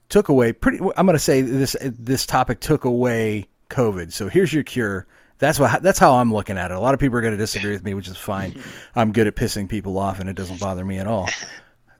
took 0.08 0.30
away 0.30 0.54
pretty. 0.54 0.80
I'm 0.96 1.06
going 1.06 1.18
to 1.18 1.20
say 1.20 1.42
this 1.42 1.76
this 1.82 2.26
topic 2.26 2.62
took 2.62 2.86
away 2.86 3.48
COVID. 3.72 4.12
So 4.12 4.28
here's 4.28 4.54
your 4.54 4.64
cure. 4.64 5.08
That's 5.40 5.60
what 5.60 5.82
that's 5.82 5.98
how 5.98 6.16
I'm 6.16 6.32
looking 6.32 6.58
at 6.58 6.70
it. 6.70 6.76
A 6.76 6.80
lot 6.80 6.94
of 6.94 7.00
people 7.00 7.18
are 7.18 7.22
going 7.22 7.34
to 7.34 7.38
disagree 7.38 7.72
with 7.72 7.84
me, 7.84 7.96
which 7.96 8.08
is 8.08 8.18
fine. 8.18 8.62
I'm 8.96 9.12
good 9.12 9.26
at 9.26 9.36
pissing 9.36 9.68
people 9.68 9.98
off, 9.98 10.20
and 10.20 10.30
it 10.30 10.36
doesn't 10.36 10.60
bother 10.60 10.86
me 10.86 11.00
at 11.00 11.08
all. 11.08 11.28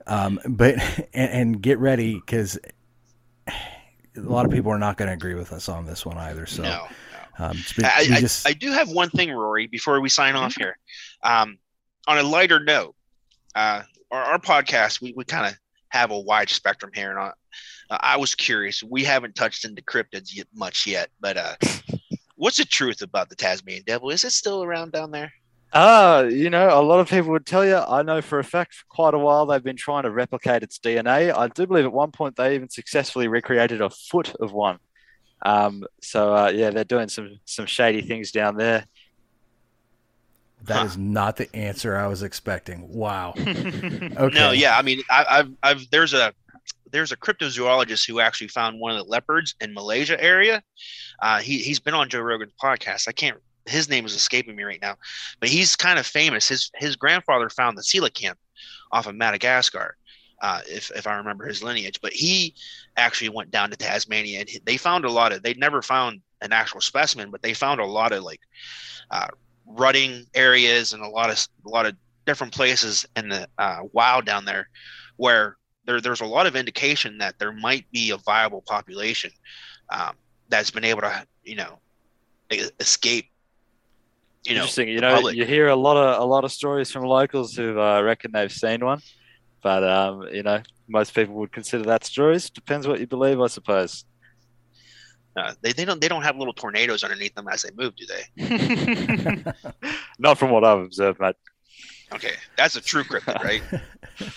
Um, 0.06 0.38
but 0.46 0.76
and, 1.14 1.32
and 1.32 1.62
get 1.62 1.78
ready 1.78 2.14
because 2.14 2.58
a 4.16 4.20
lot 4.20 4.44
of 4.44 4.52
people 4.52 4.70
are 4.70 4.78
not 4.78 4.96
going 4.96 5.08
to 5.08 5.14
agree 5.14 5.34
with 5.34 5.52
us 5.52 5.68
on 5.68 5.86
this 5.86 6.06
one 6.06 6.18
either. 6.18 6.46
So, 6.46 6.62
no, 6.62 6.68
no. 6.68 6.86
Um, 7.38 7.56
been, 7.76 7.84
I, 7.84 8.06
I, 8.12 8.20
just... 8.20 8.46
I, 8.46 8.52
do 8.52 8.70
have 8.72 8.90
one 8.90 9.10
thing, 9.10 9.32
Rory, 9.32 9.66
before 9.66 10.00
we 10.00 10.08
sign 10.08 10.36
off 10.36 10.54
here. 10.54 10.78
Um, 11.22 11.58
on 12.06 12.18
a 12.18 12.22
lighter 12.22 12.60
note, 12.60 12.94
uh, 13.54 13.82
our, 14.10 14.22
our, 14.22 14.38
podcast, 14.38 15.00
we, 15.00 15.14
we 15.16 15.24
kind 15.24 15.46
of 15.46 15.58
have 15.88 16.10
a 16.10 16.20
wide 16.20 16.50
spectrum 16.50 16.90
here. 16.94 17.10
And 17.10 17.32
I 18.00 18.16
was 18.16 18.34
curious. 18.34 18.82
We 18.82 19.04
haven't 19.04 19.34
touched 19.34 19.64
into 19.64 19.82
cryptids 19.82 20.34
yet, 20.34 20.46
much 20.54 20.86
yet, 20.86 21.10
but 21.20 21.36
uh, 21.36 21.54
what's 22.36 22.56
the 22.56 22.64
truth 22.64 23.02
about 23.02 23.28
the 23.28 23.36
Tasmanian 23.36 23.84
devil? 23.86 24.10
Is 24.10 24.24
it 24.24 24.32
still 24.32 24.62
around 24.62 24.92
down 24.92 25.10
there? 25.10 25.32
Uh, 25.72 26.28
you 26.30 26.50
know, 26.50 26.78
a 26.78 26.82
lot 26.82 27.00
of 27.00 27.08
people 27.08 27.30
would 27.30 27.46
tell 27.46 27.64
you. 27.64 27.76
I 27.76 28.02
know 28.02 28.20
for 28.20 28.38
a 28.38 28.44
fact 28.44 28.74
for 28.74 28.84
quite 28.88 29.14
a 29.14 29.18
while 29.18 29.46
they've 29.46 29.62
been 29.62 29.76
trying 29.76 30.02
to 30.02 30.10
replicate 30.10 30.62
its 30.62 30.78
DNA. 30.78 31.34
I 31.34 31.48
do 31.48 31.66
believe 31.66 31.86
at 31.86 31.92
one 31.92 32.10
point 32.10 32.36
they 32.36 32.54
even 32.54 32.68
successfully 32.68 33.26
recreated 33.26 33.80
a 33.80 33.88
foot 33.88 34.34
of 34.36 34.52
one. 34.52 34.78
Um, 35.44 35.84
so 36.02 36.34
uh, 36.34 36.52
yeah, 36.54 36.70
they're 36.70 36.84
doing 36.84 37.08
some 37.08 37.38
some 37.46 37.66
shady 37.66 38.02
things 38.02 38.32
down 38.32 38.56
there. 38.56 38.84
That 40.64 40.78
huh. 40.78 40.84
is 40.84 40.98
not 40.98 41.36
the 41.36 41.54
answer 41.56 41.96
I 41.96 42.06
was 42.06 42.22
expecting. 42.22 42.88
Wow. 42.88 43.34
okay. 43.38 44.10
No, 44.14 44.52
yeah, 44.52 44.76
I 44.76 44.82
mean, 44.82 45.02
I, 45.10 45.24
I've, 45.28 45.50
I've, 45.62 45.90
there's 45.90 46.14
a, 46.14 46.32
there's 46.92 47.12
a 47.12 47.16
cryptozoologist 47.16 48.06
who 48.06 48.20
actually 48.20 48.48
found 48.48 48.78
one 48.78 48.92
of 48.92 48.98
the 48.98 49.10
leopards 49.10 49.54
in 49.60 49.74
Malaysia 49.74 50.22
area. 50.22 50.62
Uh, 51.20 51.40
he 51.40 51.58
he's 51.58 51.80
been 51.80 51.94
on 51.94 52.08
Joe 52.08 52.20
Rogan's 52.20 52.52
podcast. 52.62 53.08
I 53.08 53.12
can't 53.12 53.38
his 53.66 53.88
name 53.88 54.04
is 54.04 54.14
escaping 54.14 54.56
me 54.56 54.64
right 54.64 54.80
now, 54.80 54.96
but 55.40 55.48
he's 55.48 55.76
kind 55.76 55.98
of 55.98 56.06
famous. 56.06 56.48
His 56.48 56.70
his 56.76 56.96
grandfather 56.96 57.48
found 57.48 57.76
the 57.76 57.82
coelacanth 57.82 58.36
off 58.90 59.06
of 59.06 59.14
Madagascar, 59.14 59.96
uh, 60.40 60.60
if 60.68 60.90
if 60.92 61.06
I 61.06 61.16
remember 61.16 61.46
his 61.46 61.62
lineage. 61.62 62.00
But 62.00 62.12
he 62.12 62.54
actually 62.96 63.30
went 63.30 63.50
down 63.50 63.70
to 63.70 63.76
Tasmania 63.76 64.40
and 64.40 64.50
they 64.64 64.76
found 64.76 65.04
a 65.04 65.10
lot 65.10 65.32
of. 65.32 65.42
They 65.42 65.54
never 65.54 65.82
found 65.82 66.20
an 66.40 66.52
actual 66.52 66.80
specimen, 66.80 67.30
but 67.30 67.42
they 67.42 67.54
found 67.54 67.80
a 67.80 67.86
lot 67.86 68.12
of 68.12 68.24
like 68.24 68.40
uh, 69.10 69.28
rutting 69.66 70.26
areas 70.34 70.92
and 70.92 71.02
a 71.02 71.08
lot 71.08 71.30
of 71.30 71.46
a 71.66 71.68
lot 71.68 71.86
of 71.86 71.96
different 72.26 72.52
places 72.52 73.06
in 73.16 73.28
the 73.28 73.48
uh, 73.58 73.80
wild 73.92 74.24
down 74.24 74.44
there 74.44 74.68
where 75.16 75.56
there, 75.84 76.00
there's 76.00 76.20
a 76.20 76.26
lot 76.26 76.46
of 76.46 76.56
indication 76.56 77.18
that 77.18 77.38
there 77.38 77.52
might 77.52 77.90
be 77.90 78.10
a 78.10 78.16
viable 78.18 78.62
population 78.62 79.30
um, 79.90 80.14
that's 80.48 80.70
been 80.70 80.84
able 80.84 81.02
to 81.02 81.26
you 81.44 81.56
know 81.56 81.78
escape 82.80 83.26
you 84.44 84.54
know, 84.54 84.62
Interesting. 84.62 84.88
You 84.88 85.00
know, 85.00 85.14
public. 85.14 85.36
you 85.36 85.44
hear 85.44 85.68
a 85.68 85.76
lot 85.76 85.96
of 85.96 86.20
a 86.20 86.24
lot 86.24 86.44
of 86.44 86.50
stories 86.50 86.90
from 86.90 87.04
locals 87.04 87.54
who 87.54 87.80
uh, 87.80 88.02
reckon 88.02 88.32
they've 88.32 88.50
seen 88.50 88.84
one, 88.84 89.00
but 89.62 89.84
um, 89.84 90.26
you 90.32 90.42
know, 90.42 90.60
most 90.88 91.14
people 91.14 91.34
would 91.36 91.52
consider 91.52 91.84
that 91.84 92.04
stories. 92.04 92.50
Depends 92.50 92.88
what 92.88 92.98
you 92.98 93.06
believe, 93.06 93.40
I 93.40 93.46
suppose. 93.46 94.04
Uh, 95.36 95.54
they, 95.62 95.72
they 95.72 95.84
don't 95.84 96.00
they 96.00 96.08
don't 96.08 96.22
have 96.22 96.36
little 96.36 96.52
tornadoes 96.52 97.04
underneath 97.04 97.34
them 97.36 97.46
as 97.46 97.62
they 97.62 97.70
move, 97.76 97.94
do 97.94 98.04
they? 98.06 99.44
Not 100.18 100.38
from 100.38 100.50
what 100.50 100.64
I've 100.64 100.80
observed, 100.80 101.20
mate. 101.20 101.36
Okay, 102.12 102.34
that's 102.56 102.74
a 102.74 102.80
true 102.80 103.04
cryptid, 103.04 103.42
right? 103.42 103.62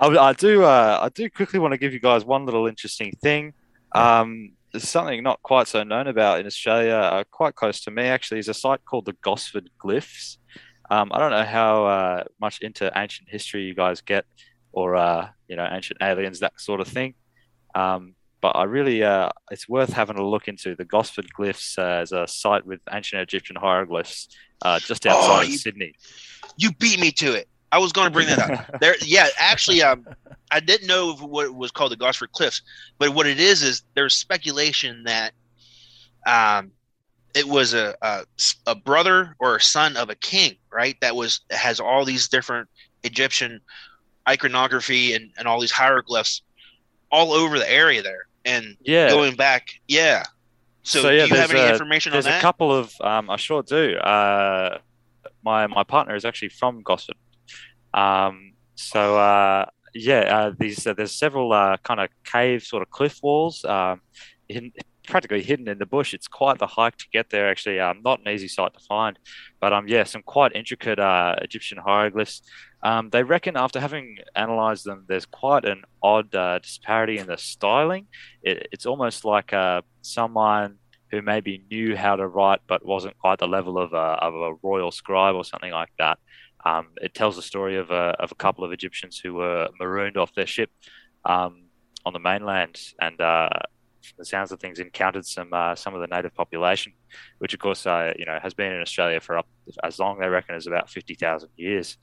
I, 0.00 0.06
I 0.08 0.32
do. 0.32 0.64
Uh, 0.64 0.98
I 1.02 1.08
do 1.08 1.28
quickly 1.30 1.58
want 1.58 1.72
to 1.72 1.78
give 1.78 1.92
you 1.92 2.00
guys 2.00 2.24
one 2.24 2.44
little 2.44 2.66
interesting 2.66 3.12
thing. 3.22 3.52
Um, 3.94 4.52
there's 4.72 4.88
something 4.88 5.22
not 5.22 5.40
quite 5.42 5.68
so 5.68 5.84
known 5.84 6.08
about 6.08 6.40
in 6.40 6.46
Australia, 6.46 6.94
uh, 6.94 7.24
quite 7.30 7.54
close 7.54 7.80
to 7.82 7.90
me 7.92 8.04
actually, 8.04 8.40
is 8.40 8.48
a 8.48 8.54
site 8.54 8.84
called 8.84 9.04
the 9.06 9.12
Gosford 9.22 9.70
Glyphs. 9.82 10.38
Um, 10.90 11.10
I 11.12 11.18
don't 11.18 11.30
know 11.30 11.44
how 11.44 11.86
uh, 11.86 12.24
much 12.40 12.58
into 12.60 12.90
ancient 12.96 13.28
history 13.30 13.62
you 13.64 13.74
guys 13.74 14.00
get, 14.00 14.24
or 14.72 14.96
uh, 14.96 15.28
you 15.48 15.56
know, 15.56 15.66
ancient 15.70 15.98
aliens, 16.02 16.40
that 16.40 16.60
sort 16.60 16.80
of 16.80 16.88
thing. 16.88 17.14
Um, 17.74 18.14
but 18.40 18.56
I 18.56 18.64
really, 18.64 19.02
uh, 19.02 19.30
it's 19.50 19.68
worth 19.68 19.92
having 19.92 20.18
a 20.18 20.26
look 20.26 20.48
into 20.48 20.74
the 20.74 20.84
Gosford 20.84 21.28
Glyphs 21.38 21.78
uh, 21.78 22.02
as 22.02 22.12
a 22.12 22.26
site 22.26 22.66
with 22.66 22.80
ancient 22.92 23.22
Egyptian 23.22 23.56
hieroglyphs 23.56 24.28
uh, 24.62 24.78
just 24.80 25.06
outside 25.06 25.38
Oh, 25.38 25.42
of 25.42 25.48
you- 25.48 25.56
Sydney. 25.56 25.94
You 26.58 26.72
beat 26.72 27.00
me 27.00 27.10
to 27.12 27.32
it. 27.34 27.48
I 27.74 27.78
was 27.78 27.92
going 27.92 28.06
to 28.06 28.12
bring 28.12 28.28
that 28.28 28.38
up. 28.38 28.50
There, 28.80 28.94
yeah, 29.02 29.28
actually, 29.38 29.82
um, 29.82 30.04
I 30.52 30.60
didn't 30.60 30.86
know 30.86 31.14
what 31.14 31.46
it 31.46 31.54
was 31.54 31.70
called 31.70 31.90
the 31.90 31.96
Gosford 31.96 32.30
Cliffs, 32.32 32.60
but 32.98 33.14
what 33.14 33.26
it 33.26 33.40
is 33.40 33.62
is 33.62 33.82
there's 33.94 34.14
speculation 34.14 35.02
that 35.04 35.32
um, 36.26 36.70
it 37.34 37.48
was 37.48 37.74
a, 37.74 37.94
a 38.02 38.24
a 38.66 38.74
brother 38.74 39.34
or 39.40 39.56
a 39.56 39.60
son 39.60 39.96
of 39.96 40.08
a 40.10 40.14
king, 40.14 40.54
right? 40.72 40.96
That 41.00 41.16
was 41.16 41.40
has 41.50 41.80
all 41.80 42.04
these 42.04 42.28
different 42.28 42.68
Egyptian 43.02 43.60
iconography 44.28 45.14
and, 45.14 45.30
and 45.36 45.48
all 45.48 45.60
these 45.60 45.72
hieroglyphs 45.72 46.42
all 47.10 47.32
over 47.32 47.58
the 47.58 47.70
area 47.70 48.02
there. 48.02 48.26
And 48.44 48.76
Yeah. 48.84 49.08
going 49.08 49.34
back, 49.34 49.68
yeah. 49.88 50.24
So, 50.82 51.02
do 51.02 51.16
you 51.16 51.34
have 51.34 51.50
any 51.50 51.60
a- 51.60 51.72
information 51.72 52.12
on 52.12 52.22
There's 52.22 52.36
a 52.36 52.40
couple 52.40 52.72
of, 52.72 52.92
um, 53.00 53.30
I 53.30 53.36
sure 53.36 53.62
do. 53.62 53.96
Uh, 53.96 54.78
my 55.42 55.66
my 55.66 55.84
partner 55.84 56.14
is 56.14 56.24
actually 56.24 56.48
from 56.50 56.82
Gosford, 56.82 57.16
um, 57.94 58.52
so 58.74 59.16
uh, 59.18 59.66
yeah, 59.94 60.20
uh, 60.20 60.52
these 60.58 60.86
uh, 60.86 60.94
there's 60.94 61.12
several 61.12 61.52
uh, 61.52 61.76
kind 61.78 62.00
of 62.00 62.10
cave 62.24 62.64
sort 62.64 62.82
of 62.82 62.90
cliff 62.90 63.20
walls, 63.22 63.64
um, 63.64 64.00
hidden, 64.48 64.72
practically 65.06 65.42
hidden 65.42 65.68
in 65.68 65.78
the 65.78 65.86
bush. 65.86 66.12
It's 66.12 66.26
quite 66.26 66.58
the 66.58 66.66
hike 66.66 66.96
to 66.96 67.06
get 67.12 67.30
there. 67.30 67.48
Actually, 67.48 67.78
um, 67.80 68.00
not 68.04 68.20
an 68.20 68.28
easy 68.28 68.48
site 68.48 68.74
to 68.74 68.80
find, 68.80 69.18
but 69.60 69.72
um, 69.72 69.86
yeah, 69.86 70.04
some 70.04 70.22
quite 70.22 70.54
intricate 70.54 70.98
uh, 70.98 71.36
Egyptian 71.40 71.78
hieroglyphs. 71.78 72.42
Um, 72.82 73.08
they 73.10 73.22
reckon 73.22 73.56
after 73.56 73.80
having 73.80 74.18
analysed 74.34 74.84
them, 74.84 75.04
there's 75.08 75.24
quite 75.24 75.64
an 75.64 75.84
odd 76.02 76.34
uh, 76.34 76.58
disparity 76.58 77.18
in 77.18 77.28
the 77.28 77.38
styling. 77.38 78.08
It, 78.42 78.68
it's 78.72 78.84
almost 78.84 79.24
like 79.24 79.54
someone 80.02 80.76
who 81.10 81.22
maybe 81.22 81.64
knew 81.70 81.96
how 81.96 82.16
to 82.16 82.26
write 82.26 82.60
but 82.66 82.84
wasn't 82.84 83.16
quite 83.18 83.38
the 83.38 83.46
level 83.46 83.78
of 83.78 83.92
a, 83.92 83.96
of 83.96 84.34
a 84.34 84.54
royal 84.62 84.90
scribe 84.90 85.36
or 85.36 85.44
something 85.44 85.70
like 85.70 85.90
that. 85.98 86.18
Um, 86.64 86.88
it 87.02 87.14
tells 87.14 87.36
the 87.36 87.42
story 87.42 87.76
of 87.76 87.90
a, 87.90 88.16
of 88.18 88.32
a 88.32 88.34
couple 88.34 88.64
of 88.64 88.72
Egyptians 88.72 89.18
who 89.18 89.34
were 89.34 89.68
marooned 89.78 90.16
off 90.16 90.34
their 90.34 90.46
ship 90.46 90.70
um, 91.24 91.64
on 92.06 92.12
the 92.12 92.18
mainland 92.18 92.80
and, 93.00 93.20
uh, 93.20 93.50
the 94.18 94.24
sounds 94.24 94.52
of 94.52 94.60
things, 94.60 94.78
encountered 94.78 95.26
some 95.26 95.48
uh, 95.52 95.74
some 95.74 95.94
of 95.94 96.00
the 96.00 96.06
native 96.14 96.34
population, 96.34 96.92
which 97.38 97.54
of 97.54 97.60
course 97.60 97.86
uh, 97.86 98.12
you 98.18 98.24
know 98.24 98.38
has 98.42 98.54
been 98.54 98.72
in 98.72 98.80
Australia 98.80 99.20
for 99.20 99.38
up 99.38 99.46
as 99.82 99.98
long 99.98 100.16
as 100.16 100.20
they 100.20 100.28
reckon 100.28 100.54
as 100.54 100.66
about 100.66 100.90
fifty 100.90 101.14
thousand 101.14 101.50
years. 101.56 101.96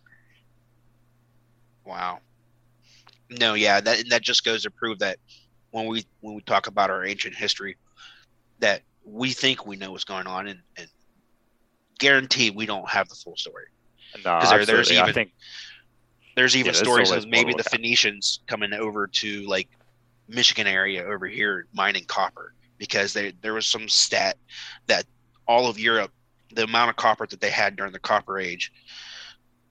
Wow. 1.86 2.20
No, 3.30 3.54
yeah, 3.54 3.80
that 3.82 4.10
that 4.10 4.22
just 4.22 4.44
goes 4.44 4.64
to 4.64 4.72
prove 4.72 5.00
that 5.00 5.18
when 5.72 5.88
we 5.88 6.06
when 6.22 6.36
we 6.36 6.42
talk 6.42 6.68
about 6.68 6.90
our 6.90 7.06
ancient 7.06 7.36
history, 7.36 7.78
that 8.60 8.82
we 9.06 9.32
think 9.32 9.66
we 9.66 9.76
know 9.76 9.92
what's 9.92 10.04
going 10.04 10.28
on, 10.28 10.48
and, 10.48 10.60
and 10.78 10.88
guarantee 12.00 12.50
we 12.50 12.66
don't 12.66 12.90
have 12.90 13.08
the 13.10 13.16
full 13.16 13.36
story. 13.36 13.66
No, 14.18 14.40
Because 14.40 14.50
there, 14.50 14.66
there's 14.66 14.92
even 14.92 15.14
think 15.14 15.32
there's 16.36 16.56
even 16.56 16.74
there's 16.74 16.80
stories 16.80 17.12
of 17.12 17.28
maybe 17.28 17.54
the. 17.54 17.64
Phoenicians 17.64 18.40
coming 18.48 18.74
over 18.74 19.08
to 19.08 19.42
like 19.48 19.70
Michigan 20.28 20.68
area 20.68 21.04
over 21.04 21.28
here 21.28 21.68
mining 21.74 22.06
copper 22.06 22.54
because 22.78 23.14
they, 23.14 23.32
there 23.42 23.54
was 23.54 23.68
some 23.68 23.88
stat 23.88 24.38
that 24.88 25.06
all 25.48 25.68
of 25.68 25.78
Europe, 25.80 26.12
the 26.54 26.64
amount 26.64 26.90
of 26.90 26.96
copper 26.96 27.28
that 27.28 27.40
they 27.40 27.50
had 27.50 27.76
during 27.76 27.92
the 27.92 28.00
Copper 28.00 28.40
Age, 28.40 28.72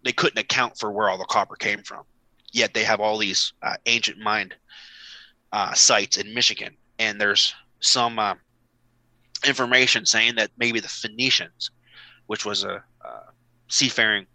they 0.05 0.12
couldn't 0.12 0.39
account 0.39 0.79
for 0.79 0.93
where 0.93 1.09
all 1.09 1.19
the 1.19 1.25
copper 1.25 1.57
came 1.57 1.83
from. 1.83 2.05
Yet 2.53 2.75
they 2.75 2.85
have 2.85 3.01
all 3.01 3.19
these 3.19 3.53
uh, 3.62 3.77
ancient 3.87 4.19
mined 4.19 4.55
uh, 5.53 5.73
sites 5.75 6.19
in 6.19 6.33
Michigan, 6.33 6.77
and 6.99 7.21
there's 7.21 7.55
some 7.81 8.19
uh, 8.19 8.35
information 9.47 10.07
saying 10.07 10.37
that 10.37 10.51
maybe 10.57 10.81
the 10.81 10.89
Phoenicians, 10.89 11.71
which 12.27 12.45
was 12.45 12.65
a 12.65 12.83
uh, 13.05 13.30
seafaring 13.70 14.26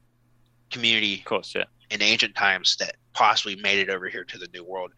community, 0.72 1.20
of 1.20 1.26
course, 1.26 1.54
yeah, 1.56 1.66
in 1.92 2.02
ancient 2.02 2.36
times 2.36 2.76
that 2.80 2.96
possibly 3.14 3.56
made 3.58 3.78
it 3.80 3.90
over 3.90 4.10
here 4.10 4.24
to 4.26 4.38
the 4.38 4.48
New 4.54 4.64
World 4.64 4.92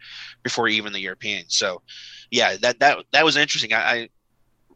before 0.44 0.68
even 0.68 0.94
the 0.94 1.00
Europeans. 1.02 1.56
So, 1.56 1.82
yeah, 2.32 2.56
that 2.62 2.80
that 2.80 3.00
that 3.12 3.26
was 3.26 3.36
interesting. 3.36 3.74
I 3.74 3.80
I, 3.92 4.10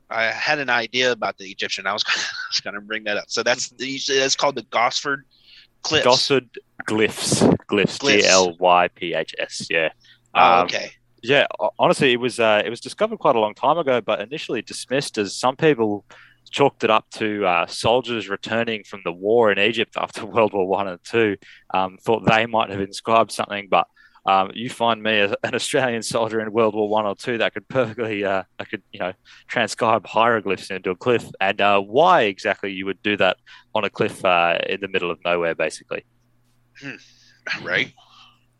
I 0.09 0.23
had 0.25 0.59
an 0.59 0.69
idea 0.69 1.11
about 1.11 1.37
the 1.37 1.49
Egyptian. 1.49 1.87
I 1.87 1.93
was 1.93 2.03
gonna, 2.09 2.19
I 2.19 2.47
was 2.51 2.59
going 2.59 2.75
to 2.75 2.81
bring 2.81 3.05
that 3.05 3.17
up. 3.17 3.25
So 3.27 3.43
that's 3.43 3.69
that's 3.69 4.35
called 4.35 4.55
the 4.55 4.63
Gosford 4.63 5.23
Cliffs. 5.83 6.05
Gosford 6.05 6.49
glyphs, 6.87 7.41
glyphs. 7.67 7.99
G 8.01 8.25
L 8.25 8.57
Y 8.57 8.87
P 8.89 9.13
H 9.13 9.33
S. 9.39 9.67
Yeah. 9.69 9.89
Oh, 10.35 10.59
Um, 10.59 10.65
okay. 10.65 10.91
Yeah, 11.23 11.45
honestly, 11.77 12.13
it 12.13 12.19
was 12.19 12.39
uh, 12.39 12.63
it 12.65 12.69
was 12.69 12.79
discovered 12.79 13.19
quite 13.19 13.35
a 13.35 13.39
long 13.39 13.53
time 13.53 13.77
ago, 13.77 14.01
but 14.01 14.21
initially 14.21 14.63
dismissed 14.63 15.19
as 15.19 15.35
some 15.35 15.55
people 15.55 16.03
chalked 16.51 16.83
it 16.83 16.89
up 16.89 17.09
to 17.11 17.45
uh, 17.45 17.65
soldiers 17.65 18.29
returning 18.29 18.83
from 18.83 19.01
the 19.03 19.11
war 19.11 19.51
in 19.51 19.57
Egypt 19.57 19.95
after 19.97 20.25
World 20.27 20.53
War 20.53 20.67
One 20.67 20.87
and 20.87 21.03
Two. 21.03 21.37
Um, 21.73 21.97
thought 21.97 22.25
they 22.25 22.45
might 22.45 22.69
have 22.69 22.81
inscribed 22.81 23.31
something, 23.31 23.67
but 23.69 23.87
um, 24.25 24.51
you 24.53 24.69
find 24.69 25.01
me 25.01 25.19
as 25.19 25.33
an 25.43 25.55
Australian 25.55 26.03
soldier 26.03 26.39
in 26.39 26.51
World 26.51 26.75
War 26.75 26.87
One 26.87 27.05
or 27.05 27.15
Two 27.15 27.39
that 27.39 27.53
could 27.53 27.67
perfectly, 27.67 28.23
uh, 28.23 28.43
I 28.59 28.65
could 28.65 28.83
you 28.91 28.99
know 28.99 29.13
transcribe 29.47 30.05
hieroglyphs 30.05 30.69
into 30.69 30.91
a 30.91 30.95
cliff, 30.95 31.25
and 31.39 31.59
uh, 31.59 31.79
why 31.79 32.23
exactly 32.23 32.71
you 32.71 32.85
would 32.85 33.01
do 33.01 33.17
that 33.17 33.37
on 33.73 33.83
a 33.83 33.89
cliff 33.89 34.23
uh, 34.23 34.59
in 34.69 34.81
the 34.81 34.87
middle 34.87 35.09
of 35.09 35.19
nowhere, 35.25 35.55
basically. 35.55 36.05
Right. 37.63 37.91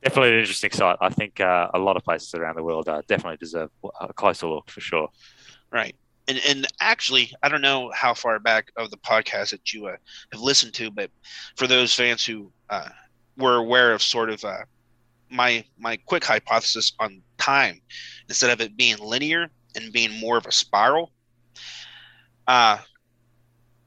Definitely 0.03 0.33
an 0.33 0.39
interesting 0.39 0.71
site. 0.71 0.97
I 0.99 1.09
think 1.09 1.39
uh, 1.39 1.67
a 1.71 1.77
lot 1.77 1.97
of 1.97 2.03
places 2.03 2.33
around 2.33 2.55
the 2.55 2.63
world 2.63 2.89
uh, 2.89 3.03
definitely 3.07 3.37
deserve 3.37 3.69
a 3.99 4.11
closer 4.11 4.47
look 4.47 4.71
for 4.71 4.81
sure. 4.81 5.09
Right. 5.71 5.95
And 6.31 6.39
and 6.47 6.67
actually, 6.79 7.33
I 7.43 7.49
don't 7.49 7.61
know 7.61 7.91
how 7.93 8.13
far 8.13 8.39
back 8.39 8.71
of 8.77 8.89
the 8.89 8.95
podcast 8.95 9.49
that 9.49 9.73
you 9.73 9.87
uh, 9.87 9.97
have 10.31 10.39
listened 10.39 10.73
to, 10.75 10.89
but 10.89 11.11
for 11.57 11.67
those 11.67 11.93
fans 11.93 12.23
who 12.23 12.49
uh, 12.69 12.87
were 13.35 13.57
aware 13.57 13.91
of 13.91 14.01
sort 14.01 14.29
of 14.29 14.41
uh, 14.45 14.63
my 15.29 15.65
my 15.77 15.97
quick 15.97 16.23
hypothesis 16.23 16.93
on 17.01 17.21
time, 17.37 17.81
instead 18.29 18.49
of 18.49 18.61
it 18.61 18.77
being 18.77 18.97
linear 18.99 19.49
and 19.75 19.91
being 19.91 20.17
more 20.21 20.37
of 20.37 20.45
a 20.45 20.53
spiral, 20.53 21.11
uh, 22.47 22.77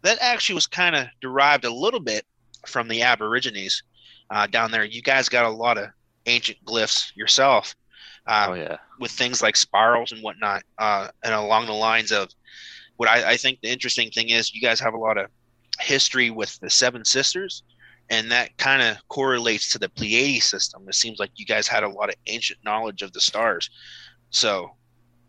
that 0.02 0.18
actually 0.20 0.54
was 0.54 0.66
kind 0.66 0.94
of 0.94 1.06
derived 1.22 1.64
a 1.64 1.72
little 1.72 2.00
bit 2.00 2.26
from 2.66 2.88
the 2.88 3.00
Aborigines 3.00 3.82
uh, 4.28 4.46
down 4.48 4.70
there. 4.70 4.84
You 4.84 5.00
guys 5.00 5.30
got 5.30 5.46
a 5.46 5.48
lot 5.48 5.78
of 5.78 5.88
ancient 6.26 6.62
glyphs 6.66 7.10
yourself. 7.16 7.74
Uh, 8.26 8.48
oh 8.48 8.55
yeah, 8.55 8.78
with 8.98 9.10
things 9.10 9.42
like 9.42 9.56
spirals 9.56 10.12
and 10.12 10.22
whatnot, 10.22 10.62
uh, 10.78 11.09
and 11.24 11.34
along 11.34 11.66
the 11.66 11.72
lines 11.72 12.12
of 12.12 12.28
what 12.96 13.09
I, 13.09 13.32
I 13.32 13.36
think 13.36 13.60
the 13.62 13.70
interesting 13.70 14.10
thing 14.10 14.30
is, 14.30 14.55
you 14.55 14.60
guys 14.62 14.80
have 14.80 14.94
a 14.94 14.98
lot 14.98 15.18
of 15.18 15.30
history 15.80 16.30
with 16.30 16.59
the 16.60 16.70
Seven 16.70 17.05
Sisters, 17.05 17.62
and 18.10 18.30
that 18.32 18.56
kind 18.59 18.82
of 18.82 18.98
correlates 19.09 19.70
to 19.72 19.78
the 19.78 19.88
Pleiades 19.90 20.46
system. 20.46 20.84
It 20.88 20.94
seems 20.94 21.18
like 21.18 21.32
you 21.36 21.46
guys 21.46 21.68
had 21.68 21.84
a 21.84 21.88
lot 21.88 22.09
of 22.10 22.16
ancient 22.26 22.60
knowledge 22.64 23.02
of 23.02 23.12
the 23.12 23.20
stars, 23.20 23.70
so 24.30 24.70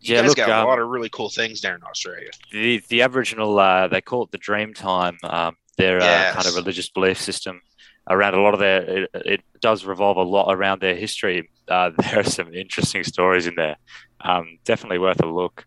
you 0.00 0.14
Yeah, 0.14 0.20
guys 0.20 0.34
look, 0.34 0.36
got 0.36 0.50
a 0.50 0.54
um, 0.54 0.68
lot 0.68 0.78
of 0.80 0.88
really 0.88 1.10
cool 1.10 1.30
things 1.30 1.60
there 1.62 1.74
in 1.76 1.82
Australia. 1.84 2.30
the 2.50 2.82
the 2.88 3.02
Aboriginal 3.02 3.58
uh, 3.58 3.88
they 3.88 4.00
call 4.00 4.24
it 4.24 4.30
the 4.30 4.38
Dream 4.38 4.74
Time. 4.74 5.18
Um, 5.22 5.56
their 5.76 6.02
uh, 6.02 6.24
kind 6.26 6.46
of 6.48 6.54
religious 6.54 6.88
belief 6.88 7.20
system 7.20 7.60
around 8.08 8.34
a 8.34 8.40
lot 8.40 8.54
of 8.54 8.60
their 8.60 8.82
it, 8.82 9.10
it 9.14 9.40
does 9.60 9.84
revolve 9.84 10.16
a 10.16 10.22
lot 10.22 10.52
around 10.52 10.80
their 10.80 10.94
history. 10.94 11.48
Uh, 11.68 11.90
there 11.98 12.20
are 12.20 12.24
some 12.24 12.52
interesting 12.54 13.04
stories 13.04 13.46
in 13.46 13.54
there. 13.54 13.76
Um, 14.20 14.58
definitely 14.64 14.98
worth 14.98 15.22
a 15.22 15.26
look. 15.26 15.66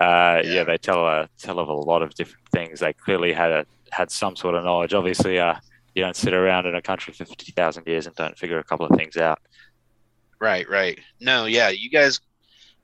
Uh, 0.00 0.42
yeah. 0.44 0.64
they 0.64 0.78
tell 0.78 1.06
a 1.06 1.28
tell 1.38 1.58
of 1.58 1.68
a 1.68 1.72
lot 1.72 2.02
of 2.02 2.14
different 2.14 2.46
things. 2.52 2.80
They 2.80 2.92
clearly 2.92 3.32
had 3.32 3.50
a 3.50 3.66
had 3.90 4.10
some 4.10 4.36
sort 4.36 4.54
of 4.54 4.64
knowledge. 4.64 4.94
Obviously, 4.94 5.38
uh, 5.38 5.54
you 5.94 6.02
don't 6.02 6.16
sit 6.16 6.34
around 6.34 6.66
in 6.66 6.74
a 6.74 6.82
country 6.82 7.12
for 7.12 7.24
fifty 7.24 7.52
thousand 7.52 7.86
years 7.86 8.06
and 8.06 8.16
don't 8.16 8.36
figure 8.36 8.58
a 8.58 8.64
couple 8.64 8.86
of 8.86 8.96
things 8.96 9.16
out. 9.16 9.38
Right, 10.40 10.68
right. 10.68 10.98
No, 11.20 11.44
yeah, 11.44 11.68
you 11.68 11.88
guys, 11.88 12.20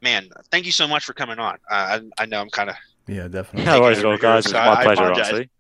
man, 0.01 0.29
thank 0.53 0.65
you 0.65 0.71
so 0.71 0.87
much 0.87 1.05
for 1.05 1.13
coming 1.13 1.41
on. 1.41 1.55
Uh, 1.69 2.01
I, 2.19 2.23
I 2.23 2.27
know 2.27 2.41
I'm 2.41 2.51
kind 2.51 2.71
of 2.71 2.77
Yeah, 3.09 3.27
definitely. 3.27 3.65
No 3.65 3.81
worries 3.81 3.99
at 3.99 4.05
all, 4.05 4.17
guys. 4.17 4.47
It 4.47 4.53
was 4.53 4.77
my 4.77 4.85
pleasure, 4.85 5.13
honestly. 5.13 5.51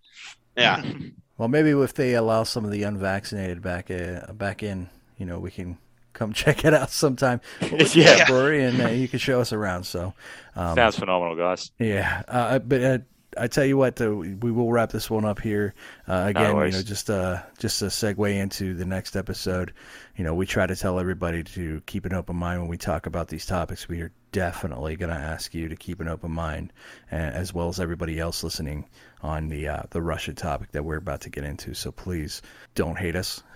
Yeah. 0.57 0.82
Well, 1.39 1.47
maybe 1.47 1.70
if 1.70 1.95
they 1.95 2.15
allow 2.15 2.43
some 2.43 2.65
of 2.65 2.73
the 2.73 2.82
unvaccinated 2.82 3.62
back 3.62 3.93
uh, 3.93 4.32
back 4.32 4.65
in, 4.65 4.89
you 5.19 5.24
know, 5.24 5.39
we 5.39 5.53
can 5.53 5.78
come 6.19 6.32
check 6.35 6.65
it 6.65 6.74
out 6.74 6.90
sometime. 6.90 7.40
Yeah. 7.95 8.27
Brewery, 8.27 8.65
and 8.65 8.81
uh, 8.81 8.89
you 8.89 9.09
can 9.09 9.19
show 9.19 9.40
us 9.40 9.53
around. 9.53 9.85
So 9.85 10.12
um, 10.57 10.77
Sounds 10.77 10.99
phenomenal, 10.99 11.36
guys. 11.36 11.70
Yeah, 11.78 12.23
uh, 12.28 12.59
but 12.59 12.82
uh, 12.82 12.99
I 13.36 13.47
tell 13.47 13.65
you 13.65 13.77
what, 13.77 14.01
uh, 14.01 14.15
we 14.15 14.51
will 14.51 14.70
wrap 14.70 14.90
this 14.90 15.09
one 15.09 15.24
up 15.24 15.40
here. 15.40 15.74
Uh, 16.07 16.24
again, 16.28 16.55
you 16.57 16.70
know, 16.73 16.82
just 16.82 17.09
uh, 17.09 17.43
just 17.59 17.82
a 17.82 17.86
segue 17.86 18.35
into 18.35 18.74
the 18.74 18.85
next 18.85 19.16
episode. 19.16 19.73
You 20.16 20.24
know, 20.24 20.35
we 20.35 20.47
try 20.47 20.66
to 20.66 20.77
tell 20.77 20.99
everybody 20.99 21.45
to 21.45 21.81
keep 21.86 22.05
an 22.05 22.15
open 22.15 22.36
mind 22.36 22.61
when 22.61 22.69
we 22.69 22.77
talk 22.77 23.07
about 23.07 23.28
these 23.28 23.47
topics. 23.47 23.89
We 23.89 24.01
are 24.01 24.12
definitely 24.32 24.97
going 24.97 25.11
to 25.11 25.20
ask 25.20 25.55
you 25.55 25.69
to 25.69 25.77
keep 25.77 26.01
an 26.01 26.09
open 26.09 26.32
mind, 26.32 26.73
uh, 27.12 27.16
as 27.16 27.55
well 27.55 27.69
as 27.69 27.81
everybody 27.81 28.19
else 28.19 28.43
listening 28.43 28.86
on 29.23 29.49
the 29.49 29.69
uh, 29.69 29.82
the 29.90 30.01
Russia 30.01 30.32
topic 30.32 30.73
that 30.73 30.85
we're 30.85 30.97
about 30.97 31.23
to 31.23 31.31
get 31.31 31.45
into. 31.45 31.74
So 31.74 31.90
please 31.90 32.43
don't 32.74 32.99
hate 32.99 33.16
us. 33.16 33.43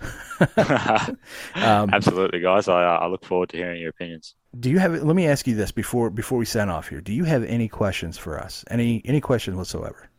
Um, 1.55 1.89
Absolutely, 1.93 2.39
guys. 2.39 2.67
I, 2.67 2.83
I 2.83 3.07
look 3.07 3.25
forward 3.25 3.49
to 3.49 3.57
hearing 3.57 3.79
your 3.79 3.91
opinions. 3.91 4.35
Do 4.59 4.69
you 4.69 4.79
have? 4.79 5.03
Let 5.03 5.15
me 5.15 5.27
ask 5.27 5.47
you 5.47 5.55
this 5.55 5.71
before 5.71 6.09
before 6.09 6.37
we 6.37 6.45
sign 6.45 6.69
off 6.69 6.89
here. 6.89 7.01
Do 7.01 7.13
you 7.13 7.23
have 7.23 7.43
any 7.43 7.67
questions 7.67 8.17
for 8.17 8.39
us? 8.39 8.65
Any 8.69 9.01
any 9.05 9.21
questions 9.21 9.55
whatsoever? 9.55 10.09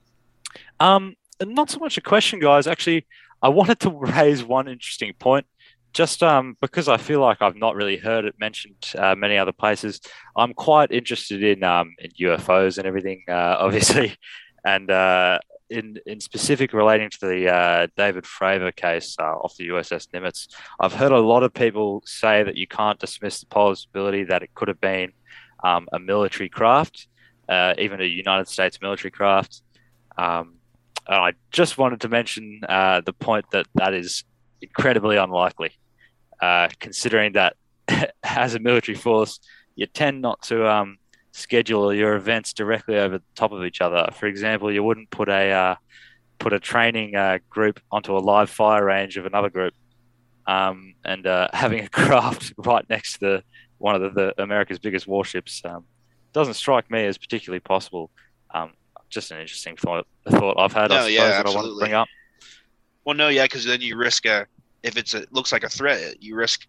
Um, 0.81 1.15
not 1.43 1.71
so 1.71 1.79
much 1.79 1.99
a 1.99 2.01
question, 2.01 2.41
guys. 2.41 2.67
Actually, 2.67 3.07
I 3.43 3.49
wanted 3.49 3.81
to 3.81 3.91
raise 3.91 4.43
one 4.45 4.69
interesting 4.69 5.13
point. 5.19 5.47
Just 5.93 6.25
um, 6.25 6.57
because 6.61 6.89
I 6.89 6.97
feel 6.97 7.21
like 7.21 7.41
I've 7.41 7.55
not 7.55 7.77
really 7.77 7.97
heard 7.97 8.25
it 8.25 8.35
mentioned 8.41 8.93
uh, 8.99 9.15
many 9.15 9.39
other 9.39 9.53
places. 9.53 10.01
I'm 10.35 10.53
quite 10.53 10.91
interested 10.91 11.43
in 11.45 11.63
um, 11.63 11.95
in 11.99 12.11
UFOs 12.21 12.79
and 12.79 12.87
everything, 12.87 13.23
uh, 13.29 13.57
obviously, 13.61 14.17
and 14.65 14.91
uh, 14.91 15.39
in 15.71 15.99
in 16.07 16.21
specific 16.21 16.73
relating 16.73 17.11
to 17.11 17.19
the 17.21 17.53
uh, 17.53 17.87
David 17.97 18.25
Fravor 18.25 18.75
case 18.75 19.17
uh, 19.19 19.37
off 19.37 19.57
the 19.57 19.69
USS 19.69 20.09
Nimitz. 20.09 20.49
I've 20.81 20.93
heard 20.93 21.13
a 21.13 21.21
lot 21.21 21.43
of 21.43 21.53
people 21.53 22.03
say 22.07 22.43
that 22.43 22.57
you 22.57 22.67
can't 22.67 22.99
dismiss 22.99 23.41
the 23.41 23.47
possibility 23.47 24.25
that 24.25 24.43
it 24.43 24.55
could 24.55 24.69
have 24.69 24.81
been 24.81 25.13
um, 25.63 25.89
a 25.93 25.99
military 25.99 26.49
craft, 26.49 27.09
uh, 27.49 27.75
even 27.79 28.01
a 28.01 28.05
United 28.05 28.49
States 28.49 28.81
military 28.81 29.11
craft. 29.11 29.63
Um, 30.17 30.57
and 31.07 31.17
I 31.17 31.33
just 31.51 31.77
wanted 31.77 32.01
to 32.03 32.09
mention 32.09 32.61
uh, 32.69 33.01
the 33.01 33.13
point 33.13 33.51
that 33.51 33.67
that 33.75 33.95
is 33.95 34.25
incredibly 34.63 35.17
unlikely, 35.17 35.73
uh, 36.41 36.69
considering 36.79 37.33
that 37.33 37.57
as 38.23 38.55
a 38.55 38.59
military 38.59 38.97
force, 38.97 39.41
you 39.77 39.87
tend 39.87 40.23
not 40.23 40.41
to 40.43 40.71
um, 40.71 40.99
schedule 41.35 41.93
your 41.93 42.15
events 42.15 42.53
directly 42.53 42.97
over 42.97 43.19
the 43.19 43.25
top 43.35 43.51
of 43.51 43.65
each 43.65 43.81
other. 43.81 44.09
For 44.15 44.27
example, 44.27 44.73
you 44.73 44.83
wouldn't 44.85 45.11
put 45.11 45.29
a 45.29 45.51
uh, 45.51 45.75
put 46.39 46.53
a 46.53 46.61
training 46.61 47.17
uh, 47.17 47.39
group 47.51 47.81
onto 47.91 48.17
a 48.17 48.21
live 48.21 48.49
fire 48.49 48.85
range 48.85 49.17
of 49.17 49.27
another 49.27 49.51
group, 49.51 49.75
um, 50.47 50.95
and 51.05 51.27
uh, 51.27 51.49
having 51.53 51.81
a 51.85 51.89
craft 51.89 52.53
right 52.59 52.89
next 52.89 53.15
to 53.15 53.19
the, 53.21 53.43
one 53.79 53.97
of 53.97 54.15
the, 54.15 54.33
the 54.37 54.43
America's 54.43 54.79
biggest 54.79 55.07
warships 55.07 55.61
um, 55.65 55.85
doesn't 56.33 56.55
strike 56.55 56.89
me 56.91 57.05
as 57.05 57.19
particularly 57.19 57.61
possible. 57.61 58.11
Um, 58.53 58.73
just 59.11 59.31
an 59.33 59.41
interesting 59.41 59.77
thought, 59.77 60.07
thought 60.29 60.57
I've 60.59 60.73
had. 60.73 60.91
I 60.91 60.95
No, 60.97 61.01
suppose 61.03 61.13
yeah, 61.13 61.29
that 61.29 61.33
I 61.33 61.39
wanted 61.39 61.45
to 61.45 61.59
absolutely. 61.59 61.81
bring 61.81 61.95
up. 61.95 62.09
Well, 63.05 63.17
no, 63.17 63.29
yeah, 63.29 63.45
because 63.45 63.65
then 63.65 63.81
you 63.81 63.97
risk 63.97 64.25
a 64.27 64.47
if 64.83 64.97
it's 64.97 65.15
a 65.15 65.25
looks 65.31 65.51
like 65.51 65.65
a 65.65 65.69
threat, 65.69 66.23
you 66.23 66.37
risk 66.37 66.67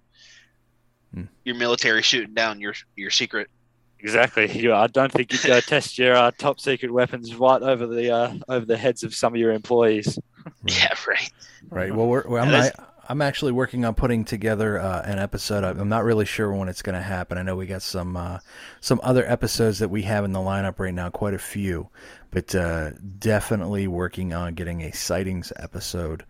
Hmm. 1.14 1.24
your 1.46 1.56
military 1.56 2.02
shooting 2.02 2.34
down 2.34 2.60
your 2.60 2.74
your 2.96 3.10
secret. 3.12 3.50
Exactly. 4.00 4.48
You, 4.62 4.74
I 4.74 4.88
don't 4.88 5.12
think 5.12 5.32
you'd 5.32 5.44
go 5.44 5.60
test 5.60 5.98
your 5.98 6.16
uh, 6.16 6.32
top 6.38 6.60
secret 6.60 6.92
weapons 6.92 7.36
right 7.36 7.62
over 7.62 7.88
the 7.88 8.12
uh, 8.12 8.34
over 8.48 8.66
the 8.66 8.78
heads 8.78 9.04
of 9.04 9.14
some 9.16 9.34
of 9.34 9.40
your 9.40 9.52
employees. 9.52 10.18
Yeah, 10.64 10.94
right. 11.08 11.32
Right. 11.72 11.96
Well, 11.96 12.06
we're, 12.06 12.24
well 12.28 12.44
I'm, 12.44 12.54
I, 12.54 12.72
I'm 13.10 13.22
actually 13.24 13.52
working 13.52 13.84
on 13.84 13.96
putting 13.96 14.26
together 14.26 14.80
uh, 14.80 15.02
an 15.04 15.18
episode. 15.18 15.64
I- 15.64 15.72
I'm 15.72 15.90
not 15.90 16.04
really 16.04 16.26
sure 16.26 16.54
when 16.54 16.70
it's 16.70 16.84
going 16.84 16.96
to 16.96 17.02
happen. 17.02 17.40
I 17.40 17.42
know 17.42 17.56
we 17.56 17.66
got 17.66 17.82
some 17.82 18.16
uh, 18.16 18.40
some 18.80 19.00
other 19.04 19.26
episodes 19.26 19.80
that 19.80 19.90
we 19.90 20.04
have 20.04 20.24
in 20.24 20.34
the 20.34 20.40
lineup 20.40 20.78
right 20.78 20.94
now, 20.94 21.10
quite 21.10 21.34
a 21.34 21.40
few, 21.40 21.90
but 22.30 22.54
uh, 22.54 22.92
definitely 23.18 23.88
working 23.88 24.34
on 24.34 24.54
getting 24.54 24.82
a 24.84 24.92
sightings 24.92 25.52
episode 25.56 26.26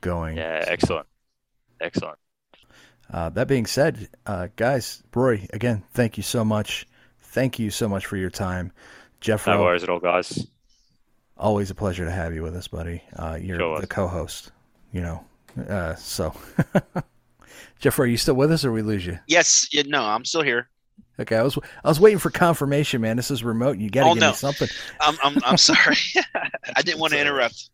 going. 0.00 0.38
Yeah, 0.38 0.64
excellent, 0.66 1.06
excellent. 1.80 2.18
Uh, 3.12 3.28
that 3.30 3.48
being 3.48 3.66
said, 3.66 4.08
uh, 4.26 4.48
guys, 4.56 5.02
Rory, 5.14 5.46
again, 5.52 5.82
thank 5.92 6.16
you 6.16 6.22
so 6.22 6.44
much. 6.44 6.86
Thank 7.38 7.60
you 7.60 7.70
so 7.70 7.88
much 7.88 8.04
for 8.06 8.16
your 8.16 8.30
time, 8.30 8.72
Jeff. 9.20 9.46
No 9.46 9.62
worries 9.62 9.84
at 9.84 9.88
all, 9.88 10.00
guys. 10.00 10.48
Always 11.36 11.70
a 11.70 11.74
pleasure 11.76 12.04
to 12.04 12.10
have 12.10 12.34
you 12.34 12.42
with 12.42 12.56
us, 12.56 12.66
buddy. 12.66 13.00
Uh, 13.14 13.38
you're 13.40 13.60
Sure 13.60 13.80
the 13.80 13.86
co-host, 13.86 14.50
you 14.90 15.00
know. 15.02 15.24
Uh, 15.68 15.94
so, 15.94 16.34
Jeff, 17.78 17.96
are 18.00 18.06
you 18.06 18.16
still 18.16 18.34
with 18.34 18.50
us, 18.50 18.64
or 18.64 18.72
we 18.72 18.82
lose 18.82 19.06
you? 19.06 19.20
Yes, 19.28 19.68
yeah, 19.70 19.84
no, 19.86 20.02
I'm 20.02 20.24
still 20.24 20.42
here. 20.42 20.68
Okay, 21.20 21.36
I 21.36 21.44
was 21.44 21.56
I 21.84 21.88
was 21.88 22.00
waiting 22.00 22.18
for 22.18 22.30
confirmation, 22.30 23.02
man. 23.02 23.16
This 23.16 23.30
is 23.30 23.44
remote. 23.44 23.78
You 23.78 23.88
got 23.88 24.02
to 24.02 24.10
Oh, 24.10 24.14
give 24.14 24.20
no. 24.20 24.30
me 24.30 24.34
something. 24.34 24.68
I'm 25.00 25.16
I'm, 25.22 25.38
I'm 25.44 25.56
sorry. 25.58 25.94
I 26.74 26.82
didn't 26.82 26.98
want 26.98 27.12
to 27.12 27.20
interrupt. 27.20 27.70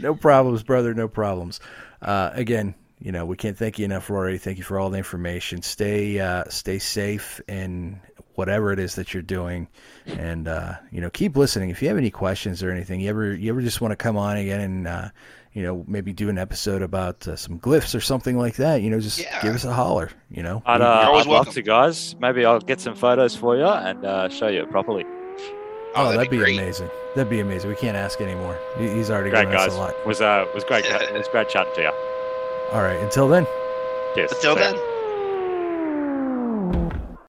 No 0.00 0.16
problems, 0.16 0.64
brother. 0.64 0.92
No 0.92 1.06
problems. 1.06 1.60
Uh, 2.02 2.30
again, 2.32 2.74
you 2.98 3.12
know 3.12 3.26
we 3.26 3.36
can't 3.36 3.56
thank 3.56 3.78
you 3.78 3.84
enough, 3.84 4.10
Rory. 4.10 4.38
Thank 4.38 4.58
you 4.58 4.64
for 4.64 4.76
all 4.80 4.90
the 4.90 4.98
information. 4.98 5.62
Stay 5.62 6.18
uh, 6.18 6.44
stay 6.48 6.80
safe 6.80 7.40
in 7.46 8.00
whatever 8.34 8.72
it 8.72 8.78
is 8.78 8.94
that 8.96 9.14
you're 9.14 9.22
doing, 9.22 9.68
and 10.06 10.48
uh, 10.48 10.74
you 10.90 11.00
know 11.00 11.10
keep 11.10 11.36
listening. 11.36 11.70
If 11.70 11.82
you 11.82 11.88
have 11.88 11.98
any 11.98 12.10
questions 12.10 12.62
or 12.62 12.70
anything, 12.70 13.00
you 13.00 13.10
ever 13.10 13.34
you 13.34 13.50
ever 13.50 13.62
just 13.62 13.80
want 13.80 13.92
to 13.92 13.96
come 13.96 14.16
on 14.16 14.36
again 14.36 14.60
and 14.60 14.88
uh, 14.88 15.08
you 15.52 15.62
know 15.62 15.84
maybe 15.86 16.12
do 16.12 16.28
an 16.28 16.38
episode 16.38 16.82
about 16.82 17.26
uh, 17.26 17.36
some 17.36 17.58
glyphs 17.58 17.94
or 17.94 18.00
something 18.00 18.36
like 18.36 18.56
that, 18.56 18.82
you 18.82 18.90
know 18.90 19.00
just 19.00 19.18
give 19.42 19.54
us 19.54 19.64
a 19.64 19.72
holler. 19.72 20.10
You 20.30 20.42
know. 20.42 20.62
I'd, 20.66 20.80
uh, 20.80 21.12
I'd 21.12 21.26
love 21.26 21.50
to, 21.50 21.62
guys. 21.62 22.16
Maybe 22.18 22.44
I'll 22.44 22.60
get 22.60 22.80
some 22.80 22.94
photos 22.94 23.36
for 23.36 23.56
you 23.56 23.66
and 23.66 24.04
uh, 24.04 24.28
show 24.28 24.48
you 24.48 24.62
it 24.62 24.70
properly. 24.70 25.04
Oh, 25.96 26.10
that'd, 26.10 26.28
be, 26.28 26.38
amazing. 26.38 26.90
That'd 27.14 27.30
be 27.30 27.38
amazing. 27.38 27.70
We 27.70 27.76
can't 27.76 27.96
ask 27.96 28.20
anymore. 28.20 28.58
He's 28.76 29.10
already 29.10 29.30
Great, 29.30 29.42
given 29.42 29.54
guys. 29.54 29.68
us 29.68 29.74
a 29.74 29.78
lot. 29.78 30.06
Was 30.06 30.20
uh 30.20 30.44
was 30.52 30.64
great. 30.64 30.84
it 30.84 31.12
was 31.12 31.28
great 31.28 31.48
chatting 31.48 31.72
to 31.76 31.82
you. 31.82 31.92
All 32.72 32.82
right. 32.82 32.98
Until 33.00 33.28
then. 33.28 33.46
Cheers. 34.14 34.32
Until 34.32 34.56
See 34.56 34.62
then. 34.62 34.93